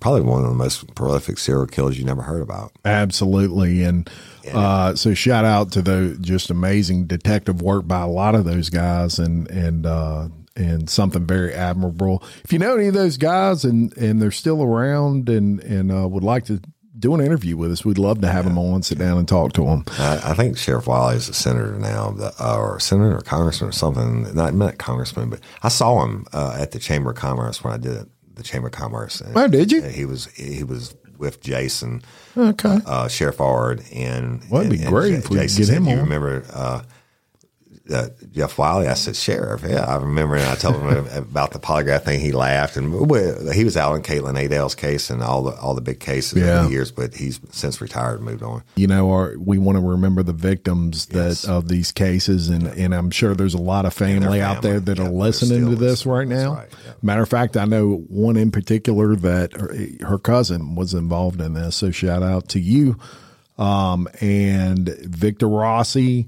probably 0.01 0.21
one 0.23 0.43
of 0.43 0.49
the 0.49 0.55
most 0.55 0.95
prolific 0.95 1.39
serial 1.39 1.67
killers 1.67 1.99
you 1.99 2.05
never 2.05 2.23
heard 2.23 2.43
about. 2.43 2.73
Absolutely. 2.85 3.83
And 3.83 4.11
uh, 4.53 4.95
so 4.95 5.15
shout 5.15 5.45
out 5.45 5.73
to 5.73 5.83
the 5.83 6.17
just 6.21 6.51
amazing 6.51 7.07
detective 7.07 7.63
work 7.63 7.87
by 7.87 8.03
a 8.03 8.09
lot 8.09 8.35
of 8.35 8.45
those 8.45 8.69
guys 8.69 9.19
and, 9.19 9.51
and, 9.51 9.87
uh, 9.87 10.29
and 10.55 10.91
something 10.91 11.27
very 11.27 11.55
admirable. 11.55 12.23
If 12.45 12.53
you 12.53 12.59
know 12.59 12.77
any 12.77 12.89
of 12.89 12.95
those 12.95 13.17
guys 13.17 13.65
and, 13.65 13.97
and 13.97 14.21
they're 14.21 14.31
still 14.31 14.63
around 14.63 15.29
and, 15.29 15.61
and 15.61 15.91
uh, 15.91 16.07
would 16.07 16.25
like 16.25 16.45
to 16.47 16.61
do 17.01 17.15
an 17.15 17.21
interview 17.21 17.57
with 17.57 17.73
us, 17.73 17.85
we'd 17.85 17.99
love 17.99 18.21
to 18.21 18.29
have 18.29 18.47
him 18.47 18.59
on, 18.59 18.83
sit 18.83 18.99
down 18.99 19.19
and 19.19 19.27
talk 19.27 19.53
to 19.55 19.65
him. 19.65 19.85
I, 19.99 20.21
I 20.31 20.35
think 20.35 20.57
Sheriff 20.59 20.87
Wiley 20.87 21.17
is 21.17 21.29
a 21.29 21.35
senator 21.35 21.73
now, 21.79 22.11
the, 22.11 22.33
uh, 22.39 22.57
or 22.57 22.77
a 22.77 22.81
senator 22.81 23.17
or 23.17 23.21
congressman 23.23 23.71
or 23.71 23.73
something. 23.73 24.35
Not 24.35 24.55
not 24.55 24.79
congressman, 24.79 25.31
but 25.31 25.41
I 25.63 25.69
saw 25.69 26.05
him 26.05 26.27
uh, 26.33 26.57
at 26.61 26.73
the 26.73 26.79
Chamber 26.79 27.11
of 27.11 27.17
Commerce 27.17 27.65
when 27.65 27.73
I 27.73 27.79
did 27.79 28.09
the 28.35 28.43
Chamber 28.43 28.69
of 28.69 28.73
Commerce. 28.73 29.23
Oh, 29.35 29.49
did 29.49 29.73
you? 29.73 29.83
He 29.83 30.05
was 30.05 30.27
he 30.35 30.63
was 30.63 30.95
with 31.19 31.41
Jason, 31.43 32.01
Okay. 32.37 32.79
uh, 32.87 33.07
Sheriff 33.09 33.41
Ard, 33.41 33.83
and 33.93 34.43
Well, 34.51 34.63
it'd 34.63 34.71
be 34.73 34.77
and- 34.77 34.85
and 34.87 34.95
great 34.95 35.15
if 35.15 35.29
we 35.31 35.37
could 35.37 35.43
Jason 35.43 35.59
get 35.63 35.67
said, 35.67 35.77
him 35.79 35.87
"You 35.87 35.93
on." 35.97 35.99
remember 36.05 36.45
uh, 37.93 38.09
Jeff 38.33 38.57
Wiley. 38.59 38.87
I 38.89 38.95
said, 38.95 39.17
Sheriff, 39.17 39.63
yeah, 39.69 39.85
I 39.85 39.97
remember. 39.97 40.37
And 40.37 40.45
I 40.47 40.55
told 40.55 40.77
him 40.77 41.07
about 41.13 41.51
the 41.53 41.59
polygraph 41.59 42.03
thing. 42.05 42.21
He 42.21 42.33
laughed, 42.33 42.77
and 42.77 42.93
well, 43.09 43.51
he 43.53 43.65
was 43.65 43.77
out 43.77 43.95
in 43.97 44.03
Caitlin 44.03 44.43
Adale's 44.43 44.75
case 44.75 45.11
and 45.11 45.23
all 45.23 45.43
the 45.43 45.53
all 45.57 45.75
the 45.75 45.81
big 45.81 46.01
cases 46.01 46.43
Yeah. 46.43 46.59
over 46.61 46.67
the 46.67 46.73
years. 46.73 46.91
But 46.91 47.15
he's 47.15 47.41
since 47.51 47.81
retired 47.81 48.17
and 48.17 48.25
moved 48.25 48.43
on. 48.43 48.63
you 48.77 48.87
know, 48.87 49.11
our, 49.13 49.35
we 49.39 49.59
want 49.59 49.77
to 49.79 49.83
remember 49.85 50.23
the 50.23 50.33
victims 50.33 51.07
that 51.07 51.29
Yes. 51.29 51.45
of 51.45 51.69
these 51.69 51.93
cases, 51.93 52.49
and 52.49 52.67
and 52.67 52.95
I'm 52.95 53.11
sure 53.11 53.35
there's 53.35 53.55
a 53.55 53.59
lot 53.63 53.85
of 53.87 53.93
family, 53.95 54.41
out 54.41 54.63
there 54.63 54.81
that 54.81 54.99
Yeah, 54.99 55.07
are 55.07 55.11
listening 55.11 55.65
to 55.71 55.77
this 55.77 56.07
listening. 56.07 56.15
right 56.15 56.29
now. 56.29 56.55
right, 56.55 56.69
yeah. 56.87 56.93
Matter 57.03 57.23
of 57.23 57.29
fact, 57.29 57.57
I 57.57 57.65
know 57.65 58.05
one 58.09 58.37
in 58.37 58.51
particular 58.51 59.17
that 59.17 59.53
her, 59.55 60.07
her 60.07 60.19
cousin 60.19 60.75
was 60.75 60.95
involved 60.95 61.41
in 61.41 61.55
this, 61.55 61.77
so 61.77 61.91
shout 61.91 62.23
out 62.23 62.49
to 62.51 62.61
you, 62.61 62.97
um, 63.59 64.09
and 64.21 64.89
Victor 64.89 65.49
Rossi, 65.49 66.27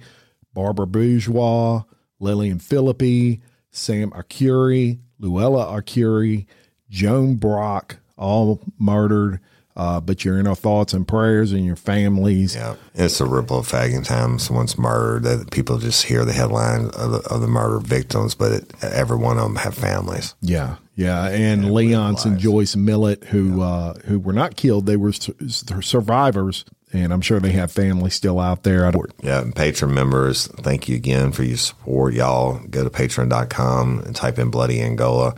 Barbara 0.55 0.87
Bourgeois, 0.87 1.83
Lillian 2.21 2.59
Philippi, 2.59 3.41
Sam 3.71 4.11
Arcuri, 4.11 4.99
Luella 5.19 5.67
Arcuri, 5.67 6.47
Joan 6.91 7.37
Brock, 7.37 7.97
all 8.17 8.61
murdered. 8.79 9.41
Uh, 9.75 9.99
but 10.03 10.23
you're 10.23 10.39
in 10.39 10.47
our 10.47 10.55
thoughts 10.55 10.93
and 10.93 11.09
prayers 11.09 11.51
and 11.51 11.65
your 11.65 11.77
families. 11.77 12.55
Yeah, 12.55 12.77
it's 12.95 13.23
a 13.23 13.25
ripple 13.25 13.59
effect. 13.59 13.95
Anytime 13.95 14.39
someone's 14.39 14.77
murdered, 14.77 15.23
that 15.23 15.51
people 15.51 15.79
just 15.79 16.05
hear 16.05 16.27
the 16.27 16.35
headline 16.35 16.91
of 16.91 17.11
the, 17.13 17.19
of 17.31 17.41
the 17.41 17.47
murder 17.47 17.79
victims, 17.79 18.35
but 18.35 18.53
it, 18.53 18.85
every 18.85 19.17
one 19.17 19.39
of 19.39 19.45
them 19.45 19.57
have 19.57 19.75
families. 19.75 20.35
Yeah, 20.43 20.77
yeah, 20.95 21.27
and 21.29 21.73
Leonce 21.73 22.27
and. 22.27 22.39
Joyce 22.39 22.77
Millet, 22.77 23.25
who 23.25 23.63
uh, 23.63 23.95
who 24.05 24.19
were 24.19 24.35
not 24.35 24.57
killed, 24.57 24.85
they 24.85 24.99
were 24.99 25.13
su- 25.13 25.35
survivors, 25.49 26.67
and 26.93 27.13
I'm 27.13 27.21
sure 27.21 27.41
they 27.41 27.53
have 27.53 27.73
family 27.73 28.11
still 28.11 28.39
out 28.39 28.63
there. 28.63 28.85
Yeah, 29.23 29.41
and 29.41 29.55
Patreon 29.55 29.93
members, 29.93 30.47
thank 30.47 30.89
you 30.89 30.97
again 30.97 31.33
for 31.33 31.43
your 31.43 31.57
support. 31.57 32.15
Y'all 32.15 32.61
go 32.71 32.85
to 32.85 32.91
patreon.com 32.91 34.01
and 34.01 34.15
type 34.15 34.39
in 34.39 34.51
Bloody 34.51 34.81
Angola. 34.83 35.35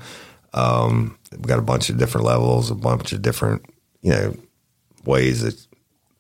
Um, 0.53 1.19
we've 1.33 1.43
got 1.43 1.59
a 1.59 1.63
bunch 1.63 1.91
of 1.91 1.99
different 1.99 2.27
levels, 2.27 2.71
a 2.71 2.75
bunch 2.75 3.13
of 3.13 3.23
different, 3.23 3.65
you 4.03 4.11
know, 4.11 4.37
ways 5.05 5.43
that 5.43 5.55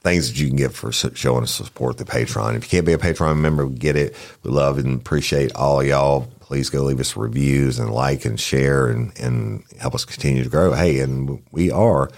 things 0.02 0.28
that 0.28 0.38
you 0.38 0.48
can 0.48 0.56
get 0.56 0.72
for 0.72 0.92
showing 0.92 1.42
us 1.42 1.50
support 1.50 1.96
the 1.96 2.04
Patreon. 2.04 2.56
If 2.56 2.64
you 2.64 2.68
can't 2.68 2.86
be 2.86 2.92
a 2.92 2.98
Patreon 2.98 3.38
member, 3.38 3.66
we 3.66 3.74
get 3.74 3.96
it. 3.96 4.14
We 4.42 4.50
love 4.50 4.78
and 4.78 5.00
appreciate 5.00 5.54
all 5.54 5.82
y'all. 5.82 6.28
Please 6.40 6.68
go 6.68 6.82
leave 6.82 7.00
us 7.00 7.16
reviews 7.16 7.78
and 7.78 7.90
like 7.90 8.26
and 8.26 8.38
share 8.38 8.88
and, 8.88 9.18
and 9.18 9.64
help 9.80 9.94
us 9.94 10.04
continue 10.04 10.44
to 10.44 10.50
grow. 10.50 10.74
Hey, 10.74 11.00
and 11.00 11.42
we 11.50 11.70
are 11.70 12.10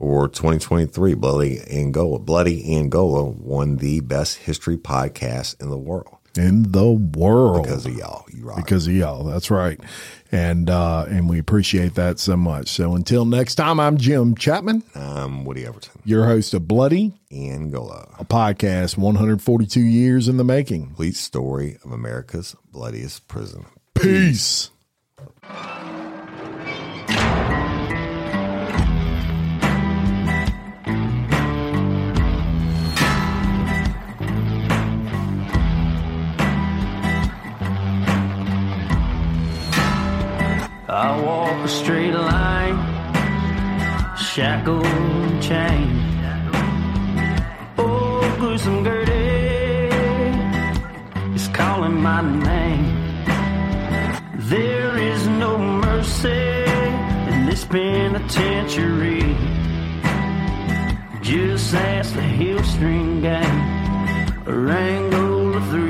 for 0.00 0.28
2023, 0.28 1.12
Bloody 1.14 1.60
Angola. 1.70 2.18
Bloody 2.18 2.74
Angola 2.74 3.22
won 3.24 3.76
the 3.76 4.00
best 4.00 4.38
history 4.38 4.78
podcast 4.78 5.60
in 5.60 5.68
the 5.68 5.76
world 5.78 6.16
in 6.38 6.70
the 6.70 6.90
world 6.92 7.62
because 7.64 7.84
of 7.86 7.94
y'all. 7.94 8.24
You 8.32 8.46
rock. 8.46 8.56
because 8.56 8.86
of 8.86 8.94
y'all. 8.94 9.24
That's 9.24 9.50
right, 9.50 9.78
and 10.32 10.70
uh, 10.70 11.04
and 11.08 11.28
we 11.28 11.38
appreciate 11.38 11.94
that 11.96 12.18
so 12.18 12.36
much. 12.36 12.68
So 12.68 12.94
until 12.94 13.24
next 13.26 13.56
time, 13.56 13.78
I'm 13.78 13.98
Jim 13.98 14.34
Chapman, 14.34 14.82
I'm 14.94 15.44
Woody 15.44 15.66
Overton. 15.66 16.00
your 16.04 16.26
host 16.26 16.54
of 16.54 16.66
Bloody, 16.66 17.12
Angola. 17.30 18.08
a 18.18 18.24
podcast 18.24 18.96
142 18.96 19.80
years 19.80 20.28
in 20.28 20.38
the 20.38 20.44
making. 20.44 20.86
Complete 20.86 21.16
story 21.16 21.76
of 21.84 21.92
America's 21.92 22.56
bloodiest 22.72 23.28
prison. 23.28 23.66
Peace. 23.94 24.70
I 40.92 41.20
walk 41.22 41.64
a 41.64 41.68
straight 41.68 42.12
line, 42.12 42.76
shackled 44.16 44.84
and 44.84 45.40
chained. 45.40 46.50
Oh, 47.78 48.36
gruesome 48.40 48.82
Gertie 48.82 49.94
is 51.32 51.46
calling 51.54 52.02
my 52.02 52.22
name. 52.22 53.22
There 54.34 54.98
is 54.98 55.28
no 55.28 55.56
mercy 55.58 56.64
in 57.30 57.46
this 57.46 57.64
penitentiary. 57.64 59.36
Just 61.22 61.72
ask 61.72 62.12
the 62.16 62.22
Hill 62.22 62.64
String 62.64 63.20
Gang 63.20 64.44
or 64.44 64.68
Angola 64.68 65.60
3. 65.70 65.89